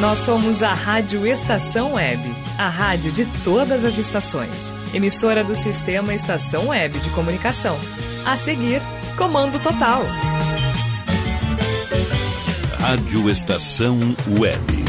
[0.00, 2.22] Nós somos a Rádio Estação Web,
[2.56, 4.72] a rádio de todas as estações.
[4.94, 7.76] Emissora do Sistema Estação Web de Comunicação.
[8.24, 8.80] A seguir,
[9.16, 10.00] Comando Total.
[12.78, 13.98] Rádio Estação
[14.38, 14.84] Web.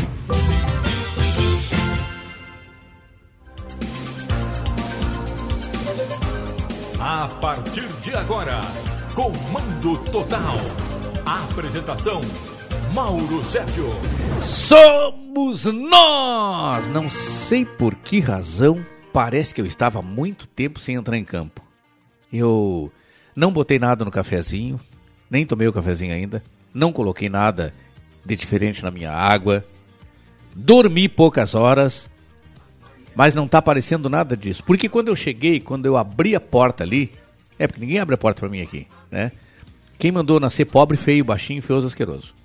[6.99, 8.61] A partir de agora,
[9.15, 10.59] Comando Total.
[11.25, 12.21] Apresentação:
[12.93, 13.85] Mauro Sérgio.
[14.41, 16.87] Somos nós!
[16.87, 21.61] Não sei por que razão, parece que eu estava muito tempo sem entrar em campo.
[22.31, 22.91] Eu
[23.35, 24.79] não botei nada no cafezinho,
[25.29, 26.43] nem tomei o cafezinho ainda,
[26.73, 27.73] não coloquei nada
[28.25, 29.63] de diferente na minha água,
[30.55, 32.09] dormi poucas horas,
[33.15, 34.63] mas não tá aparecendo nada disso.
[34.63, 37.11] Porque quando eu cheguei, quando eu abri a porta ali,
[37.57, 39.31] é porque ninguém abre a porta para mim aqui, né?
[39.97, 42.38] Quem mandou nascer pobre, feio, baixinho, feioso, asqueroso.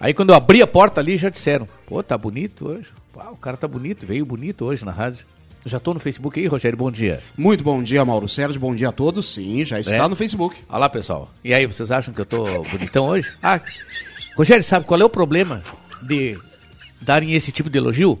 [0.00, 2.88] Aí quando eu abri a porta ali, já disseram, pô, tá bonito hoje.
[3.12, 5.24] Pô, o cara tá bonito, veio bonito hoje na rádio.
[5.66, 7.20] Já tô no Facebook aí, Rogério, bom dia.
[7.38, 8.60] Muito bom dia, Mauro Sérgio.
[8.60, 9.32] Bom dia a todos.
[9.32, 10.08] Sim, já está É?
[10.08, 10.58] no Facebook.
[10.68, 11.30] Olha lá, pessoal.
[11.42, 13.32] E aí, vocês acham que eu tô bonitão hoje?
[13.42, 13.58] Ah,
[14.36, 15.62] Rogério, sabe qual é o problema
[16.02, 16.38] de
[17.00, 18.20] darem esse tipo de elogio?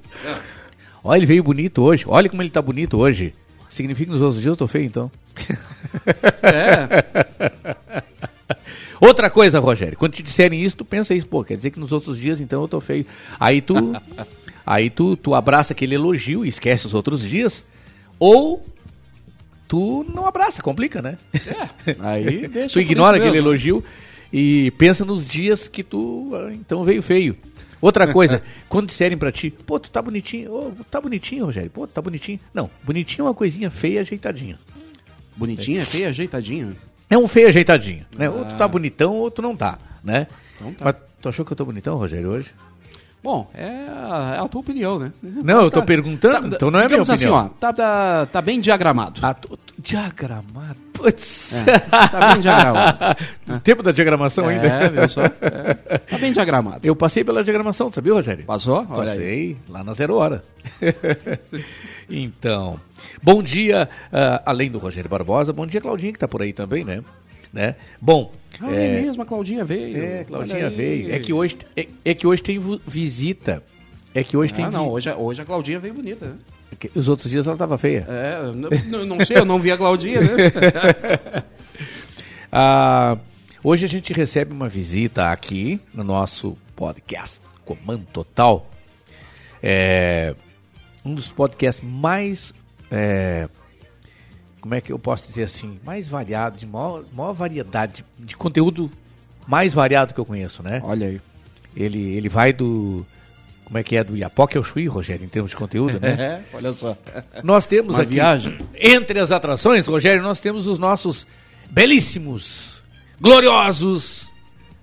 [1.02, 2.04] Olha, ele veio bonito hoje.
[2.08, 3.34] Olha como ele tá bonito hoje.
[3.68, 5.10] Significa que nos outros dias eu tô feio, então.
[9.00, 11.92] Outra coisa, Rogério, quando te disserem isso, tu pensa isso, pô, quer dizer que nos
[11.92, 13.06] outros dias, então, eu tô feio.
[13.38, 13.74] Aí tu,
[14.64, 17.64] aí tu, tu abraça aquele elogio e esquece os outros dias,
[18.18, 18.64] ou
[19.68, 21.18] tu não abraça, complica, né?
[21.98, 23.48] Aí deixa tu ignora aquele mesmo.
[23.48, 23.84] elogio
[24.32, 27.36] e pensa nos dias que tu, ah, então, veio feio.
[27.80, 31.86] Outra coisa, quando disserem pra ti, pô, tu tá bonitinho, ô, tá bonitinho, Rogério, pô,
[31.86, 32.40] tu tá bonitinho.
[32.52, 34.58] Não, bonitinho é uma coisinha feia, ajeitadinha.
[35.36, 36.76] Bonitinho, é feio, ajeitadinho.
[37.10, 38.28] É um feio ajeitadinho, né?
[38.30, 40.26] Ou tu tá bonitão ou tu não tá, né?
[40.56, 40.84] Então tá.
[40.86, 42.50] Mas tu achou que eu tô bonitão, Rogério, hoje?
[43.22, 45.10] Bom, é a, é a tua opinião, né?
[45.22, 47.34] Não, eu tô perguntando, então não é minha assim, opinião.
[47.34, 49.18] ó, tá, tá, tá bem diagramado.
[49.22, 51.54] Ah, tu- diagramado, putz.
[51.54, 52.98] É, tá bem diagramado.
[53.46, 54.66] No tempo da diagramação ainda.
[54.66, 55.22] É, viu só?
[55.24, 56.80] É, tá bem diagramado.
[56.82, 58.44] Eu passei pela diagramação, sabia, Rogério?
[58.44, 58.86] Passou?
[58.90, 59.16] Olha aí.
[59.16, 60.44] Passei lá na zero hora.
[62.08, 62.80] então,
[63.22, 66.84] bom dia, ah, além do Rogério Barbosa, bom dia, Claudinha, que tá por aí também,
[66.84, 67.02] né?
[67.52, 67.76] né?
[68.00, 69.96] Bom, Ah, é, mesmo, a Claudinha veio.
[69.96, 71.12] é, Claudinha veio.
[71.14, 73.62] É que hoje, é, é que hoje tem visita.
[74.14, 76.34] É que hoje tem Ah, não, vi- hoje, a- hoje a Claudinha veio bonita, né?
[76.80, 78.06] é Os outros dias ela tava feia.
[78.08, 78.40] É,
[78.88, 80.28] não- não sei, eu não vi a Claudinha, né?
[82.50, 83.18] Ah,
[83.62, 88.70] hoje a gente recebe uma visita aqui no nosso podcast Comando Total.
[89.62, 90.34] É
[91.04, 92.52] um dos podcasts mais.
[92.90, 93.48] é,
[94.60, 95.78] como é que eu posso dizer assim?
[95.84, 98.90] Mais variado, de maior, maior variedade, de, de conteúdo
[99.46, 100.80] mais variado que eu conheço, né?
[100.82, 101.20] Olha aí.
[101.76, 103.04] Ele, ele vai do.
[103.64, 104.04] Como é que é?
[104.04, 106.14] Do Iapoque ao Chuí, Rogério, em termos de conteúdo, né?
[106.52, 106.96] É, olha só.
[107.42, 108.56] Nós temos Uma aqui, viagem.
[108.74, 111.26] entre as atrações, Rogério, nós temos os nossos
[111.70, 112.82] belíssimos,
[113.20, 114.30] gloriosos,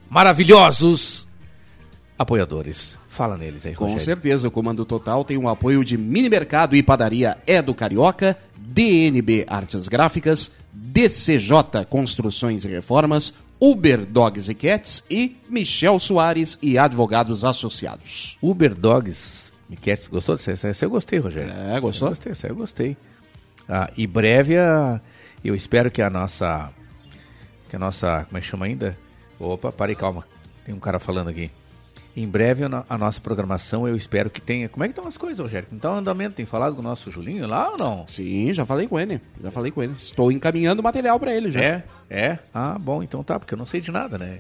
[0.09, 1.27] maravilhosos
[2.17, 2.97] apoiadores.
[3.21, 4.03] Fala neles aí, Com Rogério.
[4.03, 8.35] certeza, o Comando Total tem o apoio de Mini Mercado e Padaria É do Carioca,
[8.57, 16.79] DNB Artes Gráficas, DCJ Construções e Reformas, Uber Dogs e Cats e Michel Soares e
[16.79, 18.39] Advogados Associados.
[18.41, 20.67] Uber Dogs, Miquetes, gostou dessa?
[20.69, 21.53] Essa, eu gostei, Rogério.
[21.53, 22.07] É, gostou?
[22.07, 22.97] Eu gostei, essa eu gostei.
[23.69, 24.99] Ah, e breve, a-
[25.45, 26.71] eu espero que a nossa,
[27.69, 28.97] que a nossa, como é que chama ainda?
[29.39, 30.25] Opa, parei, calma,
[30.65, 31.51] tem um cara falando aqui.
[32.16, 34.67] Em breve a, no- a nossa programação eu espero que tenha.
[34.67, 35.67] Como é que estão as coisas, Rogério?
[35.72, 36.35] Em andamento?
[36.35, 38.05] Tem falado com o nosso Julinho lá ou não?
[38.07, 39.22] Sim, já falei com ele.
[39.41, 39.94] Já falei com ele.
[39.97, 41.61] Estou encaminhando material para ele já.
[41.61, 41.83] É?
[42.09, 42.39] É?
[42.53, 44.39] Ah, bom, então tá, porque eu não sei de nada, né?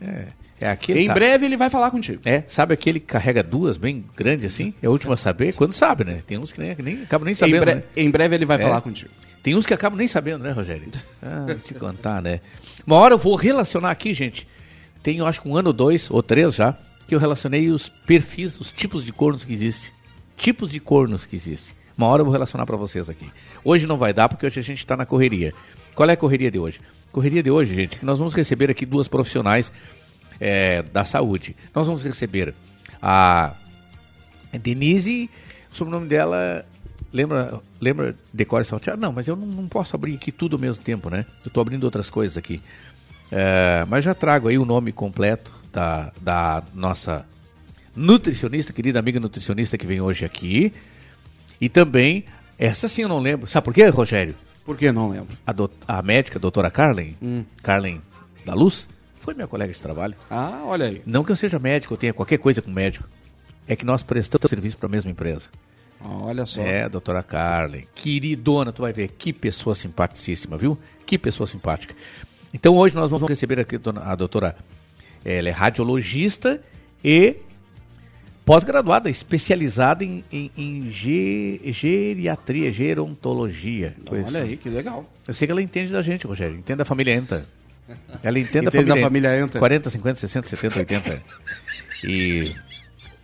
[0.00, 0.24] É,
[0.62, 1.00] é aquele.
[1.00, 2.22] Em sabe- breve ele vai falar contigo.
[2.24, 4.72] É, sabe aquele que carrega duas bem grande assim?
[4.82, 5.54] É o último a saber?
[5.54, 6.22] Quando sabe, né?
[6.26, 7.60] Tem uns que nem, nem acabam nem Em, sabendo.
[7.60, 7.82] bre- né?
[7.96, 8.62] em breve ele vai É.
[8.62, 9.10] falar contigo.
[9.42, 10.88] Tem uns que acabam nem sabendo, né, Rogério?
[11.22, 12.40] Ah, vou te contar, né?
[12.86, 14.48] Uma hora eu vou relacionar aqui, gente.
[15.02, 16.74] Tem, eu acho que um ano ou dois, ou três já,
[17.10, 19.90] que eu relacionei os perfis, os tipos de cornos que existem.
[20.36, 21.74] Tipos de cornos que existem.
[21.98, 23.28] Uma hora eu vou relacionar pra vocês aqui.
[23.64, 25.52] Hoje não vai dar, porque hoje a gente tá na correria.
[25.92, 26.80] Qual é a correria de hoje?
[27.10, 29.72] Correria de hoje, gente, que nós vamos receber aqui duas profissionais
[30.38, 31.56] é, da saúde.
[31.74, 32.54] Nós vamos receber
[33.02, 33.54] a
[34.52, 35.28] Denise,
[35.72, 36.64] o sobrenome dela,
[37.12, 39.00] lembra, lembra Decore Salteado?
[39.00, 41.26] Não, mas eu não, não posso abrir aqui tudo ao mesmo tempo, né?
[41.44, 42.62] Eu tô abrindo outras coisas aqui.
[43.32, 47.24] É, mas já trago aí o nome completo da, da nossa
[47.94, 50.72] nutricionista, querida amiga nutricionista que vem hoje aqui.
[51.60, 52.24] E também,
[52.58, 53.46] essa sim eu não lembro.
[53.48, 54.34] Sabe por quê, Rogério?
[54.64, 55.36] Por que não lembro?
[55.46, 57.16] A, do- a médica, a doutora Carlen,
[57.62, 58.00] Carlen
[58.44, 58.88] da Luz,
[59.20, 60.14] foi minha colega de trabalho.
[60.30, 61.02] Ah, olha aí.
[61.04, 63.06] Não que eu seja médico, eu tenha qualquer coisa com médico.
[63.68, 65.48] é que nós prestamos serviço para a mesma empresa.
[66.02, 66.62] Olha só.
[66.62, 67.86] É, doutora Carlen.
[67.94, 69.08] Queridona, tu vai ver.
[69.18, 70.78] Que pessoa simpaticíssima, viu?
[71.04, 71.94] Que pessoa simpática.
[72.54, 74.56] Então hoje nós vamos receber aqui a doutora.
[75.24, 76.60] Ela é radiologista
[77.04, 77.36] e
[78.44, 83.94] pós-graduada, especializada em, em, em ge, geriatria, gerontologia.
[84.10, 85.08] Olha aí, que legal.
[85.26, 86.56] Eu sei que ela entende da gente, Rogério.
[86.56, 87.44] Entende da família Enta.
[88.22, 89.58] Ela entende, Entende da da família, família Enta.
[89.58, 91.22] 40, 50, 60, 70, 80.
[92.04, 92.54] E,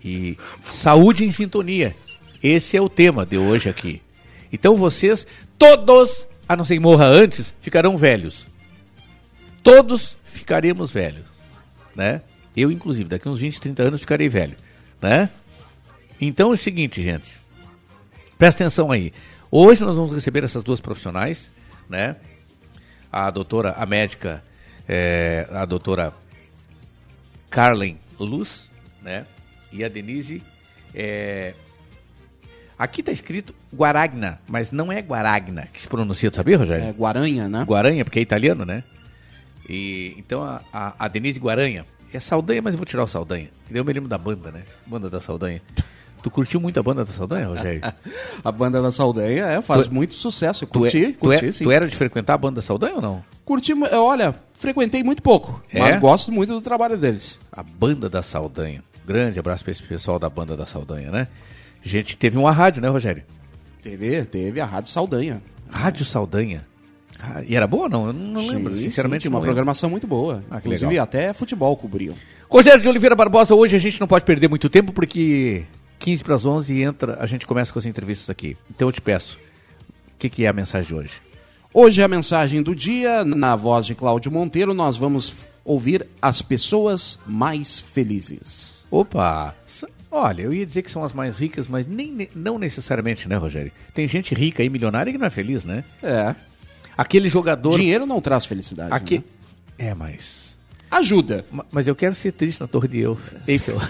[0.04, 0.38] e
[0.68, 1.94] saúde em sintonia.
[2.42, 4.02] Esse é o tema de hoje aqui.
[4.52, 5.26] Então vocês,
[5.58, 8.46] todos, a não ser que morra antes, ficarão velhos.
[9.62, 11.24] Todos ficaremos velhos,
[11.96, 12.20] né?
[12.56, 14.56] Eu, inclusive, daqui uns 20, 30 anos ficarei velho,
[15.00, 15.30] né?
[16.20, 17.30] Então é o seguinte, gente.
[18.38, 19.12] Presta atenção aí.
[19.50, 21.50] Hoje nós vamos receber essas duas profissionais,
[21.88, 22.16] né?
[23.10, 24.42] A doutora, a médica,
[24.88, 26.12] é, a doutora
[27.48, 28.68] Carlen Luz,
[29.02, 29.26] né?
[29.72, 30.42] E a Denise.
[30.94, 31.54] É...
[32.78, 36.84] Aqui está escrito Guaragna, mas não é Guaragna que se pronuncia, tu sabia, Rogério?
[36.84, 37.64] É Guaranha, né?
[37.64, 38.84] Guaranha, porque é italiano, né?
[39.68, 41.84] E, então a, a, a Denise Guaranha.
[42.12, 43.48] É Saldanha, mas eu vou tirar o Saldanha.
[43.66, 44.62] Que daí eu me lembro da banda, né?
[44.86, 45.60] Banda da Saldanha.
[46.22, 47.82] Tu curtiu muito a banda da Saldanha, Rogério?
[48.42, 50.64] A banda da Saldanha é, faz Tu- muito sucesso.
[50.64, 51.64] Eu Tu, é- curti, tu, curti, é- sim.
[51.64, 53.24] tu era de frequentar a banda da Saldanha ou não?
[53.44, 55.78] Curti, mu- olha, frequentei muito pouco, É?
[55.78, 57.38] mas gosto muito do trabalho deles.
[57.52, 58.82] A banda da Saldanha.
[59.06, 61.28] Grande abraço para esse pessoal da banda da Saldanha, né?
[61.82, 63.22] Gente, teve uma rádio, né, Rogério?
[63.82, 65.40] Teve, teve a Rádio Saldanha.
[65.70, 66.66] Rádio Saldanha.
[67.22, 68.06] Ah, E era boa ou não?
[68.08, 69.22] Eu não Sim, lembro, sim, sinceramente.
[69.22, 69.54] tinha não uma lembro.
[69.54, 70.42] programação muito boa.
[70.50, 71.04] Ah, Inclusive, legal.
[71.04, 72.14] até futebol cobriam.
[72.48, 75.64] Rogério de Oliveira Barbosa, hoje a gente não pode perder muito tempo porque
[75.98, 78.56] 15 para as 11 entra, a gente começa com as entrevistas aqui.
[78.70, 79.38] Então eu te peço,
[80.14, 81.12] o que, que é a mensagem de hoje?
[81.74, 87.18] Hoje a mensagem do dia, na voz de Cláudio Monteiro, nós vamos ouvir as pessoas
[87.26, 88.86] mais felizes.
[88.90, 89.54] Opa!
[90.10, 93.36] Olha, eu ia dizer que são as mais ricas, mas nem, ne- não necessariamente, né,
[93.36, 93.70] Rogério?
[93.92, 95.84] Tem gente rica e milionária que não é feliz, né?
[96.02, 96.34] É.
[96.96, 97.78] Aquele jogador.
[97.78, 98.92] Dinheiro não traz felicidade.
[98.92, 99.18] Aqui...
[99.18, 99.24] né?
[99.78, 100.56] É, mas.
[100.90, 101.44] Ajuda.
[101.50, 103.18] Ma- Mas eu quero ser triste na Torre de Eiffel.
[103.46, 103.80] Eiffel.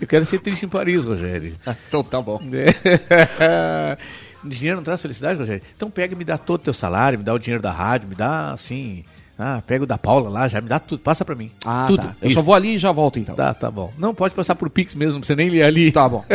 [0.00, 1.56] eu quero ser triste em Paris, Rogério.
[1.88, 2.40] Então tá bom.
[2.52, 3.96] É.
[4.46, 5.62] dinheiro não traz felicidade, Rogério?
[5.74, 8.08] Então pega e me dá todo o teu salário, me dá o dinheiro da rádio,
[8.08, 9.04] me dá assim.
[9.38, 11.50] Ah, pega o da Paula lá, já me dá tudo, passa pra mim.
[11.64, 12.02] Ah, tudo.
[12.02, 12.16] tá.
[12.22, 12.34] Eu Isso.
[12.36, 13.34] só vou ali e já volto então.
[13.34, 13.92] Tá, tá bom.
[13.98, 15.90] Não, pode passar por Pix mesmo, não precisa nem ler ali.
[15.92, 16.24] Tá bom.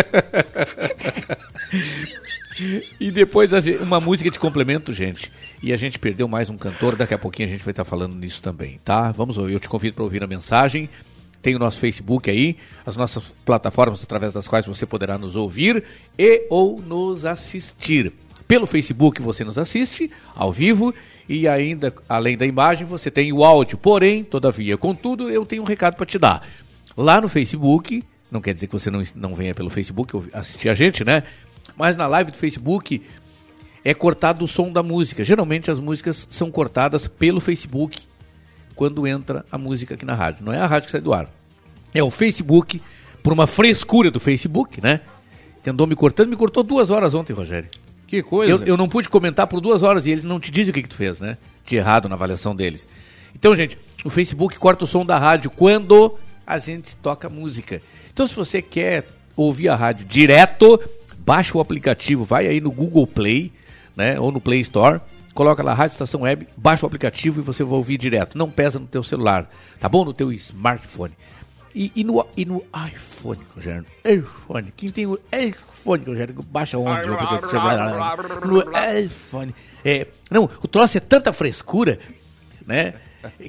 [3.00, 3.52] E depois
[3.82, 5.32] uma música de complemento, gente.
[5.62, 8.16] E a gente perdeu mais um cantor, daqui a pouquinho a gente vai estar falando
[8.16, 9.12] nisso também, tá?
[9.12, 10.90] Vamos ouvir, eu te convido para ouvir a mensagem.
[11.42, 12.56] Tem o nosso Facebook aí,
[12.86, 15.84] as nossas plataformas através das quais você poderá nos ouvir
[16.18, 18.14] e ou nos assistir.
[18.48, 20.94] Pelo Facebook você nos assiste ao vivo
[21.28, 23.78] e ainda além da imagem você tem o áudio.
[23.78, 26.48] Porém, todavia, contudo, eu tenho um recado para te dar.
[26.96, 30.76] Lá no Facebook, não quer dizer que você não, não venha pelo Facebook assistir a
[30.76, 31.24] gente, né?
[31.76, 33.02] Mas na live do Facebook
[33.84, 35.24] é cortado o som da música.
[35.24, 38.00] Geralmente as músicas são cortadas pelo Facebook
[38.76, 40.46] quando entra a música aqui na rádio.
[40.46, 41.30] Não é a rádio que sai do ar.
[41.94, 42.82] É o Facebook,
[43.22, 45.02] por uma frescura do Facebook, né?
[45.64, 47.70] Que andou me cortando, me cortou duas horas ontem, Rogério.
[48.08, 48.52] Que coisa.
[48.52, 50.84] Eu, eu não pude comentar por duas horas e eles não te dizem o que,
[50.84, 51.38] que tu fez, né?
[51.66, 52.88] De errado na avaliação deles.
[53.36, 57.82] Então, gente, o Facebook corta o som da rádio quando a gente toca música.
[58.12, 60.80] Então, se você quer ouvir a rádio direto,
[61.26, 63.52] baixa o aplicativo, vai aí no Google Play,
[63.96, 64.20] né?
[64.20, 65.00] Ou no Play Store,
[65.34, 68.38] coloca lá Rádio Estação Web, baixa o aplicativo e você vai ouvir direto.
[68.38, 69.50] Não pesa no teu celular,
[69.80, 70.04] tá bom?
[70.04, 71.14] No teu smartphone.
[71.74, 72.64] E, e no, e no
[72.94, 73.86] iPhone, Rogério?
[74.04, 74.74] iPhone.
[74.76, 77.08] Quem tem o iPhone, Rogério, baixa onde?
[77.14, 78.48] aplicativo?
[78.48, 78.62] No
[79.00, 79.56] iPhone.
[79.86, 81.98] É, não, o troço é tanta frescura,
[82.66, 82.94] né?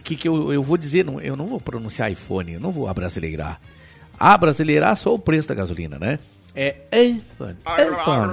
[0.04, 2.86] Que, que eu, eu vou dizer, não, eu não vou pronunciar iPhone, eu não vou
[2.86, 3.60] abrasileirar.
[4.18, 6.18] Abrasileirar só o preço da gasolina, né?
[6.54, 7.56] É iPhone.
[7.78, 8.32] iPhone.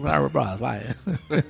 [0.00, 0.82] Vai, vai, vai.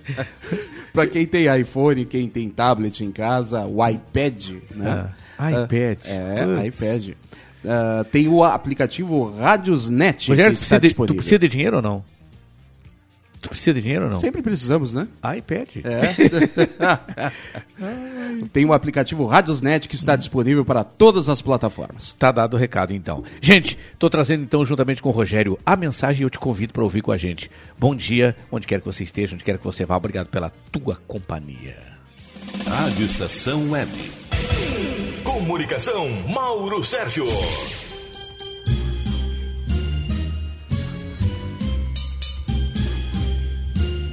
[0.92, 5.08] Pra quem tem iPhone, quem tem tablet em casa, o iPad, né?
[5.38, 5.98] Ah, iPad.
[6.04, 6.66] É, Putz.
[6.66, 7.08] iPad.
[7.66, 11.76] Ah, tem o aplicativo Radiosnet Rogério, que tu está precisa, de, tu precisa de dinheiro
[11.76, 12.04] ou não?
[13.42, 14.18] Tu precisa de dinheiro ou não?
[14.18, 15.08] Sempre precisamos, né?
[15.37, 15.68] iPad.
[15.84, 16.14] É.
[18.52, 22.14] tem o aplicativo Radiosnet que está disponível para todas as plataformas.
[22.16, 23.25] Tá dado o recado, então.
[23.40, 26.84] Gente, tô trazendo então, juntamente com o Rogério, a mensagem e eu te convido para
[26.84, 27.50] ouvir com a gente.
[27.76, 29.96] Bom dia, onde quer que você esteja, onde quer que você vá.
[29.96, 31.76] Obrigado pela tua companhia.
[32.64, 33.90] Rádio Estação Web.
[35.25, 37.26] Comunicação, Mauro Sérgio.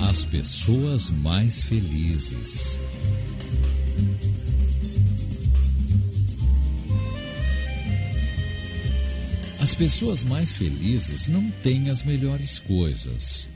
[0.10, 2.80] As pessoas mais felizes.
[9.60, 13.48] As pessoas mais felizes não têm as melhores coisas.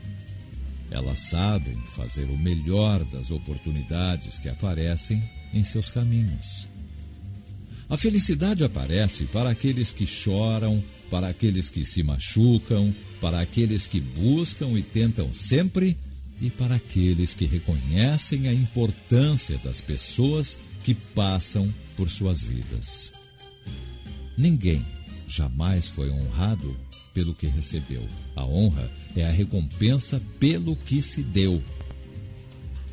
[0.92, 5.20] Elas sabem fazer o melhor das oportunidades que aparecem
[5.52, 6.68] em seus caminhos.
[7.90, 10.80] A felicidade aparece para aqueles que choram,
[11.10, 15.98] para aqueles que se machucam, para aqueles que buscam e tentam sempre
[16.40, 23.12] e para aqueles que reconhecem a importância das pessoas que passam por suas vidas.
[24.36, 24.84] Ninguém
[25.28, 26.76] jamais foi honrado
[27.12, 28.02] pelo que recebeu.
[28.34, 31.62] A honra é a recompensa pelo que se deu.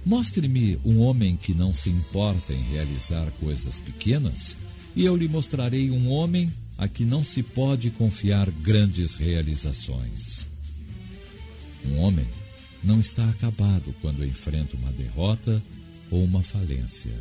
[0.05, 4.55] Mostre-me um homem que não se importa em realizar coisas pequenas,
[4.95, 10.49] e eu lhe mostrarei um homem a que não se pode confiar grandes realizações.
[11.85, 12.25] Um homem
[12.83, 15.61] não está acabado quando enfrenta uma derrota
[16.09, 17.13] ou uma falência.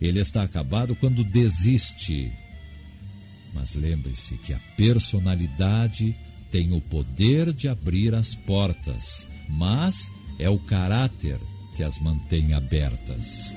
[0.00, 2.32] Ele está acabado quando desiste.
[3.54, 6.14] Mas lembre-se que a personalidade
[6.50, 11.38] tem o poder de abrir as portas, mas é o caráter
[11.76, 13.54] que as mantém abertas.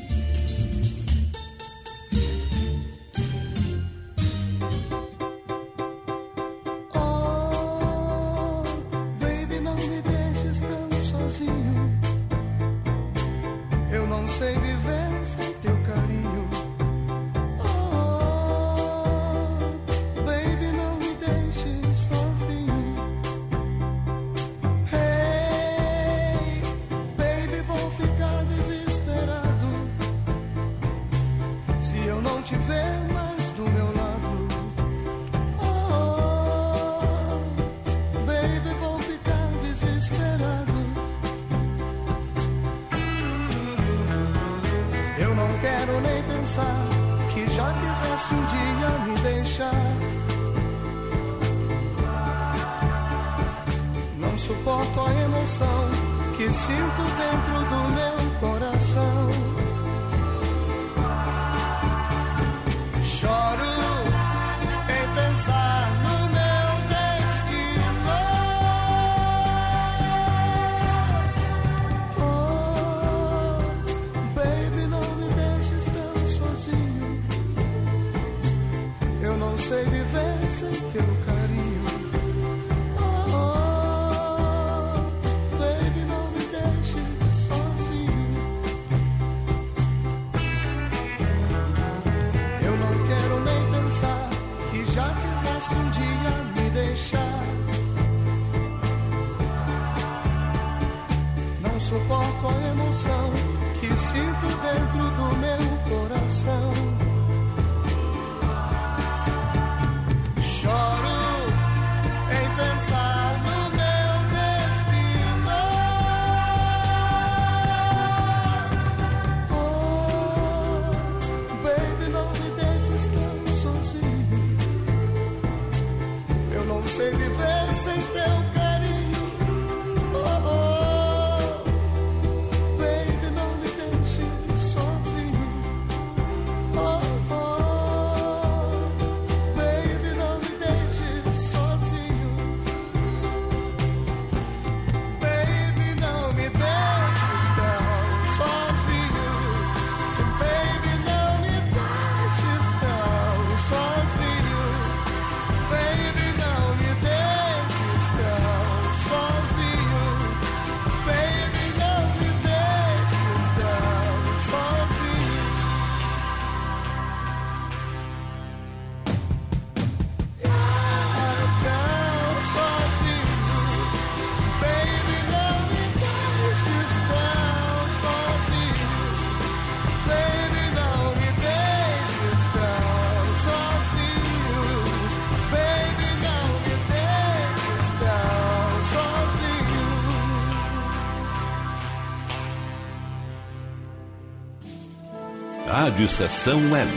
[195.98, 196.92] Rádio Estação Web.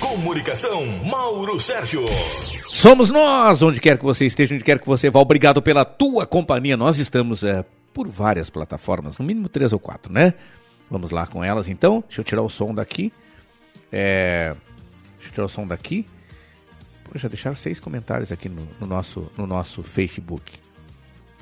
[0.00, 2.06] Comunicação, Mauro Sérgio.
[2.72, 5.20] Somos nós, onde quer que você esteja, onde quer que você vá.
[5.20, 6.78] Obrigado pela tua companhia.
[6.78, 10.32] Nós estamos é, por várias plataformas, no mínimo três ou quatro, né?
[10.90, 12.02] Vamos lá com elas então.
[12.08, 13.12] Deixa eu tirar o som daqui.
[13.92, 14.54] É...
[15.16, 16.06] Deixa eu tirar o som daqui.
[17.16, 20.54] já deixaram seis comentários aqui no, no, nosso, no nosso Facebook.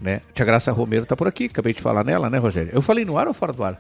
[0.03, 0.23] Né?
[0.35, 2.73] Tia Graça Romero tá por aqui, acabei de falar nela, né, Rogério?
[2.75, 3.79] Eu falei no ar ou fora do ar?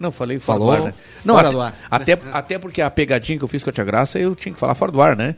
[0.00, 0.94] Não, falei fora Falou, do ar, né?
[1.24, 1.74] Não, fora até, do ar.
[1.90, 4.58] Até, até porque a pegadinha que eu fiz com a Tia Graça, eu tinha que
[4.58, 5.36] falar fora do ar, né?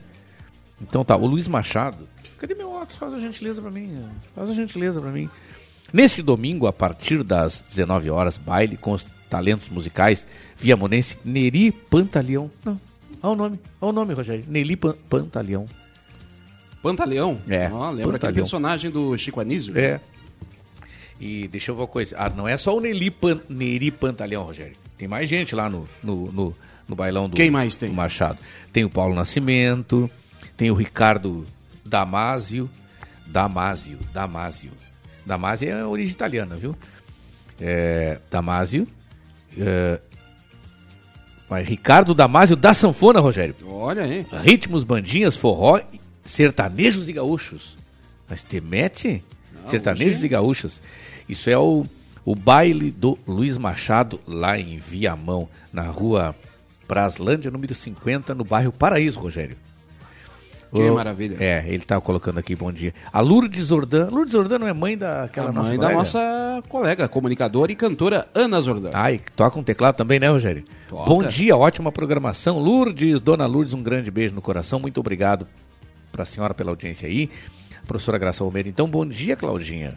[0.81, 2.97] Então tá, o Luiz Machado, Cadê meu óculos?
[2.97, 3.95] Faz a gentileza pra mim.
[4.35, 5.29] Faz a gentileza pra mim.
[5.93, 10.27] Neste domingo, a partir das 19 horas, baile com os talentos musicais
[10.57, 12.51] viamonense Neri Pantaleão.
[12.65, 12.81] Não,
[13.23, 14.45] olha o nome, olha o nome, Rogério.
[14.49, 15.67] Neri Pan Pantaleão.
[16.83, 17.39] Pantaleão?
[17.49, 18.35] É, Ah, lembra aquele Pantaleão.
[18.35, 19.79] personagem do Chico Anísio?
[19.79, 20.01] É.
[21.23, 22.17] E deixa eu ver uma coisa.
[22.19, 24.75] Ah, não é só o Neri, Pan, Neri Pantaleão, Rogério.
[24.99, 26.57] Tem mais gente lá no, no, no,
[26.89, 27.91] no bailão do, Quem mais tem?
[27.91, 28.41] do Machado.
[28.73, 30.11] Tem o Paulo Nascimento,
[30.57, 31.47] tem o Ricardo
[31.85, 32.69] Damasio.
[33.25, 34.73] Damasio, Damasio.
[35.25, 36.75] Damasio é origem italiana, viu?
[37.61, 38.89] É, Damasio.
[39.57, 40.01] É,
[41.49, 43.55] mas Ricardo Damasio da Sanfona, Rogério.
[43.65, 44.27] Olha aí.
[44.43, 45.81] Ritmos, bandinhas, forró,
[46.25, 47.77] sertanejos e gaúchos.
[48.29, 49.23] Mas te mete?
[49.67, 50.81] sertanejos e gaúchas.
[51.33, 51.85] Isso é o,
[52.25, 56.35] o baile do Luiz Machado, lá em Viamão, na rua
[56.87, 59.57] Praslândia, número 50, no bairro Paraíso, Rogério.
[60.75, 61.37] Que O- maravilha.
[61.39, 62.95] É, ele tá colocando aqui, bom dia.
[63.13, 64.09] A Lourdes Zordan.
[64.11, 65.99] Lourdes Zordan não é mãe daquela a nossa mãe da colega?
[65.99, 68.91] nossa colega, comunicadora e cantora Ana Zordan.
[68.95, 70.65] Ai, toca um teclado também, né, Rogério?
[70.89, 71.05] Toca.
[71.09, 72.59] Bom dia, ótima programação.
[72.59, 74.81] Lourdes, Dona Lourdes, um grande beijo no coração.
[74.81, 75.47] Muito obrigado
[76.11, 77.29] para a senhora pela audiência aí.
[77.87, 79.95] Professora Graça Romero, então, bom dia, Claudinha.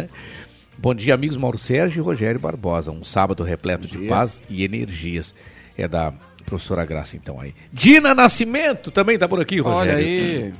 [0.78, 2.90] bom dia, amigos Mauro Sérgio e Rogério Barbosa.
[2.90, 5.34] Um sábado repleto de paz e energias.
[5.76, 6.12] É da
[6.44, 7.54] professora Graça, então, aí.
[7.72, 9.92] Dina Nascimento também tá por aqui, Rogério.
[9.92, 10.54] Olha aí.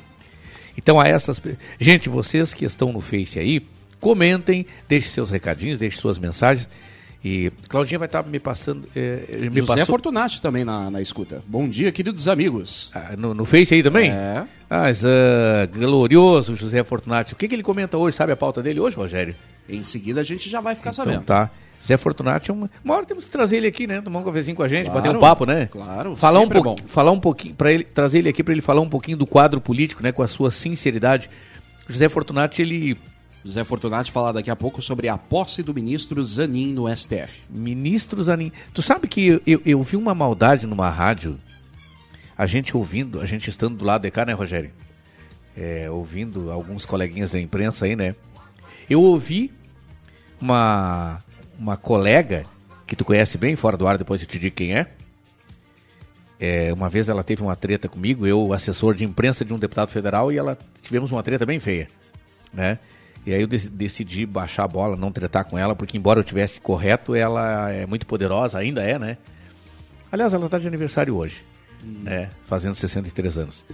[0.77, 1.41] Então, a essas.
[1.79, 3.67] Gente, vocês que estão no Face aí,
[3.99, 6.69] comentem, deixem seus recadinhos, deixem suas mensagens.
[7.25, 8.89] E Claudinha vai estar me passando.
[8.95, 11.43] ele me José passou Fortunati também na, na escuta.
[11.47, 12.93] Bom dia, queridos amigos.
[12.95, 14.11] Ah, no, no Face aí também?
[14.11, 14.45] É.
[14.69, 17.33] Mas, ah, glorioso José Fortunati.
[17.33, 18.17] O que, que ele comenta hoje?
[18.17, 19.35] Sabe a pauta dele hoje, Rogério?
[19.69, 21.25] Em seguida a gente já vai ficar Então sabendo.
[21.25, 21.51] tá.
[21.81, 22.69] José Fortunati é uma.
[22.85, 24.01] Uma hora temos que trazer ele aqui, né?
[24.03, 25.67] Tomar um cafezinho com a gente, Claro, bater um papo, né?
[25.67, 28.63] claro, Falar um, sempre é falar um pouquinho, para ele, trazer ele aqui para ele
[28.63, 30.11] falar um pouquinho do quadro político, né?
[30.11, 31.31] Com a sua sinceridade.
[31.89, 32.99] José Fortunati, ele.
[33.45, 37.43] José Fortunati falar daqui a pouco sobre a posse do ministro Zanin no STF.
[37.49, 38.50] Ministro Zanin.
[38.75, 41.39] Tu sabe que eu, eu vi uma maldade numa rádio,
[42.37, 44.71] a gente ouvindo, a gente estando do lado de cá, né, Rogério?
[45.57, 48.17] É, ouvindo alguns coleguinhas da imprensa aí, né?
[48.89, 49.53] Eu ouvi
[50.41, 51.23] uma,
[51.59, 52.45] uma colega,
[52.87, 54.87] que tu conhece bem, fora do ar, depois eu te digo quem é.
[56.39, 59.91] É, uma vez ela teve uma treta comigo, eu, assessor de imprensa de um deputado
[59.91, 61.89] federal, e ela tivemos uma treta bem feia,
[62.53, 62.79] né?
[63.25, 66.25] E aí eu dec- decidi baixar a bola, não tretar com ela, porque embora eu
[66.25, 69.17] tivesse correto, ela é muito poderosa, ainda é, né?
[70.13, 71.43] Aliás, ela está de aniversário hoje,
[71.83, 72.31] né?
[72.45, 73.65] Fazendo 63 anos.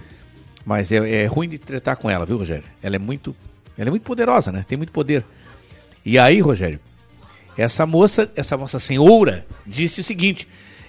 [0.65, 2.63] Mas é, é ruim de tretar com ela, viu, Rogério?
[2.81, 3.35] Ela é muito,
[3.77, 4.63] ela é muito poderosa, né?
[4.67, 5.25] Tem muito poder.
[6.05, 6.79] E aí, Rogério,
[7.57, 10.47] essa moça, essa moça senhora, disse o seguinte: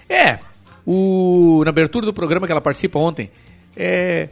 [0.09, 0.39] é,
[0.85, 3.31] o, na abertura do programa que ela participa ontem,
[3.75, 4.29] é,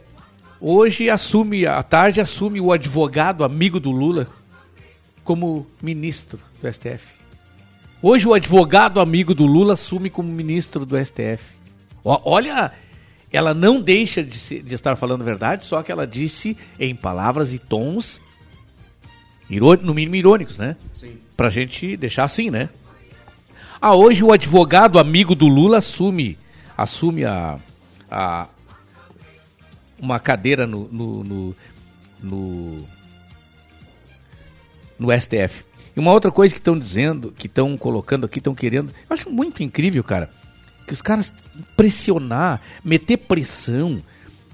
[0.60, 4.28] hoje assume, à tarde assume o advogado amigo do Lula
[5.24, 7.14] como ministro do STF.
[8.02, 11.54] Hoje o advogado amigo do Lula assume como ministro do STF.
[12.04, 12.70] Olha,
[13.32, 17.58] ela não deixa de, de estar falando verdade, só que ela disse em palavras e
[17.58, 18.20] tons,
[19.48, 20.76] no mínimo irônicos, né?
[20.94, 21.18] Sim.
[21.36, 22.68] Pra gente deixar assim, né?
[23.80, 26.38] Ah, hoje o advogado amigo do Lula assume,
[26.76, 27.58] assume a,
[28.10, 28.48] a
[29.98, 31.56] uma cadeira no, no, no,
[32.22, 32.88] no,
[34.98, 35.64] no STF.
[35.96, 39.30] E uma outra coisa que estão dizendo, que estão colocando aqui, estão querendo, eu acho
[39.30, 40.30] muito incrível, cara,
[40.86, 41.32] que os caras
[41.76, 43.98] pressionar, meter pressão,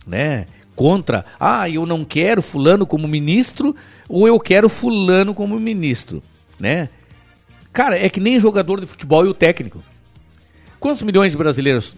[0.06, 0.46] né,
[0.80, 3.76] contra, ah, eu não quero fulano como ministro,
[4.08, 6.22] ou eu quero fulano como ministro,
[6.58, 6.88] né?
[7.70, 9.84] Cara, é que nem jogador de futebol e o técnico.
[10.78, 11.94] Quantos milhões de brasileiros?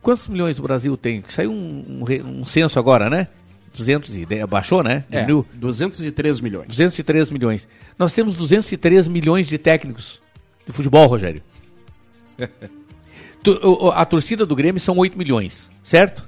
[0.00, 1.22] Quantos milhões o Brasil tem?
[1.28, 3.28] Saiu um, um, um censo agora, né?
[3.76, 5.04] 200 e de- baixou, né?
[5.10, 5.46] É, Diminuiu.
[5.52, 6.68] 203 milhões.
[6.68, 7.68] 203 milhões.
[7.98, 10.18] Nós temos 203 milhões de técnicos
[10.66, 11.42] de futebol, Rogério.
[13.92, 16.24] A torcida do Grêmio são 8 milhões, certo?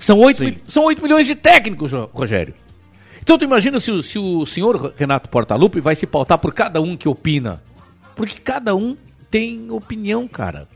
[0.00, 0.44] São 8, Sim.
[0.46, 2.54] mil- são 8 milhões de técnicos, Rogério.
[3.22, 6.80] Então tu imagina se, o- se o senhor Renato Portaluppi vai se pautar por cada
[6.80, 7.62] um que opina.
[8.16, 8.96] Porque cada um
[9.30, 10.66] tem opinião, cara.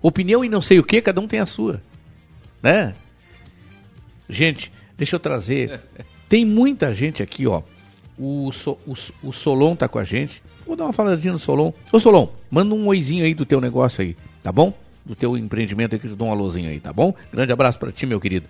[0.00, 1.82] Opinião e não sei o que, cada um tem a sua.
[2.62, 2.94] Né?
[4.28, 5.80] Gente, deixa eu trazer.
[6.28, 7.62] Tem muita gente aqui, ó.
[8.18, 8.94] O, So- o,
[9.28, 10.42] o Solon tá com a gente.
[10.66, 11.72] Vou dar uma faladinha no Solon.
[11.92, 14.72] Ô Solon, manda um oizinho aí do teu negócio aí, tá bom?
[15.04, 17.14] Do teu empreendimento aí que eu te dou um alôzinho aí, tá bom?
[17.32, 18.46] Grande abraço pra ti, meu querido.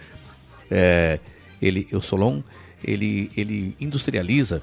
[0.71, 1.19] É,
[1.61, 2.43] ele, o Solon,
[2.83, 4.63] ele, ele industrializa,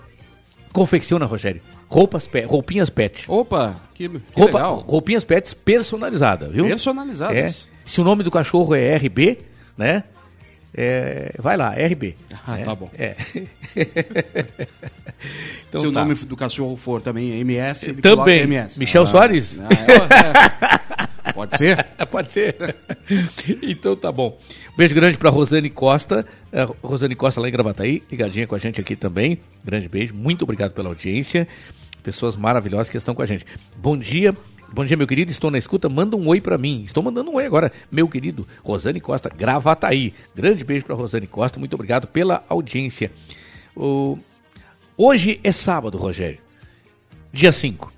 [0.72, 3.26] confecciona, Rogério, roupas, pe- roupinhas pet.
[3.28, 4.78] Opa, que, que Roupa, legal.
[4.88, 6.66] roupinhas pets personalizadas, viu?
[6.66, 7.36] Personalizadas.
[7.68, 7.72] É.
[7.86, 9.40] Se o nome do cachorro é RB,
[9.78, 10.06] né?
[10.74, 12.16] É, vai lá, RB.
[12.48, 12.64] Ah, né?
[12.64, 12.90] tá bom.
[12.98, 13.18] É.
[15.68, 16.00] então, Se o tá.
[16.02, 18.42] nome do cachorro for também MS, Também.
[18.44, 18.80] MS.
[18.80, 19.60] Michel Ah, Soares?
[19.60, 20.81] ah, é, é.
[21.48, 21.84] Pode ser?
[22.12, 22.56] Pode ser.
[23.62, 24.38] então tá bom.
[24.78, 26.26] Beijo grande pra Rosane Costa.
[26.52, 29.40] eh, Rosane Costa lá em Gravataí, ligadinha com a gente aqui também.
[29.64, 30.14] Grande beijo.
[30.14, 31.48] Muito obrigado pela audiência.
[32.04, 33.46] Pessoas maravilhosas que estão com a gente.
[33.76, 34.36] Bom dia.
[34.74, 35.30] Bom dia, meu querido.
[35.32, 35.90] Estou na escuta.
[35.90, 36.82] Manda um oi pra mim.
[36.84, 40.14] Estou mandando um oi agora, meu querido Rosane Costa, Gravataí.
[40.36, 41.60] Grande beijo pra Rosane Costa.
[41.60, 43.12] Muito obrigado pela audiência.
[43.76, 44.18] O-
[44.98, 46.40] Hoje é sábado, Rogério.
[47.34, 47.92] Dia 5.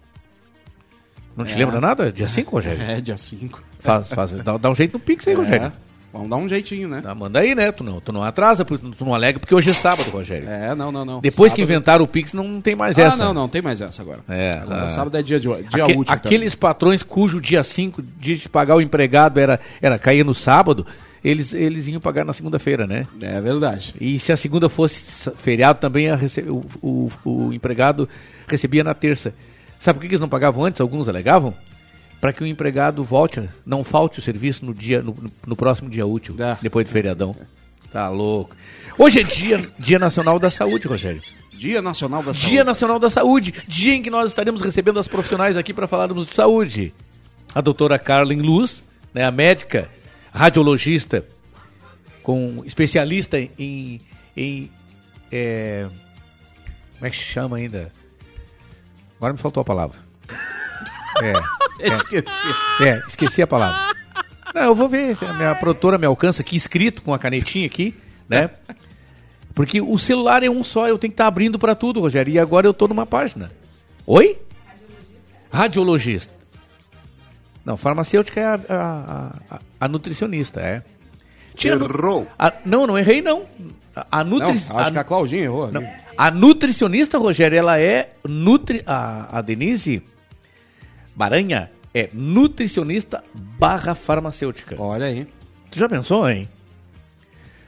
[1.35, 1.57] Não te É.
[1.57, 2.11] lembra nada?
[2.11, 2.81] Dia 5, Rogério?
[2.83, 3.61] É, dia 5.
[3.79, 5.71] Faz, faz, dá, dá um jeito no Pix aí, Rogério.
[6.11, 7.01] Vamos dar um jeitinho, né?
[7.01, 7.71] Tá, manda aí, né?
[7.71, 10.47] Tu não, tu não atrasa, tu não alega, porque hoje é sábado, Rogério.
[10.47, 11.19] É, não, não, não.
[11.19, 13.17] Depois que Sábado- inventaram o Pix, não tem mais Ah, essa.
[13.17, 14.19] não, não, tem mais essa agora.
[14.29, 14.89] É, agora ah.
[14.91, 16.13] sábado é dia, de, dia Aque- útil.
[16.13, 20.85] aqueles patrões cujo dia 5, dia de pagar o empregado, era, era cair no sábado,
[21.25, 23.07] eles, eles iam pagar na segunda-feira, né?
[23.19, 23.35] também.
[23.35, 23.95] É verdade.
[23.99, 28.07] E se a segunda fosse feriado, também rece- o, o, o empregado
[28.47, 29.33] recebia na terça.
[29.83, 30.79] Sabe por que eles não pagavam antes?
[30.79, 31.53] Alguns alegavam?
[32.21, 35.13] Para que o empregado volte, não falte o serviço no, dia, no,
[35.45, 36.57] no próximo dia útil, Ah.
[36.61, 37.35] depois do feriadão.
[37.91, 38.55] Tá louco.
[38.97, 41.21] Hoje é dia, dia Nacional da Saúde, Rogério.
[41.51, 42.49] Dia Nacional da Saúde.
[42.49, 46.27] Dia Nacional da Saúde, dia em que nós estaremos recebendo as profissionais aqui para falarmos
[46.27, 46.93] de saúde.
[47.53, 48.81] A doutora Carlin Luz,
[49.13, 49.89] né, a médica,
[50.33, 51.25] radiologista,
[52.23, 53.99] com especialista em.
[54.37, 54.71] em
[55.29, 55.87] é,
[56.93, 57.91] como é que chama ainda?
[59.23, 59.97] Agora me faltou a palavra.
[61.79, 62.25] É, Esqueci.
[62.81, 63.93] é, esqueci a palavra.
[64.53, 67.65] Não, eu vou ver se a minha produtora me alcança aqui escrito com a canetinha
[67.67, 67.95] aqui,
[68.27, 68.49] né?
[69.53, 72.33] Porque o celular é um só, eu tenho que estar abrindo para tudo, Rogério.
[72.33, 73.51] E agora eu tô numa página.
[74.07, 74.37] Oi?
[75.51, 76.33] Radiologista.
[77.63, 80.81] Não, farmacêutica é a, a, a- a nutricionista, é.
[81.55, 82.27] Tinha Errou.
[82.39, 83.43] a- não, não errei não.
[83.95, 85.71] A, a Não, nutri, acho que a Claudinha errou.
[85.71, 85.87] não.
[86.17, 88.83] A nutricionista, Rogério, ela é nutri.
[88.85, 90.03] A, a Denise
[91.15, 94.75] Baranha é nutricionista barra farmacêutica.
[94.81, 95.27] Olha aí.
[95.71, 96.47] Tu já pensou, hein?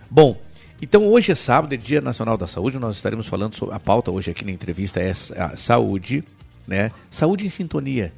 [0.10, 0.40] Bom,
[0.82, 2.78] então hoje é sábado, é Dia Nacional da Saúde.
[2.78, 6.24] Nós estaremos falando sobre a pauta hoje aqui na entrevista é a saúde,
[6.68, 6.92] né?
[7.10, 8.14] Saúde em sintonia.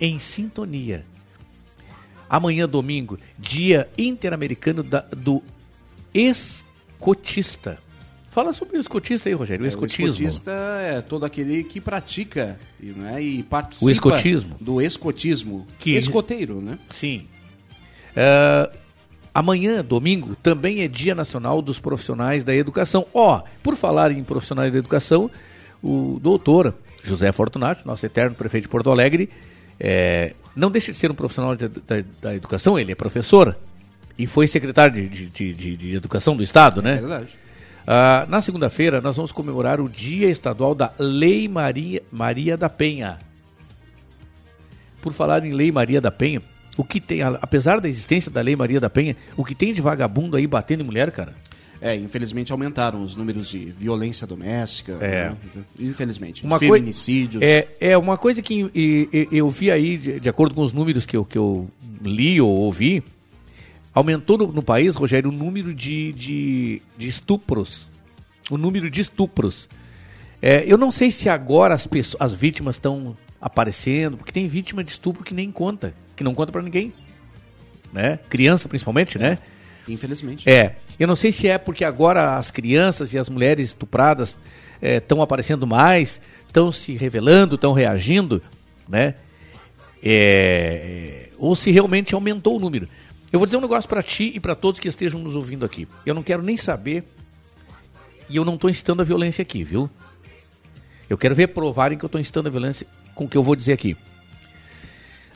[0.00, 1.04] Em sintonia.
[2.28, 5.42] Amanhã, domingo, Dia Interamericano da- do
[6.12, 7.78] Escotista.
[8.38, 9.64] Fala sobre o escotista aí, Rogério.
[9.64, 10.04] O É, escotismo.
[10.04, 14.54] O escotista é todo aquele que pratica e, né, e participa O escotismo.
[14.60, 15.66] do escotismo.
[15.76, 16.78] Que- Escoteiro, né?
[16.88, 17.26] Sim.
[18.14, 18.70] É,
[19.34, 23.06] amanhã, domingo, também é Dia Nacional dos Profissionais da Educação.
[23.12, 25.28] Ó, por falar em profissionais da educação,
[25.82, 26.72] o doutor
[27.02, 29.28] José Fortunato, nosso eterno prefeito de Porto Alegre,
[29.80, 33.56] é, não deixa de ser um profissional de- da, da educação, ele é professor
[34.16, 36.92] e foi secretário de, de- de- de- Educação do Estado, né?
[36.92, 37.28] É verdade.
[37.90, 43.18] Ah, na segunda-feira, nós vamos comemorar o Dia Estadual da Lei Maria, Maria da Penha.
[45.00, 46.42] Por falar em Lei Maria da Penha,
[46.76, 49.80] o que tem, apesar da existência da Lei Maria da Penha, o que tem de
[49.80, 51.34] vagabundo aí batendo em mulher, cara?
[51.80, 54.98] É, infelizmente aumentaram os números de violência doméstica.
[55.00, 55.30] É.
[55.30, 55.36] né?
[55.80, 56.44] Infelizmente.
[56.44, 57.42] Uma Feminicídios.
[57.42, 58.70] É, é uma coisa que
[59.32, 61.66] eu vi aí, de, de acordo com os números que eu, que eu
[62.02, 63.02] li ou ouvi,
[63.98, 67.88] aumentou no, no país, Rogério, o número de, de, de estupros.
[68.50, 69.68] O número de estupros.
[70.40, 74.82] É, eu não sei se agora as, pessoas, as vítimas estão aparecendo, porque tem vítima
[74.82, 76.92] de estupro que nem conta, que não conta pra ninguém.
[77.92, 78.18] Né?
[78.28, 79.38] Criança, principalmente, né?
[79.88, 80.48] Infelizmente.
[80.48, 84.36] É, eu não sei se é porque agora as crianças e as mulheres estupradas
[84.80, 88.42] estão aparecendo mais, estão se revelando, estão reagindo,
[88.88, 89.14] né?
[90.02, 92.88] É, ou se realmente aumentou o número.
[93.32, 95.86] Eu vou dizer um negócio para ti e para todos que estejam nos ouvindo aqui.
[96.06, 97.04] Eu não quero nem saber
[98.28, 99.88] e eu não estou incitando a violência aqui, viu?
[101.08, 103.54] Eu quero ver provarem que eu estou incitando a violência com o que eu vou
[103.56, 103.96] dizer aqui.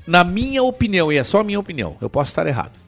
[0.06, 2.80] Na minha opinião, e é só a minha opinião, eu posso estar errado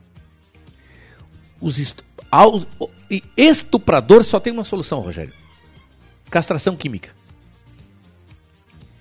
[1.61, 5.33] os est- aos- o- e estuprador só tem uma solução, Rogério.
[6.31, 7.11] Castração química.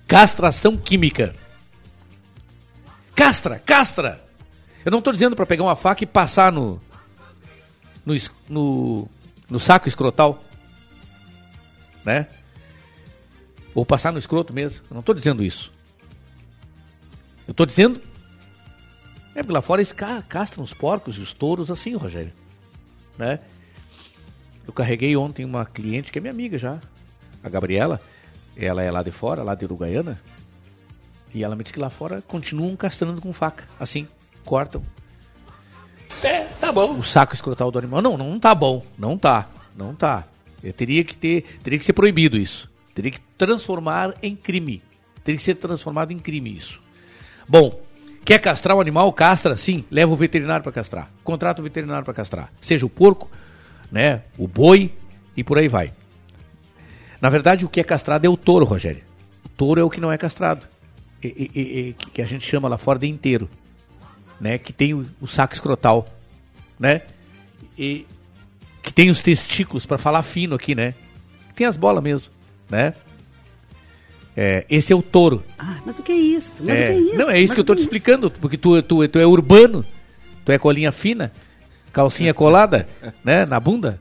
[0.06, 1.34] Castração química.
[3.14, 4.24] Castra, castra.
[4.84, 6.80] Eu não estou dizendo para pegar uma faca e passar no
[8.04, 8.14] no,
[8.48, 9.08] no
[9.48, 10.42] no saco escrotal,
[12.04, 12.26] né?
[13.74, 14.84] Ou passar no escroto mesmo.
[14.90, 15.72] Eu não estou dizendo isso.
[17.46, 18.00] Eu estou dizendo
[19.34, 22.32] é, lá fora eles ca- castram os porcos e os touros assim, Rogério.
[23.18, 23.40] Né?
[24.66, 26.78] Eu carreguei ontem uma cliente que é minha amiga já,
[27.42, 28.00] a Gabriela.
[28.56, 30.20] Ela é lá de fora, lá de Uruguaiana.
[31.34, 33.68] E ela me disse que lá fora continuam castrando com faca.
[33.78, 34.06] Assim,
[34.44, 34.82] cortam.
[36.22, 36.98] É, tá bom.
[36.98, 38.00] O saco escrotal do animal.
[38.00, 38.84] Não, não tá bom.
[38.98, 39.48] Não tá.
[39.76, 40.24] Não tá.
[40.62, 42.70] Eu teria que ter, teria que ser proibido isso.
[42.94, 44.82] Teria que transformar em crime.
[45.22, 46.80] Teria que ser transformado em crime isso.
[47.48, 47.80] Bom,
[48.24, 49.12] quer castrar o animal?
[49.12, 49.84] Castra, sim.
[49.90, 51.10] Leva o veterinário para castrar.
[51.22, 52.52] Contrata o veterinário para castrar.
[52.60, 53.30] Seja o porco,
[53.90, 54.92] né, o boi
[55.36, 55.92] e por aí vai.
[57.20, 59.02] Na verdade, o que é castrado é o touro, Rogério.
[59.44, 60.66] O touro é o que não é castrado.
[61.22, 63.48] E, e, e, que a gente chama lá fora de inteiro.
[64.40, 64.58] Né?
[64.58, 66.06] Que tem o, o saco escrotal.
[66.78, 67.02] Né?
[67.78, 68.06] E
[68.84, 70.94] que tem os testículos, para falar fino aqui, né?
[71.56, 72.30] Tem as bolas mesmo,
[72.68, 72.92] né?
[74.36, 75.42] É, esse é o touro.
[75.58, 76.52] Ah, mas o que é isso?
[76.60, 77.16] Mas é, o que é isso?
[77.16, 77.86] Não, é isso Mas que eu é te isso?
[77.86, 79.84] explicando, porque tu, tu, tu é urbano,
[80.44, 81.32] tu é colinha fina,
[81.92, 82.86] calcinha colada,
[83.24, 83.98] né, na bunda,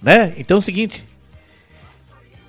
[0.00, 0.34] né?
[0.36, 1.04] Então é o seguinte,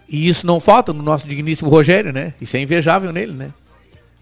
[0.08, 2.34] e isso não falta no nosso digníssimo Rogério, né?
[2.40, 3.52] Isso é invejável nele, né?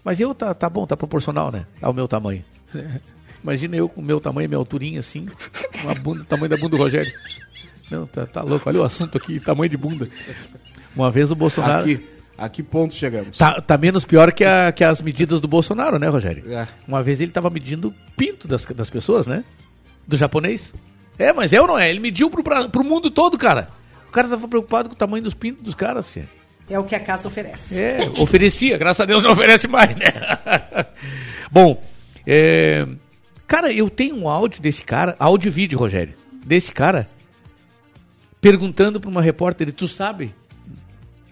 [0.02, 1.66] Mas eu tá, tá bom, tá proporcional, né?
[1.82, 2.42] Ao meu tamanho.
[3.42, 5.26] Imagina eu com o meu tamanho, minha alturinha assim,
[5.82, 7.12] uma bunda, tamanho da bunda do Rogério.
[7.90, 10.08] Não, tá, tá louco, olha o assunto aqui, tamanho de bunda.
[10.94, 11.82] Uma vez o Bolsonaro...
[11.82, 12.06] Aqui,
[12.38, 13.36] a que ponto chegamos?
[13.38, 16.44] Tá, tá menos pior que, a- que as medidas do Bolsonaro, né, Rogério?
[16.52, 16.66] É.
[16.86, 19.44] Uma vez ele tava medindo o pinto das, das pessoas, né?
[20.06, 20.72] Do japonês.
[21.18, 21.90] É, mas é ou não é?
[21.90, 23.68] Ele mediu pro, pra, pro mundo todo, cara.
[24.08, 26.28] O cara tava preocupado com o tamanho dos pintos dos caras, filho.
[26.70, 27.76] É o que a casa oferece.
[27.76, 30.06] É, oferecia, graças a Deus não oferece mais, né?
[31.50, 31.82] Bom,
[32.26, 32.86] é,
[33.46, 37.08] cara, eu tenho um áudio desse cara, áudio e vídeo, Rogério, desse cara,
[38.40, 40.34] perguntando pra uma repórter, tu sabe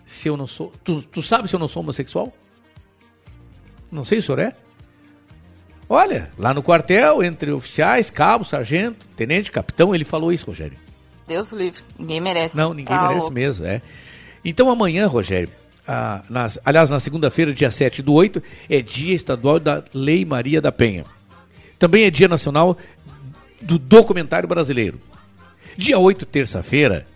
[0.07, 2.33] se eu não sou, tu, tu sabe se eu não sou homossexual?
[3.90, 4.55] Não sei, o senhor é?
[5.88, 10.79] Olha, lá no quartel, entre oficiais, cabo, sargento, tenente, capitão, ele falou isso, Rogério.
[11.26, 11.83] Deus livre.
[11.98, 12.57] Ninguém merece.
[12.57, 13.33] Não, ninguém Tá merece louco.
[13.33, 13.83] mesmo, é.
[14.44, 15.48] Então amanhã, Rogério,
[15.87, 20.61] ah, nas- aliás, na segunda-feira, dia 7 do 8, é dia estadual da Lei Maria
[20.61, 21.05] da Penha.
[21.79, 22.77] Também é dia nacional
[23.61, 25.01] do documentário brasileiro.
[25.77, 27.07] Dia 8, terça-feira.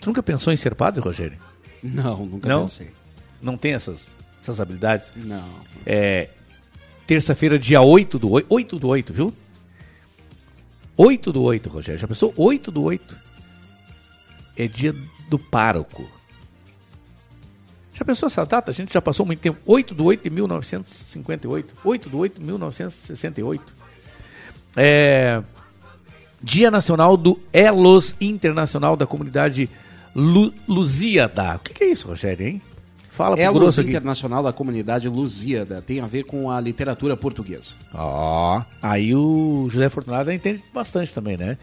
[0.00, 1.38] Tu nunca pensou em ser padre, Rogério?
[1.82, 2.62] Não, nunca Não?
[2.62, 2.90] pensei.
[3.40, 4.08] Não tem essas,
[4.42, 5.10] essas habilidades?
[5.16, 5.44] Não.
[5.86, 6.28] É,
[7.06, 8.46] terça-feira, dia 8 do 8.
[8.48, 9.34] 8 do 8, viu?
[10.96, 12.00] 8 do 8, Rogério.
[12.00, 12.32] Já pensou?
[12.36, 13.16] 8 do 8.
[14.56, 14.94] É dia
[15.28, 16.08] do pároco.
[18.02, 18.72] Já pensou essa data?
[18.72, 19.60] A gente já passou muito tempo.
[19.64, 21.74] 8 do 8 de 1958.
[21.84, 23.74] 8 do 8 de 1968.
[24.76, 25.40] É,
[26.42, 29.70] dia Nacional do Elos Internacional da Comunidade
[30.16, 31.54] Lu, Lusíada.
[31.54, 32.60] O que, que é isso, Rogério, hein?
[33.08, 33.90] Fala pro Elos aqui.
[33.90, 37.76] Internacional da Comunidade Lusíada tem a ver com a literatura portuguesa.
[37.94, 41.56] Ó, aí o José Fortunado entende bastante também, né?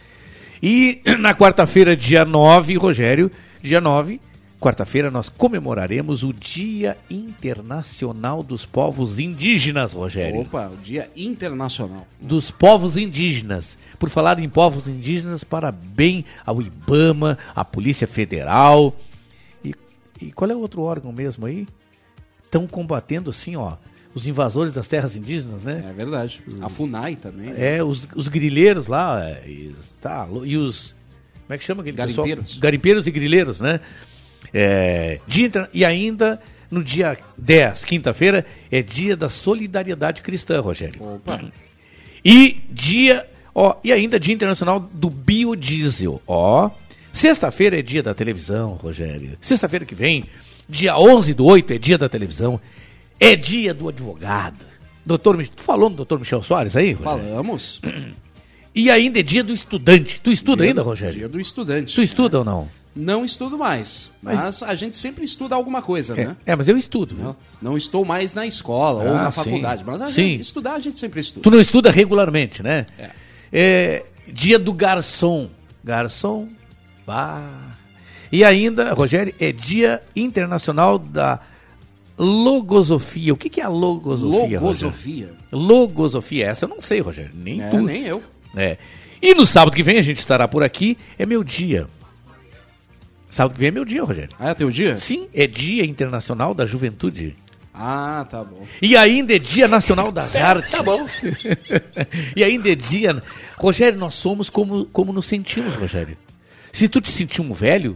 [0.64, 3.30] E na quarta-feira, dia 9, Rogério,
[3.62, 4.22] dia 9,
[4.60, 10.42] quarta-feira, nós comemoraremos o Dia Internacional dos Povos Indígenas, Rogério.
[10.42, 12.06] Opa, o Dia Internacional.
[12.20, 13.78] Dos povos indígenas.
[13.98, 18.96] Por falar em povos indígenas, parabéns ao IBAMA, à Polícia Federal.
[19.64, 19.74] E,
[20.22, 21.66] e qual é o outro órgão mesmo aí?
[22.44, 23.78] Estão combatendo, assim, ó,
[24.14, 25.86] os invasores das terras indígenas, né?
[25.88, 26.42] É verdade.
[26.62, 27.54] A FUNAI também.
[27.56, 30.96] É, os, os grileiros lá, é, e, tá, e os.
[31.46, 32.28] Como é que chama aquele pessoal?
[32.28, 32.60] Garimpeiros.
[32.60, 33.80] Garimpeiros e grileiros, né?
[34.54, 41.02] É, dia e ainda no dia 10, quinta-feira, é dia da solidariedade cristã, Rogério.
[41.02, 41.42] Opa.
[42.24, 43.28] E dia.
[43.56, 46.22] Ó, e ainda dia internacional do biodiesel.
[46.28, 46.70] Ó.
[47.12, 49.38] Sexta-feira é dia da televisão, Rogério.
[49.42, 50.26] Sexta-feira que vem,
[50.70, 52.62] dia 11 do 8, é dia da televisão.
[53.20, 54.66] É dia do advogado.
[55.06, 56.94] Doutor, tu falou no doutor Michel Soares aí?
[56.94, 57.30] Rogério?
[57.30, 57.82] Falamos.
[58.74, 60.22] E ainda é dia do estudante.
[60.22, 61.18] Tu estuda ainda, Rogério?
[61.18, 61.96] Dia do estudante.
[61.96, 62.70] Tu estuda ou não?
[62.96, 66.38] Não estudo mais, mas, Mas- a gente sempre estuda alguma coisa, É, né?
[66.46, 67.16] é, mas eu estudo.
[67.16, 67.24] viu?
[67.26, 69.44] Não, não estou mais na escola ou Ah, na sim.
[69.44, 70.14] faculdade, mas a Sim.
[70.32, 71.42] gente, estudar a gente sempre estuda.
[71.44, 72.86] Tu não estuda regularmente, né?
[72.98, 73.10] É.
[73.54, 75.50] É, dia do garçom.
[75.84, 76.50] Garçom.
[77.06, 77.52] Bah.
[78.32, 81.40] E ainda, Rogério, é dia internacional da
[82.18, 83.34] logosofia.
[83.34, 84.62] O que, que é a logosofia, Rogério?
[84.62, 85.30] Logosofia.
[85.52, 86.46] Logosofia.
[86.48, 87.32] Essa eu não sei, Rogério.
[87.34, 87.78] Nem É, tu.
[87.82, 88.22] nem eu.
[88.56, 88.78] É.
[89.22, 90.98] E no sábado que vem a gente estará por aqui.
[91.18, 91.88] É meu dia.
[93.30, 94.36] Sábado que vem é meu dia, Rogério.
[94.40, 94.98] Ah, é teu dia?
[94.98, 97.36] Sim, é dia internacional da juventude.
[97.74, 98.66] Ah, tá bom.
[98.82, 100.70] E ainda é Dia Nacional das Artes.
[100.70, 101.08] Tá bom.
[102.36, 103.24] e ainda é dia.
[103.58, 106.18] Rogério, nós somos como, como nos sentimos, Rogério.
[106.74, 107.96] Se tu te sentir um velho,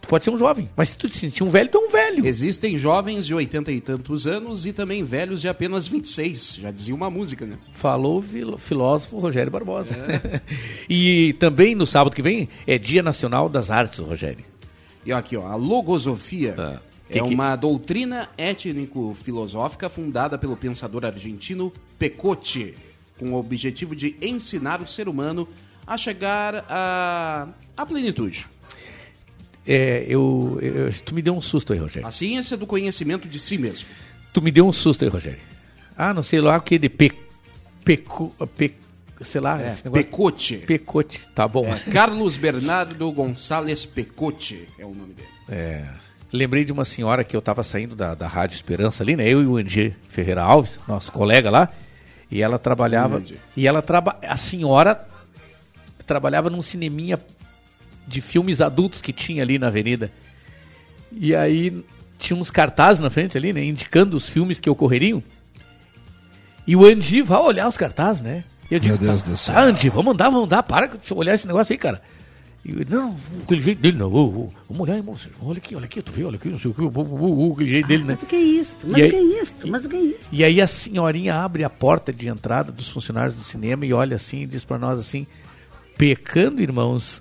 [0.00, 0.70] tu pode ser um jovem.
[0.76, 2.24] Mas se tu te sentir um velho, tu é um velho.
[2.24, 6.58] Existem jovens de 80 e tantos anos e também velhos de apenas 26.
[6.60, 7.56] Já dizia uma música, né?
[7.72, 9.96] Falou o filósofo Rogério Barbosa.
[10.88, 14.44] e também no sábado que vem é Dia Nacional das Artes, Rogério.
[15.04, 16.80] E aqui, ó, a logosofia Tá.
[17.08, 22.74] é Que que- uma doutrina étnico-filosófica fundada pelo pensador argentino Pecote,
[23.18, 25.48] com o objetivo de ensinar o ser humano
[25.86, 28.46] a chegar à, à plenitude.
[29.66, 32.06] É, eu, eu- tu me deu um susto aí, Rogério.
[32.06, 33.88] A ciência do conhecimento de si mesmo.
[34.32, 35.40] Tu me deu um susto aí, Rogério.
[35.96, 37.12] Ah, não sei lá o que de pe,
[37.84, 38.74] pecu, pe,
[39.24, 39.74] sei lá, É.
[39.90, 40.58] Pecote.
[40.58, 41.64] Pecote, tá bom.
[41.66, 45.28] É, Carlos Bernardo Gonçalves Pecote é o nome dele.
[45.48, 45.84] É,
[46.32, 49.26] lembrei de uma senhora que eu tava saindo da, da Rádio Esperança ali, né?
[49.28, 51.68] Eu e o Andy Ferreira Alves, nosso colega lá,
[52.30, 53.22] e ela trabalhava.
[53.56, 55.06] E ela traba, a senhora
[56.06, 57.18] trabalhava num cineminha
[58.06, 60.10] de filmes adultos que tinha ali na avenida.
[61.12, 61.84] E aí
[62.18, 63.64] tinha uns cartazes na frente ali, né?
[63.64, 65.22] Indicando os filmes que ocorreriam.
[66.66, 68.44] E o Andy vai olhar os cartazes, né?
[68.74, 69.54] E eu digo, Deus tá, do céu.
[69.54, 72.02] tá, Andy, vamos andar, vamos andar, para de olhar esse negócio aí, cara.
[72.64, 76.00] E eu, não, aquele jeito dele, não, vamos olhar, irmão, você- olha aqui, olha aqui,
[76.02, 78.14] tu vê, olha aqui, não sei o que, ô, aquele jeito dele, né?
[78.14, 78.76] Mas o que é isso?
[78.84, 79.54] Mas E o que é isso?
[79.66, 80.28] Mas o que é isso?
[80.32, 84.16] E aí a senhorinha abre a porta de entrada dos funcionários do cinema e olha
[84.16, 85.26] assim e diz pra nós assim,
[85.98, 87.20] pecando, irmãos.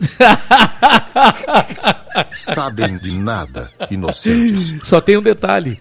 [2.35, 4.87] Sabem de nada, inocentes.
[4.87, 5.79] Só tem um detalhe.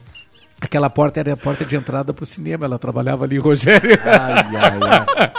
[0.63, 3.99] Aquela porta era a porta de entrada pro cinema, ela trabalhava ali, Rogério.
[4.05, 5.33] Ai, ai, ai.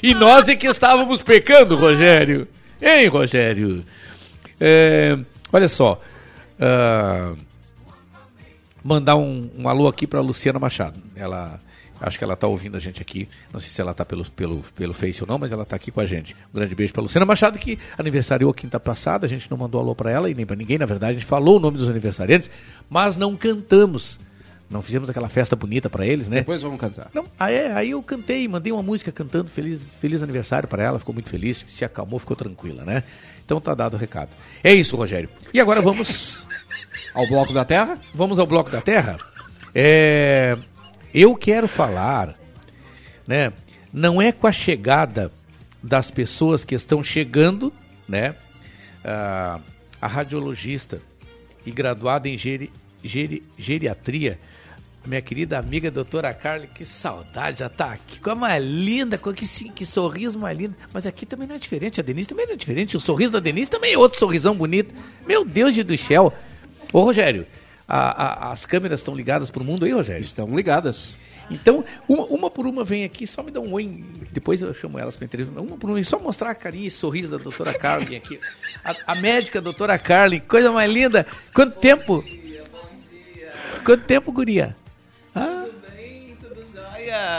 [0.00, 2.46] E nós é que estávamos pecando, Rogério.
[2.80, 3.84] Hein, Rogério?
[4.60, 5.18] É,
[5.52, 6.00] olha só.
[6.60, 7.32] ah,
[8.84, 11.02] mandar um, um alô aqui para Luciana Machado.
[11.16, 11.60] Ela.
[12.00, 13.28] Acho que ela está ouvindo a gente aqui.
[13.52, 15.90] Não sei se ela está pelo, pelo, pelo Face ou não, mas ela está aqui
[15.90, 16.36] com a gente.
[16.52, 19.26] Um grande beijo para Luciana Machado, que aniversariou quinta passada.
[19.26, 21.12] A gente não mandou alô para ela e nem para ninguém, na verdade.
[21.12, 22.50] A gente falou o nome dos aniversariantes,
[22.88, 24.18] mas não cantamos.
[24.68, 26.38] Não fizemos aquela festa bonita para eles, né?
[26.38, 27.08] Depois vamos cantar.
[27.14, 30.98] Não, aí, é, aí eu cantei, mandei uma música cantando feliz, feliz aniversário para ela,
[30.98, 33.04] ficou muito feliz, se acalmou, ficou tranquila, né?
[33.44, 34.30] Então tá dado o recado.
[34.64, 35.28] É isso, Rogério.
[35.54, 36.44] E agora vamos
[37.14, 37.98] Ao Bloco da Terra?
[38.12, 39.16] vamos ao bloco da Terra.
[39.72, 40.58] É,
[41.18, 42.38] eu quero falar,
[43.26, 43.52] né?
[43.92, 45.32] Não é com a chegada
[45.82, 47.72] das pessoas que estão chegando,
[48.08, 48.34] né?
[49.04, 49.60] A,
[50.00, 51.00] a radiologista
[51.64, 52.70] e graduada em geri,
[53.02, 54.38] geri- geriatria,
[55.06, 59.32] minha querida amiga doutora Carla, que saudade, já tá aqui, com a mais linda, com
[59.32, 60.76] que, que sorriso mais lindo.
[60.92, 63.38] Mas aqui também não é diferente, a Denise também não é diferente, o sorriso da
[63.40, 64.92] Denise também é outro sorrisão bonito.
[65.26, 66.32] Meu Deus de do céu.
[66.92, 67.46] Ô Rogério,
[67.88, 70.22] a- a- as câmeras estão ligadas pro mundo aí, Rogério?
[70.22, 71.16] Estão ligadas.
[71.48, 74.04] Então, uma, uma por uma vem aqui, só me dá um oi.
[74.32, 75.60] Depois eu chamo elas para entrevista.
[75.60, 78.40] Uma por uma, e só mostrar a carinha e sorriso da doutora Carlin aqui.
[78.84, 81.24] A, a médica doutora Carlin, coisa mais linda.
[81.54, 82.24] Quanto tempo?
[83.84, 84.74] Quanto tempo, guria?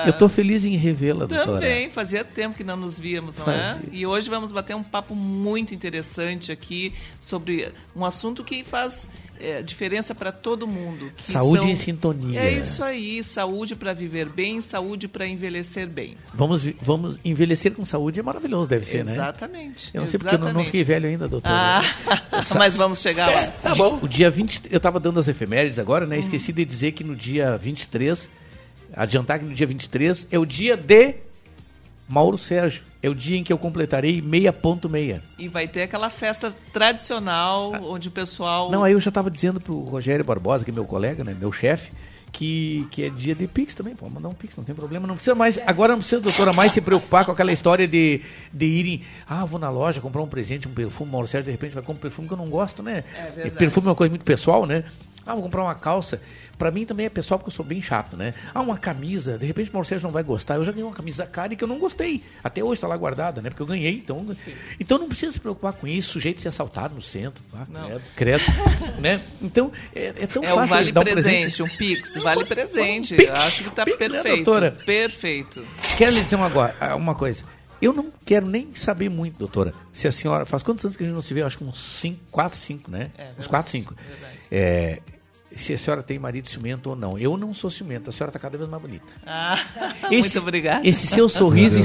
[0.05, 1.61] Eu tô feliz em revê-la, doutora.
[1.61, 3.73] Também, fazia tempo que não nos víamos, não é?
[3.73, 3.89] Fazia.
[3.91, 9.07] E hoje vamos bater um papo muito interessante aqui sobre um assunto que faz
[9.39, 11.11] é, diferença para todo mundo.
[11.15, 12.39] que Saúde são- em sintonia.
[12.39, 16.15] É isso aí, saúde para viver bem, saúde para envelhecer bem.
[16.33, 19.13] Vamos, vamos envelhecer com saúde, é maravilhoso, deve ser, né?
[19.13, 19.91] Exatamente.
[19.93, 20.65] Eu não sei porque eu não, não exatamente.
[20.65, 21.53] fiquei velho ainda, doutora.
[21.55, 21.81] Ah,
[22.57, 23.47] mas vamos chegar lá.
[23.47, 23.99] Tá bom.
[24.01, 26.17] O dia 20, eu tava dando as efemérides agora, né?
[26.17, 28.29] Esqueci de dizer que no dia 23,
[28.97, 31.15] adiantar que no dia 23 é o dia de
[32.07, 32.83] Mauro Sérgio.
[33.01, 35.21] É o dia em que eu completarei meia ponto meia.
[35.37, 38.71] E vai ter aquela festa tradicional onde o pessoal.
[38.71, 41.35] Não, aí eu já tava dizendo pro Rogério Barbosa, que é meu colega, né?
[41.39, 41.91] Meu chefe,
[42.31, 43.95] que, que é dia de Pix também.
[43.95, 45.05] Pode mandar um Pix, não tem problema.
[45.05, 45.59] Não precisa mais.
[45.65, 49.01] Agora não precisa, doutora, mais se preocupar com aquela história de, de irem.
[49.27, 51.11] Ah, vou na loja comprar um presente, um perfume.
[51.11, 53.03] Mauro Sérgio, de repente, vai comprar um perfume que eu não gosto, né?
[53.15, 53.57] É verdade.
[53.57, 54.83] perfume é uma coisa muito pessoal, né?
[55.27, 56.21] Ah, vou comprar uma calça.
[56.57, 58.33] Pra mim também é pessoal porque eu sou bem chato, né?
[58.53, 59.37] Ah, uma camisa.
[59.37, 60.55] De repente o Sérgio não vai gostar.
[60.55, 62.23] Eu já ganhei uma camisa cara e que eu não gostei.
[62.43, 63.49] Até hoje tá lá guardada, né?
[63.51, 63.93] Porque eu ganhei.
[63.93, 64.25] Então,
[64.79, 66.13] então não precisa se preocupar com isso.
[66.13, 67.43] Sujeito se assaltado no centro.
[67.53, 67.87] Ah, Não.
[67.87, 68.43] credo, credo,
[68.99, 69.21] né?
[69.39, 73.15] Então, é, é tão É fácil vale dar um presente, um Pix, vale presente.
[73.15, 74.35] Pix, Acho que tá Pix, né, perfeito.
[74.45, 74.71] doutora?
[74.83, 75.63] Perfeito.
[75.97, 77.43] Quero lhe dizer uma, ah, uma coisa.
[77.79, 79.73] Eu não quero nem saber muito, doutora.
[79.93, 80.45] Se a senhora.
[80.47, 81.41] Faz quantos anos que a gente não se vê?
[81.41, 83.11] Eu acho que uns 5, 4, 5, né?
[83.15, 83.93] É, uns verdade, 4, 5.
[83.95, 84.37] verdade.
[84.51, 84.99] É,
[85.55, 87.17] se a senhora tem marido ciumento ou não.
[87.17, 89.05] Eu não sou ciumento, a senhora está cada vez mais bonita.
[89.25, 89.57] Ah,
[90.11, 90.87] Esse- muito obrigada.
[90.87, 91.79] Esse seu sorriso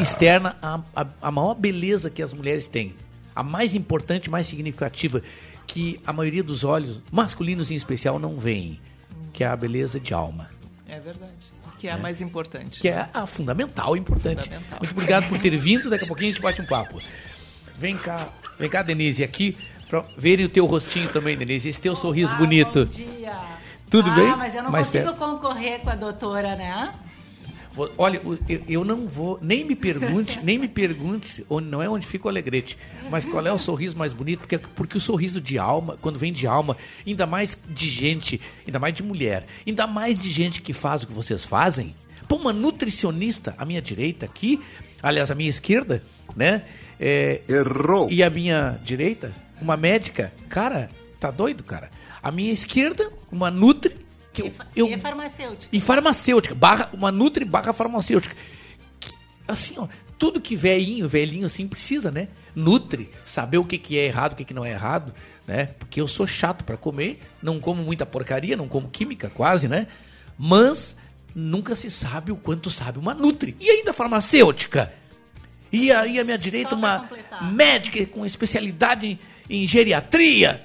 [0.00, 2.94] externa a, a, a maior beleza que as mulheres têm.
[3.34, 5.22] A mais importante, mais significativa,
[5.66, 8.80] que a maioria dos olhos, masculinos em especial, não veem.
[9.32, 10.50] Que é a beleza de alma.
[10.88, 11.52] É verdade.
[11.78, 12.80] Que é a mais importante.
[12.80, 14.44] Que é a fundamental e importante.
[14.44, 14.78] Fundamental.
[14.80, 15.88] Muito obrigado por ter vindo.
[15.88, 16.98] Daqui a pouquinho a gente bate um papo.
[17.78, 19.56] Vem cá, vem cá, Denise, aqui
[19.88, 21.68] pra verem o teu rostinho também, Denise.
[21.68, 22.84] Esse teu sorriso bonito.
[22.84, 23.36] Bom dia.
[23.90, 24.36] Tudo ah, bem?
[24.36, 25.18] mas eu não Mais consigo perto.
[25.18, 26.92] concorrer com a doutora, né?
[27.96, 32.04] Olha, eu, eu não vou, nem me pergunte, nem me pergunte, onde, não é onde
[32.04, 32.76] fica o alegrete,
[33.08, 36.32] mas qual é o sorriso mais bonito, porque, porque o sorriso de alma, quando vem
[36.32, 36.76] de alma,
[37.06, 41.06] ainda mais de gente, ainda mais de mulher, ainda mais de gente que faz o
[41.06, 41.94] que vocês fazem,
[42.28, 44.60] Pô, uma nutricionista à minha direita aqui,
[45.02, 46.02] aliás, à minha esquerda,
[46.36, 46.62] né?
[47.00, 48.08] É, Errou.
[48.10, 50.32] e a minha direita, uma médica.
[50.48, 50.90] Cara,
[51.20, 51.90] tá doido, cara?
[52.22, 53.96] A minha esquerda, uma nutri.
[54.32, 55.76] Que eu, E, eu- e é farmacêutica.
[55.76, 58.34] e farmacêutica, barra, uma nutri barra farmacêutica.
[59.00, 59.12] Que,
[59.46, 59.88] Assim, ó,
[60.18, 62.28] tudo que velhinho, velhinho assim precisa, né?
[62.54, 65.14] Nutri, saber o que, que é errado, o que, que não é errado,
[65.46, 65.66] né?
[65.78, 69.86] Porque eu sou chato pra comer, não como muita porcaria, não como química quase, né?
[70.38, 70.96] Mas
[71.34, 73.56] nunca se sabe o quanto sabe uma nutri.
[73.60, 74.92] E ainda farmacêutica.
[75.72, 77.52] E aí a minha Só direita, uma completar.
[77.52, 79.18] médica com especialidade
[79.48, 80.64] em, geriatria.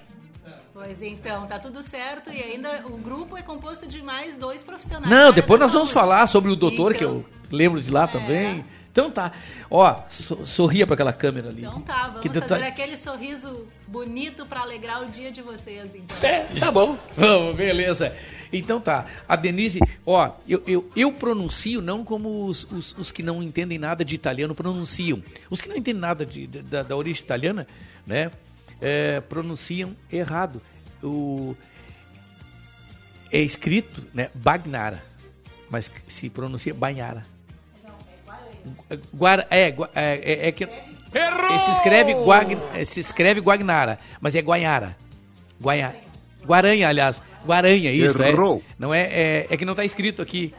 [0.74, 5.10] Pois então, tá tudo certo e ainda o grupo é composto de mais dois profissionais.
[5.10, 8.66] Não, depois nós vamos falar sobre o doutor, que Então- eu lembro de lá também.
[8.92, 9.32] Então tá.
[9.72, 11.62] Ó, so- sorria pra aquela câmera ali.
[11.62, 15.96] Então tá, vamos Que fazer detalhe- aquele sorriso bonito pra alegrar o dia de vocês,
[15.96, 16.18] então.
[16.30, 16.98] É, tá bom.
[17.18, 18.16] Vamos, beleza.
[18.52, 19.06] Então tá.
[19.28, 23.80] A Denise, ó, eu, eu, eu pronuncio não como os, os, os que não entendem
[23.80, 25.24] nada de italiano pronunciam.
[25.50, 27.66] Os que não entendem nada de, de- da, da origem italiana,
[28.06, 28.30] né,
[28.84, 30.62] é, pronunciam errado.
[31.02, 31.56] O,
[33.32, 35.04] é escrito, né, Bagnara,
[35.70, 37.26] mas se pronuncia Banhara.
[39.14, 44.42] Guara, é, é, é, é que se escreve Guag, é, se escreve Guagnara, mas é
[44.42, 44.96] Guanhara.
[45.60, 45.96] Guanha,
[46.46, 48.64] Guaranha, aliás, Guaranha, isso Errou.
[48.68, 48.74] é.
[48.78, 50.54] Não é, é, é que não está escrito aqui.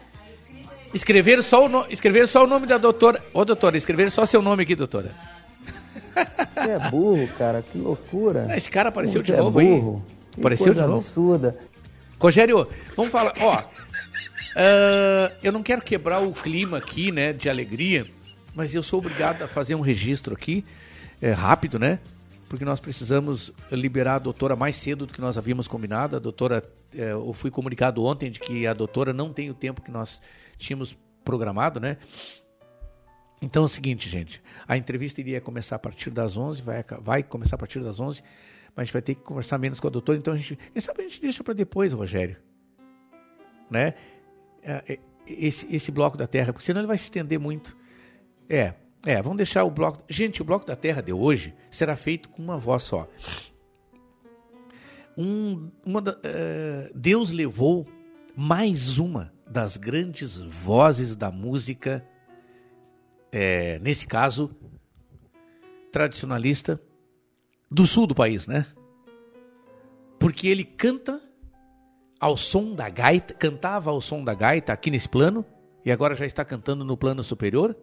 [0.93, 3.22] Escreveram só o no, escreveram só o nome da doutora.
[3.33, 5.11] Ô, doutora, escreveram só seu nome aqui, doutora.
[6.55, 8.47] Você é burro, cara, que loucura.
[8.57, 9.67] Esse cara apareceu Você de novo aí.
[9.67, 10.05] é burro.
[10.33, 11.01] Que Apareceu coisa de novo.
[11.01, 11.59] absurda.
[12.19, 13.62] Rogério, vamos falar, ó.
[14.57, 18.07] ah, eu não quero quebrar o clima aqui, né, de alegria,
[18.55, 20.65] mas eu sou obrigado a fazer um registro aqui,
[21.21, 21.99] é, rápido, né?
[22.49, 26.17] Porque nós precisamos liberar a doutora mais cedo do que nós havíamos combinado.
[26.17, 26.62] A doutora,
[26.97, 30.21] é, eu fui comunicado ontem de que a doutora não tem o tempo que nós
[30.57, 31.97] tínhamos programado, né?
[33.45, 34.42] Então é o seguinte, gente.
[34.66, 38.22] A entrevista iria começar a partir das 11, vai, vai começar a partir das 11,
[38.74, 40.16] mas a gente vai ter que conversar menos com a doutora.
[40.16, 42.38] Então a gente, quem sabe a gente deixa para depois, Rogério.
[43.70, 43.95] Né?
[44.62, 47.76] É, é, Esse, esse bloco da Terra, porque senão ele vai se estender muito.
[48.49, 48.74] É,
[49.05, 50.03] é, vamos deixar o bloco.
[50.09, 53.07] Gente, o bloco da Terra de hoje será feito com uma voz só.
[55.16, 57.86] Um, uma eh, Deus levou
[58.34, 62.05] mais uma das grandes vozes da música
[63.37, 64.49] é, nesse caso,
[65.91, 66.80] tradicionalista
[67.68, 68.64] do sul do país, né?
[70.20, 71.20] Porque ele canta
[72.20, 75.45] ao som da gaita, cantava ao som da gaita aqui nesse plano,
[75.85, 77.76] e agora já está cantando no plano superior.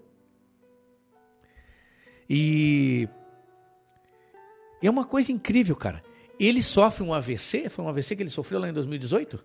[2.30, 3.10] E
[4.82, 6.02] é uma coisa incrível, cara.
[6.40, 9.38] Ele sofre um AVC, foi um AVC que ele sofreu lá em 2018?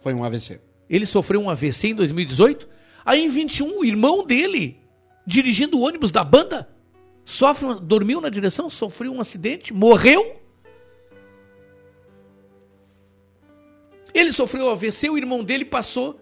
[0.00, 0.60] Foi um AVC.
[0.90, 2.68] Ele sofreu um AVC em 2018.
[3.04, 4.83] Aí em 21, o irmão dele,
[5.26, 6.68] dirigindo o ônibus da banda,
[7.24, 10.40] sofre, dormiu na direção, sofreu um acidente, morreu.
[14.12, 16.20] Ele sofreu AVC, o irmão dele passou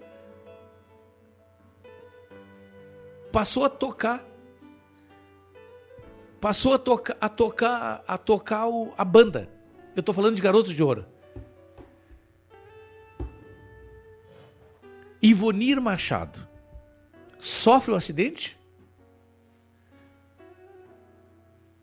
[3.31, 4.23] passou a tocar
[6.39, 9.49] passou a tocar a tocar a tocar o- a banda.
[9.97, 11.07] Eu tô falando de Garotos de Ouro.
[15.23, 16.47] Ivonir Machado
[17.39, 18.59] sofre um acidente?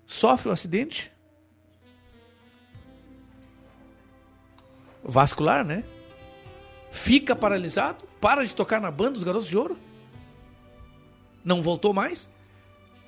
[0.09, 1.11] Sofre um acidente?
[5.03, 5.83] Vascular, né?
[6.91, 9.77] Fica paralisado, para de tocar na banda dos Garotos de Ouro.
[11.45, 12.27] Não voltou mais.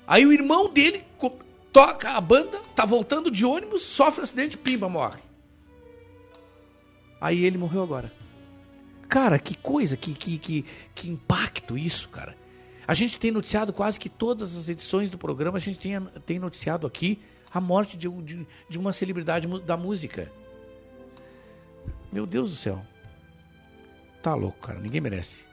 [0.06, 1.04] Aí o irmão dele
[1.72, 5.20] toca a banda, tá voltando de ônibus, sofre um acidente, pimba, morre.
[7.20, 8.12] Aí ele morreu agora.
[9.08, 12.36] Cara, que coisa, que, que, que, que impacto isso, cara.
[12.92, 16.38] A gente tem noticiado quase que todas as edições do programa, a gente tem, tem
[16.38, 20.30] noticiado aqui a morte de, de, de uma celebridade da música.
[22.12, 22.82] Meu Deus do céu.
[24.22, 24.78] Tá louco, cara.
[24.78, 25.46] Ninguém merece.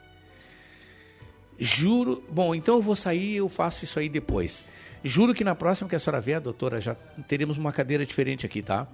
[1.58, 2.22] Juro.
[2.30, 4.62] Bom, então eu vou sair e eu faço isso aí depois.
[5.02, 6.94] Juro que na próxima que a senhora vier, doutora, já
[7.26, 8.86] teremos uma cadeira diferente aqui, tá?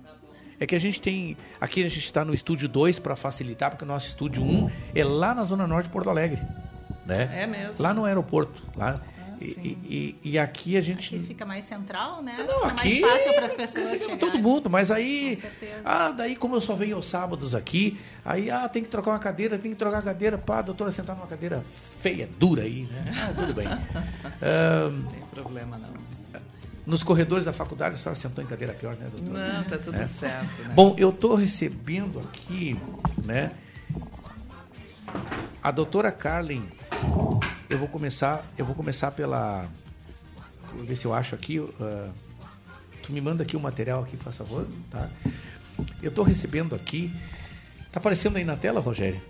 [0.60, 1.36] É que a gente tem.
[1.60, 4.70] Aqui a gente está no estúdio 2 para facilitar, porque o nosso estúdio 1 um
[4.94, 6.40] é lá na Zona Norte de Porto Alegre.
[7.06, 7.42] Né?
[7.42, 7.82] É mesmo.
[7.82, 8.62] Lá no aeroporto.
[8.76, 9.00] Lá.
[9.40, 9.44] e,
[10.24, 11.14] e- e aqui a gente.
[11.14, 12.34] Isso fica mais central, né?
[12.38, 14.16] Não, fica aqui mais fácil para as pessoas chegarem.
[14.18, 15.80] todo mundo, mas aí, Com certeza.
[15.84, 19.18] ah, daí como eu só venho aos sábados aqui, aí ah, tem que trocar uma
[19.18, 21.62] cadeira, tem que trocar a cadeira, pá, a doutora sentar numa cadeira
[22.00, 23.04] feia, dura aí, né?
[23.28, 23.68] Ah, tudo bem.
[23.68, 26.40] Ahn, Não tem problema, não.
[26.86, 29.52] nos corredores da faculdade a senhora sentou em cadeira pior, né, doutora?
[29.52, 30.04] Não, tá tudo É.
[30.06, 30.62] certo.
[30.62, 30.72] Né?
[30.74, 32.74] Bom, eu estou recebendo aqui,
[33.22, 33.50] né,
[35.66, 36.64] a doutora Carlin
[37.68, 39.68] eu vou começar, eu vou começar pela
[40.72, 42.12] Vou ver se eu acho aqui, uh,
[43.02, 45.10] tu me manda aqui o material aqui, por favor, tá?
[46.00, 47.10] Eu estou recebendo aqui,
[47.90, 49.20] tá aparecendo aí na tela, Rogério?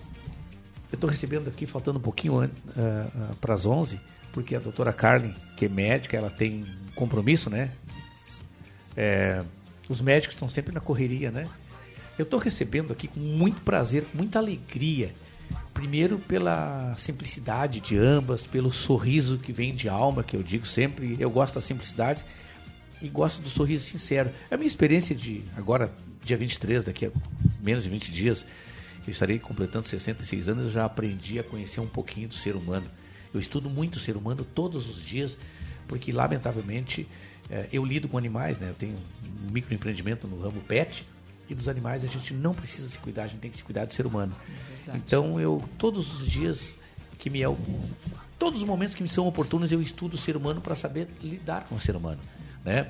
[0.93, 3.99] Eu estou recebendo aqui, faltando um pouquinho uh, uh, para as 11,
[4.31, 7.71] porque a doutora Carlin, que é médica, ela tem compromisso, né?
[8.95, 9.43] É,
[9.89, 11.49] os médicos estão sempre na correria, né?
[12.19, 15.15] Eu estou recebendo aqui com muito prazer, com muita alegria.
[15.77, 21.19] Primeiro pela simplicidade de ambas, pelo sorriso que vem de alma, que eu digo sempre.
[21.21, 22.25] Eu gosto da simplicidade
[23.03, 24.31] e gosto do sorriso sincero.
[24.51, 25.93] É a minha experiência de agora,
[26.25, 27.11] dia 23, daqui a
[27.61, 28.47] menos de 20 dias,
[29.07, 32.87] eu estarei completando 66 anos, eu já aprendi a conhecer um pouquinho do ser humano.
[33.35, 35.37] Eu estudo muito o ser humano todos os dias,
[35.87, 37.07] porque lamentavelmente
[37.51, 38.71] eh, eu lido com animais, né?
[38.71, 38.95] Eu tenho
[39.47, 41.07] um microempreendimento no ramo pet
[41.49, 43.85] e dos animais a gente não precisa se cuidar, a gente tem que se cuidar
[43.85, 44.35] do ser humano.
[44.89, 46.77] É então eu todos os dias
[47.19, 47.57] que me é
[48.39, 51.65] todos os momentos que me são oportunos eu estudo o ser humano para saber lidar
[51.65, 52.21] com o ser humano,
[52.65, 52.89] né?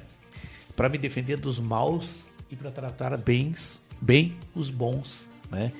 [0.75, 5.73] Para me defender dos maus e para tratar bens, bem os bons, né?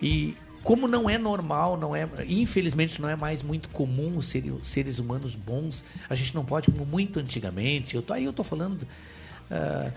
[0.00, 4.98] E como não é normal, não é, infelizmente não é mais muito comum seres, seres
[4.98, 7.96] humanos bons, a gente não pode como muito antigamente.
[7.96, 9.92] Eu tô aí eu tô falando uh,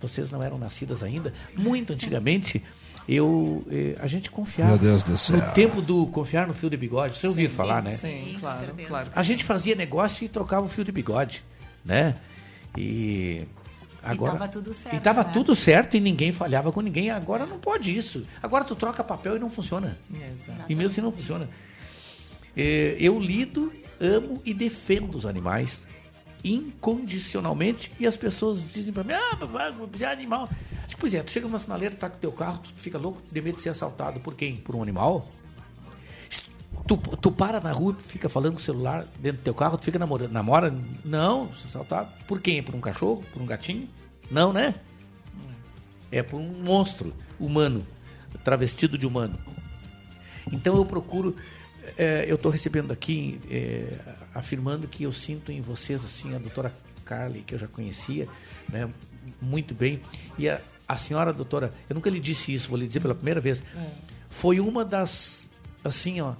[0.00, 2.62] vocês não eram nascidas ainda, muito antigamente,
[3.08, 4.70] eu eh, a gente confiava.
[4.70, 5.36] Meu Deus do céu.
[5.36, 7.96] No tempo do confiar no fio de bigode, você ouviu falar, né?
[7.96, 9.10] Sim, claro, claro.
[9.14, 11.42] A gente fazia negócio e trocava o fio de bigode,
[11.84, 12.16] né?
[12.76, 13.46] E
[14.02, 14.96] agora e tava tudo certo.
[14.96, 15.30] E tava né?
[15.32, 17.10] tudo certo e ninguém falhava com ninguém.
[17.10, 18.24] Agora não pode isso.
[18.42, 19.98] Agora tu troca papel e não funciona.
[20.32, 20.64] Exato.
[20.68, 21.48] E mesmo se não funciona.
[22.56, 25.82] Eh, Eu lido, amo e defendo os animais
[26.42, 29.38] incondicionalmente e as pessoas dizem pra mim, ah,
[30.00, 30.48] é animal.
[30.86, 33.42] Tipo, pois é, tu chega numa sinaleira, tá com teu carro, tu fica louco, tem
[33.42, 34.56] medo de ser assaltado por quem?
[34.56, 35.28] Por um animal?
[36.86, 39.84] Tu, tu para na rua fica falando com o celular dentro do teu carro, tu
[39.84, 40.74] fica namorando, namora?
[41.04, 42.10] Não, assaltado.
[42.26, 42.62] Por quem?
[42.62, 43.24] Por um cachorro?
[43.32, 43.88] Por um gatinho?
[44.30, 44.74] Não, né?
[46.10, 47.86] É por um monstro humano,
[48.42, 49.38] travestido de humano.
[50.50, 51.36] Então eu procuro
[51.96, 53.98] é, eu estou recebendo aqui, é,
[54.34, 56.72] afirmando que eu sinto em vocês, assim, a doutora
[57.04, 58.28] Carly, que eu já conhecia,
[58.68, 58.88] né,
[59.40, 60.00] muito bem,
[60.38, 63.40] e a, a senhora doutora, eu nunca lhe disse isso, vou lhe dizer pela primeira
[63.40, 63.62] vez,
[64.28, 65.46] foi uma das,
[65.84, 66.34] assim, ó,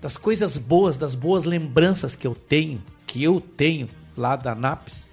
[0.00, 5.08] das coisas boas, das boas lembranças que eu tenho, que eu tenho lá da NAPS,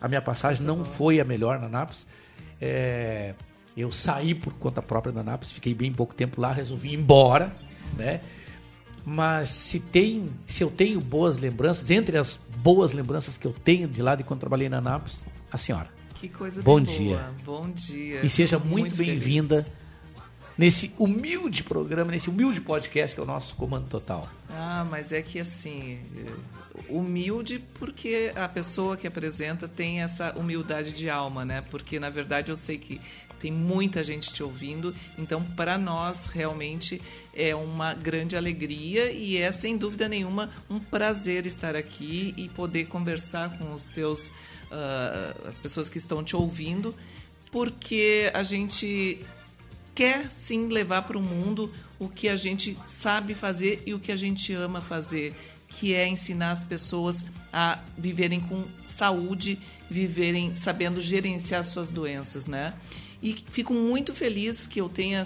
[0.00, 2.06] a minha passagem não foi a melhor na NAPS,
[2.60, 3.34] é,
[3.76, 7.54] eu saí por conta própria da NAPS, fiquei bem pouco tempo lá, resolvi ir embora,
[7.96, 8.20] né,
[9.04, 13.86] mas se tem, se eu tenho boas lembranças, entre as boas lembranças que eu tenho
[13.86, 15.88] de lá de quando trabalhei na Nápoles, a senhora.
[16.14, 17.16] Que coisa Bom dia.
[17.16, 17.34] boa.
[17.44, 18.24] Bom dia.
[18.24, 19.66] E seja muito, Muito bem-vinda
[20.56, 24.28] nesse humilde programa, nesse humilde podcast que é o nosso Comando Total.
[24.48, 25.98] Ah, mas é que assim,
[26.88, 31.62] humilde porque a pessoa que apresenta tem essa humildade de alma, né?
[31.70, 33.00] Porque na verdade eu sei que
[33.44, 36.98] tem muita gente te ouvindo, então para nós realmente
[37.34, 42.86] é uma grande alegria e é sem dúvida nenhuma um prazer estar aqui e poder
[42.86, 44.32] conversar com os teus
[44.72, 46.94] ah, as pessoas que estão te ouvindo,
[47.52, 49.20] porque a gente
[49.94, 54.10] quer sim levar para o mundo o que a gente sabe fazer e o que
[54.10, 55.34] a gente ama fazer,
[55.68, 59.58] que é ensinar as pessoas a viverem com saúde,
[59.90, 62.72] viverem sabendo gerenciar suas doenças, né?
[63.24, 65.24] E fico muito feliz que eu tenha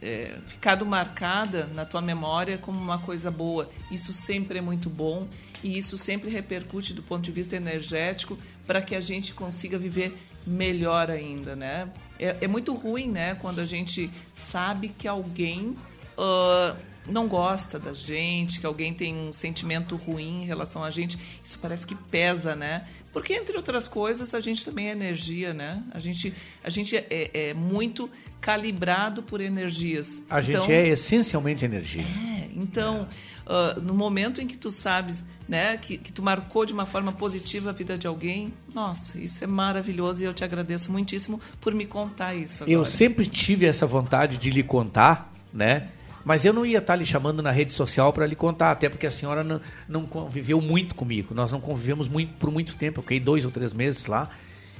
[0.00, 3.68] é, ficado marcada na tua memória como uma coisa boa.
[3.90, 5.28] Isso sempre é muito bom
[5.62, 10.16] e isso sempre repercute do ponto de vista energético para que a gente consiga viver
[10.46, 11.92] melhor ainda, né?
[12.18, 15.76] É, é muito ruim, né, quando a gente sabe que alguém
[16.16, 16.74] ah,
[17.06, 21.18] não gosta da gente, que alguém tem um sentimento ruim em relação a gente.
[21.44, 22.86] Isso parece que pesa, né?
[23.12, 25.82] Porque, entre outras coisas, a gente também é energia, né?
[25.92, 30.22] A gente, a gente é, é muito calibrado por energias.
[30.28, 32.02] A gente Então, é essencialmente energia.
[32.02, 33.06] é, então,
[33.46, 37.12] ah, no momento em que tu sabes, né, que, que tu marcou de uma forma
[37.12, 41.74] positiva a vida de alguém, nossa, isso é maravilhoso e eu te agradeço muitíssimo por
[41.74, 42.78] me contar isso agora.
[42.78, 45.88] Eu sempre tive essa vontade de lhe contar, né?
[46.24, 49.06] Mas eu não ia estar lhe chamando na rede social para lhe contar, até porque
[49.06, 51.34] a senhora não, não conviveu muito comigo.
[51.34, 53.00] Nós não convivemos muito por muito tempo.
[53.00, 54.30] Eu fiquei dois ou três meses lá.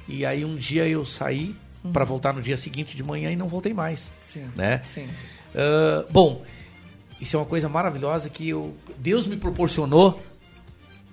[0.07, 1.55] E aí um dia eu saí
[1.93, 4.11] para voltar no dia seguinte de manhã e não voltei mais.
[4.21, 4.81] Sim, né?
[4.83, 5.07] sim.
[5.55, 6.43] Ah, bom,
[7.19, 10.21] isso é uma coisa maravilhosa que eu, Deus me proporcionou,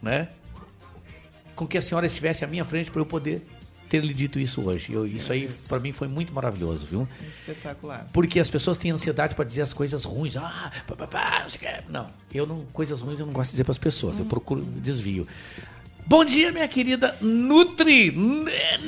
[0.02, 0.28] né?
[1.54, 3.46] Com que a senhora estivesse à minha frente para eu poder
[3.92, 4.90] ter lhe dito isso hoje.
[4.92, 7.06] Eu- isso aí, para mim, foi muito maravilhoso, viu?
[7.28, 8.08] Espetacular.
[8.12, 10.34] Porque as pessoas têm ansiedade para dizer as coisas ruins.
[10.36, 11.82] Ah, pá, pá, pá, não sei o quê.
[11.90, 14.18] Não, eu não, coisas ruins eu não gosto de dizer para as pessoas.
[14.18, 15.26] Eu procuro desvio.
[16.06, 18.10] Bom dia, minha querida Nutri.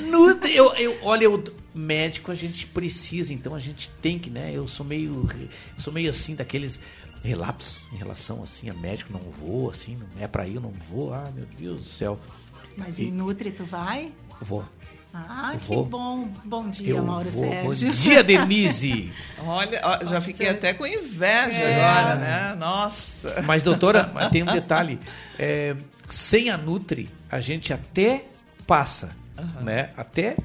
[0.08, 0.56] Nutri.
[0.56, 1.42] Eu, eu, olha, eu,
[1.74, 4.52] médico a gente precisa, então a gente tem que, né?
[4.54, 6.80] Eu sou meio, eu sou meio assim daqueles
[7.22, 9.12] relapsos em relação assim a médico.
[9.12, 11.12] Não vou, assim, não é para ir, eu não vou.
[11.12, 12.18] Ah, meu Deus do céu.
[12.76, 14.10] Mas E- em Nutri tu vai?
[14.40, 14.64] Vou.
[15.14, 15.84] Ah, Eu que vou.
[15.84, 16.28] bom.
[16.44, 17.44] Bom dia, Eu Mauro vou.
[17.62, 17.90] Bom Sérgio.
[17.92, 19.12] dia, Denise.
[19.46, 21.76] Olha, ó, já fiquei até com inveja É.
[21.84, 22.54] agora, né?
[22.58, 23.40] Nossa.
[23.46, 24.98] Mas, doutora, tem um detalhe.
[25.38, 25.76] É,
[26.08, 28.24] sem a Nutri, a gente até
[28.66, 29.10] passa,
[29.62, 29.90] né?
[29.96, 30.36] Até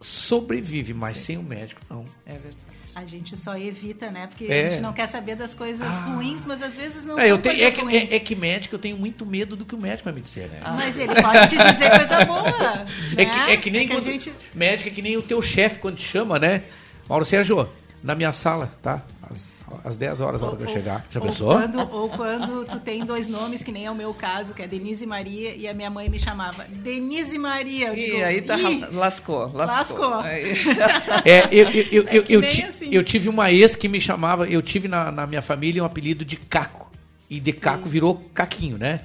[0.00, 2.04] sobrevive, mas sem o médico, não.
[2.26, 2.56] É verdade.
[2.94, 4.26] A gente só evita, né?
[4.26, 4.66] Porque É.
[4.66, 7.62] a gente não quer saber das coisas ruins, mas às vezes não É, eu tenho,
[7.62, 10.12] é, que, é, é que médico, eu tenho muito medo do que o médico vai
[10.12, 10.60] me dizer, né?
[10.64, 12.48] Mas ele pode te dizer coisa boa.
[13.16, 13.26] É né?
[13.26, 14.32] que, é que nem a quando, gente...
[14.54, 16.62] médico é que nem o teu chefe quando te chama, né?
[17.08, 17.68] Mauro Sérgio,
[18.02, 19.02] na minha sala, tá?
[19.22, 19.48] Às,
[19.84, 21.06] às 10 horas, a hora que eu chegar.
[21.10, 21.52] Já ou pensou?
[21.52, 24.66] Quando, ou quando tu tem dois nomes, que nem é o meu caso, que é
[24.66, 27.88] Denise Maria, e a minha mãe me chamava Denise Maria.
[27.88, 30.08] Eu E digo, aí tá, "Ih, lascou, lascou.
[30.10, 30.22] Lascou.
[31.24, 32.88] É, eu, eu, eu, eu, que eu assim.
[32.92, 36.24] eu tive uma ex que me chamava, eu tive na, na minha família um apelido
[36.24, 36.90] de Caco.
[37.28, 39.00] E de Caco virou Caquinho, né?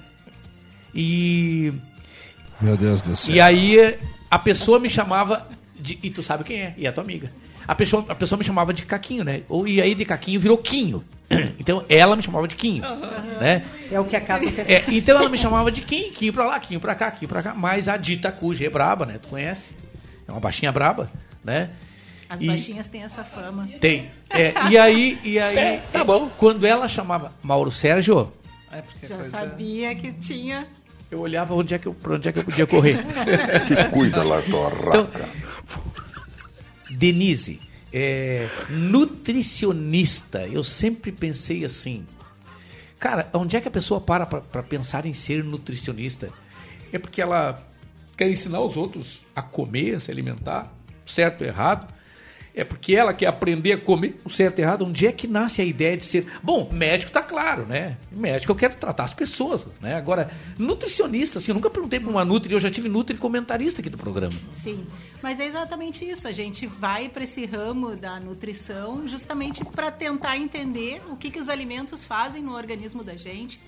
[0.96, 1.74] E,
[2.62, 3.36] Meu Deus do céu.
[3.36, 3.98] e aí
[4.30, 5.48] a pessoa me chamava
[5.80, 6.00] de.
[6.02, 6.74] E tu sabe quem é?
[6.78, 7.32] E é tua amiga.
[7.68, 9.42] A pessoa, a pessoa me chamava de Caquinho, né?
[9.50, 11.04] Ou, e aí de Caquinho virou Quinho.
[11.60, 12.84] Então ela me chamava de Quinho,
[13.42, 13.64] né?
[13.92, 16.60] É o que a casa É, então ela me chamava de Quinho, Quinho pra lá,
[16.60, 17.54] Quinho pra cá, Quinho pra cá.
[17.56, 19.18] Mas a Dita Cuja é braba, né?
[19.20, 19.74] Tu conhece?
[20.28, 21.10] É uma baixinha braba,
[21.44, 21.70] né?
[22.30, 23.68] As E- baixinhas têm essa fama.
[23.80, 24.10] Tem.
[24.30, 26.30] É, e aí, e aí tá bom.
[26.38, 28.32] quando ela chamava Mauro Sérgio,
[28.72, 30.68] É a Já coisa- sabia que tinha.
[31.12, 32.98] eu olhava onde é que eu, pra onde é que eu podia correr.
[33.68, 34.88] Que cuida lá, torraca.
[34.88, 35.10] Então,
[36.94, 37.60] Denise,
[37.92, 42.06] é, nutricionista, eu sempre pensei assim,
[42.98, 46.30] cara, onde é que a pessoa para pra pensar em ser nutricionista?
[46.92, 47.62] É porque ela
[48.18, 50.74] quer ensinar os outros a comer, a se alimentar,
[51.06, 51.94] certo ou errado?
[52.56, 54.86] É porque ela quer aprender a comer o certo e errado.
[54.86, 56.28] Onde é que nasce a ideia de ser.
[56.42, 57.98] Bom, médico tá claro, né?
[58.12, 59.96] Médico eu quero tratar as pessoas, né?
[59.96, 63.90] Agora, nutricionista, assim, eu nunca perguntei pra uma Nutri, eu já tive Nutri comentarista aqui
[63.90, 64.36] do programa.
[64.52, 64.86] Sim,
[65.22, 66.28] mas é exatamente isso.
[66.28, 71.40] A gente vai para esse ramo da nutrição justamente para tentar entender o que, que
[71.40, 73.60] os alimentos fazem no organismo da gente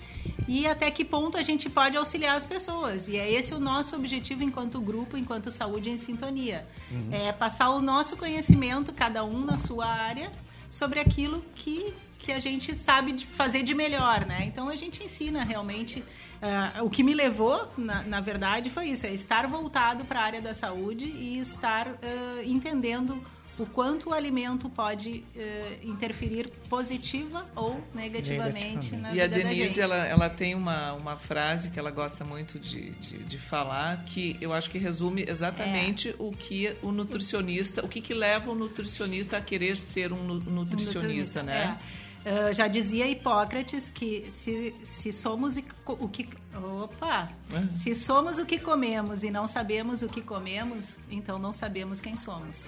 [0.48, 3.08] e até que ponto a gente pode auxiliar as pessoas.
[3.08, 6.66] E é esse o nosso objetivo enquanto grupo, enquanto Saúde em Sintonia.
[7.10, 10.30] É passar o nosso conhecimento, cada um na sua área,
[10.70, 14.44] sobre aquilo que, que a gente sabe fazer de melhor, né?
[14.44, 16.04] Então a gente ensina realmente.
[16.42, 20.24] ah, o que me levou, na, na verdade, foi isso: é estar voltado para a
[20.24, 23.20] área da saúde e estar ah, entendendo
[23.58, 25.40] o quanto o alimento pode ah,
[25.82, 29.80] interferir positiva ou negativamente, na E a vida da Denise, gente.
[29.80, 34.36] ela, ela tem uma, uma frase que ela gosta muito de, de, de falar, que
[34.40, 39.38] eu acho que resume exatamente o que o nutricionista, o que, que leva o nutricionista
[39.38, 41.78] a querer ser um nu- nutricionista, né?
[42.24, 42.46] É.
[42.48, 47.72] Ah, já dizia Hipócrates que se, se somos e o que opa É.
[47.72, 52.16] se somos o que comemos e não sabemos o que comemos então não sabemos quem
[52.16, 52.64] somos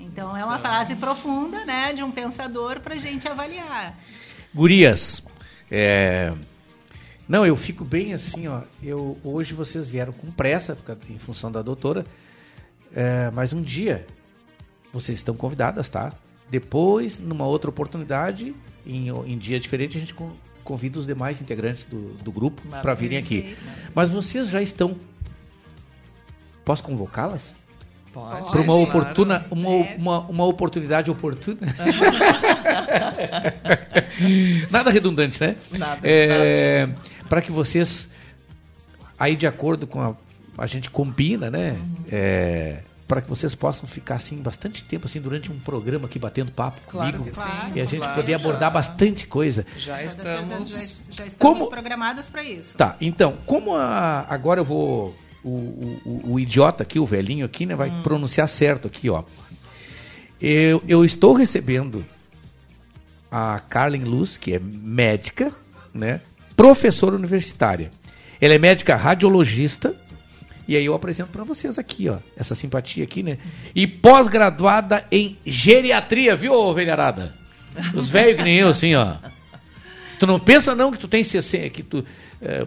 [0.00, 3.96] então é uma frase profunda né de um pensador para gente avaliar
[4.54, 5.22] Gurias,
[5.70, 6.32] é,
[7.28, 8.62] não, eu fico bem assim, ó.
[8.82, 10.76] Eu, hoje vocês vieram com pressa,
[11.08, 12.04] em função da doutora,
[12.92, 14.04] é, mas um dia
[14.92, 16.12] vocês estão convidadas, tá?
[16.50, 18.52] Depois, numa outra oportunidade,
[18.84, 20.32] em, em dia diferente, a gente con-
[20.64, 23.56] convida os demais integrantes do, do grupo para virem aqui.
[23.94, 24.96] Mas vocês já estão.
[26.64, 27.54] Posso convocá-las?
[28.12, 28.50] Pode.
[28.50, 28.82] Para uma claro.
[28.82, 31.58] oportuna, uma, uma, uma oportunidade oportuna.
[34.70, 35.56] Nada redundante, né?
[35.78, 36.88] Nada, É,
[37.28, 38.08] para que vocês,
[39.18, 40.14] aí de acordo com a.
[40.58, 41.78] A gente combina, né?
[42.10, 46.52] É, para que vocês possam ficar assim bastante tempo assim durante um programa aqui batendo
[46.52, 48.70] papo Claro comigo que sim, e a gente claro, poder abordar já.
[48.70, 49.64] bastante coisa.
[49.78, 50.68] Já estamos.
[50.70, 50.76] já,
[51.10, 55.16] já estamos Como- programadas para isso Tá, então, como a- agora eu vou.
[55.42, 58.02] O, o- o- idiota aqui, o velhinho aqui, né, vai Hum.
[58.02, 59.22] pronunciar certo aqui, ó.
[60.40, 62.04] Eu, eu estou recebendo
[63.30, 65.52] a Carlen Luz, que é médica,
[65.94, 66.20] né?
[66.56, 67.90] Professora universitária.
[68.40, 69.94] Ela é médica radiologista.
[70.68, 73.38] E aí eu apresento para vocês aqui, ó, essa simpatia aqui, né?
[73.74, 77.34] E pós-graduada em geriatria, viu, ô velharada?
[77.94, 79.16] Os velhos que nem eu, assim, ó.
[80.18, 82.04] Tu não pensa não que tu tem 60, que tu
[82.42, 82.66] é,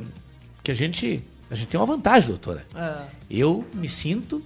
[0.63, 2.65] que a gente a gente tem uma vantagem, doutora.
[2.73, 4.43] Ah, Eu me sinto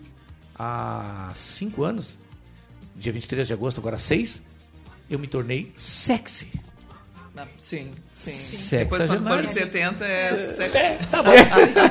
[0.60, 2.18] há cinco anos,
[2.95, 4.41] dia 23 de agosto, agora 6,
[5.10, 6.51] eu me tornei sexy.
[7.36, 8.32] Ah, Sim, sim.
[8.36, 8.86] Sexagenário.
[8.89, 11.08] Depois, quando for 70, é sexo.
[11.10, 11.32] Tá bom.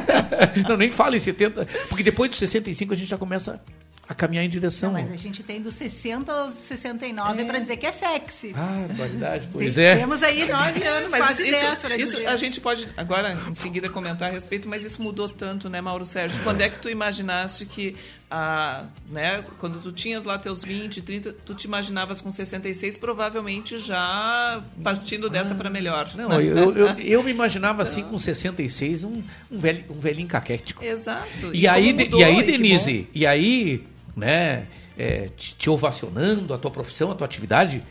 [0.69, 3.63] Não, nem fala em 70, porque depois dos 65 a gente já começa
[4.09, 4.93] a caminhar em direção.
[4.93, 8.53] Mas a gente tem dos 60 aos 69 pra dizer que é sexy.
[8.57, 9.97] Ah, qualidade, pois Tem- é.
[9.97, 12.27] Temos aí nove anos, Mas quase isso, 10 pra isso dizer.
[12.29, 16.05] a gente pode agora em seguida comentar a respeito, mas isso mudou tanto, né, Mauro
[16.05, 16.41] Sérgio?
[16.45, 17.97] Quando é que tu imaginaste que
[18.31, 23.79] a, né, quando tu tinhas lá teus 20, 30, tu te imaginavas com 66, provavelmente
[23.79, 26.11] já partindo dessa para melhor.
[26.15, 26.37] Não, né?
[26.45, 30.85] eu, eu, eu me imaginava assim com 66, um, um, velho, um velhinho caquético.
[30.85, 31.53] Exato.
[31.53, 33.85] E, aí, como de- mudou, e aí, Denise, e aí,
[34.17, 37.83] né, é, te, te ovacionando a tua profissão, a tua atividade,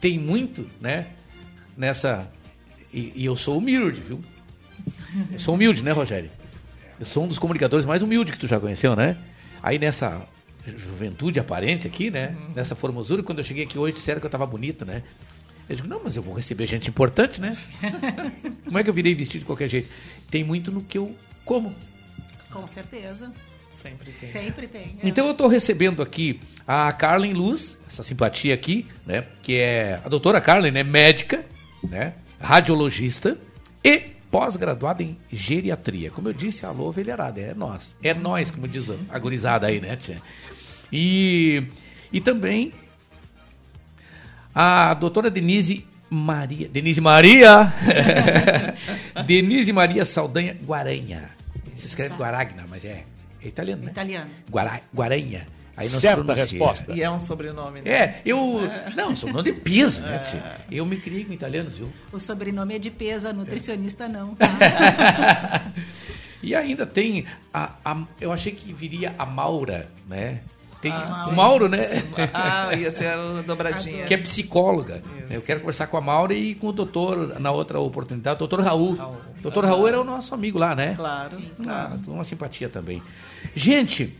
[0.00, 1.08] tem muito, né,
[1.76, 2.30] nessa.
[2.92, 4.24] E, e eu sou humilde, viu?
[5.32, 6.30] Eu sou humilde, né, Rogério?
[6.98, 9.16] Eu sou um dos comunicadores mais humildes que tu já conheceu, né?
[9.62, 10.22] Aí nessa
[10.66, 12.36] juventude aparente aqui, né?
[12.54, 15.02] Nessa formosura, quando eu cheguei aqui hoje, disseram que eu tava bonita, né?
[15.68, 17.56] Eu digo, não, mas eu vou receber gente importante, né?
[18.64, 19.88] Como é que eu virei vestido de qualquer jeito?
[20.30, 21.14] Tem muito no que eu
[21.44, 21.74] como.
[22.50, 23.32] Com certeza.
[23.74, 24.30] Sempre tem.
[24.30, 24.96] Sempre tem.
[25.02, 25.08] é.
[25.08, 29.24] Então eu estou recebendo aqui a Carlen Luz, essa simpatia aqui, né?
[29.42, 30.82] Que é a doutora Carlen, né?
[30.84, 31.44] Médica,
[31.82, 32.14] né?
[32.40, 33.36] Radiologista
[33.82, 33.98] e
[34.30, 36.10] pós-graduada em geriatria.
[36.10, 37.94] Como eu disse, alô, velharada, é nós.
[38.02, 40.22] É nós, como diz a gurizada aí, né, tia?
[40.92, 41.64] E,
[42.12, 42.72] e também
[44.54, 46.68] a doutora Denise Maria.
[46.68, 47.72] Denise Maria!
[49.26, 51.30] Denise Maria Saldanha Guaranha.
[51.74, 53.04] Se escreve Guaragna, mas é,
[53.44, 53.90] é italiano, né?
[53.90, 54.30] Italiano.
[54.50, 55.46] Guara, Guaranha.
[55.76, 56.44] Aí não se Certa pronuncia.
[56.44, 56.92] resposta.
[56.92, 57.90] E é um sobrenome, né?
[57.90, 58.60] É, eu.
[58.94, 60.18] Não, sou nome de peso, né?
[60.20, 60.56] tia?
[60.70, 61.92] Eu me criei com italianos, viu?
[62.12, 64.36] O sobrenome é de peso, a nutricionista não.
[66.42, 70.40] E ainda tem a, a- Eu achei que viria a Maura, né?
[70.84, 71.34] Tem Ah, o sim.
[71.34, 71.78] Mauro, né?
[72.34, 74.04] Ah, ia ser a dobradinha.
[74.04, 75.02] que é psicóloga.
[75.30, 78.60] Eu quero conversar com a Maura e com o doutor, na outra oportunidade, o doutor
[78.60, 78.94] Raul.
[78.96, 79.16] Raul.
[79.40, 80.94] Doutor Raul era o nosso amigo lá, né?
[80.94, 82.00] Claro, claro.
[82.06, 83.02] Ah, uma simpatia também.
[83.54, 84.14] Gente,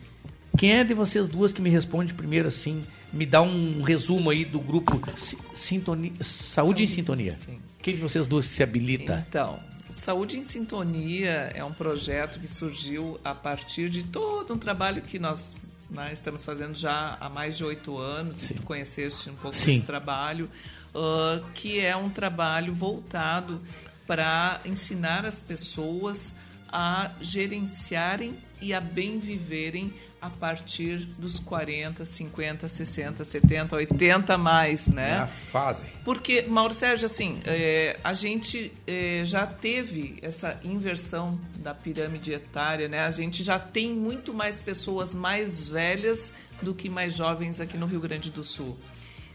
[0.57, 2.83] quem é de vocês duas que me responde primeiro assim?
[3.13, 7.33] Me dá um resumo aí do grupo Si- Sintonia, Saúde em Sintonia.
[7.33, 7.59] sim.
[7.83, 9.25] Quem de vocês duas se habilita?
[9.29, 9.59] Então,
[9.91, 15.19] Saúde em Sintonia é um projeto que surgiu a partir de todo um trabalho que
[15.19, 15.55] nós,
[15.91, 19.73] né, estamos fazendo já há mais de oito anos, e tu conheceste um pouco Sim.
[19.73, 20.51] desse trabalho,
[20.95, 23.61] ah, que é um trabalho voltado
[24.07, 26.35] para ensinar as pessoas
[26.69, 29.93] a gerenciarem e a bem viverem
[30.25, 35.19] a partir dos 40, 50, 60, 70, 80 mais, né?
[35.19, 35.85] Na fase.
[36.03, 42.89] Porque, Mauro Sérgio, assim, é, a gente é, já teve essa inversão da pirâmide etária,
[42.89, 43.01] né?
[43.01, 47.85] A gente já tem muito mais pessoas mais velhas do que mais jovens aqui no
[47.85, 48.79] Rio Grande do Sul.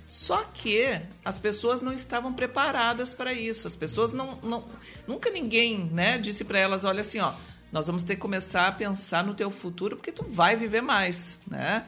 [0.10, 3.68] Só que as pessoas não estavam preparadas para isso.
[3.68, 4.66] As pessoas não, não
[5.08, 7.32] nunca ninguém, né, disse para elas, olha assim, ó,
[7.72, 11.40] nós vamos ter que começar a pensar no teu futuro porque tu vai viver mais,
[11.48, 11.86] né?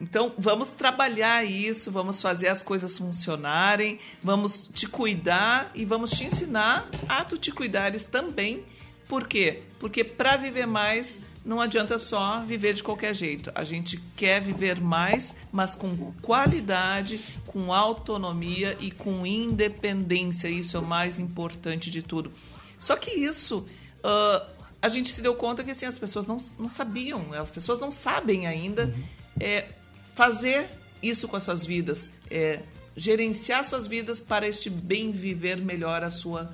[0.00, 6.24] Então, vamos trabalhar isso, vamos fazer as coisas funcionarem, vamos te cuidar e vamos te
[6.24, 8.64] ensinar a tu te cuidares também.
[9.06, 9.62] Por quê?
[9.78, 13.50] Porque para viver mais não adianta só viver de qualquer jeito.
[13.54, 20.48] A gente quer viver mais, mas com qualidade, com autonomia e com independência.
[20.48, 22.32] Isso é o mais importante de tudo.
[22.78, 23.66] Só que isso
[24.04, 24.46] ah,
[24.82, 27.90] a gente se deu conta que assim, as pessoas não, não sabiam, as pessoas não
[27.90, 28.94] sabem ainda
[29.38, 29.66] é,
[30.14, 30.68] fazer
[31.02, 32.60] isso com as suas vidas, é,
[32.96, 36.52] gerenciar suas vidas para este bem viver melhor a sua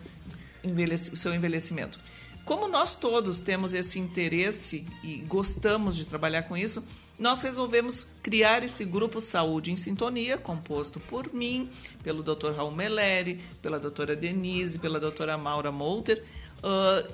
[0.63, 1.99] envelhece- o seu envelhecimento.
[2.45, 6.83] Como nós todos temos esse interesse e gostamos de trabalhar com isso,
[7.19, 11.69] nós resolvemos criar esse grupo Saúde em Sintonia, composto por mim,
[12.05, 12.53] pelo Dr.
[12.55, 16.23] Raul Meleri, pela doutora Denise, pela doutora Maura Molter,
[16.63, 17.05] ah,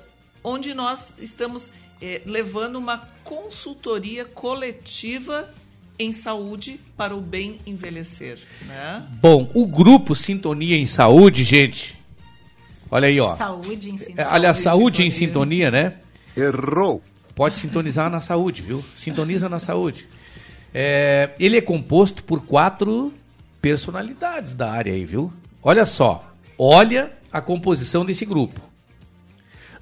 [0.43, 1.71] onde nós estamos
[2.01, 5.49] eh, levando uma consultoria coletiva
[5.97, 8.39] em saúde para o bem envelhecer.
[8.67, 9.03] Né?
[9.21, 11.97] Bom, o grupo Sintonia em Saúde, gente.
[12.89, 13.35] Olha aí, ó.
[13.35, 14.31] Saúde em É, sintonia.
[14.31, 15.95] Olha, saúde em sintonia, né?
[16.35, 17.01] Errou.
[17.35, 18.83] Pode sintonizar na saúde, viu?
[18.95, 20.07] Sintoniza na saúde.
[20.73, 23.13] É, ele é composto por quatro
[23.61, 25.31] personalidades da área aí, viu?
[25.61, 26.31] Olha só.
[26.57, 28.61] Olha a composição desse grupo.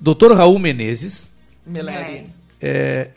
[0.02, 0.34] Dr.
[0.34, 1.32] Raul Menezes.
[1.66, 2.26] Meleri.
[2.60, 3.12] É,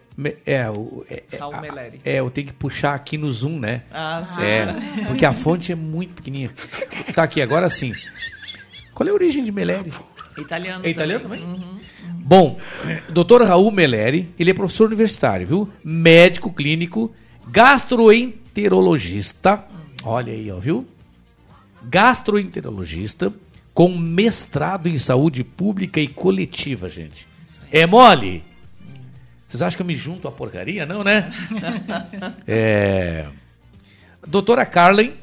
[0.46, 2.00] é, o- é, é, Raul Meleri.
[2.04, 3.82] é, eu tenho que puxar aqui no Zoom, né?
[3.90, 4.42] Ah, sim.
[4.42, 4.66] É,
[5.06, 6.52] porque a fonte é muito pequenininha.
[7.14, 7.92] Tá aqui, agora sim.
[8.94, 9.92] Qual é a origem de Meleri?
[10.38, 10.84] Italiano.
[10.84, 11.40] É italiano também?
[11.40, 11.58] também?
[11.64, 11.80] Uhum.
[12.26, 12.58] Bom,
[13.10, 13.42] Dr.
[13.42, 15.68] Raul Meleri, ele é professor universitário, viu?
[15.82, 17.14] Médico clínico
[17.48, 19.64] gastroenterologista.
[20.02, 20.86] Olha aí, ó, viu?
[21.82, 23.32] Gastroenterologista
[23.74, 27.26] com mestrado em saúde pública e coletiva, gente.
[27.72, 28.44] É mole?
[29.48, 30.86] Vocês acham que eu me junto à porcaria?
[30.86, 31.30] Não, né?
[32.46, 33.26] É.
[34.26, 35.14] Doutora Carlen,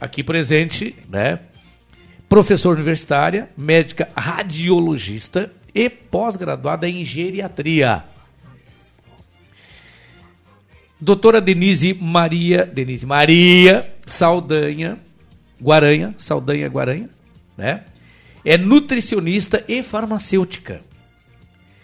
[0.00, 1.40] aqui presente, né?
[2.28, 8.04] Professora universitária, médica radiologista e pós-graduada em geriatria.
[11.00, 14.98] Doutora Denise Maria, Denise Maria Saldanha
[15.60, 17.08] Guaranha, Saldanha Guaranha,
[17.58, 17.84] né?
[18.44, 20.80] É nutricionista e farmacêutica.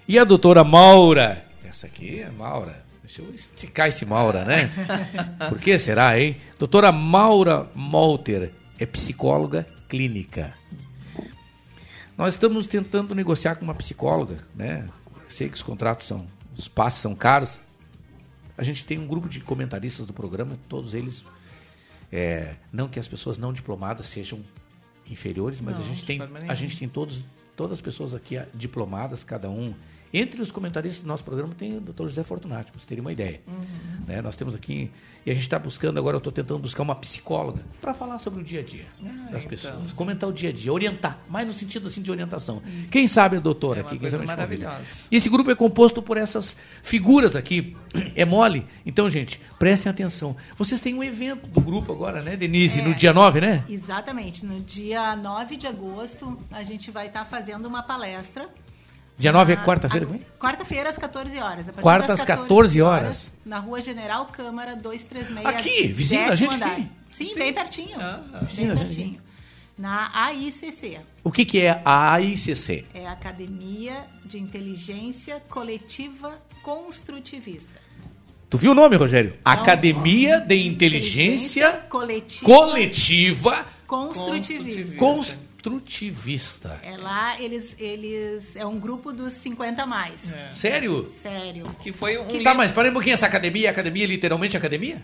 [0.07, 2.85] E a doutora Maura, essa aqui é Maura.
[3.03, 4.71] Deixa eu esticar esse Maura, né?
[5.51, 6.37] Por que será, hein?
[6.59, 10.55] Doutora Maura Molter é psicóloga clínica.
[12.17, 14.87] Nós estamos tentando negociar com uma psicóloga, né?
[15.29, 17.59] Sei que os contratos são, os passos são caros.
[18.57, 21.25] A gente tem um grupo de comentaristas do programa, todos eles,
[22.13, 24.41] é, não que as pessoas não diplomadas sejam
[25.11, 27.25] inferiores, mas Não, a gente tem, a gente tem todos,
[27.57, 29.75] todas as pessoas aqui ah, diplomadas, cada um.
[30.17, 32.05] Entre os comentaristas do nosso programa tem o Dr.
[32.05, 33.41] José Fortunato, para vocês terem uma ideia.
[33.49, 33.59] Uhum.
[34.07, 34.23] Né?
[34.23, 34.89] Nós temos aqui,
[35.27, 38.41] e a gente está buscando, agora eu estou tentando buscar uma psicóloga para falar sobre
[38.41, 39.49] o dia a dia Ah, das então.
[39.49, 42.63] pessoas, comentar o dia a dia, orientar, mais no sentido assim de orientação.
[42.93, 45.03] Quem sabe a doutora É uma aqui, quem sabe maravilhosa.
[45.11, 47.77] E esse grupo é composto por essas figuras aqui.
[48.17, 48.65] É mole?
[48.87, 50.37] Então, gente, prestem atenção.
[50.57, 52.81] Vocês têm um evento do grupo agora, né, Denise?
[52.81, 52.83] É.
[52.85, 53.65] No dia 9, né?
[53.69, 54.45] Exatamente.
[54.45, 58.49] No dia 9 de agosto, a gente vai estar fazendo uma palestra.
[59.17, 60.39] Dia 9 é na- quarta-feira, a- como é?
[60.39, 61.67] Quarta-feira, às 14 horas.
[61.81, 63.31] Quarta às 14 horas.
[63.45, 65.47] Na rua General Câmara 236.
[65.47, 66.89] Aqui, vizinho da gente aqui.
[67.11, 67.35] Sim, Sim.
[67.39, 67.97] bem pertinho.
[68.49, 69.21] Vizinho Bem gente pertinho.
[69.79, 71.01] Na AICC.
[71.23, 72.87] O que, que é a AICC?
[72.95, 77.83] É a Academia de Inteligência Coletiva Construtivista.
[78.51, 79.31] Tu viu o nome, Rogério?
[79.45, 79.53] Não.
[79.53, 84.97] Academia de Inteligência Coletiva, Coletiva Construtivista.
[84.97, 85.44] Construtivista.
[86.83, 88.55] É lá, eles, eles.
[88.57, 90.33] É um grupo dos 50 a mais.
[90.53, 91.11] Sério?
[91.23, 91.75] Sério.
[91.81, 92.27] Que foi um.
[92.27, 95.03] Tá, livro- mas para um pouquinho, essa academia é academia, literalmente academia?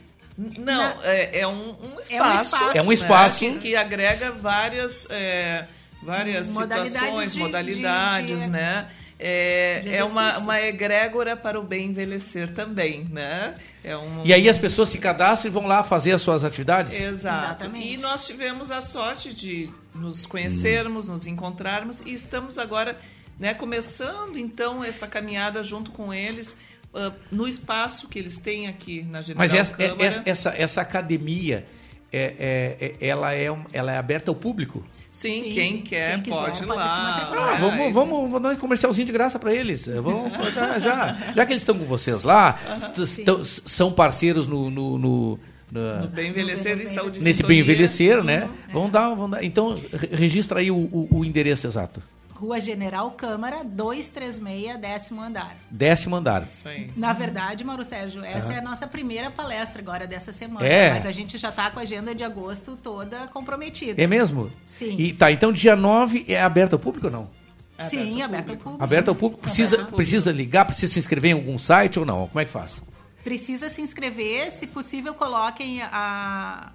[0.58, 2.12] Não, é, é um, um espaço.
[2.12, 2.78] É um espaço.
[2.78, 3.44] É um espaço.
[3.44, 5.66] né, que, que agrega várias, é,
[6.02, 8.88] várias Modalidades situações, de- modalidades, de- de- né?
[9.22, 13.54] É, é uma, uma egrégora para o bem envelhecer também, né?
[13.84, 16.98] É um, E aí as pessoas se cadastram e vão lá fazer as suas atividades?
[16.98, 17.64] Exato.
[17.66, 17.92] Exatamente.
[17.92, 22.96] E nós tivemos a sorte de nos conhecermos, nos encontrarmos e estamos agora
[23.38, 26.56] né, começando então essa caminhada junto com eles
[26.94, 30.04] ah, no espaço que eles têm aqui na General Mas essa, Câmara.
[30.06, 31.66] essa, essa, essa academia,
[32.12, 34.84] é, é- é- ela, é, ela é aberta ao público?
[35.20, 35.82] Sim, Sim, quem sim.
[35.82, 37.30] quer Quem quiser pode ir pode se lá.
[37.34, 39.84] Ah, É, vamos, vamos, vamos dar um comercialzinho de graça para eles.
[39.86, 41.14] Vamos botar já.
[41.36, 42.58] Já que eles estão com vocês lá,
[43.26, 45.38] tão- são parceiros no, no, no-
[45.70, 47.48] No bem envelhecer e saúde nesse sintonia.
[47.48, 48.48] bem envelhecer, né?
[48.68, 48.72] É.
[48.72, 49.44] Vamos dar, vamos dar.
[49.44, 52.02] Então, re- registra aí o, o- o endereço exato.
[52.40, 55.56] Rua General Câmara 236, décimo andar.
[55.70, 56.44] Décimo andar.
[56.46, 56.90] Isso aí.
[56.96, 60.66] Na verdade, Mauro Sérgio, essa é a nossa primeira palestra agora dessa semana.
[60.66, 60.94] É.
[60.94, 64.02] Mas a gente já está com a agenda de agosto toda comprometida.
[64.02, 64.50] É mesmo?
[64.64, 64.96] Sim.
[64.98, 67.28] E tá, então dia 9 é aberto ao público ou não?
[67.80, 68.82] Sim, aberto ao público.
[68.84, 69.42] Aberto ao público?
[69.42, 69.96] Precisa, Aberto ao público.
[69.96, 72.26] precisa ligar, precisa se inscrever em algum site ou não?
[72.26, 72.82] Como é que faz?
[73.22, 76.72] Precisa se inscrever, se possível, coloquem a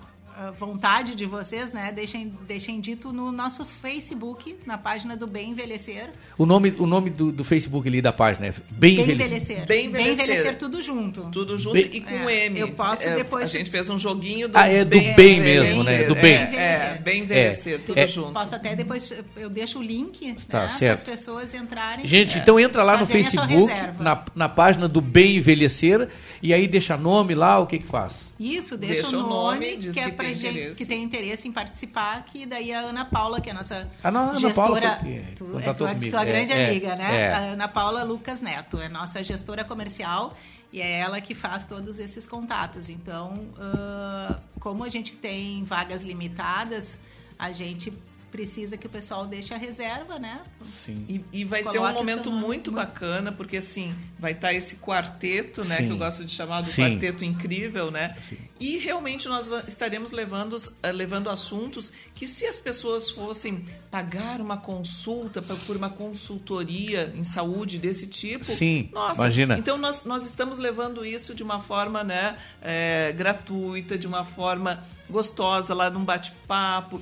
[0.57, 1.91] vontade de vocês, né?
[1.91, 6.09] Deixem, deixem dito no nosso Facebook, na página do Bem Envelhecer.
[6.37, 9.25] O nome, o nome do, do Facebook ali da página é Bem, Bem Envelhecer.
[9.25, 9.65] Envelhecer.
[9.65, 10.57] Bem Envelhecer.
[10.57, 11.21] tudo junto.
[11.31, 12.59] Tudo junto Bem- e com É, M.
[12.59, 15.83] eu posso É, depois- A gente fez um joguinho do Ah, é do bem mesmo,
[15.83, 16.03] né?
[16.03, 16.33] Do bem.
[16.35, 18.05] É, é, bem envelhecer, tudo É.
[18.05, 18.33] junto.
[18.33, 20.97] Posso até depois, eu deixo o link Tá, né, para certo.
[20.99, 22.05] as pessoas entrarem.
[22.05, 23.53] Gente, então entra lá no Facebook,
[23.99, 26.09] na, na página do Bem Envelhecer,
[26.41, 28.33] e aí deixa nome lá, o que que faz?
[28.37, 30.77] Isso, deixa, Deixa o nome, nome, que é que pra tem gente interesse.
[30.77, 34.07] que tem interesse em participar, que daí a Ana Paula, que é a nossa A
[34.09, 37.21] Ana- Ana gestora, Paula foi que tu, é tua, tua É, grande é, amiga, né?
[37.21, 37.33] é.
[37.33, 40.35] A Ana Paula Lucas Neto, é nossa gestora comercial
[40.73, 42.89] e é ela que faz todos esses contatos.
[42.89, 46.99] Então, ah, como a gente tem vagas limitadas,
[47.39, 47.93] a gente
[48.35, 50.41] precisa que o pessoal deixe a reserva, né?
[50.63, 51.05] Sim.
[51.07, 55.77] E, e vai ser um momento muito bacana, porque assim, vai estar esse quarteto, né?
[55.77, 55.85] Sim.
[55.87, 56.81] Que eu gosto de chamar do Sim.
[56.83, 58.13] quarteto incrível, né?
[58.59, 64.41] E realmente nós estaremos levando, os- eh, levando assuntos que se as pessoas fossem pagar
[64.41, 69.57] uma consulta pra- por uma consultoria em saúde desse tipo, Sim, nossa, imagina.
[69.57, 74.83] então nós, nós estamos levando isso de uma forma né, eh, gratuita, de uma forma
[75.09, 77.01] gostosa, lá num bate-papo.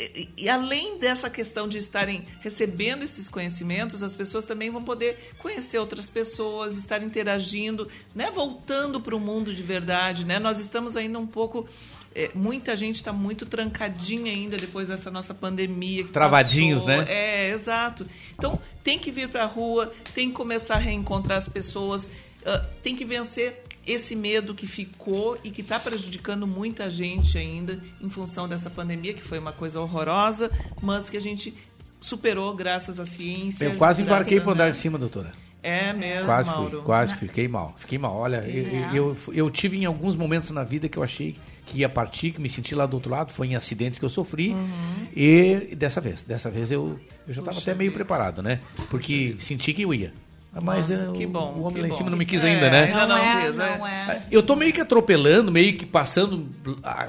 [0.00, 5.32] E, e além dessa questão de estarem recebendo esses conhecimentos, as pessoas também vão poder
[5.38, 8.30] conhecer outras pessoas, estar interagindo, né?
[8.30, 10.38] Voltando para o mundo de verdade, né?
[10.38, 11.68] Nós estamos ainda um pouco
[12.14, 16.06] é, muita gente está muito trancadinha ainda depois dessa nossa pandemia.
[16.08, 17.04] Travadinhos, passou.
[17.04, 17.12] né?
[17.12, 18.06] É, exato.
[18.34, 22.66] Então, tem que vir para a rua, tem que começar a reencontrar as pessoas, uh,
[22.82, 28.08] tem que vencer esse medo que ficou e que está prejudicando muita gente ainda em
[28.08, 31.54] função dessa pandemia, que foi uma coisa horrorosa, mas que a gente
[32.00, 33.64] superou graças à ciência.
[33.66, 35.32] Eu quase embarquei para andar de cima, doutora.
[35.62, 36.70] É mesmo, Quase Mauro.
[36.70, 37.74] fui, quase fiquei mal.
[37.78, 38.16] Fiquei mal.
[38.16, 38.90] Olha, eu, É.
[38.94, 41.36] eu, eu tive em alguns momentos na vida que eu achei
[41.66, 44.08] que ia partir, que me senti lá do outro lado, foi em acidentes que eu
[44.08, 44.52] sofri.
[44.54, 45.06] Uhum.
[45.14, 48.58] E dessa vez, dessa vez eu, eu já estava Puxa até meio preparado, né?
[48.88, 50.12] Porque senti que eu ia.
[50.52, 51.96] Mas Nossa, eh, que o- bom, o homem que lá em bom.
[51.96, 52.84] cima não me quis É, ainda, né?
[52.86, 53.78] ainda Não, não é, quis, é.
[53.78, 54.22] não é.
[54.32, 56.48] Eu tô meio que atropelando, meio que passando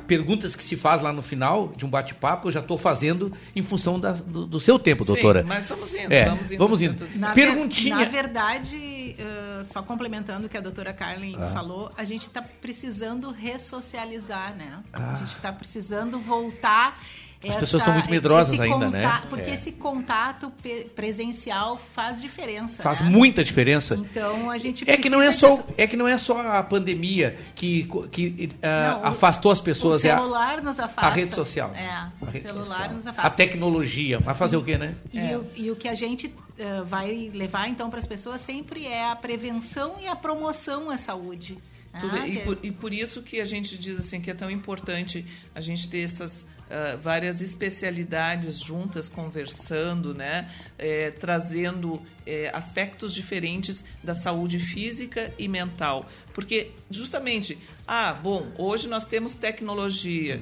[0.05, 3.63] perguntas que se faz lá no final de um bate-papo, eu já tô fazendo em
[3.63, 5.43] função da- do, do seu tempo, Sim, doutora.
[5.43, 6.59] mas vamos indo, É, vamos indo.
[6.59, 6.95] vamos indo.
[6.99, 7.35] tá Na, certo.
[7.35, 7.95] ver- Perguntinha.
[7.95, 11.47] na verdade, eh, só complementando o que a doutora Carlin Ah.
[11.47, 14.79] falou, a gente está precisando ressocializar, né?
[14.93, 15.13] Ah.
[15.13, 16.99] A gente está precisando voltar.
[17.47, 19.21] As pessoas estão muito medrosas ainda, né?
[19.29, 19.53] Porque É.
[19.55, 20.51] esse contato
[20.95, 22.83] presencial faz diferença.
[22.83, 23.09] Faz né?
[23.09, 23.95] muita diferença.
[23.95, 25.65] Então a gente É que não é só disso.
[25.77, 30.07] é que não é só a pandemia que, que ah, Não, afastou as pessoas o
[30.07, 31.01] é a- celular nos afasta.
[31.01, 31.71] a rede social.
[31.73, 32.93] É, A o celular social.
[32.93, 33.37] nos a afasta.
[33.37, 37.31] tecnologia vai fazer o quê né E, o, e o que a gente eh, vai
[37.33, 41.57] levar então para as pessoas sempre é a prevenção e a promoção à saúde.
[41.93, 45.25] Ah, e, por, e por isso que a gente diz assim que é tão importante
[45.53, 53.83] a gente ter essas ah, várias especialidades juntas conversando, né, Eh, trazendo eh, aspectos diferentes
[54.03, 60.41] da saúde física e mental, porque justamente, ah, bom, hoje nós temos tecnologia.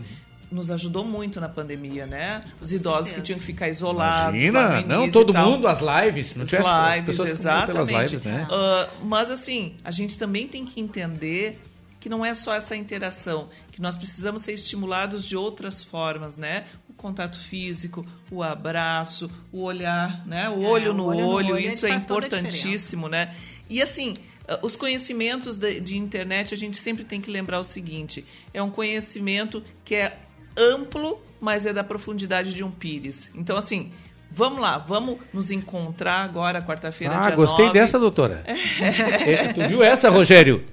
[0.52, 2.41] Nos ajudou muito na pandemia, né?
[2.60, 4.41] Os idosos que tinham que ficar isolados.
[4.41, 7.89] Imagina, não todo mundo as lives, não As tivesse as lives, pessoas que vão pelas
[7.89, 8.16] exatamente.
[8.16, 8.47] lives, né?
[8.50, 11.60] Ah, mas assim, a gente também tem que entender
[12.00, 16.64] que não é só essa interação, que nós precisamos ser estimulados de outras formas, né?
[16.89, 20.50] O contato físico, o abraço, o olhar, né?
[20.50, 23.36] O É, olho o no olho no olho, olho, isso é importantíssimo, né?
[23.70, 24.16] E assim,
[24.47, 28.64] ah, os conhecimentos de, de internet, a gente sempre tem que lembrar o seguinte: é
[28.64, 30.18] um conhecimento que é
[30.58, 33.30] amplo, mas é da profundidade de um pires.
[33.36, 33.91] Então, assim,
[34.32, 37.80] vamos lá, vamos nos encontrar agora, quarta-feira, Ah, dia gostei 9.
[37.80, 38.43] dessa, doutora.
[38.82, 40.64] É, tu viu essa, Rogério?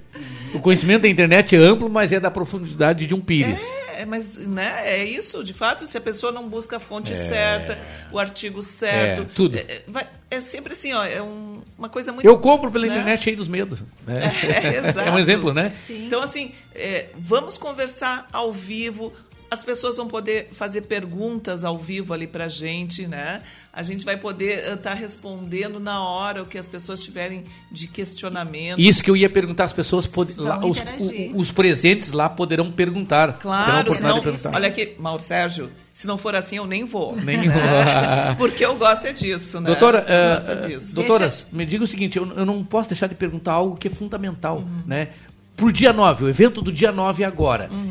[0.53, 3.61] O conhecimento da internet é amplo, mas é da profundidade de um pires.
[3.95, 7.77] É, mas né, é isso, de fato, se a pessoa não busca a fonte certa,
[8.11, 9.23] o artigo certo.
[9.23, 9.57] É, tudo.
[9.57, 12.25] É, é, vai- é sempre assim, ó, é um- uma coisa muito.
[12.25, 12.93] Eu compro pela né?
[12.93, 13.81] internet cheio dos medos.
[14.05, 14.31] né?
[14.43, 14.99] É, exato.
[15.09, 15.71] É um exemplo, né?
[15.89, 19.11] Então, assim, é, vamos conversar ao vivo.
[19.49, 23.41] As pessoas vão poder fazer perguntas ao vivo ali pra gente, né?
[23.71, 28.79] A gente vai poder estar respondendo na hora o que as pessoas tiverem de questionamento.
[28.79, 32.27] Isso que eu ia perguntar, as pessoas pod- Vão lá, os, o- os presentes lá
[32.27, 33.33] poderão perguntar.
[33.39, 34.53] Claro, senão, de perguntar.
[34.53, 37.15] olha aqui, Mauro Sérgio, se não for assim, eu nem vou.
[37.15, 37.53] Nem né?
[37.53, 38.35] vou.
[38.35, 39.67] Porque eu gosto é disso, né?
[39.67, 40.93] Doutora, Eu eh, gosto eh, disso.
[40.95, 43.91] doutoras, me diga o seguinte, eu, eu não posso deixar de perguntar algo que é
[43.91, 44.81] fundamental, Uhum.
[44.85, 45.07] né?
[45.55, 47.69] Pro dia 9, o evento do dia 9 agora.
[47.71, 47.89] Uhum.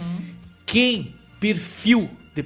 [0.66, 2.44] Quem perfil de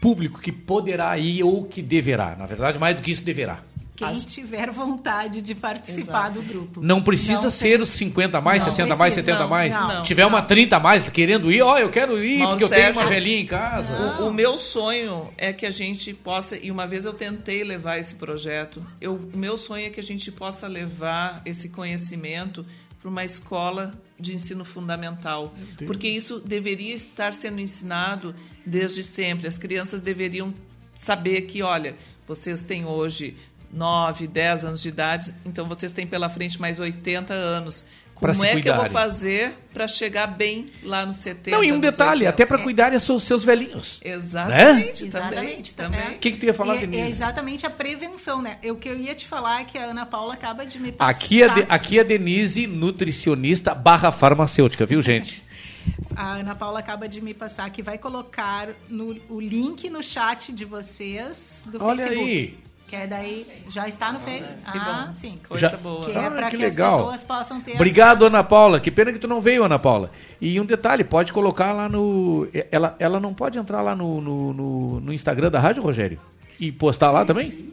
[0.00, 2.36] público que poderá ir ou que deverá?
[2.36, 3.60] Na verdade, mais do que isso, deverá.
[3.96, 6.80] Quem tiver vontade de participar do grupo.
[6.82, 9.48] Não precisa Não ser os 50 a mais, Não 60 a mais, precisa, 70 a
[9.48, 9.72] mais.
[9.72, 10.02] não, não.
[10.02, 12.90] tiver uma 30 a mais querendo ir, ó, eu quero ir Mauro porque eu tenho
[12.92, 14.20] uma velhinha em casa.
[14.20, 17.98] O, o meu sonho é que a gente possa, e uma vez eu tentei levar
[17.98, 22.66] esse projeto, eu, o meu sonho é que a gente possa levar esse conhecimento
[23.04, 25.52] para uma escola de ensino fundamental.
[25.86, 28.34] Porque isso deveria estar sendo ensinado
[28.64, 29.46] desde sempre.
[29.46, 30.54] As crianças deveriam
[30.96, 31.94] saber que, olha,
[32.26, 33.36] vocês têm hoje
[33.70, 37.84] 9, 10 anos de idade, então vocês têm pela frente mais 80 anos.
[38.14, 41.56] Como se é que eu vou fazer para chegar bem lá nos 70?
[41.56, 42.30] Não, e um detalhe, 80?
[42.30, 44.00] até para cuidarem seus, seus velhinhos.
[44.04, 45.90] Exatamente, Exatamente, também.
[45.90, 46.16] tá- também.
[46.16, 47.10] O que, que tu ia falar, E é- é Denise?
[47.10, 48.58] exatamente a prevenção, né?
[48.64, 51.10] O que eu ia te falar é que a Ana Paula acaba de me passar.
[51.10, 55.42] Aqui é, de- aqui é Denise, nutricionista barra farmacêutica, viu, gente?
[56.16, 60.50] A Ana Paula acaba de me passar que vai colocar no- o link no chat
[60.52, 62.30] de vocês do Olha Facebook.
[62.30, 62.58] aí.
[62.86, 63.46] Que é daí.
[63.70, 64.56] Já está no Face?
[64.66, 65.38] Ah, sim.
[65.48, 66.04] Coisa Já- boa.
[66.06, 66.90] Que é Ah, para que que, legal.
[66.92, 68.34] as pessoas possam ter Obrigado, acesso.
[68.36, 68.78] Ana Paula.
[68.78, 70.10] Que pena que tu não veio, Ana Paula.
[70.40, 72.46] E um detalhe, pode colocar lá no.
[72.70, 76.20] Ela, ela não pode entrar lá no, no, no- no Instagram da rádio, Rogério?
[76.60, 77.72] E postar lá também?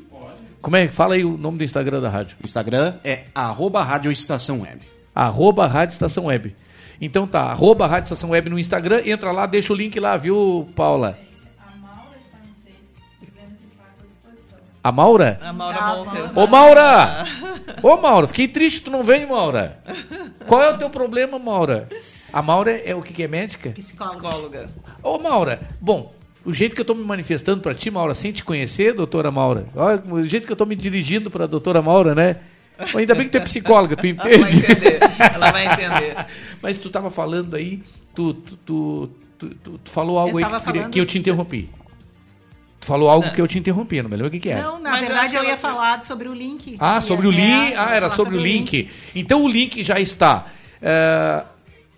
[0.62, 0.88] Como é?
[0.88, 2.38] Fala aí o nome do Instagram da rádio.
[2.44, 4.80] Instagram é arroba Rádio Estação Web.
[5.14, 6.56] Arroba Rádio Estação Web.
[7.02, 10.70] Então tá, arroba Rádio Estação Web no Instagram, entra lá, deixa o link lá, viu,
[10.76, 11.18] Paula?
[14.84, 15.40] A Maura?
[15.44, 16.30] A Maura Ah, Monteiro.
[16.36, 17.26] Ô, Maura!
[17.84, 19.78] Ô, Maura, fiquei triste que tu não vem, Maura.
[20.48, 21.88] Qual é o teu problema, Maura?
[22.34, 23.70] A Maura é o que, que é médica?
[23.72, 24.68] Psicóloga.
[25.04, 26.12] Ô, Maura, bom,
[26.44, 29.66] o jeito que eu tô me manifestando pra ti, Maura, sem te conhecer, doutora Maura,
[29.76, 32.38] olha o jeito que eu tô me dirigindo pra doutora Maura, né?
[32.96, 34.58] Ainda bem que tu é psicóloga, tu Ela vai entende?
[34.58, 35.00] entender.
[35.34, 36.26] Ela vai entender.
[36.64, 37.84] Mas tu tava falando aí,
[38.16, 40.46] tu, tu, tu, tu, tu- tu falou algo aí
[40.90, 41.70] que eu te interrompi.
[42.82, 44.64] Tu falou algo que eu te interrompi, não me lembro o que, que era.
[44.64, 46.76] Não, na Mas eu verdade eu que ia ela- falar sobre o link.
[46.80, 47.72] Ah, sobre o link.
[47.74, 48.90] eu Ah, era sobre o link.
[49.16, 50.46] Então o link já está
[50.82, 51.44] é,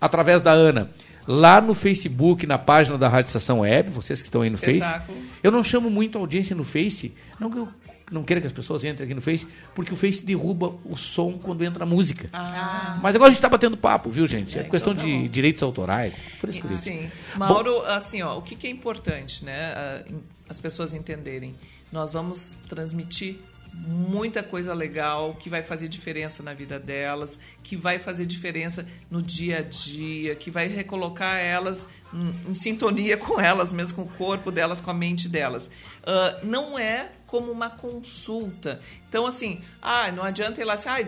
[0.00, 0.90] através da Ana
[1.26, 4.72] lá no Facebook, na página da Rádio Estação Web, vocês que estão aí no Face.
[4.76, 5.18] Espetáculo.
[5.42, 7.66] Eu não chamo muito audiência no Face, não que eu
[8.12, 11.38] não queira que as pessoas entrem aqui no Face, porque o Face derruba o som
[11.42, 12.28] quando entra a música.
[12.34, 14.58] Ah, Mas agora a gente está batendo papo, viu, gente?
[14.58, 15.28] É, É, questão então tá de bom.
[15.28, 16.14] direitos autorais.
[16.38, 16.74] Frescura.
[16.74, 17.10] Sim.
[17.38, 20.02] Mauro, assim, ó, o que, que é importante, né?
[20.48, 21.54] As pessoas entenderem.
[21.90, 23.36] Nós vamos transmitir
[23.72, 29.20] muita coisa legal que vai fazer diferença na vida delas, que vai fazer diferença no
[29.20, 34.16] dia a dia, que vai recolocar elas em, em sintonia com elas mesmo, com o
[34.16, 35.68] corpo delas, com a mente delas.
[36.04, 38.80] Ah, não é como uma consulta.
[39.08, 41.04] Então, assim, ah, não adianta ir lá assim, ah,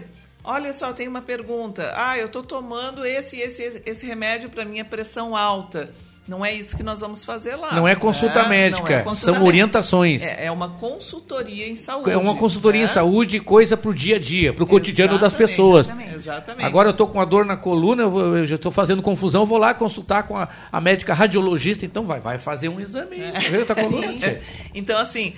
[0.49, 1.93] Olha só, tenho uma pergunta.
[1.97, 5.93] Ah, eu estou tomando esse, esse- esse remédio para minha pressão alta.
[6.29, 7.72] Não é isso que nós vamos fazer lá.
[7.74, 8.49] Não é consulta né?
[8.49, 9.47] médica, é consulta são médica.
[9.49, 10.22] orientações.
[10.22, 12.11] É, é uma consultoria em saúde.
[12.11, 12.89] É uma consultoria em né?
[12.89, 15.93] saúde, coisa pro dia a dia, pro cotidiano das pessoas.
[16.14, 16.66] Exatamente.
[16.66, 19.59] Agora eu tô com a dor na coluna, eu, eu já estou fazendo confusão, vou
[19.59, 23.20] lá consultar com a, a médica radiologista, então vai, vai fazer um exame.
[23.20, 23.64] É.
[23.64, 24.07] Tá coluna.
[24.74, 25.33] Então, assim,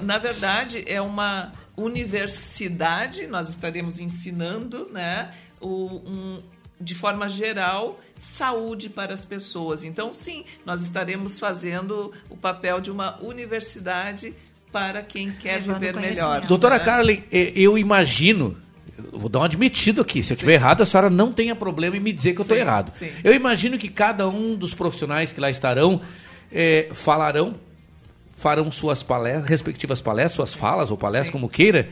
[0.00, 5.30] na verdade, é uma universidade, nós estaremos ensinando, né,
[5.60, 6.42] o- um-
[6.80, 9.84] de forma geral, saúde para as pessoas.
[9.84, 14.34] Então, sim, nós estaremos fazendo o papel de uma universidade
[14.72, 16.40] para quem quer Levando viver melhor.
[16.42, 16.84] Doutora né?
[16.84, 18.56] Carly, eu imagino,
[19.12, 21.96] eu vou dar um admitido aqui, se eu estiver errado, a senhora não tenha problema
[21.96, 22.90] em me dizer que eu estou Sim, errado.
[22.90, 23.10] sim.
[23.22, 26.00] Eu imagino que cada um dos profissionais que lá estarão
[26.52, 27.54] eh, falarão,
[28.36, 31.32] farão suas palestras, respectivas palestras, suas falas ou palestras, Sim.
[31.32, 31.88] como queira,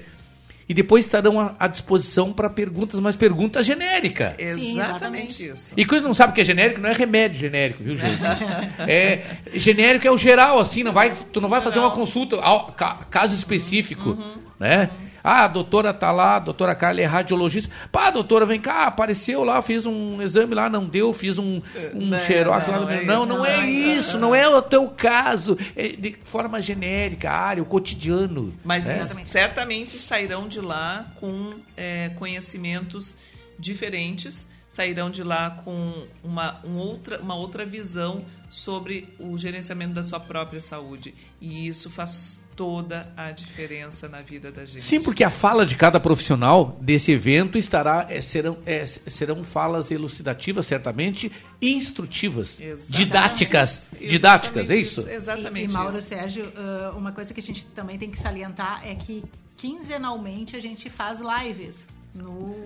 [0.68, 4.34] e depois estarão à, à disposição para perguntas, mas perguntas genéricas.
[4.38, 5.46] Exatamente exatamente.
[5.48, 5.72] isso.
[5.76, 8.18] E quando não sabe o que é genérico, não é remédio genérico, viu, gente?
[8.86, 9.22] É,
[9.54, 13.00] genérico é o geral, assim, não vai, tu não vai fazer uma consulta, ao- ca-
[13.10, 14.16] caso específico,
[14.60, 14.90] né?
[15.22, 17.70] Ah, a doutora tá lá, a doutora Carla é radiologista.
[17.90, 21.60] Pá, doutora, vem cá, apareceu lá, fiz um exame lá, não deu, fiz um,
[21.94, 22.94] um Não, xerox não, lá.
[22.94, 23.26] é Não, isso.
[23.28, 25.56] não é Não, isso, não é o teu caso.
[25.76, 28.54] É de forma genérica, a área, o cotidiano.
[28.64, 29.02] Mas né?
[29.24, 33.14] certamente sairão de lá com é, conhecimentos
[33.58, 40.02] diferentes, sairão de lá com uma, um outra, uma outra visão sobre o gerenciamento da
[40.02, 41.14] sua própria saúde.
[41.40, 44.82] E isso faz toda a diferença na vida da gente.
[44.82, 49.92] Sim, porque a fala de cada profissional desse evento estará é, serão, é, serão falas
[49.92, 51.30] elucidativas, certamente,
[51.60, 52.92] e instrutivas, Exatamente.
[52.92, 55.08] didáticas, Exatamente didáticas, é isso?
[55.08, 56.08] Exatamente E, e Mauro isso.
[56.08, 56.52] Sérgio,
[56.96, 59.22] uma coisa que a gente também tem que salientar é que
[59.56, 62.56] quinzenalmente a gente faz lives no,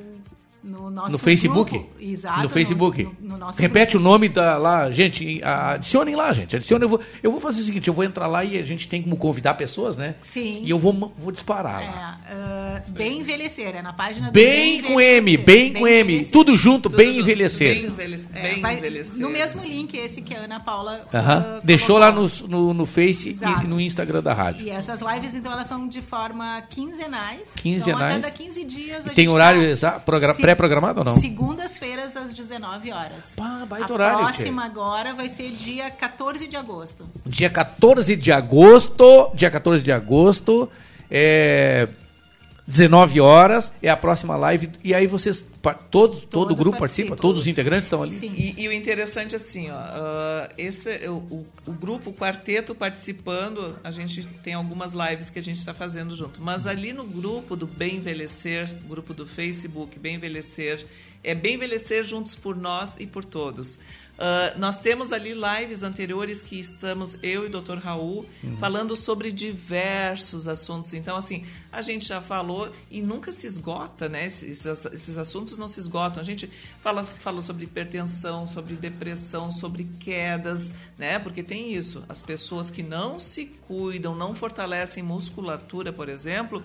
[0.62, 1.70] no nosso No Facebook?
[1.72, 1.90] grupo.
[2.00, 2.42] Exato.
[2.42, 3.02] no Facebook.
[3.20, 4.06] No, no nosso Repete grupo.
[4.06, 6.54] o nome da lá, gente, adicionem lá, gente.
[6.56, 8.88] Adicionem, eu vou, eu vou fazer o seguinte, eu vou entrar lá e a gente
[8.88, 10.14] tem como convidar pessoas, né?
[10.22, 10.62] Sim.
[10.64, 12.18] E eu vou, vou disparar lá.
[12.28, 16.24] É, ah, bem envelhecer, é na página do Bem com M, Envelhecer, bem com M,
[16.26, 17.74] tudo junto, Tudo bem junto, envelhecer.
[17.80, 18.30] Bem, envelhecer.
[18.36, 19.20] É, bem vai- envelhecer.
[19.20, 21.56] No mesmo link esse que a Ana Paula Aham.
[21.58, 23.64] ah, Deixou lá no, no, no Face Exato.
[23.64, 24.66] e no Instagram da rádio.
[24.66, 27.48] E essas lives, então, elas são de forma quinzenais.
[27.56, 28.16] Quinzenais.
[28.16, 31.04] Então, a cada 15 dias a E tem horário tá exa- progra- se- pré-programado ou
[31.04, 31.18] não?
[31.18, 33.32] Segundas-feiras, às 19 horas.
[33.36, 37.06] Pá, baita a horário, próxima agora vai ser dia 14 de agosto.
[37.26, 40.70] Dia 14 de agosto, dia 14 de agosto,
[41.10, 41.88] é
[42.66, 44.70] 19 horas, é a próxima live.
[44.84, 47.16] E aí vocês, pa- todos, todo o Todos grupo participa, participam.
[47.28, 48.16] todos os integrantes estão ali?
[48.16, 48.32] Sim.
[48.36, 52.74] E, e o interessante assim, ó, ah, esse é o, o, o grupo, o quarteto
[52.74, 56.40] participando, a gente tem algumas lives que a gente está fazendo junto.
[56.40, 60.86] Mas ali no grupo do Bem Envelhecer, grupo do Facebook Bem Envelhecer,
[61.24, 63.78] é Bem Envelhecer juntos por nós e por todos.
[64.24, 67.78] Ah, nós temos ali lives anteriores que estamos, eu e o Dr.
[67.78, 68.24] Raul,
[68.60, 70.94] falando sobre diversos assuntos.
[70.94, 74.26] Então, assim, a gente já falou e nunca se esgota, né?
[74.26, 76.20] Esses, esses assuntos não se esgotam.
[76.20, 76.48] A gente
[76.80, 81.18] fala, falou sobre hipertensão, sobre depressão, sobre quedas, né?
[81.18, 82.04] Porque tem isso.
[82.08, 86.62] As pessoas que não se cuidam, não fortalecem musculatura, por exemplo,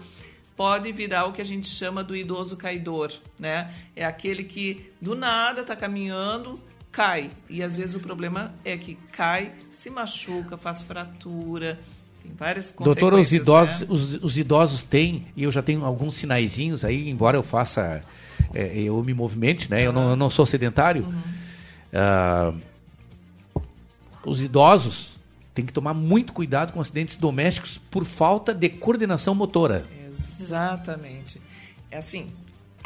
[0.55, 3.73] pode virar o que a gente chama do idoso caidor, né?
[3.95, 6.59] É aquele que do nada está caminhando,
[6.97, 7.29] cai.
[7.47, 11.79] E às vezes o problema é que cai, se machuca, faz fratura,
[12.23, 13.87] tem várias Doutora, os idosos, né?
[13.87, 18.01] os, os idosos têm, e eu já tenho alguns sinaizinhos aí, embora eu faça,
[18.51, 19.85] é, eu me movimente, né?
[19.85, 21.03] Eu não, eu não sou sedentário.
[21.03, 21.21] Uhum.
[21.93, 22.51] Ah,
[24.25, 25.17] os idosos
[25.53, 29.85] têm que tomar muito cuidado com acidentes domésticos por falta de coordenação motora.
[30.09, 31.39] Exatamente.
[31.91, 32.27] É assim,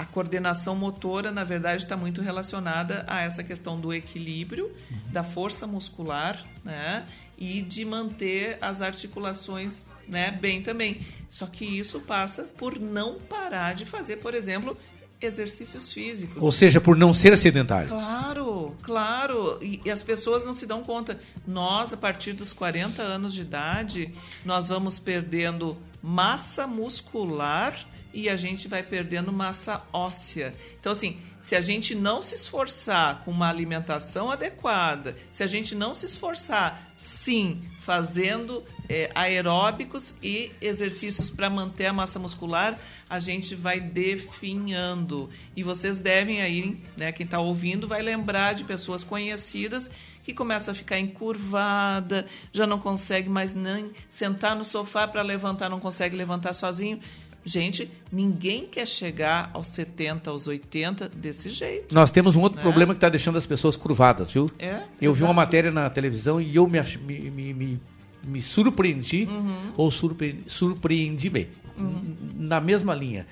[0.01, 4.71] a coordenação motora, na verdade, está muito relacionada a essa questão do equilíbrio,
[5.11, 7.05] da força muscular, né?
[7.37, 11.01] E de manter as articulações né, bem também.
[11.29, 14.75] Só que isso passa por não parar de fazer, por exemplo,
[15.21, 16.43] exercícios físicos.
[16.43, 17.89] Ou seja, por não ser sedentário.
[17.89, 19.59] Claro, claro.
[19.61, 21.19] E, e as pessoas não se dão conta.
[21.45, 24.11] Nós, a partir dos 40 anos de idade,
[24.43, 27.75] nós vamos perdendo massa muscular
[28.13, 30.53] e a gente vai perdendo massa óssea.
[30.79, 35.73] Então, assim, se a gente não se esforçar com uma alimentação adequada, se a gente
[35.73, 42.79] não se esforçar, sim, fazendo é, aeróbicos e exercícios para manter a massa muscular,
[43.09, 45.29] a gente vai definhando.
[45.55, 49.89] E vocês devem aí, né, quem está ouvindo, vai lembrar de pessoas conhecidas
[50.23, 55.69] que começa a ficar encurvada, já não consegue mais nem sentar no sofá para levantar,
[55.69, 56.99] não consegue levantar sozinho.
[57.43, 61.93] Gente, ninguém quer chegar aos 70, aos 80 desse jeito.
[61.95, 62.61] Nós temos um outro né?
[62.63, 64.47] problema que está deixando as pessoas curvadas, viu?
[64.59, 65.33] É, eu vi uma exato.
[65.33, 67.81] matéria na televisão e eu me, me, me, me,
[68.23, 69.71] me surpreendi, Uhum.
[69.75, 71.47] ou surpreendi, surpreendi bem,
[71.79, 72.15] Uhum.
[72.35, 73.25] na mesma linha.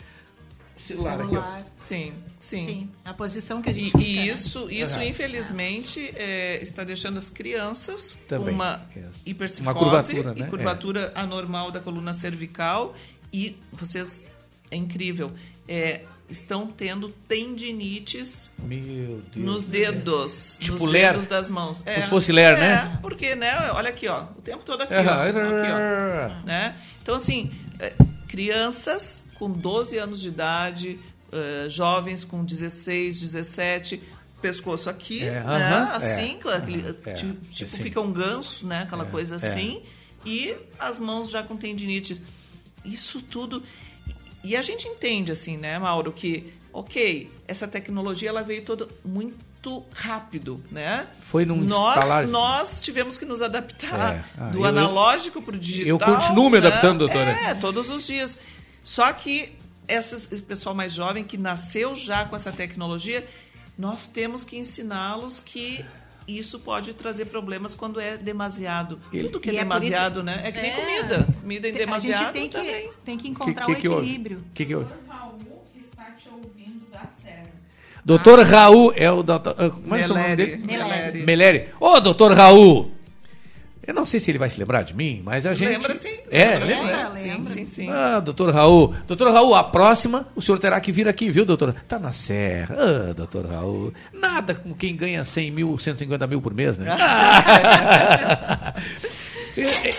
[0.76, 1.44] Celular aqui, ó.
[1.78, 2.66] Sim, sim.
[2.68, 4.00] Sim, a posição que a E, gente fica.
[4.04, 4.26] e né?
[4.28, 8.48] isso, isso infelizmente, é, está deixando as crianças Também.
[8.48, 9.06] com uma Yes.
[9.26, 10.48] hipercifose Uma curvatura, e né?
[10.48, 12.96] curvatura anormal da coluna cervical.
[13.32, 14.26] E vocês,
[14.72, 15.32] é incrível,
[15.68, 18.50] é, estão tendo tendinites
[19.36, 20.58] nos do dedos.
[20.60, 21.12] Tipo nos ler.
[21.14, 21.82] dedos das mãos.
[21.82, 23.00] Como se fosse ler, é, né?
[23.02, 23.72] Porque, né?
[23.74, 26.76] Olha aqui, ó, o tempo todo aqui, ó, aqui, ó, né?
[27.02, 27.94] Então, assim, é,
[28.28, 31.00] crianças com 12 anos de idade,
[31.32, 34.02] é, jovens com 16, 17,
[34.42, 35.40] pescoço aqui, É, né?
[35.46, 37.84] aham, Assim, é, aquele, é, tipo, tipo, assim.
[37.84, 38.84] fica um ganso, né?
[38.84, 39.38] Aquela É, coisa é.
[39.38, 39.82] assim.
[40.26, 42.22] E as mãos já com tendinite.
[42.92, 43.64] Isso tudo.
[44.44, 49.84] E a gente entende, assim, né, Mauro, que, ok, essa tecnologia ela veio toda muito
[49.94, 51.08] rápido, né?
[51.22, 54.24] Foi num nós, nós tivemos que nos adaptar É.
[54.38, 55.88] Ah, do eu- analógico para o digital.
[55.90, 56.68] eu continuo me né?
[56.68, 57.32] adaptando, doutora.
[57.32, 58.38] É, todos os dias.
[58.82, 59.52] Só que
[59.88, 63.28] essas, esse pessoal mais jovem que nasceu já com essa tecnologia,
[63.78, 65.84] nós temos que ensiná-los que
[66.38, 69.00] isso pode trazer problemas quando é demasiado.
[69.12, 70.42] Ele- Tudo que é é por isso- demasiado, né?
[70.44, 70.74] É que nem É.
[70.74, 71.28] comida.
[71.42, 72.88] Comida em demasiado A gente tem também.
[72.88, 74.02] que, tem que encontrar que, o que houve?
[74.04, 74.44] equilíbrio.
[74.54, 74.92] Que que houve?
[75.80, 77.48] Está te ouvindo da Serra.
[78.06, 79.56] Doutor Raul é o doutor.
[79.58, 80.58] ah, Como é que é o nome dele?
[80.58, 81.24] Meleri.
[81.24, 81.68] Meleri.
[81.80, 82.92] Ô, doutor Raul!
[83.90, 85.68] Eu não sei se ele vai se lembrar de mim, mas a gente.
[85.70, 86.16] Lembra sim.
[86.30, 87.44] É, lembra, lembra?
[87.44, 87.44] sim.
[87.44, 87.90] Sim, sim, sim.
[87.90, 88.94] Ah, doutor Raul.
[89.08, 91.74] Doutor Raul, a próxima, o senhor terá que vir aqui, viu, doutora?
[91.88, 92.76] Tá na serra.
[92.78, 93.92] Ah, doutor Raul.
[94.14, 96.86] Nada com quem ganha 100 mil, 150 mil por mês, né?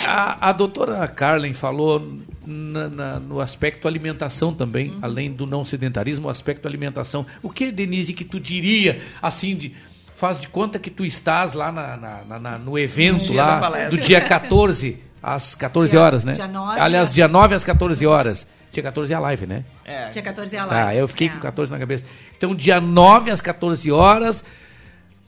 [0.06, 6.28] a, a doutora Carlen falou na- na- no aspecto alimentação também, além do não sedentarismo,
[6.28, 7.26] o aspecto alimentação.
[7.42, 9.74] O que, Denise, que tu diria, assim, de,
[10.20, 13.88] faz de conta que tu estás lá na- na- na- na- no evento da lá,
[13.88, 16.32] do dia 14, às 14 Dia- horas, né?
[16.34, 17.14] dia nove, Aliás, né?
[17.14, 18.46] dia 9 às 14 horas.
[18.70, 19.64] Dia 14 é a live, né?
[19.84, 20.08] É.
[20.10, 20.88] Dia 14 é a live.
[20.88, 21.30] Ah, eu fiquei É.
[21.30, 22.04] com 14 na cabeça.
[22.36, 24.44] Então, dia 9 às 14 horas,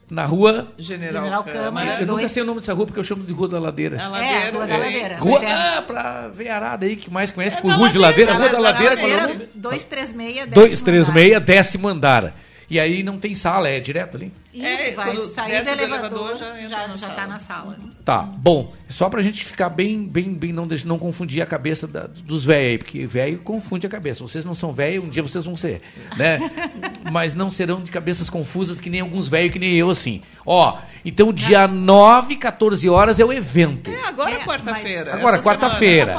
[0.09, 0.69] na rua.
[0.79, 1.65] General, General Câmara.
[1.65, 1.87] Câmara.
[1.95, 3.97] Eu nunca dois- sei o nome dessa rua porque eu chamo de Rua da Ladeira.
[3.99, 4.51] A É, ladeira.
[4.53, 4.79] Rua da é.
[4.79, 5.17] Ladeira.
[5.17, 8.53] Rua, é- ah, pra veiarada aí que mais conhece É por Rua de Ladeira, Ladeira,
[8.59, 9.27] Rua da Ladeira, é Ladeira.
[9.35, 9.49] nome?
[9.55, 11.41] 236, décimo 236, andar.
[11.41, 12.35] décimo andar.
[12.71, 14.33] E aí não tem sala, é direto ali?
[14.53, 15.83] Isso, É, vai sair do do elevador,
[16.31, 17.27] elevador, já, já entra já, na tá sala.
[17.27, 17.77] na sala.
[18.05, 18.73] Tá, bom.
[18.89, 22.71] Só pra gente ficar bem, bem, bem, não, não confundir a cabeça da- dos velhos
[22.73, 24.23] aí, porque velho confunde a cabeça.
[24.23, 25.81] Vocês não são velho, um dia vocês vão ser,
[26.17, 26.39] né?
[27.11, 30.21] Mas não serão de cabeças confusas que nem alguns velhos, que nem eu, assim.
[30.45, 33.91] Ó, então dia 9, 14 horas é o evento.
[33.91, 35.15] É, agora É, quarta-feira.
[35.15, 36.15] Agora, essa quarta-feira.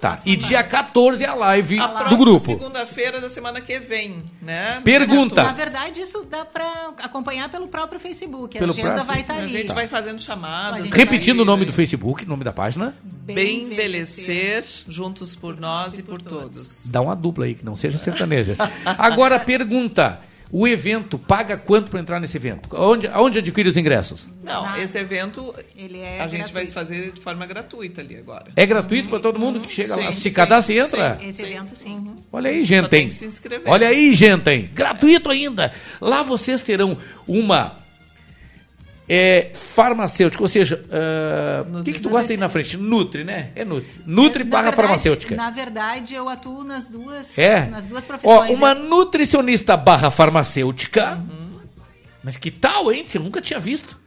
[0.00, 2.44] Tá, e dia 14 é a live A do grupo.
[2.44, 4.80] segunda-feira da semana que vem, né?
[4.84, 5.42] Pergunta.
[5.42, 8.56] Na verdade, isso dá pra acompanhar pelo próprio Facebook.
[8.56, 9.48] A Pelo agenda próprio vai estar A ali.
[9.50, 10.92] gente vai fazendo chamadas.
[10.92, 16.02] A Repetindo o nome do Facebook, nome da página, Bem envelhecer, juntos por nós e
[16.02, 16.90] por todos.
[16.92, 18.56] dá uma dupla aí, que não seja sertaneja.
[18.84, 20.20] Agora, pergunta.
[20.56, 22.68] O evento paga quanto para entrar nesse evento?
[22.76, 24.28] Onde, onde adquire os ingressos?
[24.40, 28.52] Não, esse evento Ele é a gente vai fazer de forma gratuita ali agora.
[28.54, 31.16] É gratuito para todo mundo que chega lá, Sim, se sim, cadastra e entra?
[31.18, 31.26] sim.
[31.26, 32.14] Esse evento, sim.
[32.32, 33.68] Olha aí, gente, tem que se inscrever.
[33.68, 34.70] Olha aí, gente?
[34.72, 35.72] Gratuito ainda.
[36.00, 37.83] Lá vocês terão uma
[39.08, 42.76] é farmacêutica, ou seja, ah, o que, que tu gosta aí na frente?
[42.76, 43.50] Nutri, né?
[43.54, 44.00] É Nutri.
[44.06, 45.34] Nutri Na barra verdade- farmacêutica.
[45.36, 47.66] Na verdade, eu atuo nas duas, É.
[47.66, 48.50] nas duas Ó, profissões.
[48.56, 51.20] uma É- nutricionista barra farmacêutica.
[52.22, 53.04] Mas que tal, hein?
[53.06, 54.02] Você nunca tinha visto.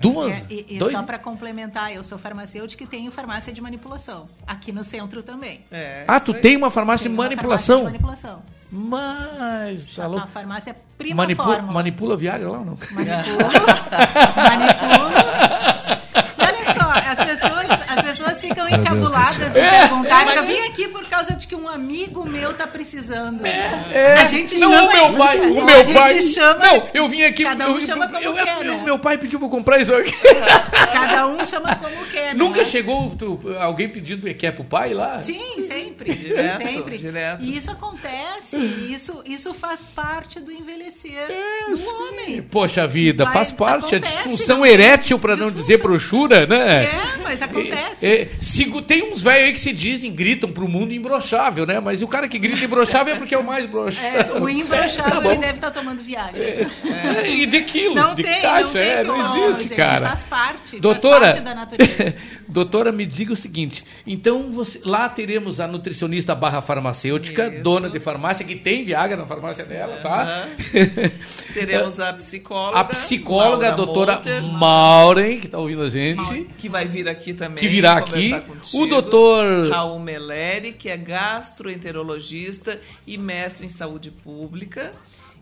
[0.00, 0.92] Duas, É, e, e dois...
[0.92, 4.28] só para complementar, eu sou farmacêutica e tenho farmácia de manipulação.
[4.46, 5.62] Aqui no centro também.
[6.06, 7.84] Ah, tu tem uma farmácia de Tenho uma manipulação?
[7.84, 8.42] farmácia de manipulação.
[8.70, 10.26] Mas, tá A louco.
[10.28, 11.72] farmácia Prima Manipula, Fórmula.
[11.72, 12.74] manipula Viagra lá ou não?
[12.74, 12.96] E
[16.42, 20.24] olha só, as pessoas, as pessoas ficam encabuladas em É, perguntar.
[20.26, 23.44] mas- eu vim aqui por causa de que um amigo meu tá precisando.
[23.46, 26.20] É, a gente não, chama, o meu pai, o a meu gente pai.
[26.22, 27.44] chama, não, eu vim aqui.
[27.44, 28.82] Cada um eu, chama como eu- quer, eu- né?
[28.84, 30.12] Meu pai pediu pra comprar isso aqui.
[30.92, 32.34] Cada um chama como quer.
[32.34, 32.64] não Nunca é?
[32.64, 35.20] chegou tu- alguém pedindo que é pro pai lá?
[35.20, 36.14] Sim, sempre.
[36.14, 36.96] Direto, sempre.
[36.96, 37.42] direto.
[37.42, 38.56] E isso acontece.
[38.56, 41.26] Isso, isso faz parte do envelhecer
[41.68, 42.42] do homem.
[42.42, 43.94] Poxa vida, Vai- faz parte.
[43.94, 46.84] a acontece, disfunção não erétil, pra não dizer brochura, né?
[46.84, 48.06] É, mas acontece.
[48.06, 51.78] É, sigo- tem uns velhos aí que se dizem, gritam pro mundo imbrochável, né?
[51.80, 54.36] Mas o cara que grita imbrochável é porque é o mais broxável.
[54.36, 56.42] É, o imbrochável Tá ele deve estar tomando Viagra.
[56.42, 56.66] É,
[57.28, 60.08] e de quilos, Não de tem, caixa, não é, não como, existe, gente, cara.
[60.08, 62.14] faz parte, Doutora, faz parte da natureza.
[62.48, 68.00] doutora, me diga o seguinte, então você, lá teremos a nutricionista barra farmacêutica, dona de
[68.00, 70.46] farmácia, que tem Viagra na farmácia dela, tá?
[71.52, 72.78] Teremos a psicóloga.
[72.78, 76.44] A psicóloga, a doutora Molter, Maureen, que tá ouvindo a gente.
[76.58, 77.56] que vai vir aqui também.
[77.58, 78.30] Que virá aqui.
[78.40, 78.82] contigo.
[78.82, 84.90] O doutor- Raul Meleri, que é gastroenterologista e mestre em saúde pública.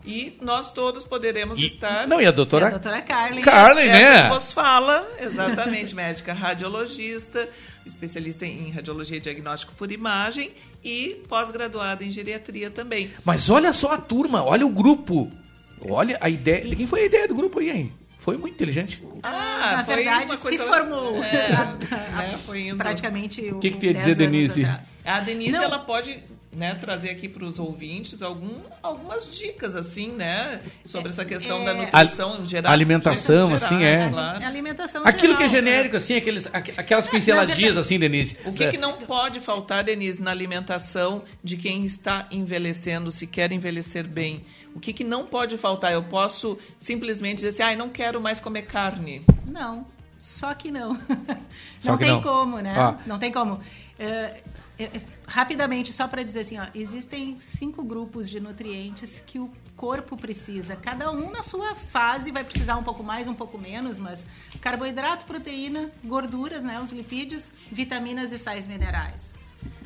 [0.05, 2.07] E nós todos poderemos estar.
[2.07, 3.41] não, e a doutora- E a doutora Carly.
[3.41, 4.23] Carly, né?
[4.23, 7.49] que vos fala, exatamente, médica radiologista,
[7.85, 10.51] especialista em radiologia e diagnóstico por imagem
[10.83, 13.11] e pós-graduada em geriatria também.
[13.23, 15.31] Mas olha só a turma, olha o grupo.
[15.87, 16.65] Olha a ideia.
[16.65, 17.93] De quem foi a ideia do grupo aí, hein?
[18.19, 19.03] Foi muito inteligente.
[19.21, 21.23] Ah, Na foi verdade, uma se coisa- formou.
[21.23, 21.49] É,
[21.91, 22.77] né, foi indo.
[22.77, 24.65] Praticamente O que que tu ia dizer, Denise?
[25.03, 25.63] A Denise, Não.
[25.63, 26.23] ela pode
[26.55, 30.61] né, trazer aqui para os ouvintes algum, algumas dicas, assim, né?
[30.85, 32.71] Sobre essa questão da nutrição Al- geral.
[32.71, 34.09] alimentação, gerais, assim, é.
[34.09, 34.45] claro.
[34.45, 38.37] Alimentação Aquilo que é geral, genérico, assim, aqueles, aqu- aquelas pinceladinhas, assim, Denise.
[38.45, 43.51] O que, que não pode faltar, Denise, na alimentação de quem está envelhecendo, se quer
[43.51, 44.45] envelhecer bem?
[44.73, 45.91] O que, que não pode faltar?
[45.93, 49.23] Eu posso simplesmente dizer assim, ah, não quero mais comer carne.
[49.49, 49.85] Não,
[50.19, 50.95] só que não.
[51.79, 52.21] Só não que tem não.
[52.21, 52.73] como, né?
[52.75, 52.97] Ah.
[53.05, 53.59] Não tem como.
[53.99, 54.41] É,
[55.27, 60.75] rapidamente, só para dizer assim, ó, existem cinco grupos de nutrientes que o corpo precisa.
[60.75, 64.25] Cada um na sua fase vai precisar um pouco mais, um pouco menos, mas
[64.61, 69.34] carboidrato, proteína, gorduras, né, os lipídios, vitaminas e sais minerais.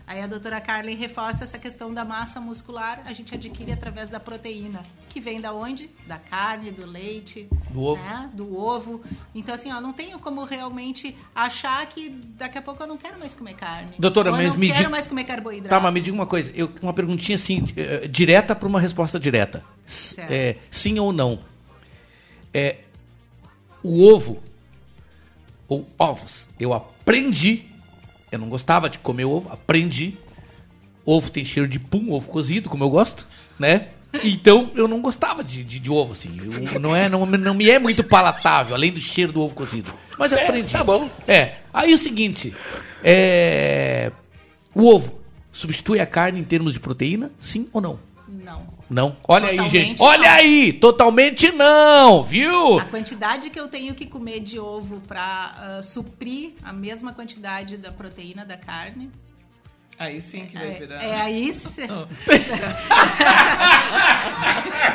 [0.09, 4.19] Aí a doutora Carly reforça essa questão da massa muscular, a gente adquire através da
[4.19, 5.87] proteína, que vem da onde?
[6.07, 8.03] Da carne, do leite, Do ovo.
[8.03, 8.27] né?
[8.33, 9.03] do ovo.
[9.35, 13.19] Então, assim, ó, não tenho como realmente achar que daqui a pouco eu não quero
[13.19, 13.91] mais comer carne.
[13.99, 15.69] Doutora, Ou eu mas não me quero diga- mais comer carboidrato.
[15.69, 16.51] Tá, mas me diga uma coisa.
[16.55, 19.63] Eu, uma perguntinha assim, eh, direta para uma resposta direta.
[20.17, 21.37] É, sim ou não?
[22.51, 22.77] É,
[23.83, 24.41] o ovo,
[25.67, 27.68] ou ovos, eu aprendi,
[28.31, 30.17] eu não gostava de comer ovo, aprendi.
[31.05, 33.27] Ovo tem cheiro de pum, ovo cozido, como eu gosto,
[33.57, 33.87] né?
[34.23, 36.29] Então eu não gostava de, de, de ovo, assim.
[36.71, 39.93] Eu- não, é, não, não me é muito palatável, além do cheiro do ovo cozido.
[40.17, 40.71] Mas eu aprendi.
[40.71, 41.09] Tá bom.
[41.27, 41.57] É.
[41.73, 42.53] Aí o seguinte:
[43.03, 44.11] é,
[44.73, 45.19] o ovo
[45.51, 47.31] substitui a carne em termos de proteína?
[47.39, 47.99] Sim ou não?
[48.27, 48.78] Não.
[48.89, 49.15] Não.
[49.27, 50.01] Olha aí, Totalmente gente.
[50.01, 50.35] Olha não.
[50.37, 50.73] aí!
[50.73, 52.79] Totalmente não, viu?
[52.79, 57.91] A quantidade que eu tenho que comer de ovo para suprir a mesma quantidade da
[57.91, 59.11] proteína da carne.
[59.99, 61.03] Aí sim que vai É, virar.
[61.03, 61.51] é aí.
[61.53, 61.81] se-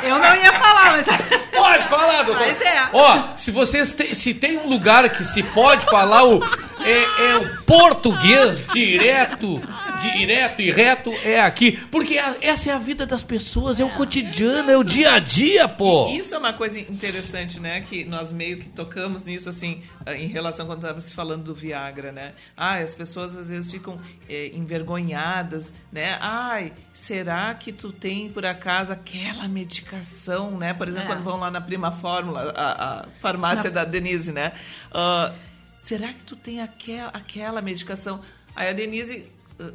[0.03, 1.05] eu não ia falar, mas.
[1.51, 2.45] Pode falar, doutor.
[2.45, 2.89] Mas é.
[2.91, 6.43] Ó, se vocês têm, se tem um lugar que se pode falar o
[6.83, 9.61] é, é o português direto,
[10.01, 13.89] direto e reto é aqui, porque a- essa é a vida das pessoas, é, o
[13.91, 16.09] cotidiano, é o dia a dia, pô.
[16.09, 17.81] E Isso é uma coisa interessante, né?
[17.81, 21.53] Que nós meio que tocamos nisso, assim, eh, em relação quando estava se falando do
[21.53, 22.33] Viagra, né?
[22.55, 23.99] Ah, as pessoas às vezes ficam
[24.29, 26.17] eh, envergonhadas, né?
[26.21, 30.73] Ai, será que tu tem, por acaso, aquela medicação, né?
[30.73, 31.15] Por exemplo, É.
[31.15, 34.51] quando vão lá na Prima Fórmula, a, a farmácia da Denise, né?
[34.93, 35.31] Ah,
[35.79, 38.21] será que tu tem aquel, aquela medicação?
[38.55, 39.29] Aí a Denise...
[39.59, 39.71] ah,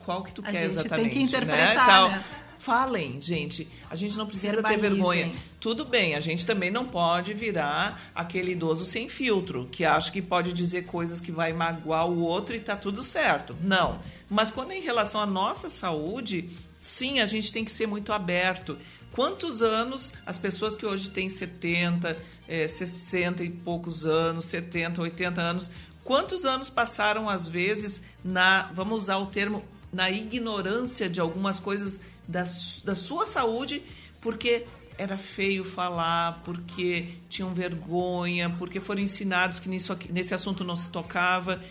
[0.00, 1.24] qual que tu A quer gente tem exatamente, que né?
[1.24, 2.10] interpretar, Tal.
[2.10, 2.24] né?
[2.58, 3.66] Falem, gente.
[3.88, 4.90] A gente não precisa ter Verbalizem.
[4.90, 5.32] vergonha.
[5.58, 10.20] Tudo bem, a gente também não pode virar aquele idoso sem filtro, que acha que
[10.20, 13.56] pode dizer coisas que vai magoar o outro e tá tudo certo.
[13.62, 13.98] Não.
[14.28, 18.12] Mas quando é em relação à nossa saúde, sim, a gente tem que ser muito
[18.12, 18.76] aberto.
[19.12, 22.14] Quantos anos as pessoas que hoje têm 70,
[22.46, 25.70] eh, 60 e poucos anos, 70, 80 anos,
[26.10, 32.00] quantos anos passaram, às vezes, na, vamos usar o termo, na ignorância de algumas coisas
[32.26, 32.42] da,
[32.82, 33.80] da sua saúde,
[34.20, 34.66] porque
[34.98, 40.90] era feio falar, porque tinham vergonha, porque foram ensinados que nisso nesse assunto não se
[40.90, 41.62] tocava.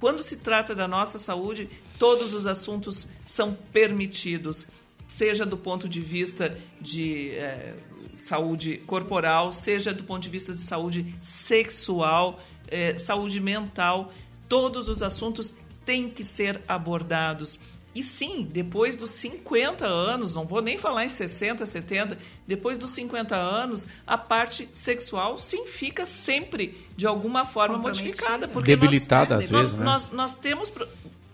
[0.00, 4.66] Quando se trata da nossa saúde, todos os assuntos são permitidos,
[5.08, 7.74] seja do ponto de vista de eh,
[8.12, 14.12] saúde corporal, seja do ponto de vista de saúde sexual, eh, saúde mental.
[14.48, 15.54] Todos os assuntos
[15.84, 17.58] têm que ser abordados.
[17.94, 22.90] E sim, depois dos 50 anos, não vou nem falar em 60, 70, depois dos
[22.90, 28.48] 50 anos, a parte sexual sim fica sempre de alguma forma modificada.
[28.48, 29.84] Porque Debilitada, nós, às nós, vezes, né?
[29.84, 30.72] nós, nós temos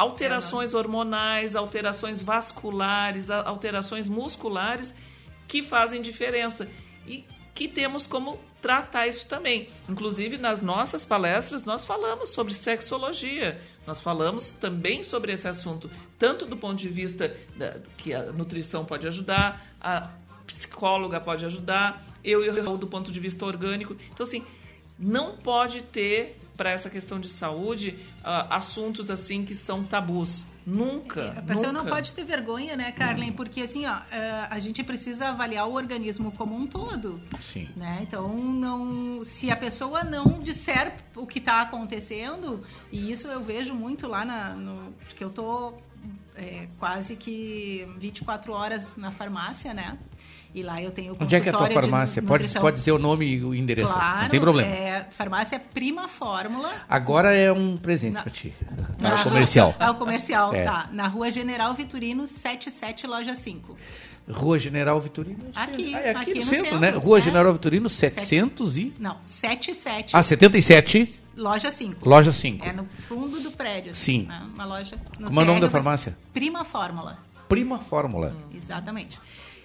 [0.01, 4.95] alterações hormonais, alterações vasculares, alterações musculares
[5.47, 6.67] que fazem diferença.
[7.07, 7.23] E
[7.55, 9.69] que temos como tratar isso também.
[9.87, 13.61] Inclusive, nas nossas palestras, nós falamos sobre sexologia.
[13.87, 18.87] Nós falamos também sobre esse assunto, tanto do ponto de vista da, que a nutrição
[18.87, 20.09] pode ajudar, a
[20.47, 23.95] psicóloga pode ajudar, eu e o do ponto de vista orgânico.
[24.11, 24.43] Então, assim,
[24.99, 30.47] não pode ter para essa questão de saúde ah, assuntos assim que são tabus.
[30.67, 31.31] Nunca.
[31.37, 31.97] A pessoa não nunca.
[31.97, 33.33] pode ter vergonha, né, Carlen?
[33.33, 37.21] Porque assim, ó, eh, a gente precisa avaliar o organismo como um todo.
[37.41, 37.69] Sim.
[37.75, 38.01] Né?
[38.03, 42.63] Então, não, se a pessoa não disser o que está acontecendo,
[42.93, 45.75] e isso eu vejo muito lá na, no, porque eu tô
[46.37, 49.99] é, quase que 24 horas na farmácia, né?
[50.53, 52.21] E lá eu tenho Onde é que é a tua farmácia?
[52.23, 53.93] Pode, pode dizer o nome e o endereço.
[53.93, 54.69] Claro, não tem problema.
[54.71, 56.73] É, farmácia Prima Fórmula.
[56.89, 58.53] Agora é um presente Na- pra ti.
[59.01, 59.75] Na Para o rua- comercial.
[59.79, 60.65] Ah, o comercial, É.
[60.65, 60.89] tá.
[60.93, 63.77] Na rua General Vitorino, 77, loja 5.
[64.29, 65.39] Rua General Vitorino.
[65.55, 66.91] Aqui, Ah, é aqui, aqui no, centro, centro, né?
[66.91, 67.21] Rua é.
[67.21, 68.93] General Vitorino, 700 e...
[68.99, 70.17] Não, 77.
[70.17, 72.09] Ah, 77, Loja 5.
[72.09, 72.65] loja 5.
[72.67, 73.95] É no fundo do prédio.
[73.95, 74.25] Sim.
[74.29, 74.43] né?
[74.55, 74.97] Uma loja.
[75.19, 76.17] no Como é o nome da farmácia?
[76.33, 77.19] Prima Fórmula.
[77.49, 78.37] Prima Fórmula.
[78.55, 79.19] Exatamente.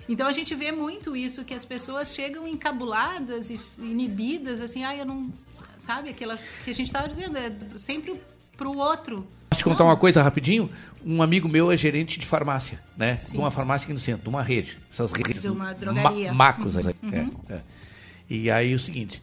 [0.08, 4.96] Então a gente vê muito isso, que as pessoas chegam encabuladas e inibidas, assim, ah,
[4.96, 5.32] eu não.
[5.80, 8.20] Sabe, aquela que a gente estava dizendo, é sempre
[8.58, 9.28] pro outro.
[9.52, 10.68] Posso te contar uma coisa rapidinho?
[11.06, 13.16] Um amigo meu é gerente de farmácia, né?
[13.16, 13.34] Sim.
[13.34, 14.78] De uma farmácia aqui no centro, de uma rede.
[14.92, 15.42] Essas redes.
[15.44, 16.34] De uma ma- drogaria.
[16.34, 16.76] macos.
[16.76, 17.32] aí, Uhum.
[17.50, 17.62] é, é.
[18.30, 19.22] E aí o seguinte.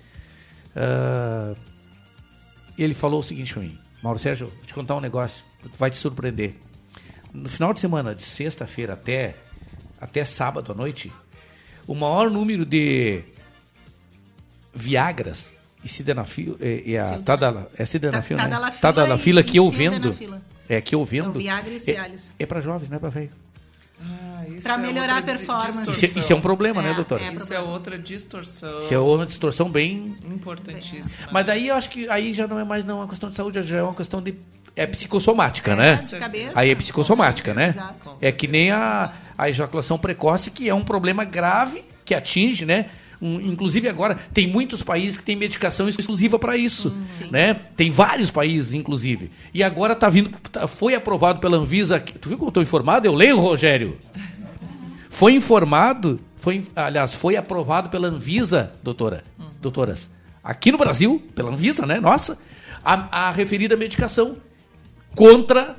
[0.76, 1.54] ah,
[2.78, 3.76] ele falou o seguinte pra mim.
[4.02, 5.44] Mauro Sérgio, vou te contar um negócio.
[5.78, 6.54] Vai te surpreender.
[7.32, 9.36] No final de semana, de sexta-feira até,
[10.02, 11.10] até sábado à noite,
[11.86, 13.22] o maior número de
[14.74, 15.54] Viagras
[15.84, 18.48] e Sildenafil, é, é a Sil- Tadala, é Sildenafil, Ta- né?
[18.50, 20.16] Tadalafila Tadalafila e que eu vendo.
[20.68, 21.26] É, que eu vendo.
[21.26, 22.32] É o Viagra e o é, Cialis.
[22.38, 23.30] é para jovens, não é para velho.
[24.04, 25.90] Ah, isso Pra é melhorar outra a performance.
[25.90, 27.22] Isso é- isso é um problema, né, É, doutora?
[27.22, 28.78] é Isso é outra distorção.
[28.80, 30.16] Isso é uma distorção bem.
[30.24, 31.28] Importantíssima.
[31.30, 33.62] Mas daí eu acho que aí já não é mais não uma questão de saúde,
[33.62, 34.34] já é uma questão de.
[34.74, 35.96] É psicossomática, É, né?
[36.18, 36.52] cabeça.
[36.54, 37.68] Aí é psicossomática, né?
[37.68, 38.16] Exato.
[38.20, 42.86] É que nem a, a ejaculação precoce, que é um problema grave que atinge, né?
[43.20, 47.28] Um- inclusive agora tem muitos países que têm medicação exclusiva para isso, Sim.
[47.30, 47.54] né?
[47.76, 49.30] Tem vários países, inclusive.
[49.54, 52.00] E agora tá vindo, tá- foi aprovado pela Anvisa.
[52.00, 53.06] Tu viu como eu tô informado?
[53.06, 53.98] Eu leio, Rogério.
[55.10, 59.22] Foi informado, foi, aliás, foi aprovado pela Anvisa, doutora,
[59.60, 60.08] doutoras,
[60.42, 62.00] aqui no Brasil, pela Anvisa, né?
[62.00, 62.38] Nossa,
[62.84, 64.36] a, a referida medicação
[65.14, 65.76] contra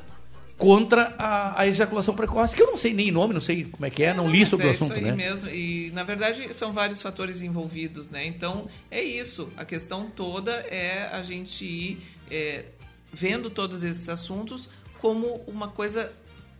[0.58, 3.90] contra a, a ejaculação precoce, que eu não sei nem nome, não sei como é
[3.90, 5.16] que é, não li sobre é o assunto, isso aí né?
[5.16, 5.50] mesmo.
[5.50, 8.26] E, na verdade, são vários fatores envolvidos, né?
[8.26, 9.50] Então, é isso.
[9.58, 12.02] A questão toda é a gente ir
[12.32, 12.64] é,
[13.12, 14.70] vendo todos esses assuntos
[15.02, 16.14] como uma coisa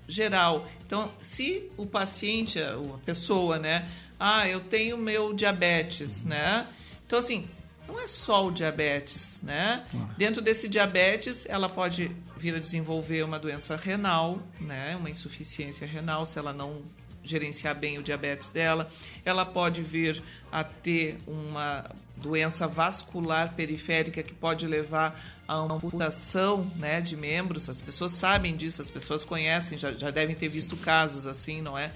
[0.06, 0.68] geral.
[0.86, 3.88] Então, se o paciente, a a pessoa, né?
[4.20, 6.68] Ah, eu tenho meu diabetes, né?
[7.06, 7.46] Então, assim,
[7.88, 9.86] não é só o diabetes, né?
[10.18, 14.96] Dentro desse diabetes, ela pode vir a desenvolver uma doença renal, né?
[14.96, 16.82] Uma insuficiência renal, se ela não
[17.24, 18.90] gerenciar bem o diabetes dela.
[19.24, 26.70] Ela pode vir a ter uma doença vascular periférica que pode levar a uma amputação
[26.76, 27.70] né, de membros.
[27.70, 31.78] As pessoas sabem disso, as pessoas conhecem, já, já devem ter visto casos assim, não
[31.78, 31.92] é?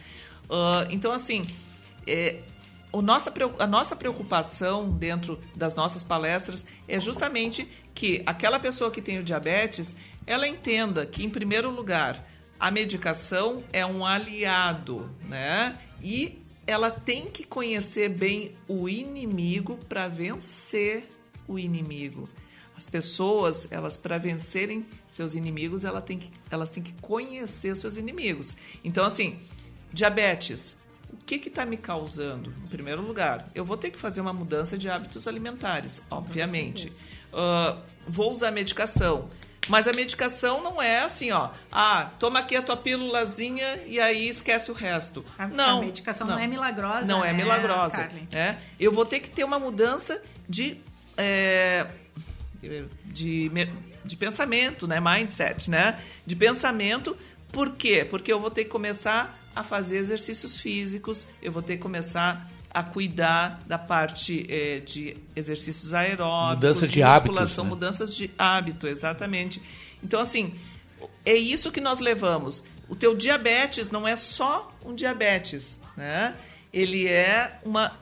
[0.49, 1.47] Ah, então, assim,
[2.05, 2.39] é,
[2.97, 9.03] o nossa, a nossa preocupação dentro das nossas palestras é justamente que aquela pessoa que
[9.03, 9.95] tem o diabetes,
[10.25, 12.27] ela entenda que, em primeiro lugar,
[12.59, 15.77] a medicação é um aliado, né?
[16.01, 21.07] E ela tem que conhecer bem o inimigo para vencer
[21.47, 22.27] o inimigo.
[22.75, 27.95] As pessoas, elas para vencerem seus inimigos, elas têm, que, elas têm que conhecer seus
[27.95, 28.55] inimigos.
[28.83, 29.37] Então, assim,
[29.93, 30.75] diabetes,
[31.11, 32.53] o que está me causando?
[32.63, 36.91] Em primeiro lugar, eu vou ter que fazer uma mudança de hábitos alimentares, obviamente.
[37.33, 39.29] Uh, vou usar medicação.
[39.67, 41.49] Mas a medicação não é assim, ó.
[41.71, 45.25] Ah, toma aqui a tua pílulazinha e aí esquece o resto.
[45.37, 45.79] A, não.
[45.79, 47.05] a medicação não, é milagrosa.
[47.05, 47.97] Não é né, milagrosa.
[47.97, 48.27] Carmen?
[48.31, 48.55] É.
[48.79, 50.77] Eu vou ter que ter uma mudança de.
[51.17, 51.85] é,
[53.05, 53.51] de,
[54.05, 54.99] de pensamento, né?
[54.99, 55.99] Mindset, né?
[56.25, 57.17] De pensamento.
[57.51, 58.05] Por quê?
[58.09, 62.49] Porque eu vou ter que começar a fazer exercícios físicos, eu vou ter que começar
[62.69, 67.69] a cuidar da parte eh, de exercícios aeróbicos, Mudança de hábitos, musculação, né?
[67.69, 69.61] mudanças de hábito, exatamente.
[70.03, 70.53] Então, assim,
[71.25, 72.63] é isso que nós levamos.
[72.87, 76.35] O teu diabetes não é só um diabetes, né?
[76.71, 77.97] Ele é uma,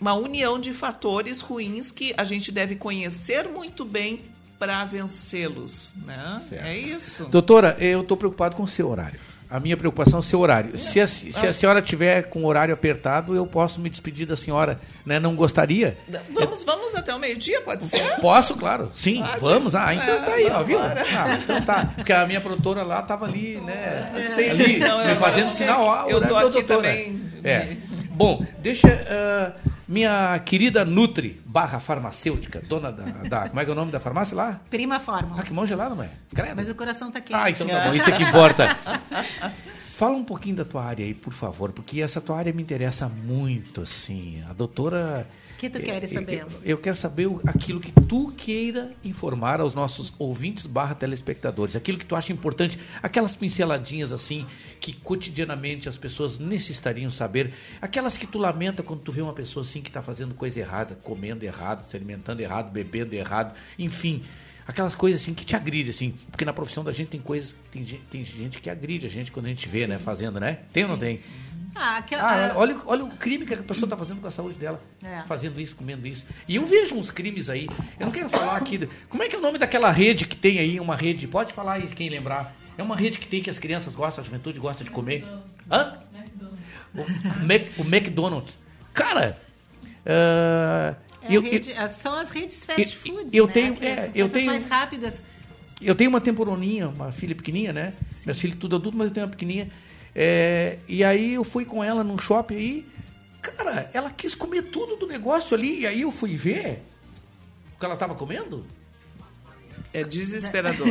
[0.00, 4.20] uma união de fatores ruins que a gente deve conhecer muito bem
[4.58, 6.42] para vencê-los, né?
[6.52, 7.26] É isso.
[7.26, 9.20] Doutora, eu estou preocupado com o seu horário.
[9.50, 10.78] A minha preocupação é o seu horário.
[10.78, 14.36] Se a, se a senhora tiver com o horário apertado, eu posso me despedir da
[14.36, 14.78] senhora.
[15.04, 15.18] Né?
[15.18, 15.98] Não gostaria?
[16.32, 18.00] Vamos, vamos até o meio-dia, pode ser?
[18.20, 18.92] Posso, claro.
[18.94, 19.40] Sim, Pode?
[19.40, 19.74] vamos.
[19.74, 20.78] Ah, então É, tá aí, ó, viu?
[20.78, 21.92] Ah, então tá.
[21.96, 24.12] Porque a minha produtora lá tava ali, né?
[24.36, 25.82] Sim, ali, não, me fazendo sinal.
[25.82, 27.20] Ó, eu tô aqui também.
[27.42, 27.76] É.
[28.12, 29.52] Bom, deixa ah,
[29.90, 33.98] minha querida Nutri barra farmacêutica, dona da, da- Como é que é o nome da
[33.98, 34.60] farmácia lá?
[34.70, 35.40] Prima fórmula.
[35.40, 36.08] Ah, que mão gelada, mãe.
[36.34, 36.54] Credo.
[36.56, 37.34] Mas o coração tá quente.
[37.38, 38.76] Ah, então tá bom, isso é que importa.
[39.96, 43.06] Fala um pouquinho da tua área aí, por favor, porque essa tua área me interessa
[43.08, 44.42] muito, assim.
[44.48, 45.26] A doutora.
[45.60, 46.40] O que tu queres eu- saber?
[46.40, 51.98] Eu, eu quero saber aquilo que tu queira informar aos nossos ouvintes barra telespectadores, aquilo
[51.98, 54.46] que tu acha importante, aquelas pinceladinhas assim
[54.80, 59.62] que cotidianamente as pessoas necessitariam saber, aquelas que tu lamenta quando tu vê uma pessoa
[59.62, 64.22] assim que está fazendo coisa errada, comendo errado, se alimentando errado, bebendo errado, enfim.
[64.66, 66.14] Aquelas coisas assim que te agride, assim.
[66.30, 67.56] Porque na profissão da gente tem coisas.
[67.72, 69.98] Tem gente, tem gente que agride a gente quando a gente vê, né?
[69.98, 70.60] Fazendo, né?
[70.72, 71.20] Tem ou não tem?
[71.74, 74.56] Ah, aquela- Ah, olha, olha o crime que a pessoa está fazendo com a saúde
[74.58, 74.82] dela.
[75.02, 75.22] É.
[75.26, 76.24] Fazendo isso, comendo isso.
[76.48, 77.68] E eu vejo uns crimes aí.
[77.98, 78.88] Eu não quero falar aqui.
[79.08, 80.80] Como é que é o nome daquela rede que tem aí?
[80.80, 81.26] Uma rede.
[81.28, 82.54] Pode falar aí, quem lembrar.
[82.76, 85.26] É uma rede que tem que as crianças gostam, a juventude gosta de comer.
[85.70, 85.98] Hã?
[86.94, 87.04] O,
[87.46, 88.56] Mac, o McDonald's.
[88.92, 89.38] Cara.
[90.04, 93.28] ah, É a eu, rede- eu, são as redes fast food.
[93.32, 93.52] eu né?
[93.52, 95.22] tenho- Que é, são eu tenho- mais rápidas.
[95.80, 97.92] eu tenho uma temporoninha, uma filha pequenininha, né?
[98.24, 99.70] Minhas filhas tudo adulto, mas eu tenho uma pequenininha.
[100.22, 102.86] É, e aí eu fui com ela num shopping aí.
[103.40, 105.80] Cara, ela quis comer tudo do negócio ali.
[105.80, 106.82] E aí eu fui ver
[107.74, 108.66] o que ela tava comendo.
[109.94, 110.88] É desesperador.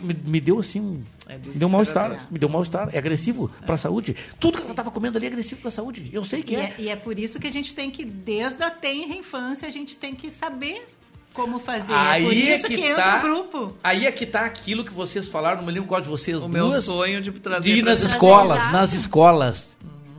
[0.00, 1.02] Me, me deu assim um.
[1.26, 2.28] É me deu um mal-estar.
[2.30, 2.90] Me deu um mal-estar.
[2.94, 4.14] É agressivo pra saúde.
[4.38, 6.08] Tudo que ela tava comendo ali é agressivo pra saúde.
[6.12, 6.60] Eu sei que E é.
[6.60, 9.70] é, e é por isso que a gente tem que, desde a tenra infância, a
[9.72, 10.86] gente tem que saber
[11.38, 11.92] como fazer.
[11.92, 13.76] é por Aí é isso que que, entra tá- o grupo.
[13.82, 16.48] Aí é que tá aquilo que vocês falaram, não me lembro qual de vocês O
[16.48, 18.72] meu duas, sonho de trazer de ir nas escolas, Exato.
[18.72, 19.76] nas escolas,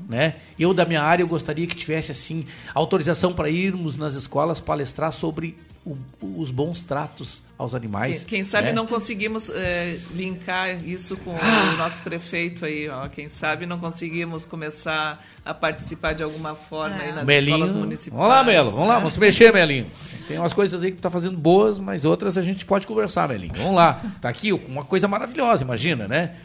[0.08, 0.36] né?
[0.58, 5.12] Eu da minha área eu gostaria que tivesse assim autorização para irmos nas escolas palestrar
[5.12, 5.98] sobre o-
[6.38, 8.20] os bons tratos aos animais.
[8.20, 8.74] Quem, quem sabe né?
[8.74, 11.72] não conseguimos é, linkar isso com Ah.
[11.74, 13.08] o nosso prefeito aí, ó.
[13.08, 17.56] Quem sabe não conseguimos começar a participar de alguma forma aí nas Melinho.
[17.58, 18.22] escolas municipais.
[18.22, 18.72] Vamos lá, Melo.
[18.72, 19.00] Vamos lá, né?
[19.00, 19.88] vamos se mexer, Melinho.
[20.28, 23.54] Tem umas coisas aí que tá fazendo boas, mas outras a gente pode conversar, Melinho.
[23.56, 24.02] Vamos lá.
[24.22, 26.36] Tá aqui uma coisa maravilhosa, imagina, né?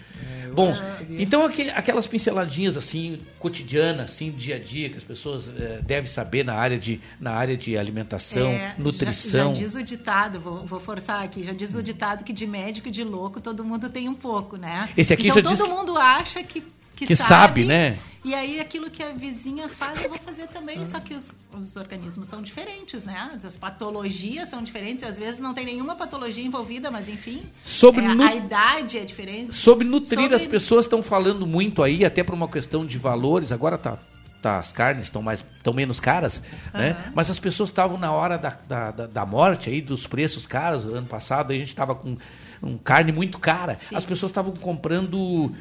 [0.55, 0.73] Bom,
[1.19, 6.09] então aquele- aquelas pinceladinhas assim, cotidianas, assim, dia a dia, que as pessoas eh, devem
[6.11, 9.49] saber na área de, na área de alimentação, É, nutrição.
[9.55, 12.47] Já, já diz o ditado, vou, vou forçar aqui, já diz o ditado que de
[12.47, 14.89] médico e de louco todo mundo tem um pouco, né?
[14.97, 16.63] Esse aqui então já todo diz mundo acha que,
[16.97, 17.99] que, que sabe, né?
[18.25, 21.77] E aí aquilo que a vizinha faz, eu vou fazer também, só que os, os
[21.77, 23.39] organismos são diferentes, né?
[23.45, 27.43] As patologias são diferentes, às vezes não tem nenhuma patologia envolvida, mas enfim.
[27.63, 29.55] Sobre é, nu- A idade é diferente.
[29.55, 33.53] Sobre nutrir, Sobre- as pessoas estão falando muito aí, até por uma questão de valores.
[33.53, 33.99] Agora tá,
[34.41, 36.43] tá as carnes estão mais estão menos caras,
[36.73, 36.97] né?
[37.15, 40.87] Mas as pessoas estavam na hora da, da, da- da morte aí, dos preços caros.
[40.87, 42.17] Ano passado a gente estava com
[42.63, 43.77] um carne muito cara.
[43.95, 45.53] As pessoas estavam comprando,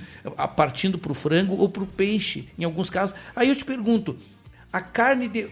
[0.55, 3.15] partindo para o frango ou para o peixe, em alguns casos.
[3.35, 4.17] Aí eu te pergunto,
[4.71, 5.47] a carne de.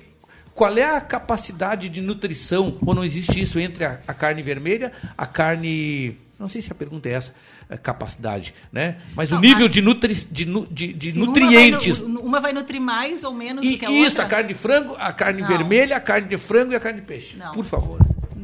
[0.54, 4.92] Qual é a capacidade de nutrição, ou não existe isso entre a, a carne vermelha,
[5.18, 6.18] a carne.
[6.38, 7.34] Não sei se a pergunta é essa,
[7.70, 8.98] é capacidade, né?
[9.16, 12.00] Mas Não, o nível a- de, nutri, de, de, de nutrientes.
[12.02, 14.24] Uma vai, uma vai nutrir mais ou menos E do que a isso, outra.
[14.24, 15.48] a carne de frango, a carne Não.
[15.48, 17.38] vermelha, a carne de frango e a carne de peixe.
[17.38, 17.54] Não.
[17.54, 18.00] Por favor.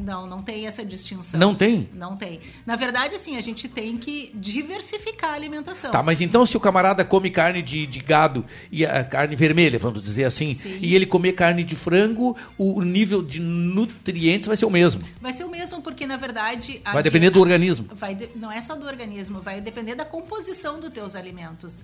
[0.08, 1.38] Não, não tem essa distinção.
[1.38, 1.86] Não tem?
[1.92, 2.40] Não tem.
[2.64, 5.90] Na verdade, assim, a gente tem que diversificar a alimentação.
[5.90, 9.78] Tá, mas então se o camarada come carne de, de gado e a carne vermelha,
[9.78, 10.78] vamos dizer assim, Sim.
[10.80, 15.02] e ele comer carne de frango, o nível de nutrientes vai ser o mesmo.
[15.20, 16.80] Vai ser o mesmo, porque na verdade.
[16.86, 17.86] a Vai depender do organismo.
[17.92, 21.80] Vai de- Não é só do organismo, vai depender da composição dos teus alimentos.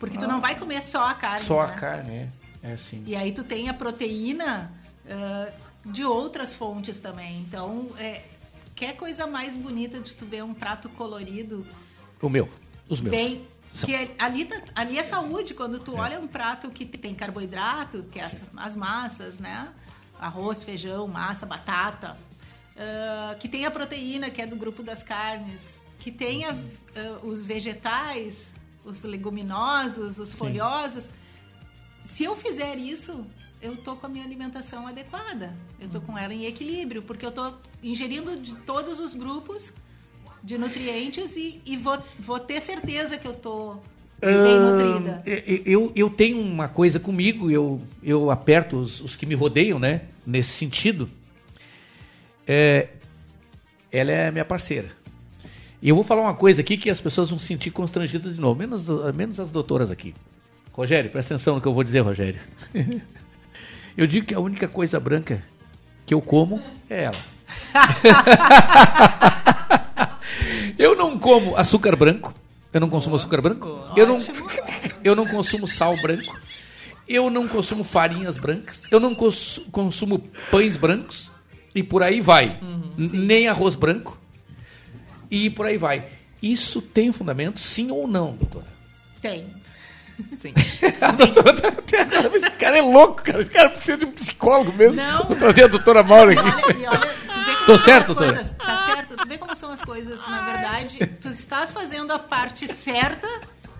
[0.00, 1.36] Porque tu não vai comer só a carne.
[1.42, 1.44] Ah.
[1.44, 1.74] Só a né?
[1.74, 2.28] carne, é.
[2.60, 3.04] É assim.
[3.06, 4.68] E aí tu tem a proteína
[5.08, 5.48] ah,
[5.88, 7.40] de outras fontes também.
[7.40, 8.22] Então, é,
[8.74, 11.66] quer coisa mais bonita de tu ver um prato colorido,
[12.20, 12.48] O meu,
[12.88, 13.14] os meus.
[13.14, 13.46] bem.
[13.74, 13.86] São.
[13.88, 18.02] Que é- ali, tá- ali é saúde, quando tu olha um prato que tem carboidrato,
[18.10, 19.72] que é as, as massas, né?
[20.18, 22.16] Arroz, feijão, massa, batata.
[22.76, 25.78] ah, que tem a proteína, que é do grupo das carnes.
[25.98, 26.50] Que tenha
[26.96, 28.54] ah, os vegetais,
[28.84, 31.08] os leguminosos, os folhosos.
[32.04, 33.24] Se eu fizer isso,
[33.60, 35.54] eu tô com a minha alimentação adequada.
[35.80, 37.52] Eu tô com ela em equilíbrio, porque eu tô
[37.82, 39.72] ingerindo de todos os grupos
[40.42, 43.76] de nutrientes e, e vou, vou ter certeza que eu tô
[44.20, 45.22] bem nutrida.
[45.64, 50.02] eu, eu tenho uma coisa comigo, eu, eu aperto os, os que me rodeiam, né?
[50.26, 51.08] Nesse sentido.
[52.46, 52.88] É,
[53.90, 54.90] ela é minha parceira.
[55.80, 58.40] E eu vou falar uma coisa aqui que as pessoas vão se sentir constrangidas de
[58.40, 60.14] novo, menos, menos as doutoras aqui.
[60.72, 62.40] Rogério, presta atenção no que eu vou dizer, Rogério.
[63.98, 65.44] eu digo que a única coisa branca
[66.06, 67.16] que eu como é ela.
[70.78, 72.34] eu não como açúcar branco.
[72.72, 73.66] Eu não consumo açúcar branco.
[73.96, 74.18] Eu não,
[75.02, 76.38] eu não consumo sal branco.
[77.08, 78.82] Eu não consumo farinhas brancas.
[78.90, 80.18] Eu não cons- consumo
[80.50, 81.30] pães brancos.
[81.74, 82.58] E por aí vai.
[82.98, 84.18] N- Nem arroz branco.
[85.30, 86.04] E por aí vai.
[86.42, 88.66] Isso tem fundamento, sim ou não, doutora?
[89.20, 89.46] Tem.
[90.30, 90.52] Sim.
[91.00, 93.40] A doutora tá até Esse cara é louco, cara.
[93.42, 94.96] Esse cara precisa de um psicólogo mesmo.
[94.96, 95.24] Não.
[95.24, 96.40] Vou trazer a doutora Maura aqui.
[96.66, 98.34] Olha, e olha, tu vê como Tô são certo, as doutora?
[98.34, 98.52] coisas.
[98.58, 99.16] Tá certo?
[99.16, 100.20] Tu vê como são as coisas.
[100.28, 103.28] Na verdade, tu estás fazendo a parte certa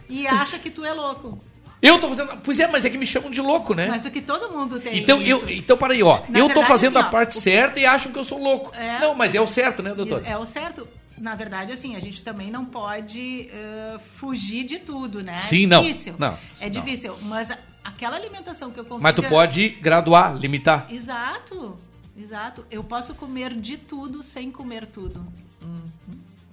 [0.08, 1.42] e acha que tu é louco.
[1.80, 2.36] Eu tô fazendo.
[2.42, 3.86] Pois é, mas é que me chamam de louco, né?
[3.88, 4.98] Mas o que todo mundo tem.
[4.98, 5.44] Então, isso.
[5.44, 6.22] eu, então, para aí, ó.
[6.28, 8.24] Na eu tô verdade, fazendo assim, a ó, parte o- certa e acham que eu
[8.24, 8.74] sou louco.
[8.74, 8.98] É.
[9.00, 10.22] Não, mas é o certo, né, doutor?
[10.24, 10.88] É o certo.
[11.20, 15.38] Na verdade, assim, a gente também não pode eh, fugir de tudo, né?
[15.38, 15.82] Sim, é não.
[15.82, 16.14] difícil.
[16.18, 16.70] Não, É não.
[16.70, 17.16] difícil.
[17.22, 19.02] Mas a- aquela alimentação que eu consigo.
[19.02, 20.86] Mas tu pode graduar, limitar.
[20.90, 21.78] Exato.
[22.16, 22.66] Exato.
[22.70, 25.24] Eu posso comer de tudo sem comer tudo.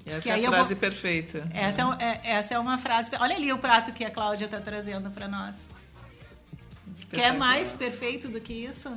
[0.05, 1.49] Essa Que é a frase vou- perfeita.
[1.51, 3.09] Essa é, é- essa é uma frase.
[3.19, 5.65] Olha ali o prato que a Cláudia está trazendo para nós.
[7.11, 8.89] Quer mais perfeito do que isso?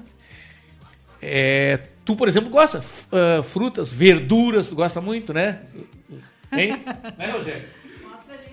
[1.21, 2.83] É, tu, por exemplo, gosta
[3.13, 5.63] ah, frutas, verduras, tu gosta muito, né?
[6.53, 6.83] Hein?
[7.17, 7.79] né, Rogério?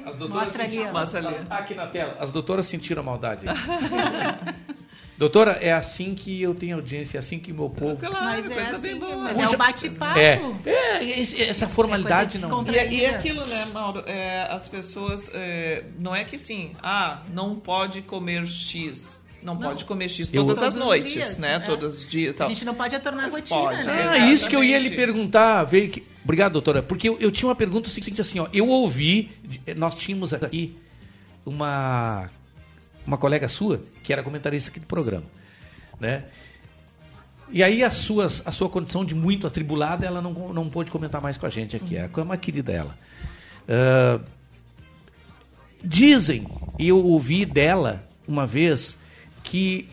[0.05, 0.85] As doutoras Mostra ali.
[0.91, 1.45] Mostra ali.
[1.45, 2.15] Tá aqui na tela.
[2.19, 3.45] As doutoras sentiram a maldade.
[5.17, 7.95] Doutora, é assim que eu tenho audiência, é assim que meu povo.
[7.95, 10.19] Claro, Mas é assim, mas é um bate-papo.
[10.19, 12.49] É, é, essa formalidade É não.
[12.49, 12.93] E, descontraída.
[12.93, 14.03] e aquilo, né, Mauro?
[14.05, 15.31] é, as pessoas.
[15.33, 19.21] é, não é que assim, ah, não pode comer X.
[19.45, 19.61] Não, Não.
[19.61, 21.53] pode comer X Eu- todas as Todos os noites, dias, né?
[21.55, 21.59] é.
[21.59, 22.47] Todos os dias tal.
[22.47, 24.07] A gente não pode tornar rotina, pode, né?
[24.09, 26.03] Ah, isso que eu ia lhe perguntar, veio que...
[26.23, 26.81] Obrigado, doutora.
[26.81, 28.47] Porque eu, eu tinha uma pergunta seguinte assim, ó.
[28.51, 29.31] Eu ouvi,
[29.77, 30.75] nós tínhamos aqui
[31.45, 32.29] uma
[33.05, 35.25] uma colega sua que era comentarista aqui do programa,
[35.99, 36.23] né?
[37.51, 41.21] E aí as suas, a sua condição de muito atribulada, ela não, não pôde comentar
[41.21, 41.95] mais com a gente aqui.
[41.95, 42.97] É uma querida ela.
[43.69, 44.19] Ah,
[45.83, 46.47] dizem,
[46.79, 48.97] e eu ouvi dela uma vez,
[49.45, 49.87] que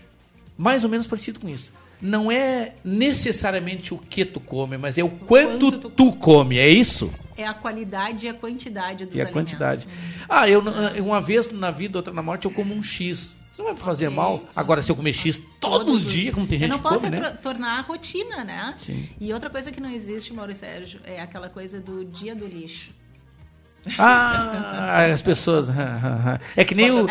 [0.57, 1.73] mais ou menos parecido com isso.
[2.01, 6.59] Não é necessariamente o que tu come, mas é o quanto, quanto tu tu come,
[6.59, 7.13] é isso?
[7.37, 9.33] É a qualidade e a quantidade dos E a alimentos.
[9.53, 9.89] quantidade.
[10.29, 10.61] Ah, eu
[11.05, 13.37] uma vez na vida, outra na morte, eu como um X.
[13.57, 14.17] Não vai fazer Ok.
[14.17, 14.43] mal.
[14.57, 16.89] Agora, se eu comer X todo Todos os- dia, como tem gente Eu não que
[16.89, 17.31] posso come, né?
[17.41, 18.75] tornar a rotina, né?
[18.79, 19.09] Sim.
[19.21, 22.47] E outra coisa que não existe, Mauro e Sérgio, é aquela coisa do dia do
[22.47, 22.91] lixo.
[23.99, 25.69] Ah, as pessoas.
[26.57, 27.07] É que nem o.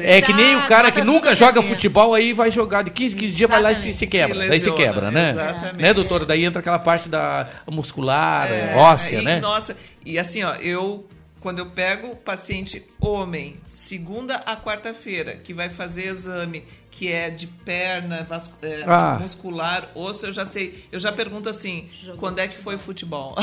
[0.00, 3.34] É que nem o cara que nunca joga futebol, aí vai jogar de 15, 15
[3.34, 4.42] dias, vai lá e se, se quebra.
[4.42, 5.30] Se daí se lesiona, quebra, né?
[5.30, 5.82] exatamente.
[5.82, 6.26] Né, doutora?
[6.26, 9.40] Daí entra aquela parte da muscular, É, óssea, e, né?
[9.40, 11.06] Nossa, e assim, ó, eu
[11.40, 16.64] quando eu pego paciente homem, segunda a quarta-feira, que vai fazer exame
[17.02, 19.18] que é de perna, vascu- é, Ah.
[19.20, 20.84] muscular, osso, eu já sei.
[20.92, 23.34] Eu já pergunto assim, quando é que foi futebol?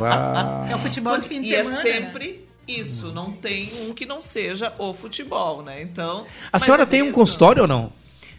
[0.00, 0.66] Ah.
[0.70, 1.78] É o futebol de fim de e semana.
[1.80, 5.82] é sempre isso, não tem um que não seja o futebol, né?
[5.82, 6.24] Então.
[6.50, 7.14] A senhora é tem um isso.
[7.14, 7.92] consultório ou não?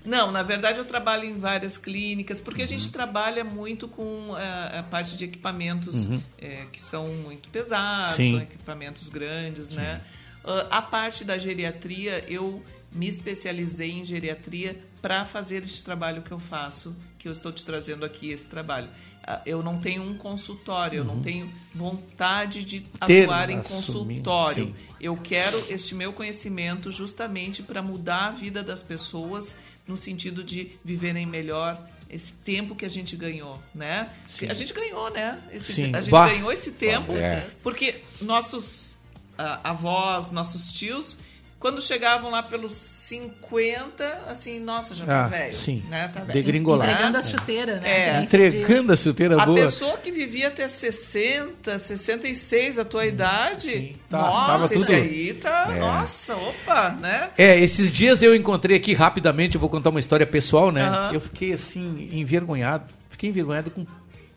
[0.03, 4.79] Não, na verdade eu trabalho em várias clínicas, porque a gente trabalha muito com eh,
[4.79, 6.19] a, parte de equipamentos Uhum.
[6.39, 8.31] eh, que são muito pesados, Sim.
[8.31, 10.01] são equipamentos grandes, né?
[10.43, 16.31] Ah, a parte da geriatria, eu me especializei em geriatria para fazer este trabalho que
[16.31, 18.89] eu faço, que eu estou te trazendo aqui, esse trabalho.
[19.23, 21.21] Ah, Eu não tenho um consultório, eu não Uhum.
[21.21, 24.65] tenho vontade de Ter, atuar em assumir, consultório.
[24.67, 24.75] sim.
[24.99, 29.53] Eu quero este meu conhecimento justamente para mudar a vida das pessoas
[29.87, 31.79] no sentido de viverem melhor
[32.09, 34.09] esse tempo que a gente ganhou, né?
[34.27, 34.47] Sim.
[34.49, 35.39] A gente ganhou, né?
[35.51, 35.91] Esse- Sim.
[35.95, 36.27] a gente Bah.
[36.27, 37.47] ganhou esse tempo É.
[37.61, 38.89] porque nossos
[39.37, 41.17] ah, avós, nossos tios,
[41.59, 45.55] quando chegavam lá pelos 50, assim, nossa, já tá Ah, velho.
[45.55, 45.83] sim.
[45.89, 46.07] Né?
[46.07, 46.21] Tá.
[46.21, 48.19] Entregando as chuteiras, né?
[48.19, 48.21] É.
[48.23, 49.57] Entregando a chuteira A boa.
[49.63, 55.33] pessoa que vivia até 60, 66, a tua idade, Tá, nossa, tava esse tudo- aí
[55.33, 55.79] tá, É.
[55.79, 57.29] nossa, opa, né?
[57.37, 60.83] É, esses dias eu encontrei aqui rapidamente, eu vou contar uma história pessoal, né?
[60.87, 61.13] Aham.
[61.13, 62.85] Eu fiquei assim, envergonhado.
[63.09, 63.85] Fiquei envergonhado com,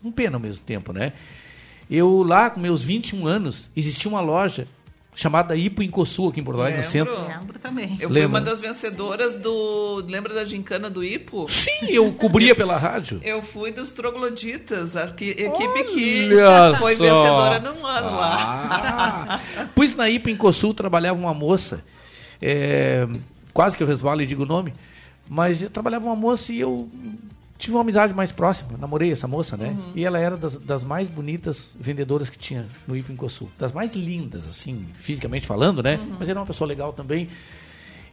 [0.01, 1.13] com pena ao mesmo tempo, né?
[1.89, 4.67] Eu lá, com meus 21 anos, existia uma loja
[5.15, 7.15] chamada Ipo Incosul aqui em Porto Alegre, no centro.
[7.27, 7.97] Lembro também.
[7.99, 8.39] Eu fui Lembra?
[8.39, 10.03] uma das vencedoras do.
[10.07, 11.47] Lembra da gincana do Ipo?
[11.49, 13.19] Sim, eu cobria pela rádio.
[13.23, 17.03] Eu fui dos trogloditas, a que- equipe que Olha foi só.
[17.03, 19.39] vencedora num ano lá.
[19.59, 21.83] Ah, pois na Ipo Incosul trabalhava uma moça,
[22.41, 23.07] é,
[23.53, 24.73] quase que eu resvalo e digo o nome,
[25.29, 26.89] mas trabalhava uma moça e eu
[27.63, 29.69] tive uma amizade mais próxima, namorei essa moça, né?
[29.69, 29.93] Uhum.
[29.95, 33.95] E ela era das, das mais bonitas vendedoras que tinha no Ipo Incosul, das mais
[33.95, 35.95] lindas, assim, fisicamente falando, né?
[35.95, 36.17] Uhum.
[36.19, 37.29] Mas era uma pessoa legal também.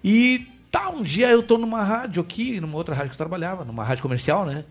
[0.05, 3.65] E tá, um dia eu tô numa rádio aqui, numa outra rádio que eu trabalhava,
[3.65, 4.65] numa rádio comercial, né?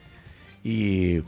[0.63, 1.21] E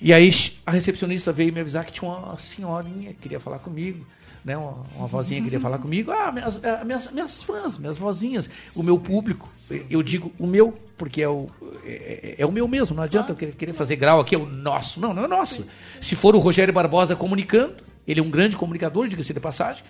[0.00, 0.30] e aí
[0.66, 4.06] a recepcionista veio me avisar que tinha uma senhorinha que queria falar comigo,
[4.46, 4.56] né?
[4.56, 6.12] Uma, uma vozinha queria falar comigo.
[6.12, 9.48] Ah, minhas, ah, minhas, minhas fãs, minhas vozinhas, o meu público.
[9.90, 11.48] Eu digo o meu, porque é o,
[11.84, 12.94] é, é o meu mesmo.
[12.94, 15.00] Não adianta eu querer- fazer grau aqui, é o nosso.
[15.00, 15.66] Não, não é nosso.
[16.00, 17.74] Se for o Rogério Barbosa comunicando,
[18.06, 19.82] ele é um grande comunicador, diga-se de passagem,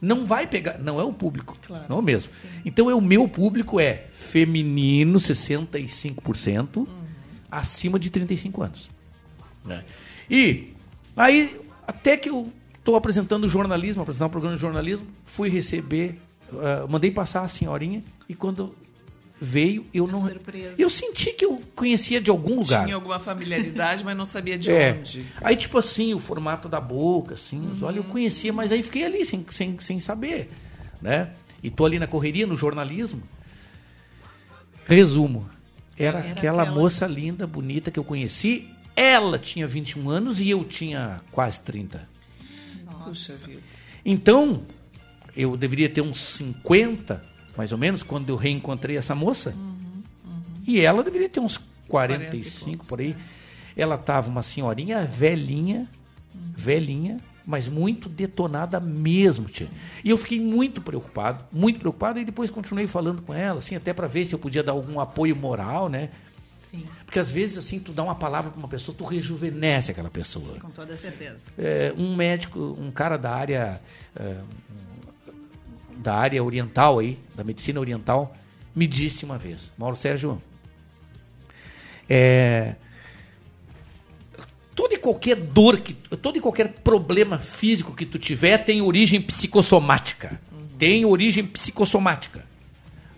[0.00, 0.78] não vai pegar.
[0.78, 1.56] Não é o público.
[1.88, 2.32] Não é o mesmo.
[2.64, 6.88] Então é o meu público é feminino, 65%,
[7.48, 8.90] acima de 35 anos.
[9.64, 9.84] Né?
[10.28, 10.72] E
[11.16, 11.56] aí,
[11.86, 16.18] até que eu estou apresentando jornalismo, apresentando um programa de jornalismo, fui receber,
[16.54, 18.74] ah, mandei passar a senhorinha e quando
[19.40, 20.22] veio, eu não.
[20.22, 20.74] surpresa.
[20.78, 22.84] Eu senti que eu conhecia de algum lugar.
[22.84, 24.96] Tinha alguma familiaridade, mas não sabia de É.
[24.98, 25.24] onde.
[25.40, 29.04] Aí, tipo assim, o formato da boca, assim, os olhos eu conhecia, mas aí fiquei
[29.04, 30.48] ali sem, sem, sem saber,
[31.00, 31.30] né?
[31.62, 33.22] E tô ali na correria, no jornalismo.
[34.86, 35.48] Resumo.
[35.98, 36.76] Era, Era aquela, aquela.
[36.78, 38.68] moça linda, bonita que eu conheci.
[38.94, 42.08] Ela tinha 21 anos e eu tinha quase 30.
[43.04, 43.60] Puxa vida.
[44.04, 44.62] Então,
[45.36, 47.24] eu deveria ter uns 50,
[47.56, 49.54] mais ou menos, quando eu reencontrei essa moça.
[50.66, 53.16] E ela deveria ter uns 45 por aí.
[53.76, 55.88] Ela tava uma senhorinha velhinha,
[56.34, 59.68] velhinha, mas muito detonada mesmo, tia.
[60.04, 63.92] E eu fiquei muito preocupado, muito preocupado, e depois continuei falando com ela, assim, até
[63.92, 66.10] para ver se eu podia dar algum apoio moral, né?
[66.72, 70.10] Sim, Porque às vezes, assim, tu dá uma palavra para uma pessoa, tu rejuvenesce aquela
[70.10, 70.58] pessoa.
[70.58, 71.50] com toda certeza.
[71.58, 73.80] É, um médico, um cara da área
[74.16, 74.36] é,
[76.02, 78.34] da área oriental aí, da medicina oriental,
[78.74, 80.42] me disse uma vez, Mauro Sérgio,
[82.08, 82.74] é,
[84.74, 89.20] toda e qualquer dor, que, todo e qualquer problema físico que tu tiver tem origem
[89.20, 90.40] psicossomática.
[90.78, 92.44] Tem origem psicossomática,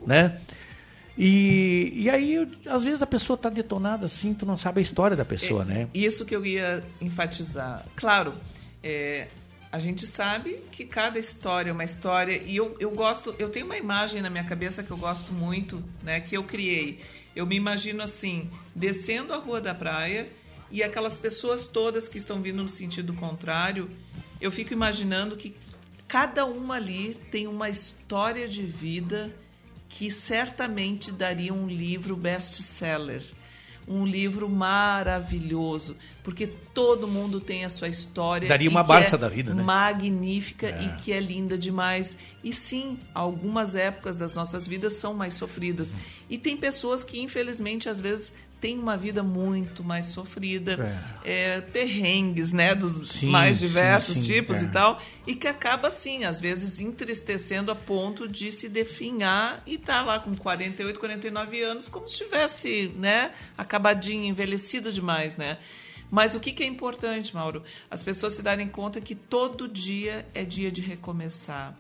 [0.07, 0.39] né?
[1.17, 5.17] E, e aí, às vezes a pessoa tá detonada assim, tu não sabe a história
[5.17, 5.89] da pessoa, né?
[5.95, 7.87] Isso que eu ia enfatizar.
[7.95, 8.33] Claro,
[8.83, 9.29] é,
[9.71, 13.67] a gente sabe que cada história é uma história e eu, eu gosto, eu tenho
[13.67, 17.01] uma imagem na minha cabeça que eu gosto muito, né, que eu criei.
[17.35, 20.29] Eu me imagino assim, descendo a rua da praia
[20.71, 23.89] e aquelas pessoas todas que estão vindo no sentido contrário,
[24.41, 25.55] eu fico imaginando que
[26.07, 29.35] cada uma ali tem uma história de vida
[29.97, 33.23] que certamente daria um livro best-seller.
[33.87, 38.49] Um livro maravilhoso, porque todo mundo tem a sua história.
[38.49, 39.63] Daria uma Barça é da vida, né?
[39.63, 40.85] Magnífica É.
[40.85, 42.17] e que é linda demais.
[42.43, 45.95] E sim, algumas épocas das nossas vidas são mais sofridas.
[46.31, 48.33] E tem pessoas que, infelizmente, às vezes
[48.65, 54.23] têm uma vida muito mais sofrida, é, perrengues, né, dos Sim, mais sim, diversos sim,
[54.23, 54.65] tipos é.
[54.65, 59.77] e tal, e que acaba, assim, às vezes entristecendo a ponto de se definhar e
[59.77, 65.59] tá lá com 48, 49 anos, como se estivesse, né, acabadinho, envelhecido demais, né?
[66.11, 67.63] Mas o que, que é importante, Mauro?
[67.91, 71.77] As pessoas se darem conta que todo dia é dia de recomeçar.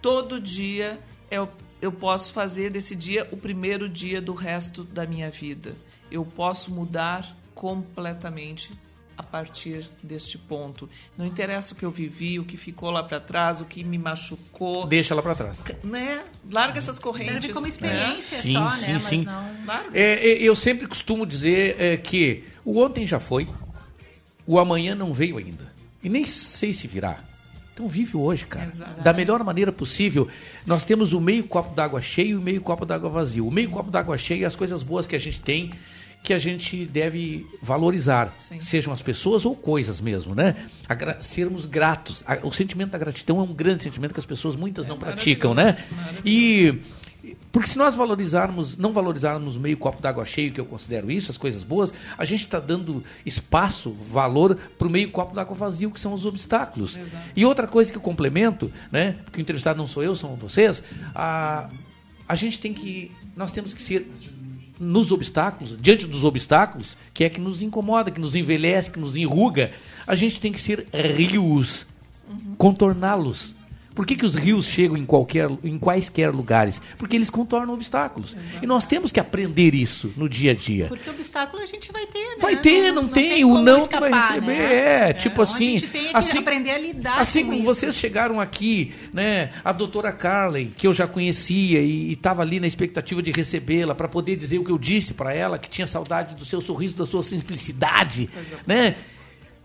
[0.00, 0.96] Todo dia
[1.28, 1.48] eu,
[1.82, 5.74] eu posso fazer desse dia o primeiro dia do resto da minha vida.
[6.14, 7.26] Eu posso mudar
[7.56, 8.70] completamente
[9.18, 10.88] a partir deste ponto.
[11.18, 13.98] Não interessa o que eu vivi, o que ficou lá para trás, o que me
[13.98, 14.86] machucou.
[14.86, 15.58] Deixa ela para trás.
[15.82, 16.22] Né?
[16.48, 17.32] Larga essas correntes.
[17.32, 17.72] Serve como né?
[17.72, 18.92] experiência Sim, só, sim, né?
[18.92, 19.24] Mas sim.
[19.24, 19.64] não.
[19.64, 19.90] Claro.
[19.92, 23.48] É, é, eu sempre costumo dizer é, que o ontem já foi,
[24.46, 25.72] o amanhã não veio ainda.
[26.00, 27.24] E nem sei se virá.
[27.72, 28.66] Então vive hoje, cara.
[28.66, 29.02] Exato.
[29.02, 30.28] Da melhor maneira possível.
[30.64, 33.48] Nós temos o meio copo d'água cheio e o meio copo d'água vazio.
[33.48, 35.72] O meio copo d'água cheio é as coisas boas que a gente tem
[36.24, 38.58] que a gente deve valorizar, Sim.
[38.58, 40.56] sejam as pessoas ou coisas mesmo, né?
[40.88, 42.24] Agra- sermos gratos.
[42.42, 45.76] O sentimento da gratidão é um grande sentimento que as pessoas muitas não praticam, né?
[46.24, 46.80] E
[47.52, 51.30] porque se nós valorizarmos, não valorizarmos o meio copo d'água cheio, que eu considero isso,
[51.30, 55.90] as coisas boas, a gente está dando espaço, valor para o meio copo d'água vazio,
[55.90, 56.98] que são os obstáculos.
[57.36, 59.16] E outra coisa que eu complemento, né?
[59.26, 60.82] Porque o entrevistado não sou eu, são vocês.
[61.14, 61.68] A,
[62.26, 64.10] a gente tem que, nós temos que ser
[64.78, 69.16] nos obstáculos, diante dos obstáculos, que é que nos incomoda, que nos envelhece, que nos
[69.16, 69.70] enruga,
[70.06, 71.86] a gente tem que ser rios,
[72.58, 73.53] contorná-los.
[73.94, 76.80] Por que, que os rios chegam em, qualquer, em quaisquer lugares?
[76.98, 78.36] Porque eles contornam obstáculos.
[78.60, 80.86] E nós temos que aprender isso no dia a dia.
[80.88, 82.36] Porque obstáculo a gente vai ter, né?
[82.40, 84.46] Vai ter, não, tem, o como não que vai escapar, receber.
[84.52, 85.08] né?
[85.10, 85.76] É, tipo Então assim.
[85.76, 87.66] A gente tem que assim, aprender a lidar Assim com como isso.
[87.66, 89.50] vocês chegaram aqui, né?
[89.64, 94.08] A doutora Carlen, que eu já conhecia e estava ali na expectativa de recebê-la para
[94.08, 97.06] poder dizer o que eu disse para ela, que tinha saudade do seu sorriso, da
[97.06, 98.28] sua simplicidade,
[98.66, 98.96] né?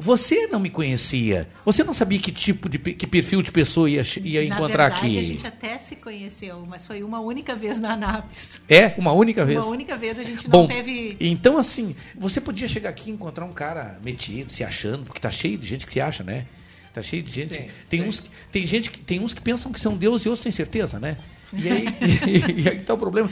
[0.02, 1.50] Você não me conhecia.
[1.66, 5.06] Você não sabia que tipo de que perfil de pessoa ia, ia Na encontrar verdade,
[5.08, 5.20] aqui.
[5.20, 8.62] a gente até se conheceu, mas foi uma única vez na Anapes.
[8.70, 9.60] É, uma única vez.
[9.60, 11.18] Uma única vez a gente não Bom, teve.
[11.20, 15.30] então assim, você podia chegar aqui e encontrar um cara metido, se achando, porque tá
[15.30, 16.46] cheio de gente que se acha, né?
[16.94, 17.50] Tá cheio de gente.
[17.58, 20.30] Tem, Tem, uns, que- tem gente que tem uns que pensam que são Deus e
[20.30, 21.18] outros têm certeza, né?
[21.52, 21.86] E aí,
[22.64, 23.30] e, aí tá o problema.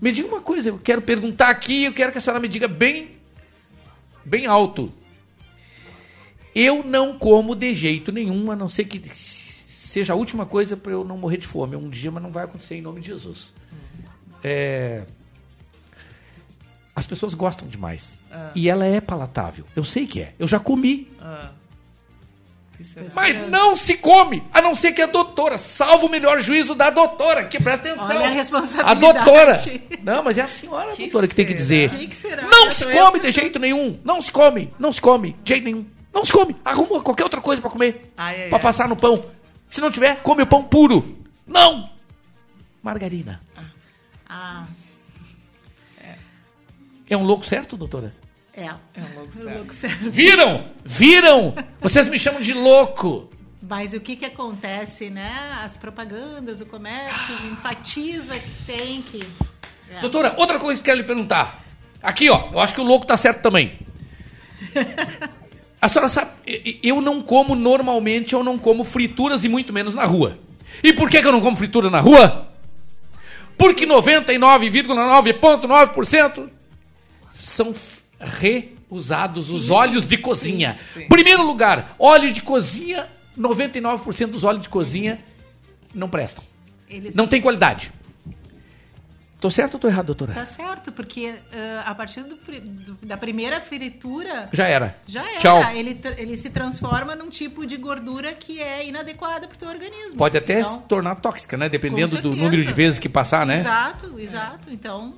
[0.00, 2.68] Me diga uma coisa, eu quero perguntar aqui, eu quero que a senhora me diga
[2.68, 3.08] bem
[4.24, 4.92] bem alto.
[6.58, 10.92] Eu não como de jeito nenhum, a não ser que seja a última coisa para
[10.92, 13.52] eu não morrer de fome um dia, mas não vai acontecer em nome de Jesus.
[14.42, 15.02] É,
[16.94, 18.14] as pessoas gostam demais.
[18.32, 18.52] Ah.
[18.54, 19.66] E ela é palatável.
[19.76, 20.32] Eu sei que é.
[20.38, 21.10] Eu já comi.
[21.20, 21.50] Ah.
[22.82, 23.06] Será?
[23.14, 26.90] Mas não se come, a não ser que a doutora, salvo o melhor juízo da
[26.90, 28.06] doutora, que presta atenção.
[28.06, 29.00] Olha a A responsabilidade.
[29.00, 29.52] doutora.
[30.04, 31.88] Não, mas é a senhora, Que doutora, que tem que dizer.
[31.88, 32.42] Que, que será?
[32.42, 33.98] Não se tô- come de jeito nenhum.
[34.04, 34.72] Não se come.
[34.78, 35.86] Não se come de jeito nenhum.
[36.16, 36.56] Não se come.
[36.64, 38.10] Arruma qualquer outra coisa pra comer.
[38.16, 38.62] Ai, ai, pra ai.
[38.62, 39.22] passar no pão.
[39.68, 41.18] Se não tiver, come o pão puro.
[41.46, 41.90] Não.
[42.82, 43.38] Margarina.
[44.26, 44.66] Ah,
[47.08, 48.14] É um louco certo, doutora?
[48.54, 48.64] é.
[48.64, 49.56] É um louco É certo.
[49.58, 50.08] louco certo.
[50.10, 50.68] Viram?
[50.84, 51.54] Viram?
[51.80, 53.30] Vocês me chamam de louco.
[53.62, 55.58] Mas o que que acontece, né?
[55.62, 59.20] As propagandas, o comércio enfatiza que tem que.
[59.90, 60.00] É.
[60.00, 61.62] Doutora, outra coisa que eu quero lhe perguntar.
[62.02, 63.78] Aqui, ó, eu acho que o louco tá certo também.
[65.80, 66.30] A senhora sabe,
[66.82, 70.36] eu não como normalmente, eu não como frituras e muito menos na rua.
[70.82, 72.48] E por que, que eu não como fritura na rua?
[73.56, 76.48] Porque 99,9%
[77.32, 77.72] são
[78.18, 80.78] reusados os óleos de cozinha.
[80.92, 81.06] sim.
[81.08, 83.08] Primeiro lugar, óleo de cozinha,
[83.38, 85.18] 99% dos óleos de cozinha
[85.94, 86.44] não prestam.
[86.88, 87.92] Eles Não tem qualidade.
[89.38, 90.32] Tô certo ou tô errado, doutora?
[90.32, 94.48] Tá certo, porque ah, a partir do do- da primeira fritura.
[94.52, 94.96] Já era.
[95.06, 95.40] Já era.
[95.40, 95.62] Tchau.
[95.74, 100.16] Ele, ele se transforma num tipo de gordura que é inadequada para o teu organismo.
[100.16, 101.68] Pode até Então, se tornar tóxica, né?
[101.68, 103.58] Dependendo do número de vezes que passar, né?
[103.60, 104.68] Exato, exato.
[104.70, 105.14] Então,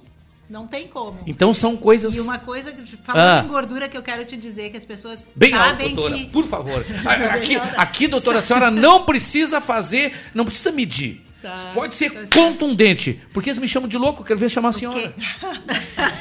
[0.51, 1.21] não tem como.
[1.25, 2.13] Então são coisas.
[2.15, 2.75] E uma coisa,
[3.05, 3.45] falando Ah.
[3.45, 6.25] em gordura, que eu quero te dizer que as pessoas Bem alto, sabem doutora, que...
[6.27, 6.85] por favor.
[7.33, 7.75] Aqui, alto.
[7.77, 11.25] aqui, doutora, a senhora não precisa fazer, não precisa medir.
[11.41, 12.37] Tá, Pode ser tá certo.
[12.37, 13.21] contundente.
[13.33, 15.15] Porque eles me chamam de louco, quero ver chamar a senhora.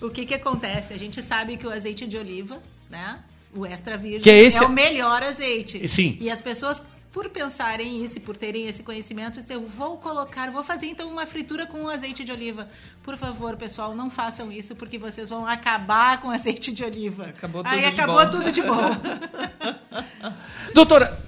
[0.00, 0.92] o que que acontece?
[0.94, 2.58] A gente sabe que o azeite de oliva,
[2.88, 3.18] né?
[3.54, 5.86] O extra virgem Que é esse- o melhor azeite.
[5.88, 6.16] Sim.
[6.20, 6.82] E as pessoas,
[7.12, 11.08] por pensarem isso e por terem esse conhecimento, dizem, eu vou colocar, vou fazer então
[11.10, 12.68] uma fritura com azeite de oliva.
[13.02, 17.26] Por favor, pessoal, não façam isso porque vocês vão acabar com azeite de oliva.
[17.26, 18.30] Acabou Aí tudo de acabou bom.
[18.30, 18.90] tudo de bom.
[20.74, 21.18] Doutora,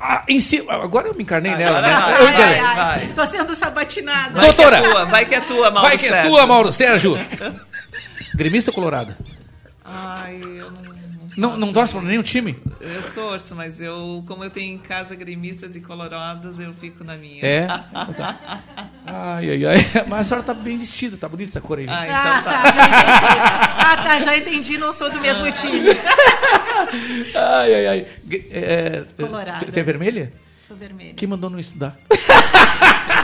[0.00, 1.88] ah, em si- agora eu me encarnei nela, né?
[1.94, 2.58] vai, Eu Ai, encarnei.
[2.60, 2.76] ai, ai.
[2.76, 3.06] vai.
[3.14, 4.36] Tô sendo sabatinada.
[4.36, 4.80] Vai Doutora.
[4.80, 6.30] que é tua, vai que é tua, Mauro Vai que é Sérgio.
[6.30, 7.18] tua, Mauro Sérgio.
[8.34, 9.16] Gremista ou colorada?
[9.84, 11.00] Ai, eu não...
[11.36, 12.60] Não, não torce pra nenhum time?
[12.80, 17.16] Eu torço, mas eu, como eu tenho em casa gremistas e colorados, eu fico na
[17.16, 17.40] minha.
[17.44, 17.66] É?
[17.92, 18.36] Então tá.
[19.06, 20.04] Ai, ai, ai.
[20.08, 21.86] Mas a senhora tá bem vestida, tá bonita essa cor aí.
[21.88, 22.62] Ah, Ah, então tá.
[22.62, 22.72] tá.
[22.72, 23.40] já entendi.
[23.78, 25.90] Ah, tá, já entendi, não sou do mesmo time.
[27.34, 28.06] Ai, ai, ai.
[28.28, 29.66] G- É, Colorada.
[29.66, 30.32] tu- é vermelha?
[30.66, 31.14] Sou vermelha.
[31.14, 31.96] Quem mandou não estudar?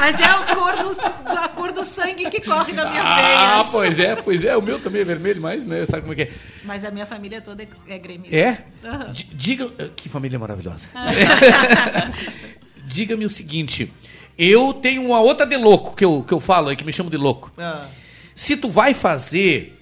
[0.00, 3.16] Mas é a cor do, a cor do sangue que corre nas minhas Ah,
[3.56, 3.66] veias.
[3.70, 4.56] pois é, pois é.
[4.56, 6.30] O meu também é vermelho, mas né, sabe como é que é?
[6.64, 8.34] Mas a minha família toda é- é gremista.
[8.36, 8.64] É?
[9.12, 9.68] D- Diga.
[9.94, 10.88] Que família maravilhosa.
[12.84, 13.92] Diga-me o seguinte.
[14.38, 17.08] Eu tenho uma outra de louco que eu, que eu falo aí, que me chamo
[17.10, 17.50] de louco.
[17.56, 17.86] Ah,
[18.34, 19.75] Se tu vai fazer,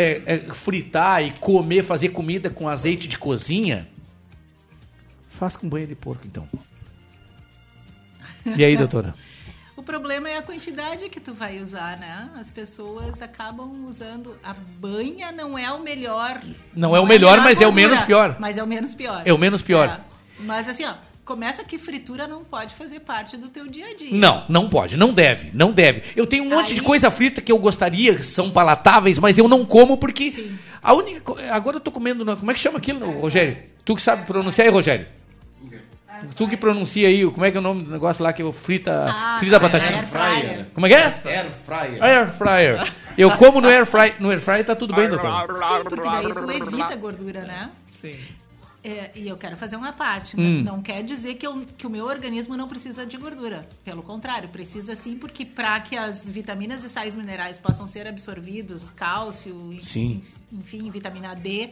[0.00, 3.88] é, é, fritar e comer, fazer comida com azeite de cozinha,
[5.26, 6.48] faz com banha de porco, então.
[8.56, 9.12] E aí, doutora?
[9.76, 12.28] O problema é a quantidade que tu vai usar, né?
[12.34, 14.36] As pessoas acabam usando.
[14.42, 16.42] A banha não é o melhor.
[16.74, 18.36] Não é o melhor, a melhor mas é o gordura, menos pior.
[18.40, 19.22] Mas é o menos pior.
[19.24, 19.88] É o menos pior.
[19.88, 20.00] É.
[20.40, 20.94] Mas assim, ó,
[21.28, 24.08] começa que fritura não pode fazer parte do teu dia a dia.
[24.12, 26.02] Não, não pode, não deve, não deve.
[26.16, 29.36] Eu tenho um monte Aí- de coisa frita que eu gostaria, que são palatáveis, mas
[29.36, 30.48] eu não como porque
[30.82, 33.58] a única agora eu tô comendo, como é que chama aquilo, Rogério?
[33.84, 35.06] Tu que sabe pronunciar aí, Rogério?
[36.34, 38.50] Tu que pronuncia aí, como é que é o nome do negócio lá que eu
[38.50, 40.02] frita, Ah, frita a air batatinha?
[40.04, 40.66] fryer.
[40.74, 41.20] Como é que é?
[41.26, 42.02] Air fryer.
[42.02, 42.92] Air fryer.
[43.18, 45.30] Eu como no air fryer, no air fryer tá tudo bem, doutor.
[45.30, 47.70] Sim, porque daí tu evita gordura, né?
[47.90, 48.16] Sim.
[48.82, 50.36] É, e eu quero fazer uma parte.
[50.36, 50.42] né?
[50.48, 50.62] Hum.
[50.62, 53.68] Não quer dizer que, eu- que o meu organismo não precisa de gordura.
[53.84, 58.88] Pelo contrário, precisa sim, porque para que as vitaminas e sais minerais possam ser absorvidos,
[58.90, 60.22] cálcio, e- Sim.
[60.52, 61.70] enfim, vitamina D,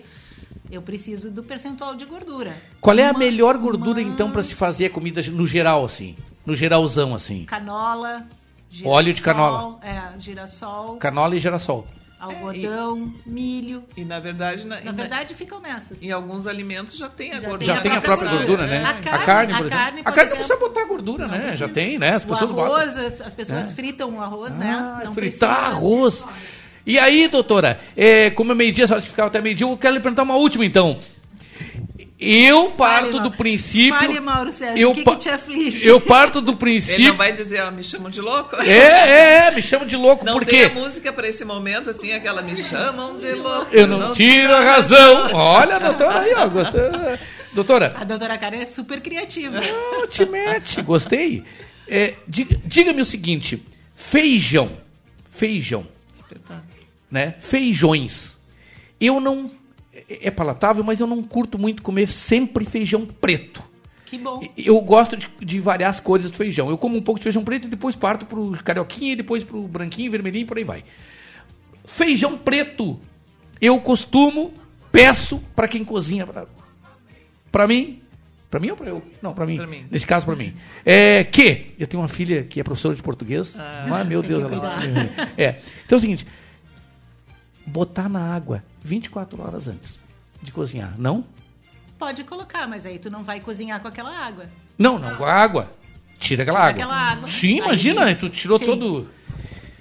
[0.70, 2.56] eu preciso do percentual de gordura.
[2.80, 5.84] Qual é a Uma- melhor gordura uma então pra se fazer a comida no geral
[5.84, 6.16] assim?
[6.44, 7.44] No geralzão assim?
[7.44, 8.26] Canola,
[8.68, 9.78] girassol, Óleo de canola.
[9.80, 11.86] É, girassol, Canola e girassol.
[12.18, 13.84] Algodão, milho.
[13.96, 16.02] E na verdade, na, Na verdade, ficam nessas.
[16.02, 17.74] em alguns alimentos já tem a Já gordura.
[17.74, 18.84] Já tem a própria gordura, né?
[18.84, 19.84] A A carne- carne, a por exemplo.
[19.84, 21.38] carne, a por carne não precisa botar gordura, né?
[21.38, 21.68] Já precisa.
[21.68, 22.14] tem, né?
[22.14, 22.74] As o pessoas botam.
[22.74, 23.74] arroz, as, as pessoas É.
[23.74, 25.00] fritam o arroz, Ah, né?
[25.04, 25.46] Não fritar precisa.
[25.48, 26.26] arroz.
[26.86, 30.00] E aí, doutora, é, como é meio-dia, só se ficar até meio-dia, eu quero lhe
[30.00, 30.98] perguntar uma última, então.
[32.18, 33.94] Eu parto Fale, do princípio...
[33.98, 35.86] Fale, Mauro Sérgio, eu o que, que te aflige?
[35.86, 37.08] Eu parto do Ele princípio...
[37.08, 38.56] não vai dizer, ó, me chamam de louco?
[38.56, 40.50] É, é, é, me chama de louco, Não porque...
[40.50, 43.68] tem a música pra esse momento, assim, aquela me chamam de louco.
[43.70, 45.28] Eu não tiro a razão.
[45.34, 46.48] Olha, doutora aí, ó.
[46.48, 46.80] Gostei.
[47.52, 49.60] Doutora, A doutora Karen é super criativa.
[49.60, 50.80] não te mete.
[50.82, 51.44] Gostei.
[51.88, 53.62] É, diga- Diga-me o seguinte:
[53.94, 54.70] feijão.
[55.30, 56.62] Feijão, Espetáculo.
[57.10, 57.34] né?
[57.40, 58.38] Feijões.
[58.98, 59.50] Eu não.
[60.08, 63.62] É é palatável, mas eu não curto muito comer sempre feijão preto.
[64.04, 64.40] Que bom.
[64.56, 66.70] Eu gosto de, de variar as cores do feijão.
[66.70, 69.66] Eu como um pouco de feijão preto e depois parto pro carioquinha e depois pro
[69.66, 70.84] branquinho, vermelhinho e por aí vai.
[71.84, 72.98] Feijão preto,
[73.60, 74.54] eu costumo,
[74.92, 76.46] peço para quem cozinha pra,
[77.50, 78.00] pra mim.
[78.48, 79.02] Pra mim ou pra eu?
[79.20, 79.58] Não, pra mim.
[79.66, 79.86] Mim.
[79.90, 80.54] Nesse caso, pra mim.
[80.84, 83.56] É, que eu tenho uma filha que é professora de português.
[83.58, 84.72] Ah, meu Deus, ela.
[85.36, 85.58] É.
[85.84, 86.24] Então é o seguinte:
[87.66, 89.98] botar na água 24 horas antes
[90.42, 90.94] de cozinhar.
[90.98, 91.24] Não?
[91.98, 94.46] Pode colocar, mas aí tu não vai cozinhar com aquela água.
[94.78, 95.70] Não, não, com a água.
[96.18, 96.82] Tira aquela Tira água.
[96.94, 97.28] aquela água.
[97.28, 98.14] Sim, Aí imagina, sim.
[98.14, 98.66] tu tirou Sim.
[98.66, 99.10] todo.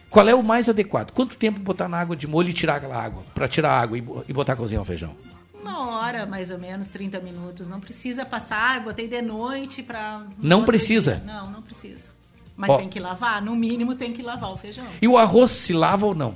[0.09, 1.11] Qual é o mais adequado?
[1.11, 3.23] Quanto tempo botar na água de molho e tirar aquela água?
[3.33, 5.15] Pra tirar a água e bo- botar a cozinhar o feijão?
[5.61, 7.67] Uma hora, mais ou menos, 30 minutos.
[7.67, 10.23] Não precisa passar, botei de noite pra...
[10.41, 11.15] Não precisa?
[11.17, 11.25] dia.
[11.25, 12.11] Não, não precisa.
[12.55, 12.77] Mas Ó.
[12.77, 14.85] tem que lavar, no mínimo tem que lavar o feijão.
[15.01, 16.35] E o arroz se lava ou não?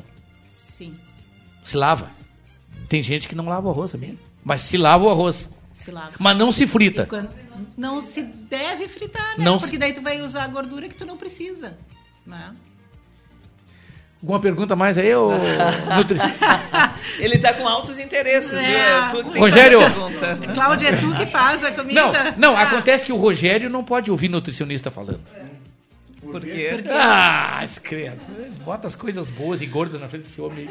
[0.73, 0.97] Sim,
[1.63, 2.11] Se lava.
[2.89, 4.15] Tem gente que não lava o arroz, sabia?
[4.43, 5.49] Mas se lava o arroz.
[5.73, 6.11] se lava.
[6.19, 7.05] Mas não se frita.
[7.05, 7.29] Quando-
[7.77, 9.45] Não se deve fritar, né?
[9.45, 11.77] Não se- Porque daí tu vai usar a gordura que tu não precisa.
[12.25, 12.53] Né?
[14.21, 15.29] Alguma pergunta mais aí, ô
[15.95, 16.17] Nutri?
[17.19, 19.09] Ele tá com altos interesses, É.
[19.11, 19.33] viu?
[19.35, 19.79] É Rogério.
[20.53, 22.01] Cláudia, é tu que faz a comida?
[22.35, 25.21] Não, não, Ah, acontece que o Rogério não pode ouvir nutricionista falando.
[26.31, 26.83] Por quê?
[26.89, 28.17] Ah, escreve.
[28.63, 30.69] Bota as coisas boas e gordas na frente desse homem.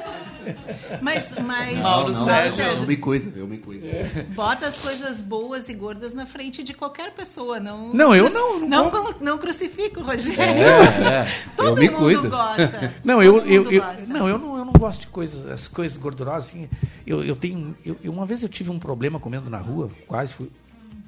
[1.00, 2.64] Mas, mas Mauro Mauro Sérgio.
[2.64, 3.86] Eu me cuido, eu me cuido.
[4.34, 7.92] bota as coisas boas e gordas na frente de qualquer pessoa, não.
[7.92, 10.42] Não, eu não- não Não, não crucifico, Rogério.
[10.42, 11.26] É, é.
[11.56, 12.30] Todo eu me mundo cuido.
[12.30, 12.94] gosta.
[13.04, 14.06] Não, eu, Todo eu, mundo eu- gosta.
[14.06, 16.68] não, eu não, eu não gosto de coisas, as coisas gordurosas assim.
[17.06, 20.50] Eu, eu tenho, eu, uma vez eu tive um problema comendo na rua, quase fui,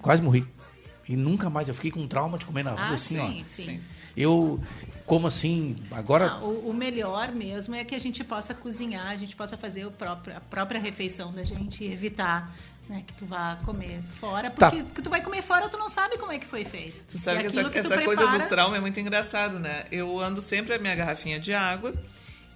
[0.01, 0.47] quase morri.
[1.09, 3.51] E nunca mais, eu fiquei com trauma de comer na rua Ah, assim, sim, ó.
[3.51, 3.81] sim.
[4.16, 4.60] Eu
[5.06, 9.16] como assim, agora Ah, o, o melhor mesmo é que a gente possa cozinhar, a
[9.16, 12.54] gente possa fazer o próprio, a própria refeição da gente e evitar
[12.88, 14.70] né, que tu vá comer fora, Tá.
[14.70, 17.04] porque que tu vai comer fora tu não sabe como é que foi feito.
[17.08, 19.86] Tu sabe E que essa, tu essa coisa prepara- do trauma é muito engraçado, né?
[19.90, 21.92] Eu ando sempre a minha garrafinha de água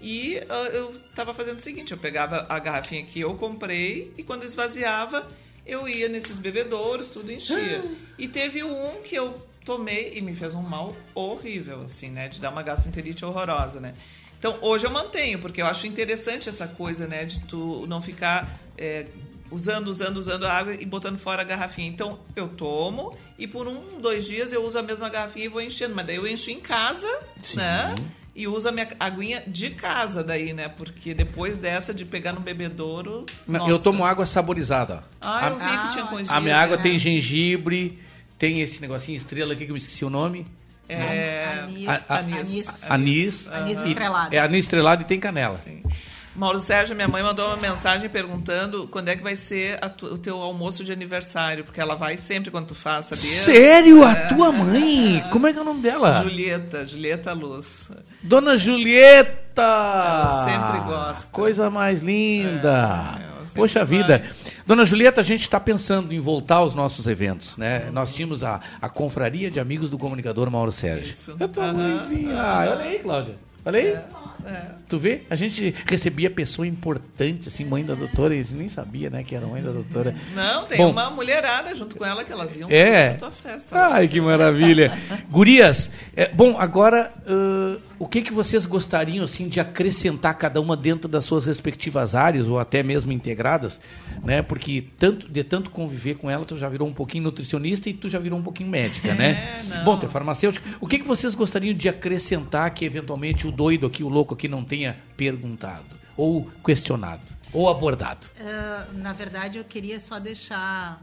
[0.01, 4.23] e ah, eu tava fazendo o seguinte, eu pegava a garrafinha que eu comprei e
[4.23, 5.27] quando esvaziava,
[5.67, 7.83] eu ia nesses bebedouros, tudo enchia.
[8.19, 9.35] E teve um que eu
[9.65, 12.29] tomei e me fez um mal horrível, assim, né?
[12.29, 13.95] De dar uma gastroenterite horrorosa, né?
[14.39, 17.25] Então, hoje eu mantenho, porque eu acho interessante essa coisa, né?
[17.25, 19.07] De tu não ficar é,
[19.51, 21.89] usando, usando, usando a água e botando fora a garrafinha.
[21.89, 25.63] Então, eu tomo e por um, dois dias eu uso a mesma garrafinha e vou
[25.63, 25.95] enchendo.
[25.95, 27.09] Mas daí eu encho em casa,
[27.55, 27.95] né?
[28.37, 30.69] E uso a minha aguinha de casa daí, né?
[30.69, 33.25] Porque depois dessa de pegar no bebedouro...
[33.49, 33.85] eu nossa.
[33.85, 35.05] tomo água saborizada.
[35.21, 37.99] Ah, eu vi que tinha com a minha água tem gengibre,
[38.39, 40.47] tem esse negocinho estrela aqui que eu me esqueci o nome.
[40.89, 41.65] É,
[42.09, 43.81] Anis- Anis- Anis.
[43.87, 44.35] Estrelado.
[44.35, 45.59] É anis estrelado e tem canela.
[46.37, 50.07] Mauro Sérgio, minha mãe mandou uma mensagem perguntando quando é que vai ser a tu-
[50.07, 53.43] o teu almoço de aniversário, porque ela vai sempre quando tu faz, sabia?
[53.45, 54.03] Sério?
[54.05, 55.23] A tua mãe?
[55.31, 56.23] Como é que é o nome dela?
[56.25, 57.89] Julieta, Julieta Luz.
[58.21, 59.63] Dona Julieta!
[59.63, 61.29] Ela sempre gosta.
[61.31, 63.21] Coisa mais linda.
[63.21, 63.99] É, Poxa vai.
[64.67, 67.91] Dona Julieta, a gente está pensando em voltar aos nossos eventos, né?
[67.93, 71.11] Nós tínhamos a, a Confraria de Amigos do Comunicador Mauro Sérgio.
[71.11, 71.37] Isso.
[71.39, 72.41] É tua Aham, mãezinha.
[72.41, 73.35] Ah, olha aí, Cláudia.
[73.65, 73.87] Olha aí.
[74.47, 74.65] É.
[74.95, 75.23] Tu vê?
[75.29, 79.25] A gente recebia pessoa importante, assim, mãe da doutora, e a gente nem sabia, né,
[79.25, 80.15] que era mãe da doutora.
[80.37, 83.11] Não, tem Bom, uma mulherada junto com ela que elas iam É.
[83.11, 83.75] pra tua festa.
[83.77, 83.95] lá.
[83.97, 84.97] Ai, que maravilha.
[85.29, 90.77] Gurias, é, bom, agora, ãh, o que, que vocês gostariam, assim, de acrescentar cada uma
[90.77, 93.81] dentro das suas respectivas áreas, ou até mesmo integradas,
[94.23, 94.43] né?
[94.43, 98.09] Porque tanto, de tanto conviver com ela, tu já virou um pouquinho nutricionista e tu
[98.09, 99.25] já virou um pouquinho médica, né?
[99.75, 99.85] É, não.
[99.85, 100.65] Bom, tu é farmacêutica.
[100.81, 104.49] O que, que vocês gostariam de acrescentar que, eventualmente, o doido aqui, o louco aqui,
[104.49, 105.87] não tenha perguntado,
[106.17, 108.27] ou questionado, ou abordado?
[108.39, 111.03] Ah, na verdade, eu queria só deixar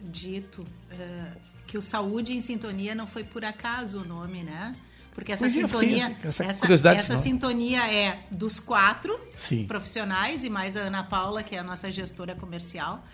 [0.00, 1.32] dito ah,
[1.66, 4.74] que o Saúde em Sintonia não foi por acaso o nome, né?
[5.12, 9.66] Porque essa Pois é, sintonia, assim, essa essa, essa sintonia é dos quatro Sim.
[9.66, 13.04] profissionais e mais a Ana Paula, que é a nossa gestora comercial.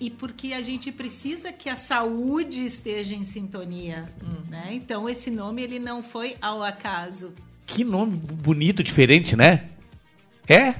[0.00, 4.42] E porque a gente precisa que a saúde esteja em sintonia, Hum.
[4.48, 4.70] né?
[4.72, 7.32] Então esse nome ele não foi ao acaso.
[7.68, 9.62] Que nome bonito, diferente, né?
[10.50, 10.72] É?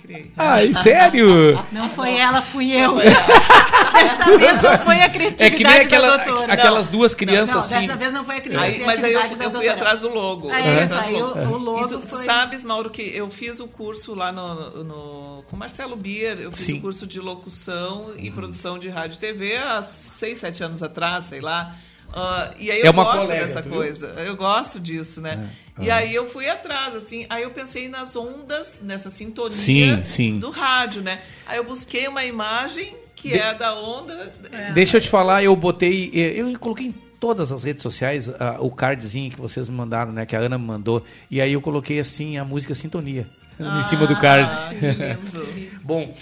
[0.00, 0.30] Criei.
[0.36, 1.60] Ai, sério?
[1.72, 2.94] Não foi ela, fui eu.
[3.92, 6.52] Desta vez não foi a criatividade É que nem aquela- da doutora.
[6.52, 7.86] aquelas duas crianças não, assim.
[7.88, 9.72] dessa vez não foi a cri- Aí, mas aí eu, criatividade da eu fui doutora.
[9.72, 10.52] atrás do logo.
[10.52, 12.62] É Eu fui isso, atrás do aí o- o logo E tu, tu foi- sabes,
[12.62, 16.80] Mauro, que eu fiz o curso lá no, no- com Marcelo Bier, eu fiz o
[16.80, 21.40] curso de locução e produção de rádio e TV há seis, sete anos atrás, sei
[21.40, 21.74] lá.
[22.18, 23.78] Ah, e aí É eu uma gosto colega, dessa tu viu?
[23.78, 24.06] coisa.
[24.16, 25.50] Eu gosto disso, né?
[25.78, 25.84] É.
[25.84, 25.96] E Ah.
[25.96, 27.26] aí eu fui atrás, assim.
[27.28, 30.38] Aí eu pensei nas ondas, nessa sintonia Sim, sim.
[30.38, 31.20] do rádio, né?
[31.46, 34.32] Aí eu busquei uma imagem que De- é da onda.
[34.72, 36.10] Deixa eu te falar, eu botei.
[36.14, 40.10] eh, Eu coloquei em todas as redes sociais ah, o cardzinho que vocês me mandaram,
[40.12, 40.24] né?
[40.24, 41.04] Que a Ana me mandou.
[41.30, 43.26] E aí eu coloquei assim a música Sintonia.
[43.60, 44.50] em cima do card.
[44.50, 45.80] Ah, que lindo.
[45.84, 46.14] Bom,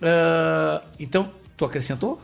[0.00, 2.20] ah, então, tu acrescentou?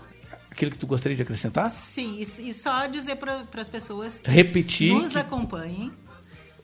[0.59, 1.71] Aquilo que tu gostaria de acrescentar?
[1.71, 5.93] Sim, e, só dizer para as pessoas que Repetir nos que- acompanhem,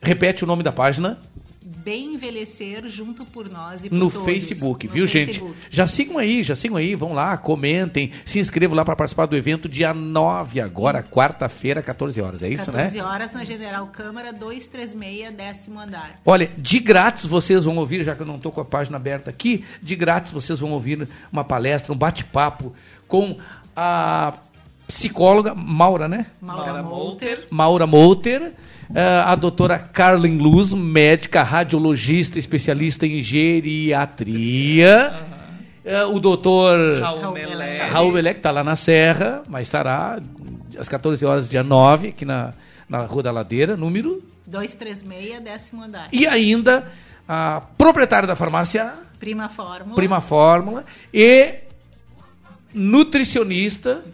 [0.02, 1.16] Repete o nome da página
[1.62, 4.24] bem envelhecer junto por nós e por no todos.
[4.26, 5.52] Facebook, No viu, Facebook.
[5.54, 5.66] gente?
[5.70, 9.36] Já sigam aí, já sigam aí, vão lá, comentem, se inscrevam lá para participar do
[9.36, 12.42] evento dia 9 agora, quarta-feira, 14 horas.
[12.42, 13.04] É isso, 14 né?
[13.04, 16.20] horas na General Câmara 236, décimo andar.
[16.24, 19.30] Olha, de grátis vocês vão ouvir, já que eu não estou com a página aberta
[19.30, 22.74] aqui, de grátis vocês vão ouvir uma palestra, um bate-papo
[23.06, 23.38] com
[23.76, 24.34] a
[24.86, 26.26] psicóloga Maura, né?
[26.40, 27.46] Maura, Maura Molter.
[27.50, 28.52] Maura Molter,
[28.94, 35.14] eh, a doutora Carlin Luz, médica radiologista, especialista em geriatria,
[35.84, 37.00] eh, o doutor
[37.90, 40.18] Raul Belé, que está lá na Serra, mas estará
[40.78, 42.52] às 14 horas, dia 9, aqui na,
[42.88, 46.08] na Rua da Ladeira, número 236, décimo andar.
[46.12, 46.86] e ainda
[47.26, 49.94] a proprietária da farmácia Prima Fórmula.
[49.94, 51.54] Prima Fórmula e
[52.74, 54.04] nutricionista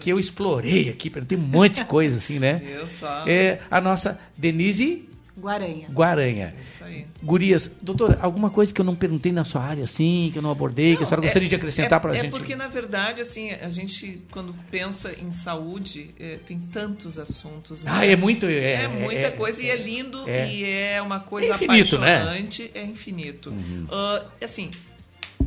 [0.00, 2.54] que eu explorei aqui, tem um monte de coisa assim, né?
[2.64, 3.24] Viu só?
[3.26, 5.08] É a nossa Denise
[5.38, 5.88] Guaranha.
[5.90, 6.54] Guaranha.
[6.62, 7.06] Isso aí.
[7.22, 10.50] Gurias, doutora, alguma coisa que eu não perguntei na sua área assim, que eu não
[10.50, 12.30] abordei, que a senhora gostaria de acrescentar é, pra é gente?
[12.30, 17.82] porque, na verdade, assim, a gente, quando pensa em saúde, é, tem tantos assuntos.
[17.82, 17.90] né?
[17.94, 20.52] Ah, é muito- é- É, muita é- coisa, e é lindo, é.
[20.52, 22.16] e é uma coisa É infinito, né?
[22.16, 22.22] Uhum.
[22.22, 23.54] apaixonante, é infinito.
[23.90, 24.68] Ah, assim,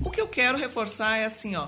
[0.03, 1.67] o que eu quero reforçar é assim, ó,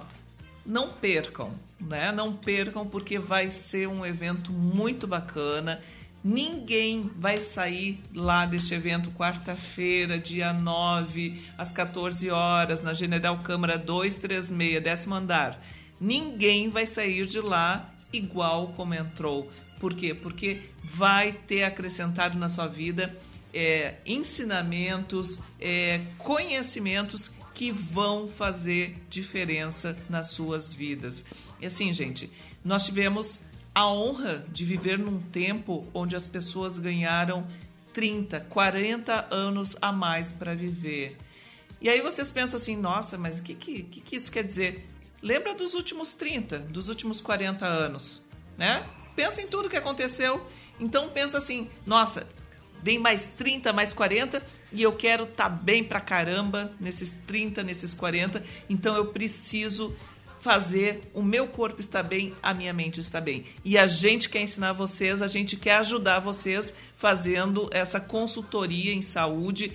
[0.68, 2.12] não percam, né?
[2.12, 5.80] Não percam, porque vai ser um evento muito bacana.
[6.22, 13.78] Ninguém vai sair lá deste evento quarta-feira, dia 9, às 14 horas, na General Câmara
[13.78, 15.58] 236, décimo andar.
[16.02, 19.50] Ninguém vai sair de lá igual como entrou.
[19.80, 20.14] Por quê?
[20.14, 23.16] Porque vai ter acrescentado na sua vida
[23.54, 31.26] é, ensinamentos, é, conhecimentos que vão fazer diferença nas suas vidas.
[31.60, 32.32] E assim, gente,
[32.64, 33.42] nós tivemos
[33.74, 37.48] a honra de viver num tempo onde as pessoas ganharam
[37.94, 41.18] 30, 40 anos a mais para viver.
[41.82, 44.88] E aí vocês pensam assim, nossa, mas o que, que, que, isso quer dizer?
[45.20, 48.22] Lembra dos últimos 30, dos últimos 40 anos,
[48.56, 48.86] né?
[49.16, 50.46] Pensa em tudo que aconteceu.
[50.80, 52.28] Então pensa assim, nossa,
[52.82, 54.42] vem mais 30, mais 40
[54.72, 58.44] e eu quero estar bem pra caramba nesses 30, nesses 40.
[58.70, 59.96] Então eu preciso
[60.40, 63.44] fazer o meu corpo estar bem, a minha mente está bem.
[63.66, 69.02] E a gente quer ensinar vocês, a gente quer ajudar vocês fazendo essa consultoria em
[69.02, 69.72] saúde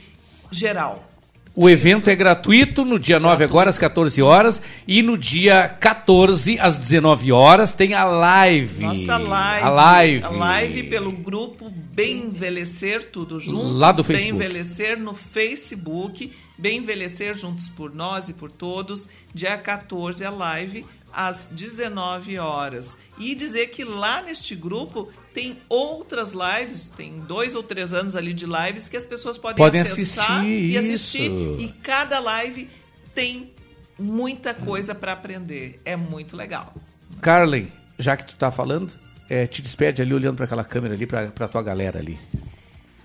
[0.51, 1.12] geral.
[1.55, 6.59] O evento é gratuito no dia 9 agora às 14 horas e no dia 14
[6.59, 8.83] às 19 horas tem a live.
[8.83, 9.67] Nossa live.
[9.67, 10.25] A live.
[10.25, 13.69] A live pelo grupo Bem Envelhecer, tudo junto.
[13.69, 14.45] Lá do Bem Facebook.
[14.45, 16.33] Envelhecer no Facebook.
[16.57, 19.07] Bem Envelhecer juntos por nós e por todos.
[19.35, 22.97] Dia 14 a live às 19 horas.
[23.19, 28.33] E dizer que lá neste grupo tem outras lives, tem dois ou três anos ali
[28.33, 31.31] de lives que as pessoas podem, Podem acessar assistir, e assistir.
[31.31, 31.57] isso.
[31.61, 32.69] E cada live
[33.15, 33.53] tem
[33.99, 35.81] muita coisa para aprender.
[35.85, 36.75] É muito legal.
[37.21, 38.93] Carlen, já que tu tá falando,
[39.29, 42.19] é, te despede ali olhando para aquela câmera ali, para tua galera ali.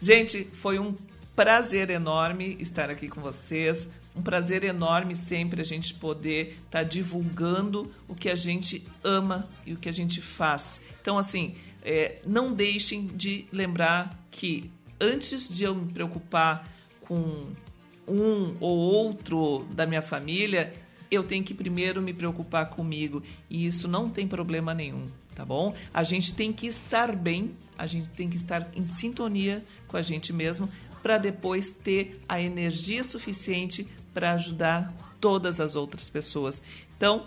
[0.02, 0.96] Gente, foi um
[1.36, 3.88] prazer enorme estar aqui com vocês.
[4.18, 9.74] Um prazer enorme sempre a gente poder estar divulgando o que a gente ama e
[9.74, 10.82] o que a gente faz.
[11.00, 16.68] Então, assim, é, não deixem de lembrar que antes de eu me preocupar
[17.02, 17.52] com
[18.08, 20.74] um ou outro da minha família,
[21.12, 23.22] eu tenho que primeiro me preocupar comigo.
[23.50, 25.76] E isso não tem problema nenhum, tá bom?
[25.94, 30.02] A gente tem que estar bem, a gente tem que estar em sintonia com a
[30.02, 30.70] gente mesmo
[31.02, 36.62] para depois ter a energia suficiente para ajudar todas as outras pessoas.
[36.96, 37.24] Então,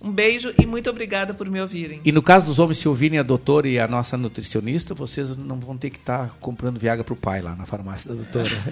[0.00, 2.00] um beijo e muito obrigada por me ouvirem.
[2.04, 5.60] E no caso dos homens se ouvirem a doutora e a nossa nutricionista, vocês não
[5.60, 8.50] vão ter que estar comprando Viagra pro pai lá na farmácia da doutora.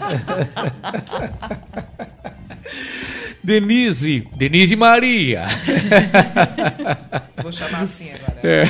[3.42, 5.46] Denise, Denise Maria.
[7.42, 8.40] Vou chamar assim agora.
[8.42, 8.64] É.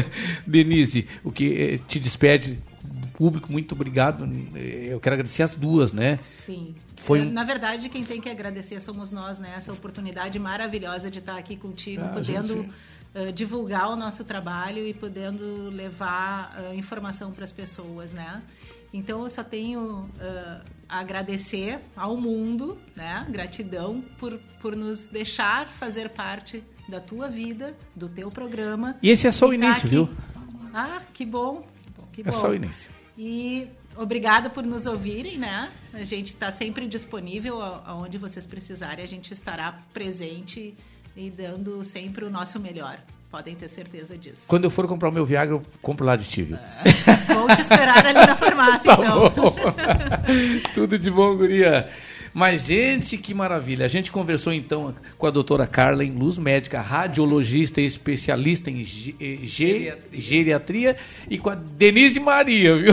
[0.46, 4.24] Denise, o que eh, te despede do público, muito obrigado.
[4.56, 6.18] Eu quero agradecer as duas, né?
[6.46, 6.74] Sim.
[7.04, 9.52] Foi É, um- Na verdade, quem tem que agradecer somos nós, né?
[9.56, 12.70] Essa oportunidade maravilhosa de estar aqui contigo, Ah, podendo gente.
[13.14, 18.42] eh, divulgar o nosso trabalho e podendo levar eh, informação para as pessoas, né?
[18.92, 23.26] Então, eu só tenho eh, a agradecer ao mundo, né?
[23.28, 28.96] Gratidão por, por nos deixar fazer parte da tua vida, do teu programa.
[29.02, 29.88] E esse é só o tá início, aqui.
[29.88, 30.08] viu?
[30.72, 31.66] Ah, que bom.
[32.12, 32.32] Que É bom.
[32.32, 32.90] só o início.
[33.18, 35.70] E obrigada por nos ouvirem, né?
[35.92, 39.04] A gente está sempre disponível aonde vocês precisarem.
[39.04, 40.74] A gente estará presente
[41.16, 42.98] e dando sempre o nosso melhor.
[43.30, 44.42] Podem ter certeza disso.
[44.46, 46.56] Quando eu for comprar o meu Viagra, eu compro lá de ti, viu?
[47.34, 49.32] Vou te esperar ali na farmácia, Tá então.
[50.72, 51.90] Tudo de bom, guria.
[52.34, 53.86] Mas, gente, que maravilha.
[53.86, 59.14] A gente conversou então com a doutora Carlen Luz, médica radiologista e especialista em ge-
[59.20, 60.96] eh, ge- geriatria,
[61.30, 62.92] e com a Denise Maria, viu?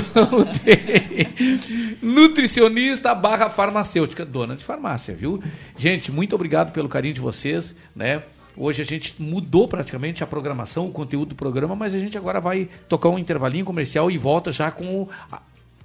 [2.02, 5.42] Nutricionista barra farmacêutica, dona de farmácia, viu?
[5.78, 8.22] Gente, muito obrigado pelo carinho de vocês, né?
[8.56, 12.40] Hoje a gente mudou praticamente a programação, o conteúdo do programa, mas a gente agora
[12.42, 15.08] vai tocar um intervalinho comercial e volta já com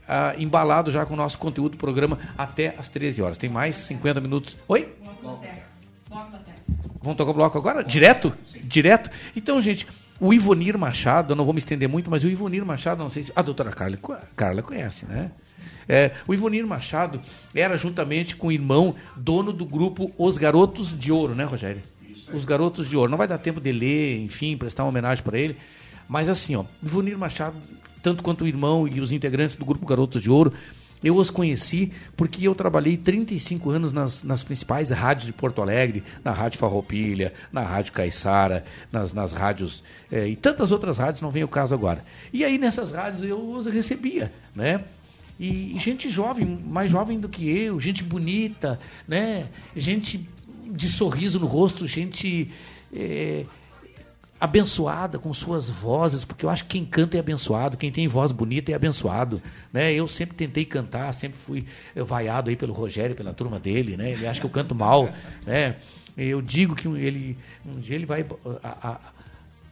[0.08, 3.38] o, a- a- embalado já com o nosso conteúdo do programa até às 13 horas.
[3.38, 4.56] Tem mais 50 minutos.
[4.68, 4.88] Oi?
[7.02, 7.84] Vamos tocar o bloco agora?
[7.84, 8.32] Direto?
[8.64, 9.10] Direto?
[9.36, 9.86] Então, gente,
[10.20, 13.24] o Ivonir Machado, eu não vou me estender muito, mas o Ivonir Machado, não sei
[13.24, 13.32] se.
[13.36, 13.96] A doutora Carla,
[14.34, 15.30] Carla conhece, né?
[15.88, 17.20] É, o Ivonir Machado
[17.54, 21.82] era juntamente com o irmão dono do grupo Os Garotos de Ouro, né, Rogério?
[22.32, 23.10] Os Garotos de Ouro.
[23.10, 25.56] Não vai dar tempo de ler, enfim, prestar uma homenagem para ele.
[26.08, 27.54] Mas assim, ó, Ivonir Machado,
[28.06, 30.52] tanto quanto o irmão e os integrantes do grupo Garotos de Ouro,
[31.02, 36.04] eu os conheci porque eu trabalhei 35 anos nas, nas principais rádios de Porto Alegre,
[36.22, 41.32] na Rádio Farroupilha, na Rádio Caiçara, nas, nas rádios eh, e tantas outras rádios, não
[41.32, 42.04] vem o caso agora.
[42.32, 44.84] E aí nessas rádios eu os recebia, né?
[45.38, 48.78] E gente jovem, mais jovem do que eu, gente bonita,
[49.08, 49.48] né?
[49.74, 50.24] Gente
[50.70, 52.52] de sorriso no rosto, gente
[52.94, 53.44] eh,
[54.40, 58.30] abençoada com suas vozes, porque eu acho que quem canta é abençoado, quem tem voz
[58.32, 59.42] bonita é abençoado,
[59.72, 59.92] né?
[59.92, 64.12] Eu sempre tentei cantar, sempre fui vaiado aí pelo Rogério, pela turma dele, né?
[64.12, 65.08] Ele acha que eu canto mal,
[65.46, 65.76] né?
[66.16, 68.24] Eu digo que ele um dia ele vai
[68.62, 69.00] a, a,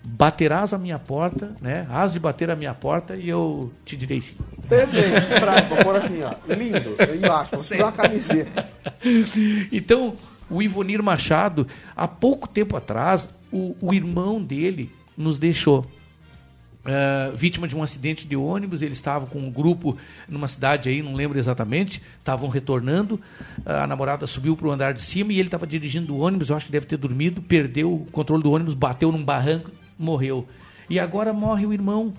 [0.05, 1.87] baterás a minha porta, né?
[1.91, 4.37] Has de bater a minha porta e eu te direi sim.
[4.69, 6.35] Perfeito, frase, pra pôr assim, ó.
[6.55, 8.69] Lindo, eu embaixo, vou uma camiseta.
[9.71, 10.15] Então,
[10.49, 11.67] o Ivonir Machado,
[11.97, 15.87] há pouco tempo atrás, o, o irmão dele nos deixou.
[16.87, 19.97] Ah, vítima de um acidente de ônibus, ele estava com um grupo
[20.29, 23.19] numa cidade aí, não lembro exatamente, estavam retornando,
[23.65, 26.57] a namorada subiu para o andar de cima e ele estava dirigindo o ônibus, eu
[26.57, 30.47] acho que deve ter dormido, perdeu o controle do ônibus, bateu num barranco, morreu.
[30.91, 32.13] E agora morre o irmão.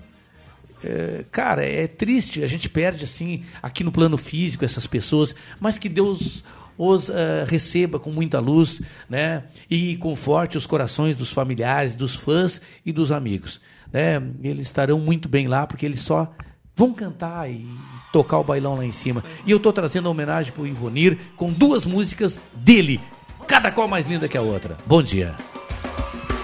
[0.82, 5.78] É, cara, é triste, a gente perde assim, aqui no plano físico, essas pessoas, mas
[5.78, 6.42] que Deus
[6.78, 9.44] os eh, receba com muita luz, né?
[9.70, 13.60] E conforte os corações dos familiares, dos fãs e dos amigos.
[13.92, 14.22] Né?
[14.42, 16.30] Eles estarão muito bem lá, porque eles só
[16.74, 17.66] vão cantar e
[18.12, 19.24] tocar o bailão lá em cima.
[19.46, 23.00] E eu estou trazendo homenagem para o Ivonir com duas músicas dele,
[23.46, 24.76] cada qual mais linda que a outra.
[24.86, 25.34] Bom dia.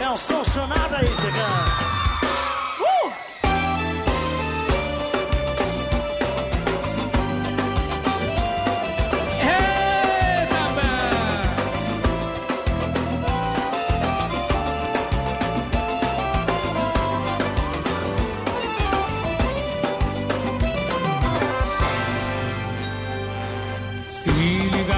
[0.00, 0.42] É o som
[0.96, 1.91] aí.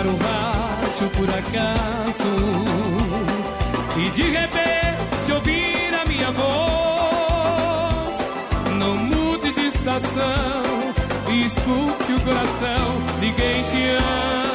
[0.05, 2.36] Ligar o rádio por acaso
[3.97, 8.18] e de repente ouvir a minha voz,
[8.78, 10.93] não mude de estação,
[11.47, 14.53] escute o coração de quem te ama.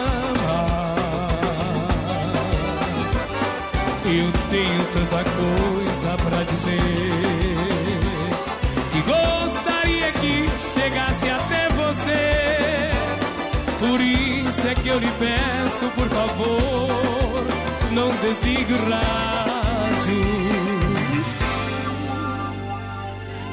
[14.99, 17.47] Eu lhe peço, por favor,
[17.91, 20.19] não desligue o rádio.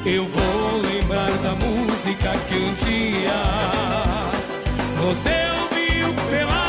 [0.05, 3.43] Eu vou lembrar da música que um dia
[5.01, 5.29] você
[5.61, 6.66] ouviu pela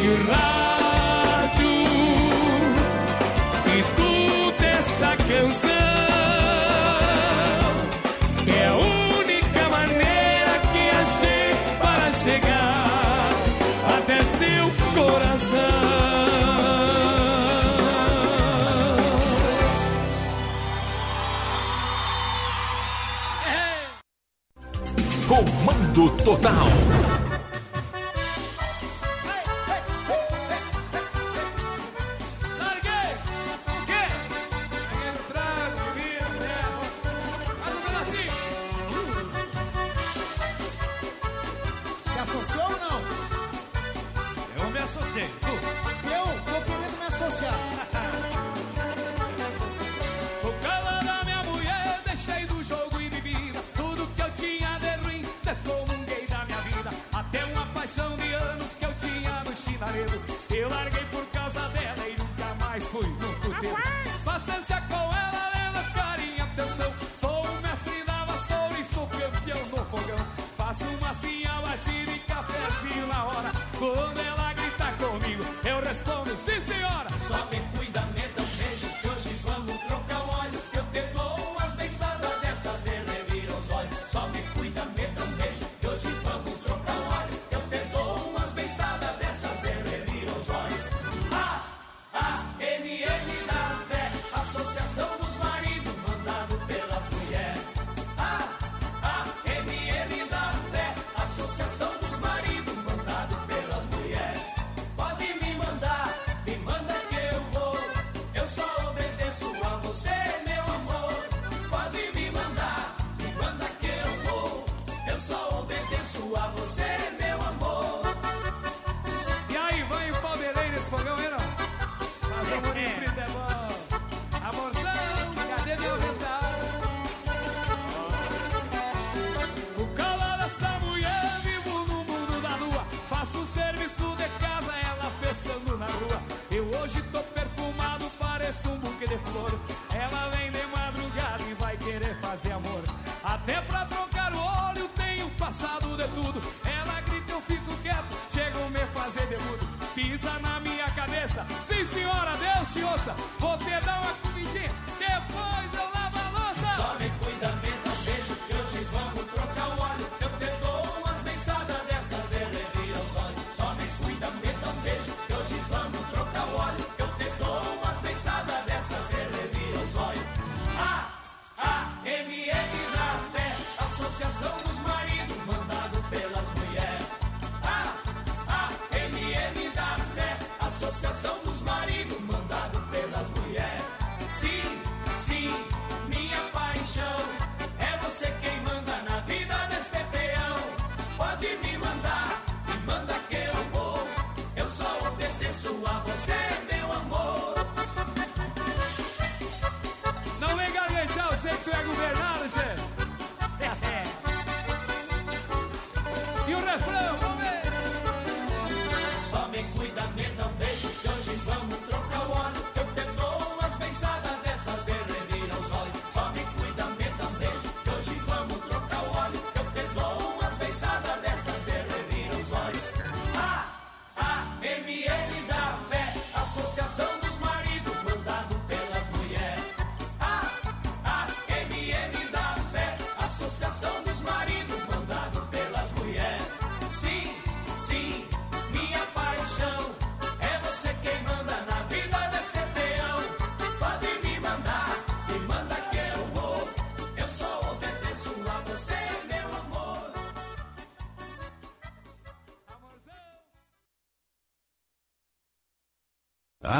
[0.00, 1.68] O rádio,
[3.76, 5.72] escuta esta canção.
[8.46, 13.30] É a única maneira que achei para chegar
[13.98, 15.58] até seu coração.
[25.26, 27.07] Comando Total.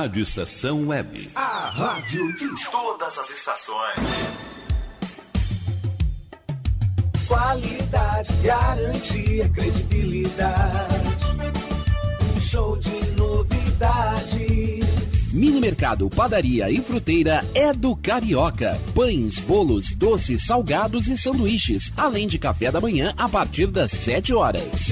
[0.08, 1.30] Rádio Estação Web.
[1.34, 4.08] A rádio de todas as estações.
[7.26, 10.94] Qualidade, garantia, credibilidade.
[12.34, 14.68] Um show de novidades.
[15.34, 18.80] Mini Mercado, Padaria e Fruteira é do Carioca.
[18.94, 24.32] Pães, bolos, doces, salgados e sanduíches, além de café da manhã a partir das 7
[24.32, 24.90] horas.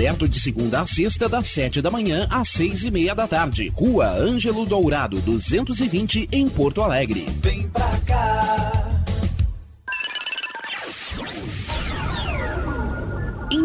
[0.00, 3.70] Aberto de segunda a sexta, das 7 da manhã às 6 e meia da tarde.
[3.74, 7.26] Rua Ângelo Dourado, 220, em Porto Alegre.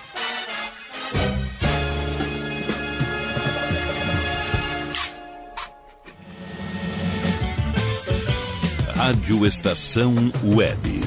[9.11, 11.01] Rádio Estação Web.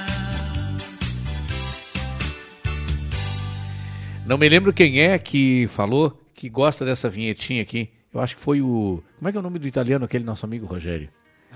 [4.24, 7.90] Não me lembro quem é que falou que gosta dessa vinhetinha aqui.
[8.10, 9.02] Eu acho que foi o.
[9.18, 11.10] Como é que é o nome do italiano, aquele nosso amigo Rogério?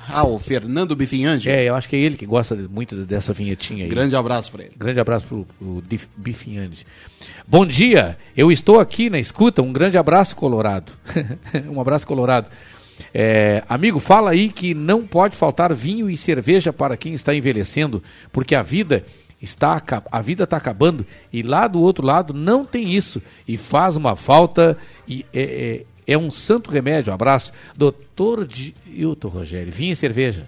[0.09, 1.51] Ah, o Fernando Bifinhandi.
[1.51, 3.91] É, eu acho que é ele que gosta muito dessa vinhetinha aí.
[3.91, 4.73] Grande abraço para ele.
[4.77, 5.83] Grande abraço pro, pro
[6.17, 6.87] Bifinhandi.
[7.47, 9.63] Bom dia, eu estou aqui na escuta.
[9.63, 10.93] Um grande abraço, Colorado.
[11.69, 12.49] um abraço, Colorado.
[13.13, 18.03] É, amigo, fala aí que não pode faltar vinho e cerveja para quem está envelhecendo,
[18.33, 19.05] porque a vida
[19.41, 23.95] está a vida está acabando e lá do outro lado não tem isso e faz
[23.95, 27.13] uma falta e é, é, um santo remédio.
[27.13, 29.73] Abraço, doutor Dilton Rogério.
[29.73, 30.45] Vinho e cerveja.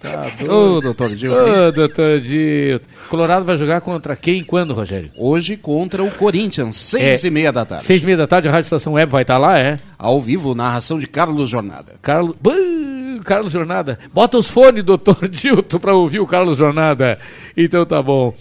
[0.00, 2.84] Tá Ô, doutor Dilton, Ô, doutor Dilton.
[3.08, 5.10] Colorado vai jogar contra quem e quando, Rogério?
[5.16, 7.84] Hoje contra o Corinthians, seis É, e meia da tarde.
[7.86, 9.78] Seis e meia da tarde, a Rádio Estação Web vai estar lá, é?
[9.96, 11.94] Ao vivo, narração de Carlos Jornada.
[12.02, 12.34] Carlos,
[13.24, 13.98] Carlos Jornada.
[14.12, 17.18] Bota os fones, doutor Dilton, para ouvir o Carlos Jornada.
[17.56, 18.34] Então tá bom.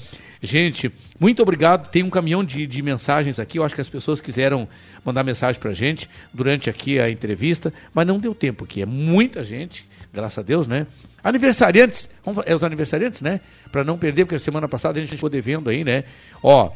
[0.45, 1.89] Gente, muito obrigado.
[1.89, 3.59] Tem um caminhão de, de mensagens aqui.
[3.59, 4.67] Eu acho que as pessoas quiseram
[5.03, 8.81] mandar mensagem pra gente durante aqui a entrevista, mas não deu tempo aqui.
[8.81, 10.87] É muita gente, graças a Deus, né?
[11.23, 13.41] Aniversariantes, vamos, é os aniversariantes, né?
[13.71, 16.03] Pra não perder, porque semana passada a gente ficou devendo aí, né?
[16.43, 16.71] Ó,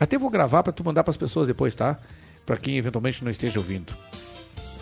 [0.00, 1.96] até vou gravar pra tu mandar pras pessoas depois, tá?
[2.44, 3.94] Pra quem eventualmente não esteja ouvindo.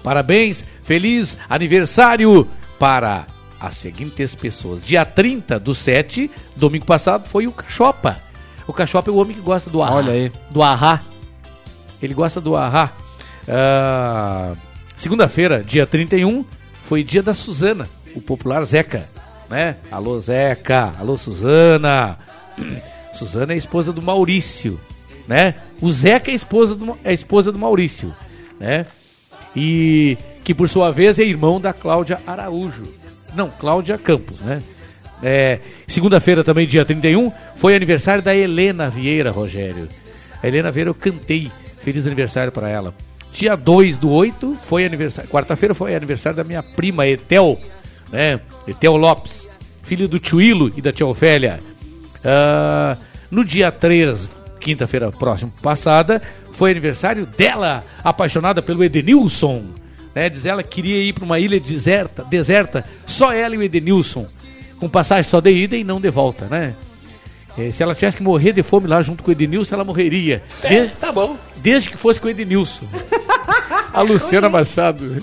[0.02, 2.48] Parabéns, feliz aniversário
[2.78, 3.26] para
[3.62, 4.82] as seguintes pessoas.
[4.82, 8.20] Dia 30 do 7, domingo passado, foi o Cachopa.
[8.66, 9.94] O Cachopa é o homem que gosta do ahá.
[9.94, 10.32] Olha aí.
[10.50, 11.00] Do ahá.
[12.02, 12.92] Ele gosta do ahá.
[13.48, 14.54] Ah,
[14.96, 16.44] Segunda-feira, dia 31,
[16.84, 19.04] foi dia da Suzana, o popular Zeca.
[19.48, 19.76] Né?
[19.90, 20.94] Alô, Zeca.
[20.98, 22.18] Alô, Suzana.
[23.14, 24.80] Suzana é a esposa do Maurício.
[25.26, 25.54] Né?
[25.80, 28.14] O Zeca é a esposa do, é esposa do Maurício.
[28.58, 28.86] Né?
[29.54, 32.82] e que por sua vez é irmão da Cláudia Araújo.
[33.34, 34.62] Não, Cláudia Campos, né?
[35.22, 39.88] É, Segunda-feira também, dia 31, foi aniversário da Helena Vieira, Rogério.
[40.42, 41.50] A Helena Vieira eu cantei.
[41.82, 42.94] Feliz aniversário para ela.
[43.32, 45.28] Dia 2 do 8 foi aniversário.
[45.28, 47.58] Quarta-feira foi aniversário da minha prima Etel,
[48.10, 48.40] né?
[48.66, 49.48] Etel Lopes,
[49.82, 50.40] filho do tio
[50.76, 51.60] e da tia Ofélia.
[52.24, 52.96] Ah,
[53.30, 54.30] no dia 3,
[54.60, 56.22] quinta-feira próxima passada,
[56.52, 59.64] foi aniversário dela, apaixonada pelo Edenilson.
[60.14, 60.28] Né?
[60.28, 64.26] Diz ela que queria ir para uma ilha deserta, deserta, só ela e o Edenilson.
[64.78, 66.74] Com passagem só de ida e não de volta, né?
[67.56, 70.42] Eh, se ela tivesse que morrer de fome lá junto com o Edenilson, ela morreria.
[70.62, 71.36] É, De- tá bom.
[71.58, 72.86] Desde que fosse com o Edenilson.
[73.92, 75.22] A Luciana Machado.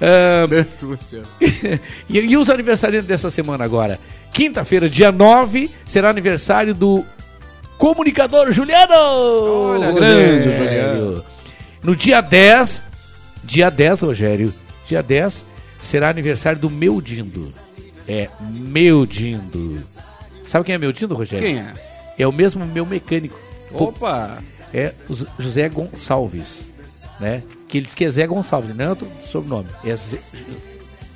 [0.00, 0.46] Ah,
[2.08, 3.98] e, e os aniversariantes dessa semana agora?
[4.32, 7.04] Quinta-feira, dia 9, será aniversário do
[7.76, 8.94] comunicador Juliano!
[8.94, 11.24] Olha, grande Juliano.
[11.82, 12.84] No dia 10,
[13.48, 14.54] dia 10, Rogério,
[14.86, 15.44] dia 10,
[15.80, 17.50] será aniversário do meu Dindo.
[18.06, 19.82] É, meu Dindo.
[20.46, 21.44] Sabe quem é meu Dindo, Rogério?
[21.44, 21.72] Quem é?
[22.18, 23.38] É o mesmo meu mecânico.
[23.72, 24.42] Opa!
[24.72, 26.66] É o José Gonçalves,
[27.18, 27.42] né?
[27.66, 29.70] Que ele diz que é Zé Gonçalves, não é outro sobrenome.
[29.82, 30.18] É Zé,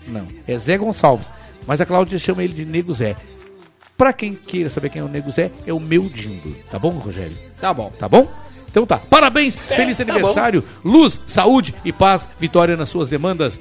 [0.07, 1.29] não, é Zé Gonçalves.
[1.67, 3.15] Mas a Cláudia chama ele de Nego Zé.
[3.97, 6.57] Pra quem queira saber quem é o Nego Zé, é o meu Dindo.
[6.71, 7.37] Tá bom, Rogério?
[7.61, 7.93] Tá bom.
[7.99, 8.27] Tá bom?
[8.73, 8.99] Então tá.
[8.99, 13.61] Parabéns, feliz tá aniversário, luz, saúde e paz, vitória nas suas demandas.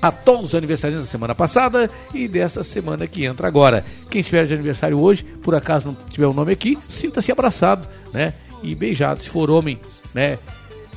[0.00, 3.84] A todos os aniversariantes da semana passada e dessa semana que entra agora.
[4.08, 8.32] Quem estiver de aniversário hoje, por acaso não tiver o nome aqui, sinta-se abraçado, né?
[8.62, 9.20] E beijado.
[9.20, 9.78] Se for homem,
[10.14, 10.38] né?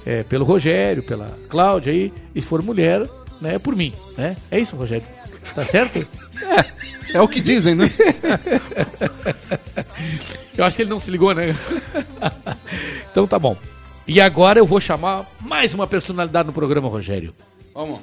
[0.05, 3.07] é, pelo Rogério, pela Cláudia aí, e se for mulher,
[3.41, 3.57] né?
[3.59, 4.35] Por mim, né?
[4.51, 5.05] É isso, Rogério.
[5.55, 5.99] Tá certo?
[5.99, 6.65] É
[7.21, 7.89] o que dizem, né?
[10.57, 11.55] Eu acho que ele não se ligou, né?
[13.11, 13.57] então tá bom.
[14.07, 17.33] E agora eu vou chamar mais uma personalidade no programa, Rogério.
[17.73, 18.01] Vamos.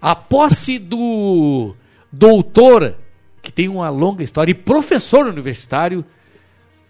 [0.00, 1.74] A posse do
[2.10, 2.96] doutor,
[3.42, 6.04] que tem uma longa história, e professor universitário,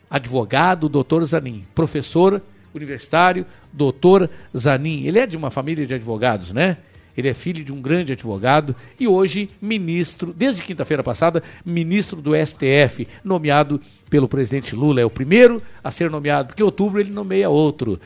[0.08, 1.66] advogado, doutor Zanin.
[1.74, 2.40] Professor
[2.74, 5.04] universitário, doutor Zanin.
[5.04, 6.76] Ele é de uma família de advogados, né?
[7.16, 12.32] Ele é filho de um grande advogado e hoje ministro, desde quinta-feira passada, ministro do
[12.34, 15.00] STF, nomeado pelo presidente Lula.
[15.00, 18.00] É o primeiro a ser nomeado, porque em outubro ele nomeia outro.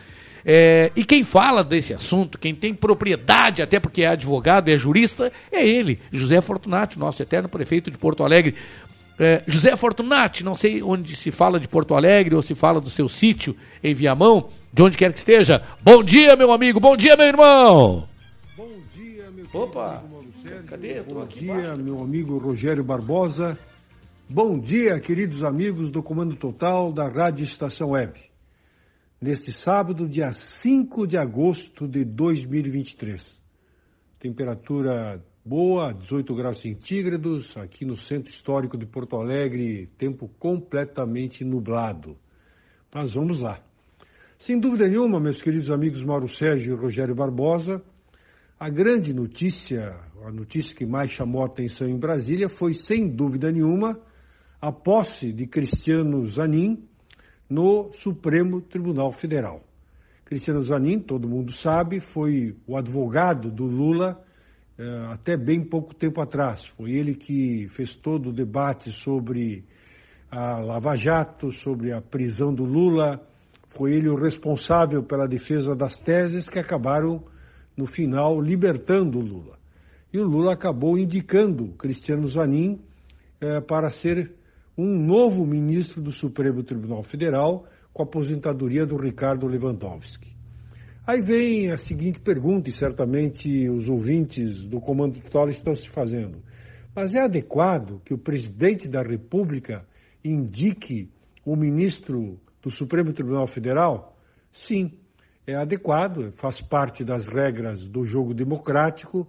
[0.44, 5.32] É, e quem fala desse assunto, quem tem propriedade, até porque é advogado, é jurista,
[5.51, 8.55] é ele, José Fortunati, nosso eterno prefeito de Porto Alegre.
[9.18, 12.90] É, José Fortunati, não sei onde se fala de Porto Alegre ou se fala do
[12.90, 15.62] seu sítio em Viamão, de onde quer que esteja.
[15.81, 18.14] Bom dia, meu amigo, bom dia, meu irmão.
[19.55, 20.02] Opa,
[20.66, 21.01] cadê?
[21.05, 23.56] Tô Bom dia, meu amigo Rogério Barbosa.
[24.28, 28.20] Bom dia, queridos amigos do Comando Total da Rádio Estação Web.
[29.20, 33.40] Neste sábado, dia 5 de agosto de 2023.
[34.18, 42.18] Temperatura boa, 18 graus centígrados, aqui no centro histórico de Porto Alegre, tempo completamente nublado.
[42.93, 43.62] Mas vamos lá.
[44.36, 47.81] Sem dúvida nenhuma, meus queridos amigos Mauro Sérgio e Rogério Barbosa,
[48.65, 53.53] a grande notícia, a notícia que mais chamou a atenção em Brasília foi, sem dúvida
[53.53, 54.01] nenhuma,
[54.59, 56.82] a posse de Cristiano Zanin
[57.47, 59.62] no Supremo Tribunal Federal.
[60.24, 64.24] Cristiano Zanin, todo mundo sabe, foi o advogado do Lula
[64.78, 66.65] eh, até bem pouco tempo atrás.
[66.69, 69.62] Foi ele que fez todo o debate sobre
[70.31, 73.20] a Lava Jato, sobre a prisão do Lula.
[73.69, 77.23] Foi ele o responsável pela defesa das teses que acabaram,
[77.76, 79.59] no final, libertando o Lula.
[80.12, 82.80] E o Lula acabou indicando Cristiano Zanin
[83.40, 84.32] eh, para ser
[84.76, 90.34] um novo ministro do Supremo Tribunal Federal, com a aposentadoria do Ricardo Lewandowski.
[91.06, 96.42] Aí vem a seguinte pergunta, e certamente os ouvintes do Comando Total estão se fazendo.
[96.94, 99.86] Mas é adequado que o presidente da República
[100.24, 101.10] indique
[101.44, 104.16] o ministro do Supremo Tribunal Federal?
[104.51, 104.92] Sim,
[105.46, 109.28] é adequado, faz parte das regras do jogo democrático.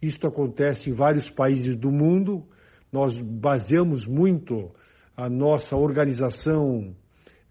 [0.00, 2.44] Isto acontece em vários países do mundo.
[2.92, 4.70] Nós baseamos muito
[5.16, 6.94] a nossa organização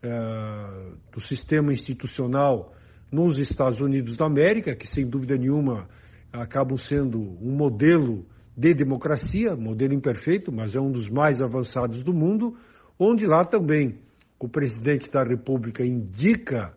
[0.01, 2.74] eh, do sistema institucional
[3.11, 5.88] nos Estados Unidos da América, que sem dúvida nenhuma
[6.32, 8.25] acabam sendo um modelo
[8.56, 12.56] de democracia, modelo imperfeito, mas é um dos mais avançados do mundo,
[13.00, 14.00] onde lá também
[14.40, 16.74] o presidente da República indica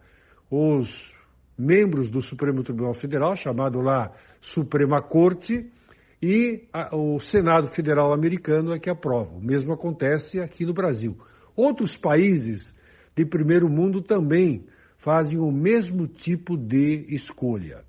[0.50, 1.15] os
[1.56, 5.70] membros do Supremo Tribunal Federal, chamado lá Suprema Corte,
[6.22, 9.36] e a, o Senado Federal americano é que aprova.
[9.36, 11.16] O mesmo acontece aqui no Brasil.
[11.54, 12.74] Outros países
[13.14, 17.84] de primeiro mundo também fazem o mesmo tipo de escolha.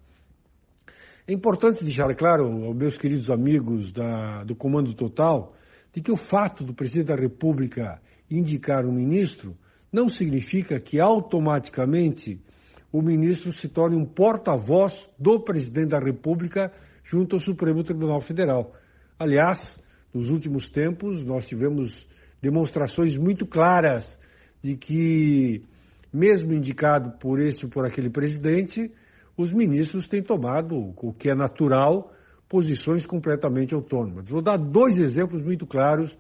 [1.28, 5.54] É importante deixar claro aos meus queridos amigos da, do Comando Total
[5.94, 9.58] de que o fato do presidente da República indicar um ministro
[9.92, 12.42] não significa que automaticamente
[12.91, 16.72] o ministro se torne um porta-voz do presidente da República
[17.03, 18.74] junto ao Supremo Tribunal Federal.
[19.19, 19.82] Aliás,
[20.14, 22.07] nos últimos tempos, nós tivemos
[22.41, 24.19] demonstrações muito claras
[24.61, 25.64] de que,
[26.11, 28.91] mesmo indicado por este ou por aquele presidente,
[29.35, 32.11] os ministros têm tomado, o que é natural,
[32.49, 34.27] posições completamente autônomas.
[34.30, 36.17] Vou dar dois exemplos muito claros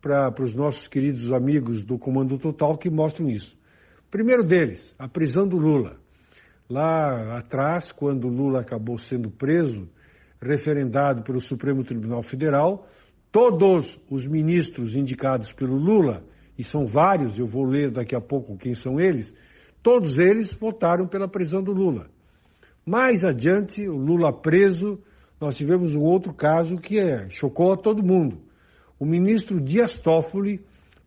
[0.00, 3.56] para os nossos queridos amigos do Comando Total que mostram isso.
[4.10, 5.98] Primeiro deles, a prisão do Lula.
[6.70, 9.88] Lá atrás, quando Lula acabou sendo preso,
[10.38, 12.86] referendado pelo Supremo Tribunal Federal,
[13.32, 16.22] todos os ministros indicados pelo Lula,
[16.58, 19.34] e são vários, eu vou ler daqui a pouco quem são eles,
[19.82, 22.10] todos eles votaram pela prisão do Lula.
[22.84, 25.00] Mais adiante, o Lula preso,
[25.40, 28.42] nós tivemos um outro caso que é, chocou a todo mundo.
[28.98, 30.60] O ministro Dias Toffoli,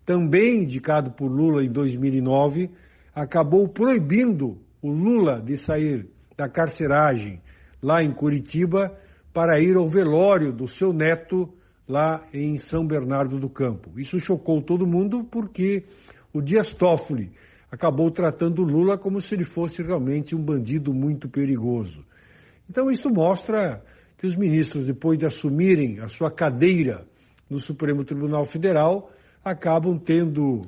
[0.07, 2.71] também indicado por Lula em 2009,
[3.13, 7.41] acabou proibindo o Lula de sair da carceragem
[7.81, 8.97] lá em Curitiba
[9.33, 11.49] para ir ao velório do seu neto
[11.87, 13.99] lá em São Bernardo do Campo.
[13.99, 15.83] Isso chocou todo mundo porque
[16.33, 17.31] o Dias Toffoli
[17.71, 22.03] acabou tratando Lula como se ele fosse realmente um bandido muito perigoso.
[22.69, 23.83] Então isso mostra
[24.17, 27.05] que os ministros, depois de assumirem a sua cadeira
[27.49, 29.11] no Supremo Tribunal Federal,
[29.43, 30.61] acabam tendo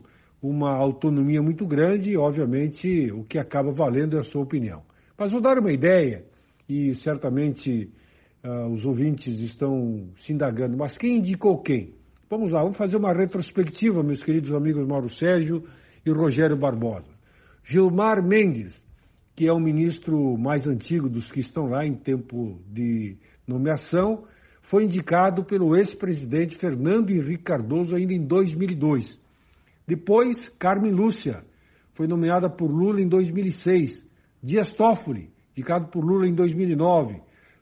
[0.43, 4.83] uma autonomia muito grande e, obviamente, o que acaba valendo é a sua opinião.
[5.17, 6.25] Mas vou dar uma ideia,
[6.67, 7.89] e certamente
[8.43, 11.93] uh, os ouvintes estão se indagando, mas quem indicou quem?
[12.29, 15.63] Vamos lá, vamos fazer uma retrospectiva, meus queridos amigos Mauro Sérgio
[16.05, 17.13] e Rogério Barbosa.
[17.63, 18.83] Gilmar Mendes,
[19.35, 23.15] que é o ministro mais antigo dos que estão lá em tempo de
[23.47, 24.25] nomeação,
[24.61, 29.22] foi indicado pelo ex-presidente Fernando Henrique Cardoso ainda em 2002.
[29.87, 31.43] Depois, Carmen Lúcia,
[31.93, 34.05] foi nomeada por Lula em 2006.
[34.41, 37.21] Dias Toffoli, indicado por Lula em 2009.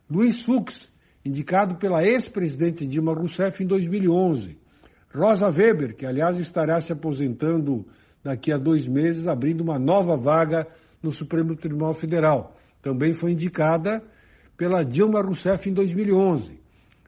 [0.09, 0.91] Luiz Fux,
[1.24, 4.58] indicado pela ex-presidente Dilma Rousseff em 2011.
[5.14, 7.85] Rosa Weber, que aliás estará se aposentando
[8.24, 10.67] daqui a dois meses, abrindo uma nova vaga
[11.01, 12.56] no Supremo Tribunal Federal.
[12.82, 14.01] Também foi indicada
[14.56, 16.59] pela Dilma Rousseff em 2011.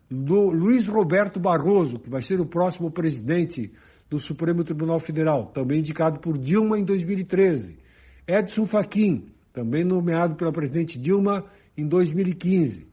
[0.09, 3.71] Do Luiz Roberto Barroso, que vai ser o próximo presidente
[4.13, 7.79] do Supremo Tribunal Federal, também indicado por Dilma em 2013.
[8.27, 12.85] Edson Fachin, também nomeado pela presidente Dilma em 2015.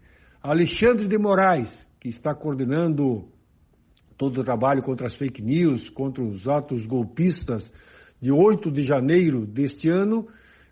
[0.43, 3.29] Alexandre de Moraes, que está coordenando
[4.17, 7.71] todo o trabalho contra as fake news, contra os atos golpistas
[8.19, 10.27] de 8 de janeiro deste ano,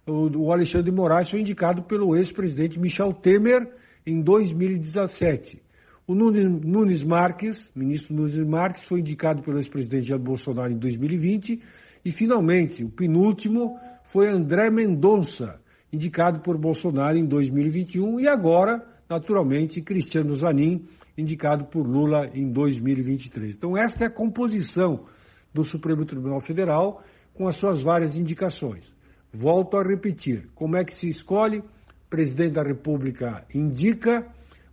[0.07, 3.70] o Alexandre de Moraes foi indicado pelo ex-presidente Michel Temer
[4.07, 5.60] em 2017.
[6.08, 11.60] O Nunes Marques, ministro Nunes Marques, foi indicado pelo ex-presidente Jair Bolsonaro em 2020
[12.02, 15.60] e, finalmente, o penúltimo foi André Mendonça,
[15.92, 20.86] indicado por Bolsonaro em 2021, e agora, naturalmente, Cristiano Zanin,
[21.18, 23.56] indicado por Lula em 2023.
[23.56, 25.04] Então, esta é a composição
[25.52, 27.02] do Supremo Tribunal Federal
[27.34, 28.90] com as suas várias indicações.
[29.30, 31.62] Volto a repetir: como é que se escolhe?
[32.08, 34.26] Presidente da República indica,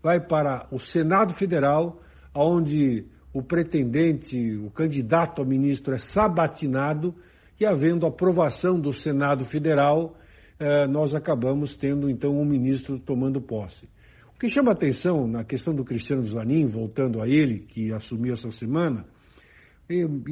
[0.05, 1.99] vai para o Senado Federal,
[2.31, 7.15] onde o pretendente, o candidato a ministro é sabatinado
[7.59, 10.15] e, havendo aprovação do Senado Federal,
[10.59, 13.89] eh, nós acabamos tendo então um ministro tomando posse.
[14.35, 18.51] O que chama atenção na questão do Cristiano Zanin, voltando a ele, que assumiu essa
[18.51, 19.07] semana,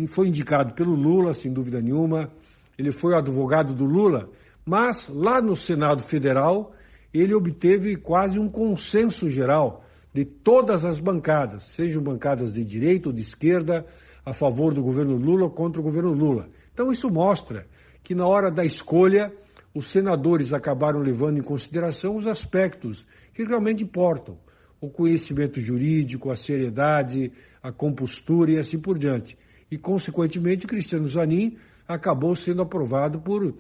[0.08, 2.30] foi indicado pelo Lula, sem dúvida nenhuma,
[2.78, 4.30] ele foi o advogado do Lula,
[4.64, 6.76] mas lá no Senado Federal
[7.14, 13.14] ele obteve quase um consenso geral de todas as bancadas, sejam bancadas de direita ou
[13.14, 13.86] de esquerda,
[14.26, 16.50] a favor do governo Lula ou contra o governo Lula.
[16.74, 17.66] Então isso mostra
[18.04, 19.32] que na hora da escolha
[19.74, 24.38] os senadores acabaram levando em consideração os aspectos que realmente importam:
[24.80, 29.38] o conhecimento jurídico, a seriedade, a compostura e assim por diante.
[29.72, 33.56] E, consequentemente, Cristiano Zanin acabou sendo aprovado por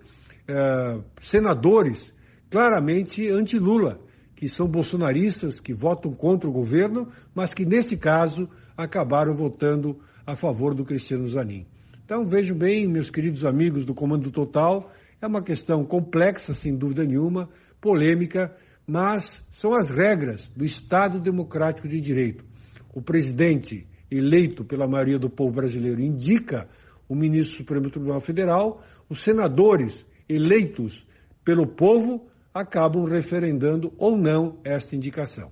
[0.48, 2.14] eh, senadores
[2.53, 3.99] claramente anti-Lula,
[4.35, 10.35] que são bolsonaristas, que votam contra o governo, mas que, nesse caso, acabaram votando a
[10.35, 11.65] favor do Cristiano Zanin.
[12.06, 17.03] Então, vejam bem, meus queridos amigos do Comando Total, é uma questão complexa, sem dúvida
[17.03, 17.49] nenhuma,
[17.82, 22.45] polêmica, mas são as regras do Estado Democrático de Direito.
[22.93, 26.69] O presidente eleito pela maioria do povo brasileiro indica
[27.09, 31.03] o ministro do Supremo Tribunal Federal, os senadores eleitos
[31.43, 35.51] pelo povo acabam referendando ou não esta indicação.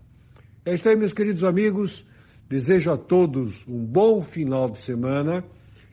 [0.63, 2.05] É isso aí, meus queridos amigos.
[2.47, 5.43] Desejo a todos um bom final de semana,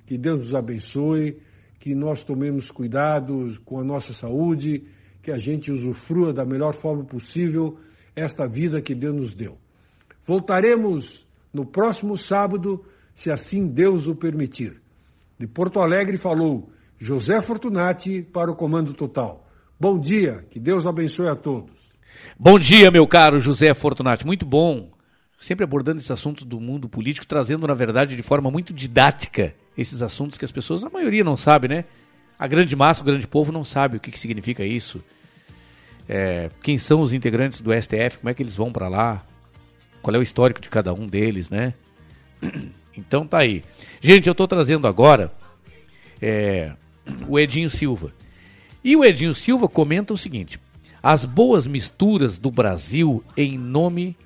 [0.05, 1.41] que Deus nos abençoe,
[1.79, 4.85] que nós tomemos cuidado com a nossa saúde,
[5.23, 7.79] que a gente usufrua da melhor forma possível
[8.15, 9.57] esta vida que Deus nos deu.
[10.27, 14.83] Voltaremos no próximo sábado, se assim Deus o permitir.
[15.39, 19.48] De Porto Alegre falou José Fortunati para o Comando Total.
[19.81, 21.71] Bom dia, que Deus abençoe a todos.
[22.37, 24.91] Bom dia, meu caro José Fortunati, muito bom.
[25.39, 30.03] Sempre abordando esses assuntos do mundo político, trazendo, na verdade, de forma muito didática esses
[30.03, 31.85] assuntos que as pessoas, a maioria, não sabe, né?
[32.37, 35.01] A grande massa, o grande povo não sabe o que, que significa isso.
[36.09, 39.25] É, quem são os integrantes do STF, como é que eles vão para lá,
[40.03, 41.73] qual é o histórico de cada um deles, né?
[42.97, 43.63] Então tá aí.
[44.01, 45.33] Gente, eu estou trazendo agora
[46.21, 46.73] é,
[47.29, 48.13] o Edinho Silva.
[48.83, 50.61] E o Edinho Silva comenta o seguinte:
[51.03, 54.17] as boas misturas do Brasil em nome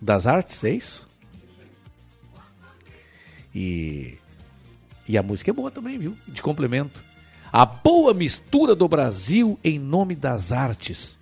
[0.00, 1.06] das artes, é isso?
[3.54, 4.18] E,
[5.08, 6.16] e a música é boa também, viu?
[6.28, 7.02] De complemento.
[7.50, 11.18] A boa mistura do Brasil em nome das artes.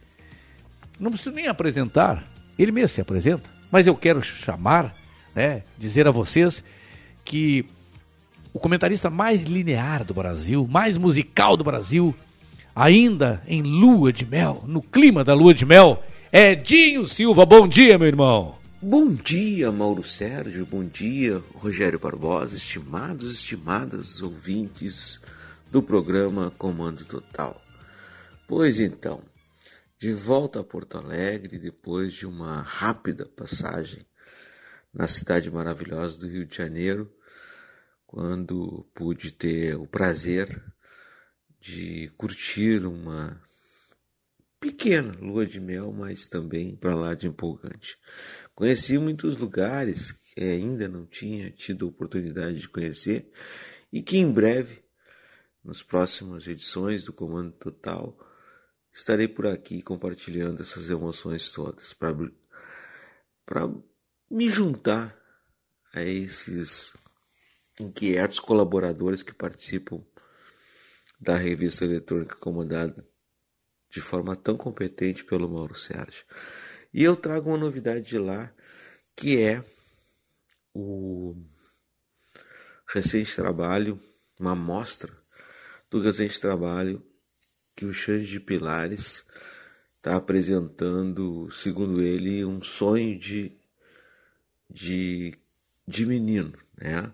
[0.98, 2.24] Não preciso nem apresentar,
[2.58, 4.94] ele mesmo se apresenta, mas eu quero chamar,
[5.34, 6.62] né, dizer a vocês
[7.24, 7.66] que
[8.52, 12.14] o comentarista mais linear do Brasil, mais musical do Brasil,
[12.74, 17.46] ainda em lua de mel, no clima da lua de mel, é Dinho Silva.
[17.46, 18.58] Bom dia, meu irmão.
[18.82, 20.66] Bom dia, Mauro Sérgio.
[20.66, 25.20] Bom dia, Rogério Barbosa, estimados, estimadas ouvintes
[25.70, 27.62] do programa Comando Total.
[28.46, 29.22] Pois então,
[29.98, 34.04] de volta a Porto Alegre depois de uma rápida passagem
[34.92, 37.10] na cidade maravilhosa do Rio de Janeiro,
[38.06, 40.62] quando pude ter o prazer
[41.64, 43.40] de curtir uma
[44.60, 47.98] pequena lua de mel, mas também para lá de empolgante.
[48.54, 53.30] Conheci muitos lugares que ainda não tinha tido oportunidade de conhecer
[53.90, 54.84] e que em breve,
[55.64, 58.14] nas próximas edições do Comando Total,
[58.92, 62.14] estarei por aqui compartilhando essas emoções todas para
[64.30, 65.18] me juntar
[65.94, 66.92] a esses
[67.80, 70.04] inquietos colaboradores que participam
[71.20, 73.06] da revista eletrônica comandada
[73.90, 76.24] de forma tão competente pelo Mauro Sérgio.
[76.92, 78.52] E eu trago uma novidade de lá,
[79.16, 79.64] que é
[80.74, 81.36] o
[82.88, 84.00] recente trabalho,
[84.38, 85.12] uma amostra
[85.88, 87.04] do recente trabalho
[87.76, 89.24] que o Xande de Pilares
[89.96, 93.56] está apresentando, segundo ele, um sonho de,
[94.68, 95.34] de,
[95.86, 97.12] de menino, né?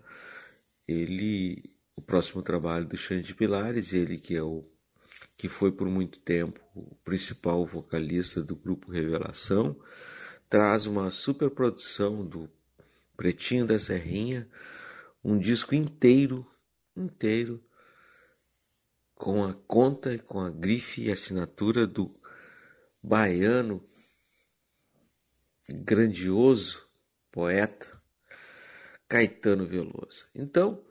[0.87, 4.63] Ele, o próximo trabalho do Xande de Pilares, ele que é o
[5.37, 9.79] que foi por muito tempo o principal vocalista do grupo Revelação,
[10.47, 12.49] traz uma superprodução do
[13.17, 14.49] Pretinho da Serrinha,
[15.23, 16.45] um disco inteiro,
[16.95, 17.63] inteiro
[19.15, 22.11] com a conta e com a grife e assinatura do
[23.03, 23.83] baiano
[25.69, 26.87] grandioso
[27.31, 28.01] poeta
[29.07, 30.27] Caetano Veloso.
[30.33, 30.83] Então,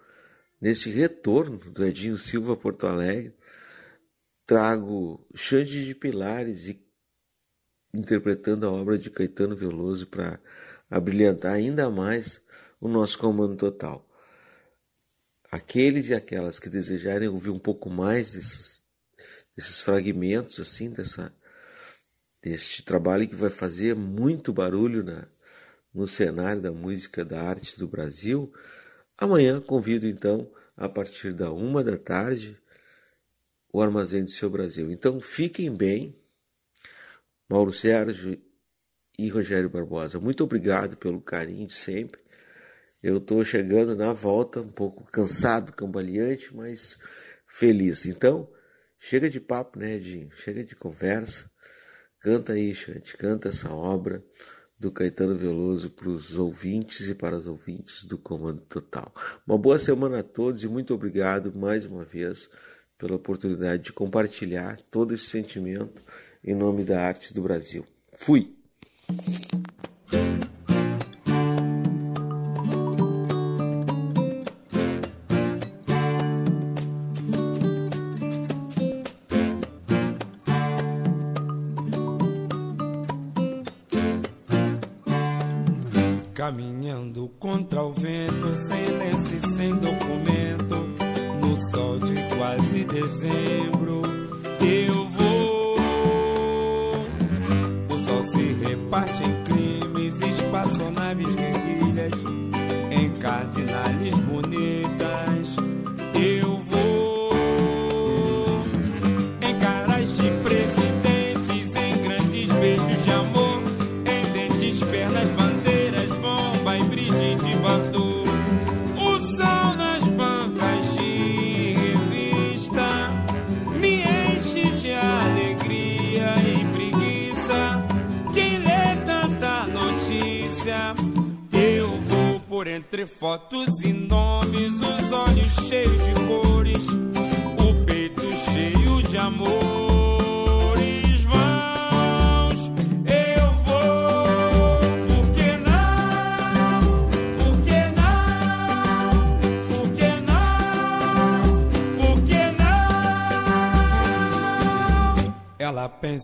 [0.61, 3.35] neste retorno do Edinho Silva Porto Alegre,
[4.45, 6.85] trago Xande de Pilares e
[7.95, 10.41] interpretando a obra de Caetano Veloso para
[10.89, 12.43] abrilhantar ainda mais
[12.81, 14.07] o nosso comando total.
[15.51, 18.85] Aqueles e aquelas que desejarem ouvir um pouco mais desses,
[19.57, 21.35] desses fragmentos assim dessa
[22.43, 25.29] deste trabalho que vai fazer muito barulho na,
[25.93, 28.51] no cenário da música da arte do Brasil,
[29.21, 32.59] amanhã convido então a partir da uma da tarde
[33.73, 34.91] o Armazém do Seu Brasil.
[34.91, 36.17] Então fiquem bem,
[37.49, 38.41] Mauro Sérgio
[39.19, 40.19] e Rogério Barbosa.
[40.19, 42.21] Muito obrigado pelo carinho de sempre.
[43.03, 46.99] Eu estou chegando na volta, um pouco cansado, cambaleante, mas
[47.47, 48.05] feliz.
[48.07, 48.51] Então,
[48.99, 50.31] chega de papo, né, Edinho?
[50.33, 51.51] Chega de conversa.
[52.19, 54.23] Canta aí, Xante, canta essa obra
[54.81, 59.13] do Caetano Veloso para os ouvintes e para os ouvintes do Comando Total.
[59.47, 62.49] Uma boa semana a todos e muito obrigado mais uma vez
[62.97, 66.03] pela oportunidade de compartilhar todo esse sentimento
[66.43, 67.85] em nome da arte do Brasil.
[68.15, 68.57] Fui!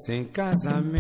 [0.07, 0.95] sem casamento.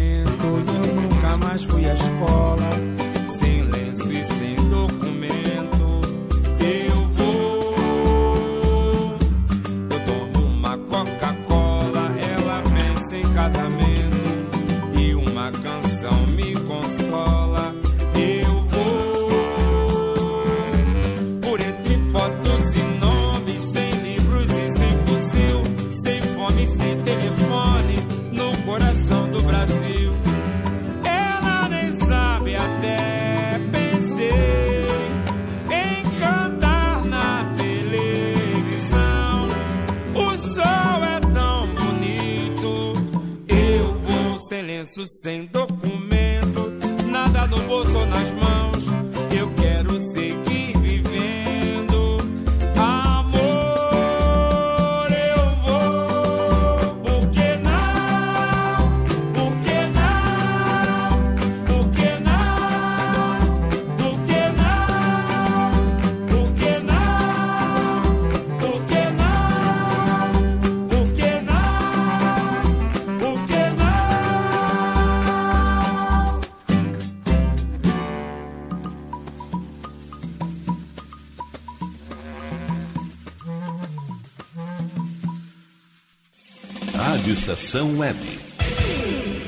[87.46, 88.18] Estação Web.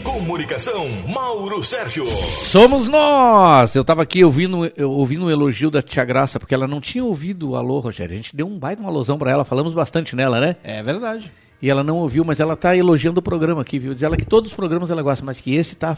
[0.04, 2.06] Comunicação, Mauro Sérgio.
[2.06, 3.74] Somos nós!
[3.74, 7.04] Eu tava aqui ouvindo, eu, ouvindo um elogio da Tia Graça, porque ela não tinha
[7.04, 8.14] ouvido o alô, Rogério.
[8.14, 10.54] A gente deu um baita uma alusão pra ela, falamos bastante nela, né?
[10.62, 11.32] É verdade.
[11.60, 13.92] E ela não ouviu, mas ela tá elogiando o programa aqui, viu?
[13.94, 15.96] Diz ela que todos os programas ela gosta, mas que esse tá,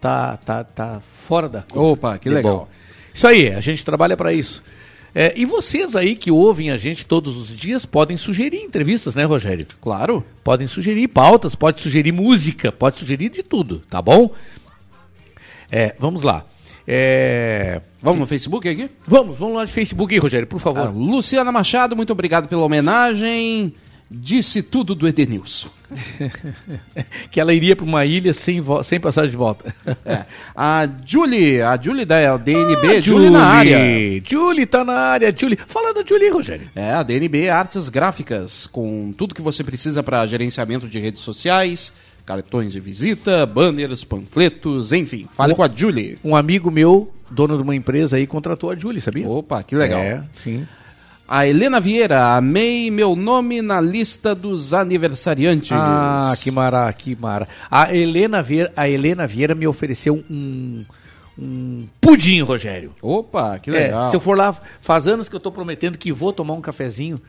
[0.00, 1.64] tá, tá, tá fora da.
[1.74, 2.58] Opa, que legal.
[2.58, 2.68] bom.
[3.12, 4.62] Isso aí, a gente trabalha pra isso.
[5.18, 9.24] É, e vocês aí que ouvem a gente todos os dias podem sugerir entrevistas, né,
[9.24, 9.66] Rogério?
[9.80, 10.22] Claro.
[10.44, 14.30] Podem sugerir pautas, pode sugerir música, pode sugerir de tudo, tá bom?
[15.72, 16.44] É, vamos lá.
[16.86, 18.90] É, Vamos no Facebook aqui?
[19.06, 20.86] Vamos, vamos lá de Facebook aí, Rogério, por favor.
[20.86, 23.74] Ah, Luciana Machado, muito obrigado pela homenagem.
[24.08, 25.68] Disse tudo do Edenilson.
[27.30, 29.74] que ela iria para uma ilha sem, sem passagem de volta.
[30.04, 30.24] É.
[30.54, 34.22] A Julie, a Julie da DNB, Ah, Julie na área.
[34.24, 35.58] Julie tá na área, Julie.
[35.66, 36.68] Fala da Julie, Rogério.
[36.74, 41.92] É, a DNB Artes Gráficas, com tudo que você precisa para gerenciamento de redes sociais,
[42.24, 45.26] cartões de visita, banners, panfletos, enfim.
[45.32, 46.16] Fale com a Julie.
[46.24, 49.28] Um amigo meu, dono de uma empresa aí, contratou a Julie, sabia?
[49.28, 50.00] Opa, que legal.
[50.00, 50.66] É, sim.
[51.28, 55.72] A Helena Vieira, amei meu nome na lista dos aniversariantes.
[55.72, 57.48] Ah, que mara, que mara.
[57.68, 60.84] A Helena Vieira, a Helena Vieira me ofereceu um,
[61.36, 62.94] um pudim, Rogério.
[63.02, 64.08] Opa, que É, legal.
[64.08, 67.20] se eu for lá, faz anos que eu tô prometendo que vou tomar um cafezinho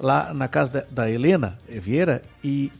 [0.00, 2.72] lá na casa da, da Helena Vieira e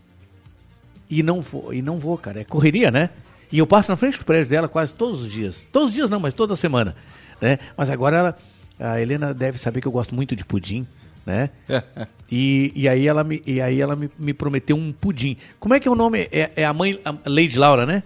[1.10, 2.40] e não vou, e não vou, cara.
[2.40, 3.10] É correria, né?
[3.50, 5.66] E eu passo na frente do prédio dela quase todos os dias.
[5.72, 6.94] Todos os dias não, mas toda semana,
[7.40, 7.58] né?
[7.76, 8.38] Mas agora ela,
[8.78, 10.86] a Helena deve saber que eu gosto muito de pudim,
[11.24, 11.50] né?
[12.30, 15.38] E, e aí ela, me, e aí ela me, me prometeu um pudim.
[15.58, 16.28] Como é que é o nome?
[16.30, 18.02] É, é a mãe, a Lady Laura, né?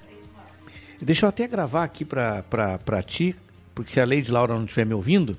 [1.00, 3.34] Deixa eu até gravar aqui pra, pra, pra ti,
[3.74, 5.36] porque se a Lady Laura não estiver me ouvindo,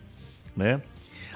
[0.53, 0.81] né?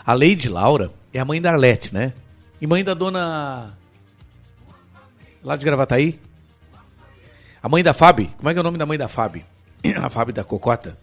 [0.05, 2.11] A Lady Laura é a mãe da Arlete, né?
[2.59, 3.77] E mãe da dona.
[5.41, 6.19] Lá de Gravataí?
[7.63, 8.29] A mãe da Fábio.
[8.35, 9.43] Como é que é o nome da mãe da Fábio?
[10.03, 10.97] A Fábio da Cocota.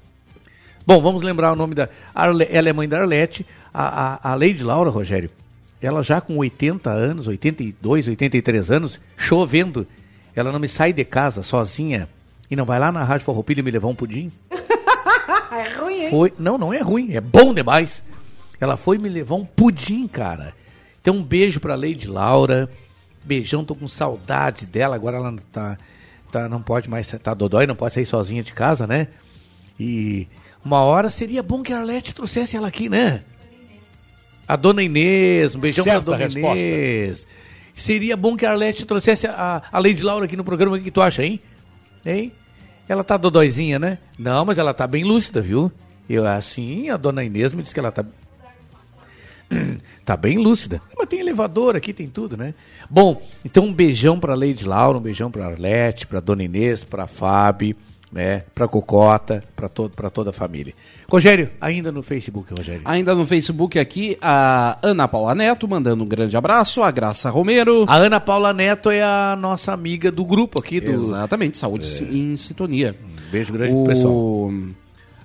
[0.86, 1.88] Bom, vamos lembrar o nome da.
[2.14, 2.46] Arle...
[2.50, 3.46] Ela é mãe da Arlete.
[3.72, 5.30] A, a, a Lady Laura, Rogério,
[5.82, 9.86] ela já com 80 anos, 82, 83 anos, chovendo,
[10.34, 12.08] ela não me sai de casa sozinha
[12.50, 14.30] e não vai lá na Rádio Farroupilha me levar um pudim?
[15.54, 16.10] É ruim, hein?
[16.10, 18.02] Foi, não, não é ruim, é bom demais.
[18.60, 20.52] Ela foi me levar um pudim, cara.
[21.00, 22.68] Então um beijo pra Lady Laura.
[23.24, 24.96] Beijão, tô com saudade dela.
[24.96, 25.78] Agora ela tá,
[26.32, 29.06] tá não pode mais, tá dodói, não pode sair sozinha de casa, né?
[29.78, 30.26] E
[30.64, 33.22] uma hora seria bom que a Arlete trouxesse ela aqui, né?
[34.46, 36.58] A dona Inês, um beijão Certa pra dona resposta.
[36.58, 37.26] Inês.
[37.74, 40.76] Seria bom que a Arlete trouxesse a, a Lady Laura aqui no programa.
[40.76, 41.40] O que tu acha, hein?
[42.04, 42.32] Hein?
[42.88, 43.98] Ela tá dodóizinha, né?
[44.18, 45.72] Não, mas ela tá bem lúcida, viu?
[46.08, 48.04] Eu, assim, a dona Inês me disse que ela tá.
[50.04, 50.80] tá bem lúcida.
[50.96, 52.54] Mas tem elevador aqui, tem tudo, né?
[52.88, 57.06] Bom, então um beijão pra Lady Laura, um beijão pra Arlete, pra dona Inês, pra
[57.06, 57.74] Fábio,
[58.14, 58.44] né?
[58.54, 60.72] Pra Cocota, pra, todo, pra toda a família.
[61.10, 62.82] Rogério, ainda no Facebook, Rogério.
[62.84, 67.84] Ainda no Facebook aqui, a Ana Paula Neto mandando um grande abraço, a Graça Romero.
[67.88, 70.92] A Ana Paula Neto é a nossa amiga do grupo aqui do.
[70.92, 72.94] Exatamente, saúde em sintonia.
[73.32, 73.82] Beijo grande o...
[73.82, 74.52] pro pessoal.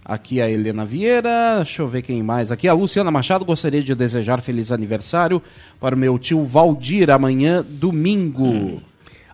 [0.03, 2.51] Aqui a Helena Vieira, deixa eu ver quem mais.
[2.51, 5.39] Aqui a Luciana Machado, gostaria de desejar feliz aniversário
[5.79, 8.47] para o meu tio Valdir amanhã, domingo.
[8.47, 8.79] Hum.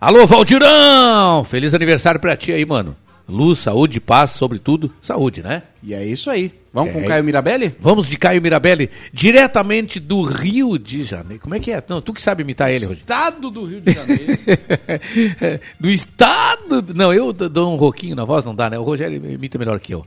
[0.01, 1.45] Alô, Valdirão!
[1.45, 2.97] Feliz aniversário pra ti aí, mano.
[3.27, 5.63] Luz, saúde, paz, sobretudo, saúde, né?
[5.81, 6.51] E é isso aí.
[6.71, 7.01] Vamos É.
[7.01, 7.73] com Caio Mirabelli?
[7.79, 11.41] Vamos de Caio Mirabelli, diretamente do Rio de Janeiro.
[11.41, 11.81] Como é que é?
[11.87, 12.99] Não, tu que sabe imitar ele, Rogério.
[12.99, 14.23] Estado do Rio de Janeiro.
[15.79, 16.85] do estado.
[16.93, 18.77] Não, eu dou um roquinho na voz, não dá, né?
[18.77, 20.05] O Rogério imita melhor que eu.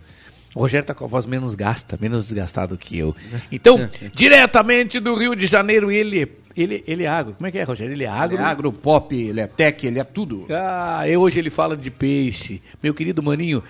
[0.54, 3.14] O Rogério tá com a voz menos gasta, menos desgastado que eu.
[3.52, 7.34] Então, diretamente do Rio de Janeiro, ele, ele, ele é agro.
[7.34, 7.92] Como é que é, Rogério?
[7.92, 8.36] Ele é agro.
[8.36, 10.46] Ele é agro, pop, ele é tech, ele é tudo.
[10.50, 12.62] Ah, e hoje ele fala de peixe.
[12.82, 13.62] Meu querido maninho,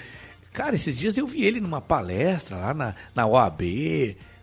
[0.53, 3.63] cara, esses dias eu vi ele numa palestra lá na, na OAB.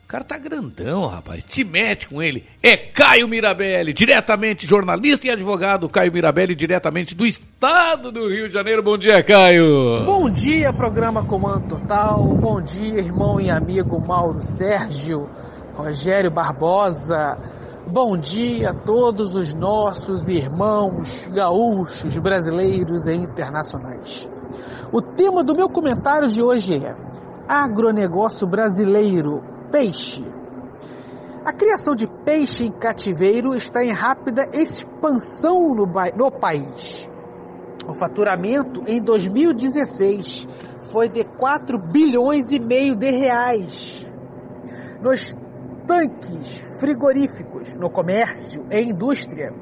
[0.06, 1.44] O cara tá grandão, rapaz.
[1.44, 2.46] Te mete com ele.
[2.62, 8.54] É Caio Mirabelli, diretamente jornalista e advogado Caio Mirabelli, diretamente do estado do Rio de
[8.54, 8.84] Janeiro.
[8.84, 10.06] Bom dia, Caio.
[10.06, 12.24] Bom dia, programa Comando Total.
[12.36, 15.28] Bom dia, irmão e amigo Mauro Sérgio,
[15.74, 17.36] Rogério Barbosa.
[17.88, 24.30] Bom dia a todos os nossos irmãos gaúchos, brasileiros e internacionais.
[24.92, 26.96] O tema do meu comentário de hoje é
[27.48, 30.24] agronegócio brasileiro, peixe.
[31.44, 37.10] A criação de peixe em cativeiro está em rápida expansão no, no país.
[37.86, 40.48] O faturamento em 2016
[40.94, 44.10] foi de 4 bilhões e meio de reais.
[45.02, 45.36] Nos
[45.86, 49.54] tanques frigoríficos, no comércio e indústria,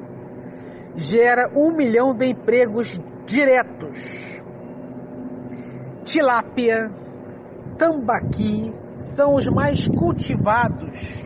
[0.94, 3.98] gera um milhão de empregos diretos.
[6.04, 6.88] Tilápia,
[7.76, 11.24] tambaqui são os mais cultivados,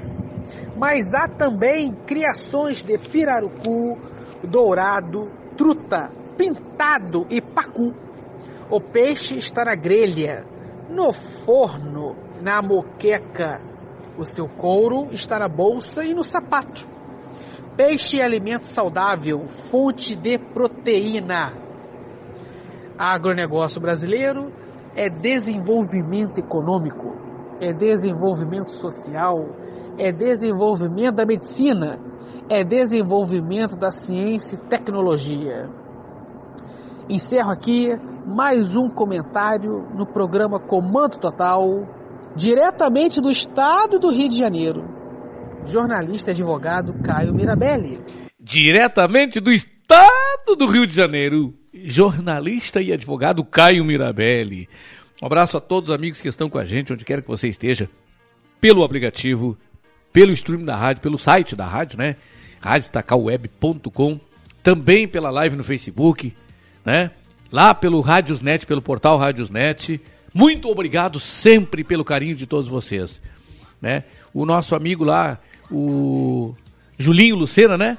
[0.76, 3.98] mas há também criações de pirarucu,
[4.44, 7.92] dourado, truta, pintado e pacu.
[8.70, 10.44] O peixe está na grelha,
[10.88, 13.60] no forno, na moqueca.
[14.16, 16.86] O seu couro está na bolsa e no sapato.
[17.76, 21.52] Peixe é alimento saudável, fonte de proteína.
[22.98, 24.52] Agronegócio brasileiro
[24.96, 27.27] é desenvolvimento econômico,
[27.60, 29.48] é desenvolvimento social,
[29.98, 31.98] é desenvolvimento da medicina,
[32.48, 35.68] é desenvolvimento da ciência e tecnologia.
[37.08, 37.88] Encerro aqui
[38.26, 41.64] mais um comentário no programa Comando Total,
[42.36, 44.84] diretamente do estado do Rio de Janeiro.
[45.66, 47.98] Jornalista e advogado Caio Mirabelli.
[48.38, 54.68] Diretamente do estado do Rio de Janeiro, jornalista e advogado Caio Mirabelli.
[55.20, 57.48] Um abraço a todos os amigos que estão com a gente, onde quer que você
[57.48, 57.90] esteja,
[58.60, 59.58] pelo aplicativo,
[60.12, 62.16] pelo stream da rádio, pelo site da rádio, né?
[62.60, 64.20] radiostacalweb.com,
[64.62, 66.34] também pela live no Facebook,
[66.84, 67.10] né?
[67.50, 70.00] Lá pelo Radiosnet, pelo portal Radiosnet.
[70.34, 73.22] Muito obrigado sempre pelo carinho de todos vocês,
[73.80, 74.04] né?
[74.34, 75.38] O nosso amigo lá,
[75.70, 76.54] o
[76.98, 77.96] Julinho Lucena, né?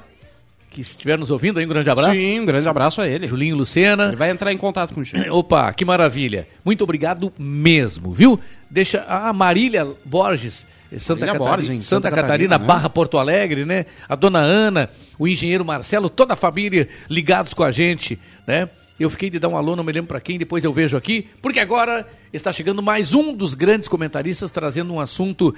[0.70, 2.12] Que estiver nos ouvindo aí, um grande abraço.
[2.12, 3.26] Sim, um grande abraço a ele.
[3.26, 4.06] Julinho Lucena.
[4.06, 5.28] Ele vai entrar em contato com o Chico.
[5.34, 6.46] Opa, que maravilha.
[6.64, 8.38] Muito obrigado mesmo, viu?
[8.70, 10.64] Deixa a Marília Borges,
[10.96, 12.64] Santa, Marília Catarina, Borges, Santa, Santa Catarina, Catarina, né?
[12.64, 13.86] Barra Porto Alegre, né?
[14.08, 18.16] A dona Ana, o engenheiro Marcelo, toda a família ligados com a gente,
[18.46, 18.68] né?
[18.98, 21.26] Eu fiquei de dar um alô, não me lembro para quem, depois eu vejo aqui,
[21.40, 25.52] porque agora está chegando mais um dos grandes comentaristas trazendo um assunto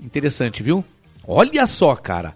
[0.00, 0.82] interessante, viu?
[1.26, 2.34] Olha só, cara.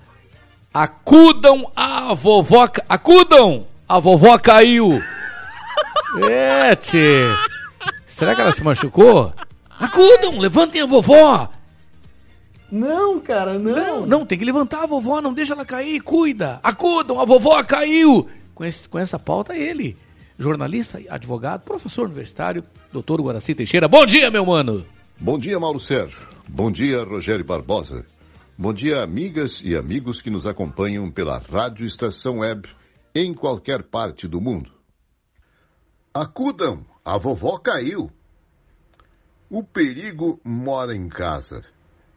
[0.73, 2.69] Acudam a vovó.
[2.89, 3.67] Acudam!
[3.89, 5.03] A vovó caiu!
[6.29, 7.23] É, tchê.
[8.07, 9.33] Será que ela se machucou?
[9.79, 10.39] Acudam!
[10.39, 11.49] Levantem a vovó!
[12.71, 13.73] Não, cara, não.
[13.77, 16.61] Não, não, tem que levantar a vovó, não deixa ela cair, cuida!
[16.63, 17.19] Acudam!
[17.19, 18.29] A vovó caiu!
[18.55, 19.97] Com, esse- com essa pauta, ele,
[20.39, 23.89] jornalista, advogado, professor universitário, doutor Guaraci Teixeira.
[23.89, 24.85] Bom dia, meu mano!
[25.19, 26.19] Bom dia, Mauro Sérgio.
[26.47, 28.05] Bom dia, Rogério Barbosa.
[28.61, 32.69] Bom dia, amigas e amigos que nos acompanham pela Rádio Estação Web
[33.15, 34.73] em qualquer parte do mundo.
[36.13, 38.11] Acudam, a vovó caiu.
[39.49, 41.65] O perigo mora em casa.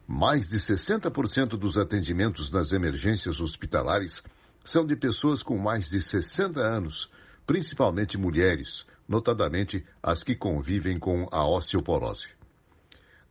[0.04, 4.20] Mais de 60% dos atendimentos nas emergências hospitalares
[4.64, 7.08] são de pessoas com mais de 60 anos,
[7.46, 12.30] principalmente mulheres, notadamente as que convivem com a osteoporose.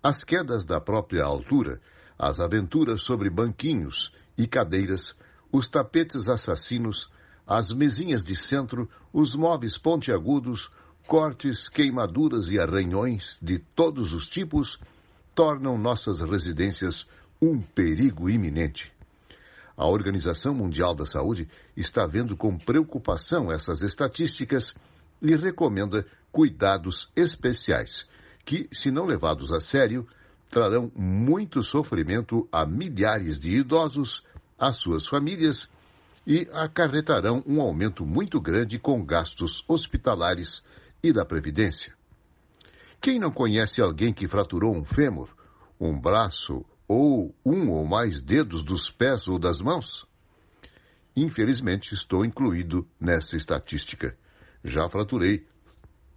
[0.02, 1.82] As quedas da própria altura,
[2.22, 5.16] as aventuras sobre banquinhos e cadeiras,
[5.52, 7.10] os tapetes assassinos,
[7.48, 10.70] as mesinhas de centro, os móveis pontiagudos,
[11.08, 14.80] cortes, queimaduras e arranhões de todos os tipos
[15.34, 17.08] tornam nossas residências
[17.42, 18.94] um perigo iminente.
[19.76, 24.76] A Organização Mundial da Saúde está vendo com preocupação essas estatísticas
[25.20, 28.08] e recomenda cuidados especiais,
[28.46, 30.08] que, se não levados a sério,
[30.52, 34.24] trarão muito sofrimento a milhares de idosos,
[34.60, 35.68] às suas famílias
[36.28, 40.64] e acarretarão um aumento muito grande com gastos hospitalares
[41.02, 41.96] e da Previdência.
[43.02, 45.30] Quem não conhece alguém que fraturou um fêmur,
[45.80, 50.06] um braço ou um ou mais dedos dos pés ou das mãos?
[51.16, 54.16] Infelizmente, estou incluído nessa estatística.
[54.64, 55.48] Já fraturei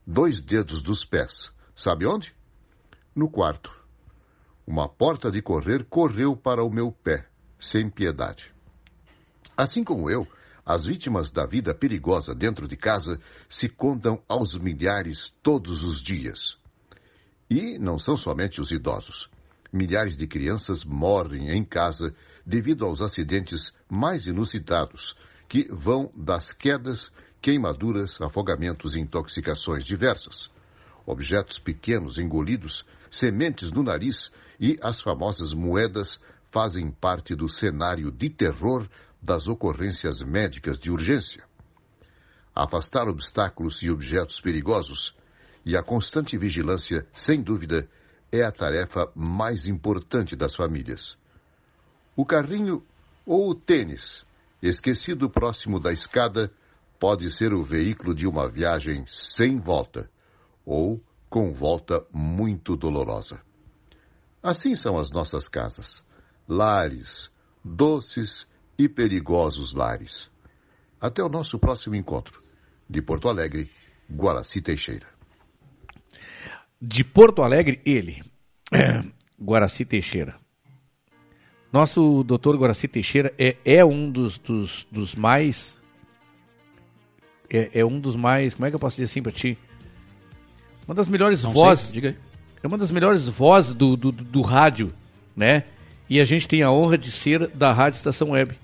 [0.07, 1.51] dois dedos dos pés.
[1.75, 2.35] Sabe onde?
[3.15, 3.84] No quarto.
[4.67, 7.27] Uma porta de correr correu para o meu pé,
[7.61, 8.51] sem piedade.
[9.57, 10.27] Assim como eu,
[10.65, 16.57] as vítimas da vida perigosa dentro de casa se contam aos milhares todos os dias.
[17.51, 19.31] E não são somente os idosos.
[19.71, 22.15] Milhares de crianças morrem em casa
[22.47, 25.15] devido aos acidentes mais inusitados,
[25.47, 27.13] que vão das quedas,
[27.43, 30.51] queimaduras, afogamentos e intoxicações diversas.
[31.05, 36.21] Objetos pequenos engolidos, sementes no nariz e as famosas moedas
[36.51, 38.89] fazem parte do cenário de terror
[39.21, 41.45] das ocorrências médicas de urgência.
[42.55, 45.17] Afastar obstáculos e objetos perigosos
[45.65, 47.89] e a constante vigilância, sem dúvida,
[48.31, 51.17] é a tarefa mais importante das famílias.
[52.17, 52.85] O carrinho
[53.27, 54.25] ou o tênis,
[54.63, 56.53] esquecido próximo da escada,
[57.01, 60.09] pode ser o veículo de uma viagem sem volta
[60.65, 61.03] ou
[61.35, 63.41] com volta muito dolorosa.
[64.41, 66.05] Assim são as nossas casas,
[66.47, 67.29] lares,
[67.65, 68.47] doces
[68.79, 70.31] e perigosos lares.
[71.01, 72.41] Até o nosso próximo encontro.
[72.89, 73.69] De Porto Alegre,
[74.09, 75.09] Guaraci Teixeira.
[76.81, 78.23] De Porto Alegre, ele,
[79.37, 80.39] Guaraci Teixeira.
[81.73, 85.83] Nosso doutor Guaraci Teixeira é, é um dos, dos, dos mais.
[87.51, 88.55] É, é um dos mais.
[88.55, 89.59] Como é que eu posso dizer assim pra ti?
[90.87, 91.87] Uma das melhores Não vozes.
[91.87, 92.17] sei, diga aí.
[92.63, 94.93] É uma das melhores vozes do, do, do, rádio,
[95.37, 95.65] né?
[96.09, 98.59] E a gente tem a honra de ser da Rádio Estação Web.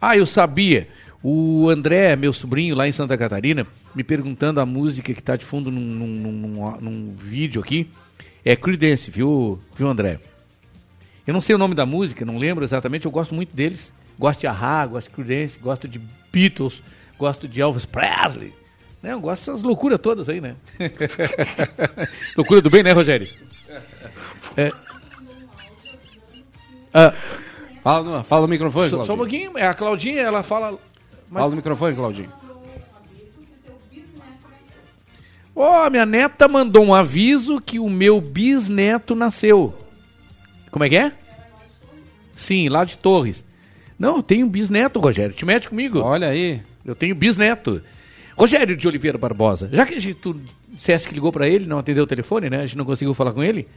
[0.00, 0.88] Ah, eu sabia.
[1.22, 3.64] O André, meu sobrinho lá em Santa Catarina,
[3.94, 7.88] me perguntando a música que está de fundo num, num, num, num vídeo aqui.
[8.44, 10.18] É Creedence, viu, viu, André?
[11.24, 13.92] Eu não sei o nome da música, não lembro exatamente, eu gosto muito deles.
[14.18, 16.00] Gosto de Ahá, gosto de Creedence, gosto de
[16.32, 16.82] Beatles,
[17.16, 18.52] gosto de Elvis Presley.
[19.02, 19.12] Né?
[19.12, 20.54] Eu gosto dessas loucuras todas aí, né?
[22.36, 23.26] Loucura do bem, né, Rogério?
[24.56, 24.70] É.
[26.94, 27.12] Ah,
[27.82, 29.50] Fala, no- fala no microfone, só, só um Claudinho.
[29.50, 30.78] pouquinho, é, a Claudinha, ela fala...
[31.28, 32.30] Mas- Fala no microfone, Claudinho.
[35.54, 39.74] Ó, minha neta mandou um aviso que o meu bisneto nasceu.
[40.70, 41.12] Como é que é?
[42.34, 43.44] Sim, lá de Torres.
[43.98, 45.34] Não, eu tenho um bisneto, Rogério.
[45.34, 45.98] Te mete comigo.
[46.00, 46.62] Olha aí.
[46.84, 47.82] Eu tenho bisneto.
[48.42, 49.70] Rogério de Oliveira Barbosa.
[49.72, 50.34] Já que a gente, tu
[50.72, 52.56] disseste que ligou pra ele, não atendeu o telefone, né?
[52.56, 53.68] A gente não conseguiu falar com ele.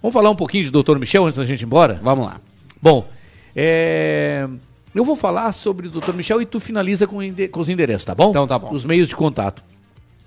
[0.00, 0.96] Vamos falar um pouquinho de Dr.
[1.00, 1.98] Michel antes da gente ir embora?
[2.00, 2.40] Vamos lá.
[2.80, 3.08] Bom,
[3.56, 4.46] é,
[4.94, 6.12] eu vou falar sobre o Dr.
[6.12, 7.18] Michel e tu finaliza com,
[7.50, 8.30] com os endereços, tá bom?
[8.30, 8.72] Então tá bom.
[8.72, 9.64] Os meios de contato.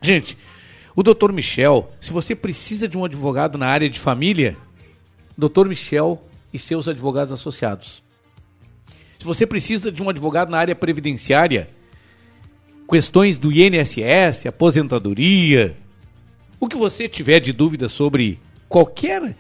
[0.01, 0.37] Gente,
[0.93, 1.31] o Dr.
[1.31, 4.57] Michel, se você precisa de um advogado na área de família,
[5.37, 5.65] Dr.
[5.65, 6.21] Michel
[6.53, 8.03] e seus advogados associados.
[9.17, 11.69] Se você precisa de um advogado na área previdenciária,
[12.87, 15.75] questões do INSS, aposentadoria,
[16.59, 19.35] o que você tiver de dúvida sobre qualquer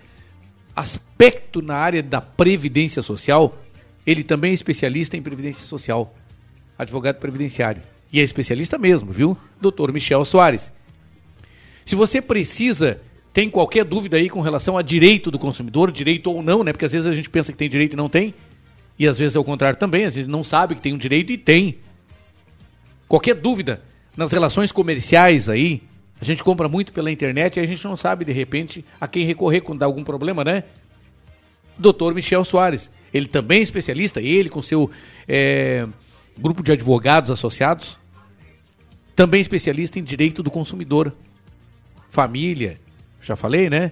[0.75, 3.57] aspecto na área da previdência social,
[4.05, 6.15] ele também é especialista em previdência social,
[6.77, 7.81] advogado previdenciário.
[8.11, 9.37] E é especialista mesmo, viu?
[9.59, 9.91] Dr.
[9.91, 10.71] Michel Soares.
[11.85, 13.01] Se você precisa,
[13.33, 16.71] tem qualquer dúvida aí com relação a direito do consumidor, direito ou não, né?
[16.71, 18.33] Porque às vezes a gente pensa que tem direito e não tem.
[18.99, 21.31] E às vezes é o contrário também, às vezes não sabe que tem um direito
[21.31, 21.77] e tem.
[23.07, 23.81] Qualquer dúvida
[24.15, 25.83] nas relações comerciais aí,
[26.19, 29.25] a gente compra muito pela internet e a gente não sabe, de repente, a quem
[29.25, 30.63] recorrer quando dá algum problema, né?
[31.77, 32.13] Dr.
[32.13, 32.89] Michel Soares.
[33.13, 34.89] Ele também é especialista, ele com seu
[35.27, 35.87] é,
[36.37, 37.97] grupo de advogados associados,
[39.15, 41.13] também especialista em direito do consumidor.
[42.09, 42.79] Família,
[43.21, 43.91] já falei, né?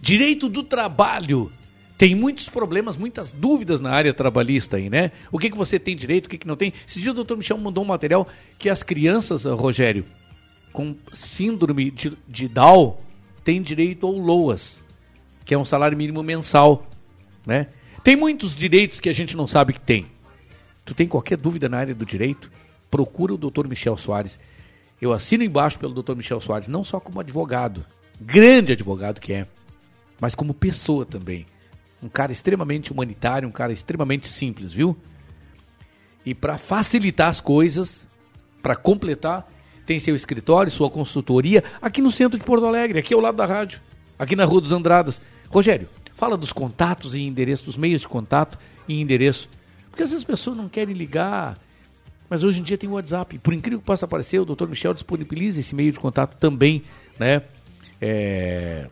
[0.00, 1.52] Direito do trabalho.
[1.98, 5.12] Tem muitos problemas, muitas dúvidas na área trabalhista aí, né?
[5.32, 6.72] O que, que você tem direito, o que, que não tem.
[6.86, 10.04] Esse dia o doutor Michel mandou um material que as crianças, Rogério,
[10.72, 12.98] com síndrome de, de Down
[13.42, 14.84] têm direito ao LOAS,
[15.42, 16.86] que é um salário mínimo mensal,
[17.46, 17.68] né?
[18.04, 20.06] Tem muitos direitos que a gente não sabe que tem.
[20.84, 22.52] Tu tem qualquer dúvida na área do direito?
[22.90, 24.38] Procura o doutor Michel Soares.
[25.00, 27.84] Eu assino embaixo pelo doutor Michel Soares, não só como advogado,
[28.20, 29.46] grande advogado que é,
[30.20, 31.46] mas como pessoa também.
[32.06, 34.96] Um cara extremamente humanitário, um cara extremamente simples, viu?
[36.24, 38.06] E para facilitar as coisas,
[38.62, 39.50] para completar,
[39.84, 43.44] tem seu escritório, sua consultoria aqui no centro de Porto Alegre, aqui ao lado da
[43.44, 43.80] rádio,
[44.16, 45.20] aqui na Rua dos Andradas.
[45.50, 49.48] Rogério, fala dos contatos e endereço, dos meios de contato e endereço.
[49.90, 51.58] Porque às vezes as pessoas não querem ligar,
[52.30, 53.36] mas hoje em dia tem o WhatsApp.
[53.40, 54.68] Por incrível que possa parecer, o Dr.
[54.68, 56.84] Michel disponibiliza esse meio de contato também,
[57.18, 57.42] né?
[58.00, 58.86] É,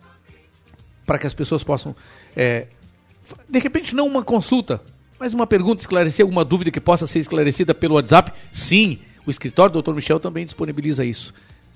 [1.07, 1.94] para que as pessoas possam,
[2.34, 2.68] é,
[3.48, 4.80] de repente, não uma consulta,
[5.18, 8.32] mas uma pergunta, esclarecer alguma dúvida que possa ser esclarecida pelo WhatsApp.
[8.52, 9.94] Sim, o escritório do Dr.
[9.94, 11.32] Michel também disponibiliza isso.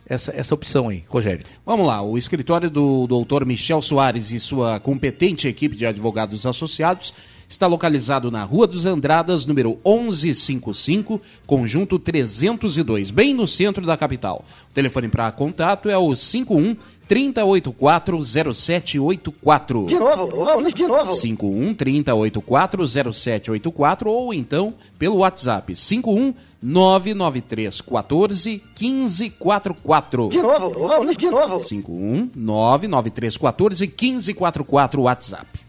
[0.07, 1.45] Essa, essa opção aí, Rogério.
[1.67, 7.13] Vamos lá, o escritório do doutor Michel Soares e sua competente equipe de advogados associados
[7.49, 14.45] está localizado na Rua dos Andradas, número 1155, conjunto 302, bem no centro da capital.
[14.71, 16.77] O telefone para contato é o 51
[17.09, 18.23] 3084
[18.55, 19.87] 0784.
[19.87, 21.11] De novo, vamos de novo.
[21.11, 30.29] 51 3084 0784 ou então pelo WhatsApp 51 993 14 1544.
[30.29, 31.61] De novo, vamos de novo.
[31.61, 35.61] 51 993 14 1544 WhatsApp.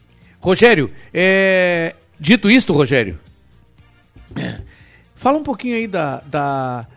[0.42, 3.19] Rogério, é, dito isto, Rogério,
[5.16, 6.88] fala um pouquinho aí da, da,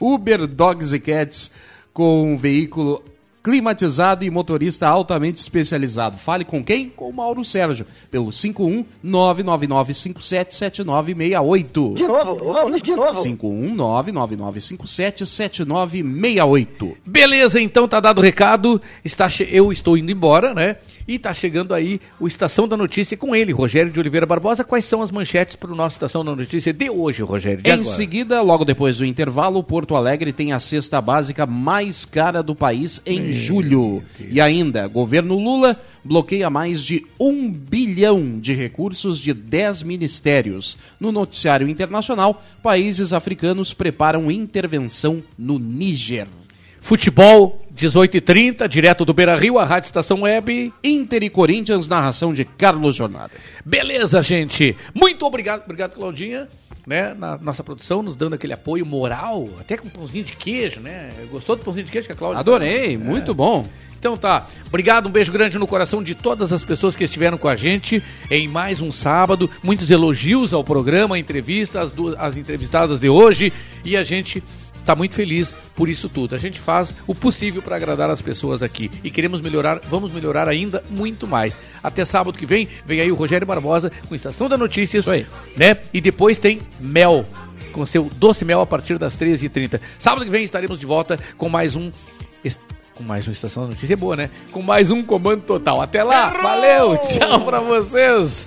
[0.00, 1.52] Uber Dogs e Cats
[1.92, 3.02] com um veículo
[3.50, 6.18] climatizado e motorista altamente especializado.
[6.18, 6.88] Fale com quem?
[6.90, 11.94] Com o Mauro Sérgio, pelo 51 999 577968.
[11.94, 13.22] De novo, de novo.
[13.22, 16.96] 51 999 577968.
[17.06, 18.82] Beleza, então tá dado o recado.
[19.04, 20.74] Está che- Eu estou indo embora, né?
[21.08, 24.64] E tá chegando aí o Estação da Notícia com ele, Rogério de Oliveira Barbosa.
[24.64, 27.62] Quais são as manchetes para o nosso Estação da Notícia de hoje, Rogério?
[27.62, 27.88] De Em agora?
[27.88, 33.00] seguida, logo depois do intervalo, Porto Alegre tem a cesta básica mais cara do país
[33.06, 34.02] em julho.
[34.28, 40.76] E ainda, governo Lula bloqueia mais de um bilhão de recursos de 10 ministérios.
[40.98, 46.26] No noticiário internacional, países africanos preparam intervenção no Níger.
[46.86, 50.72] Futebol, 18h30, direto do Beira Rio, a Rádio Estação Web.
[50.84, 53.32] Inter e Corinthians, narração de Carlos Jornada.
[53.64, 54.76] Beleza, gente.
[54.94, 56.46] Muito obrigado, obrigado, Claudinha,
[56.86, 61.10] né, na nossa produção, nos dando aquele apoio moral, até com pãozinho de queijo, né?
[61.28, 62.38] Gostou do pãozinho de queijo que a Cláudia?
[62.38, 62.96] Adorei, É.
[62.96, 63.66] muito bom.
[63.98, 67.48] Então tá, obrigado, um beijo grande no coração de todas as pessoas que estiveram com
[67.48, 68.00] a gente
[68.30, 69.50] em mais um sábado.
[69.60, 73.52] Muitos elogios ao programa, a entrevista, as, duas, as entrevistadas de hoje
[73.84, 74.40] e a gente
[74.86, 76.34] tá muito feliz por isso tudo.
[76.34, 80.48] A gente faz o possível para agradar as pessoas aqui e queremos melhorar, vamos melhorar
[80.48, 81.58] ainda muito mais.
[81.82, 85.06] Até sábado que vem, vem aí o Rogério Barbosa com Estação da Notícias,
[85.56, 85.76] né?
[85.92, 87.26] E depois tem Mel
[87.72, 89.78] com seu doce mel a partir das 13h30.
[89.98, 91.90] Sábado que vem estaremos de volta com mais um
[92.94, 94.30] com mais uma Estação da Notícia boa, né?
[94.50, 95.82] Com mais um Comando Total.
[95.82, 98.46] Até lá, valeu, tchau pra vocês.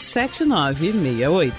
[0.00, 1.52] 51999577968.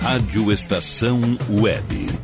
[0.00, 1.20] Rádio Estação
[1.50, 2.23] Web.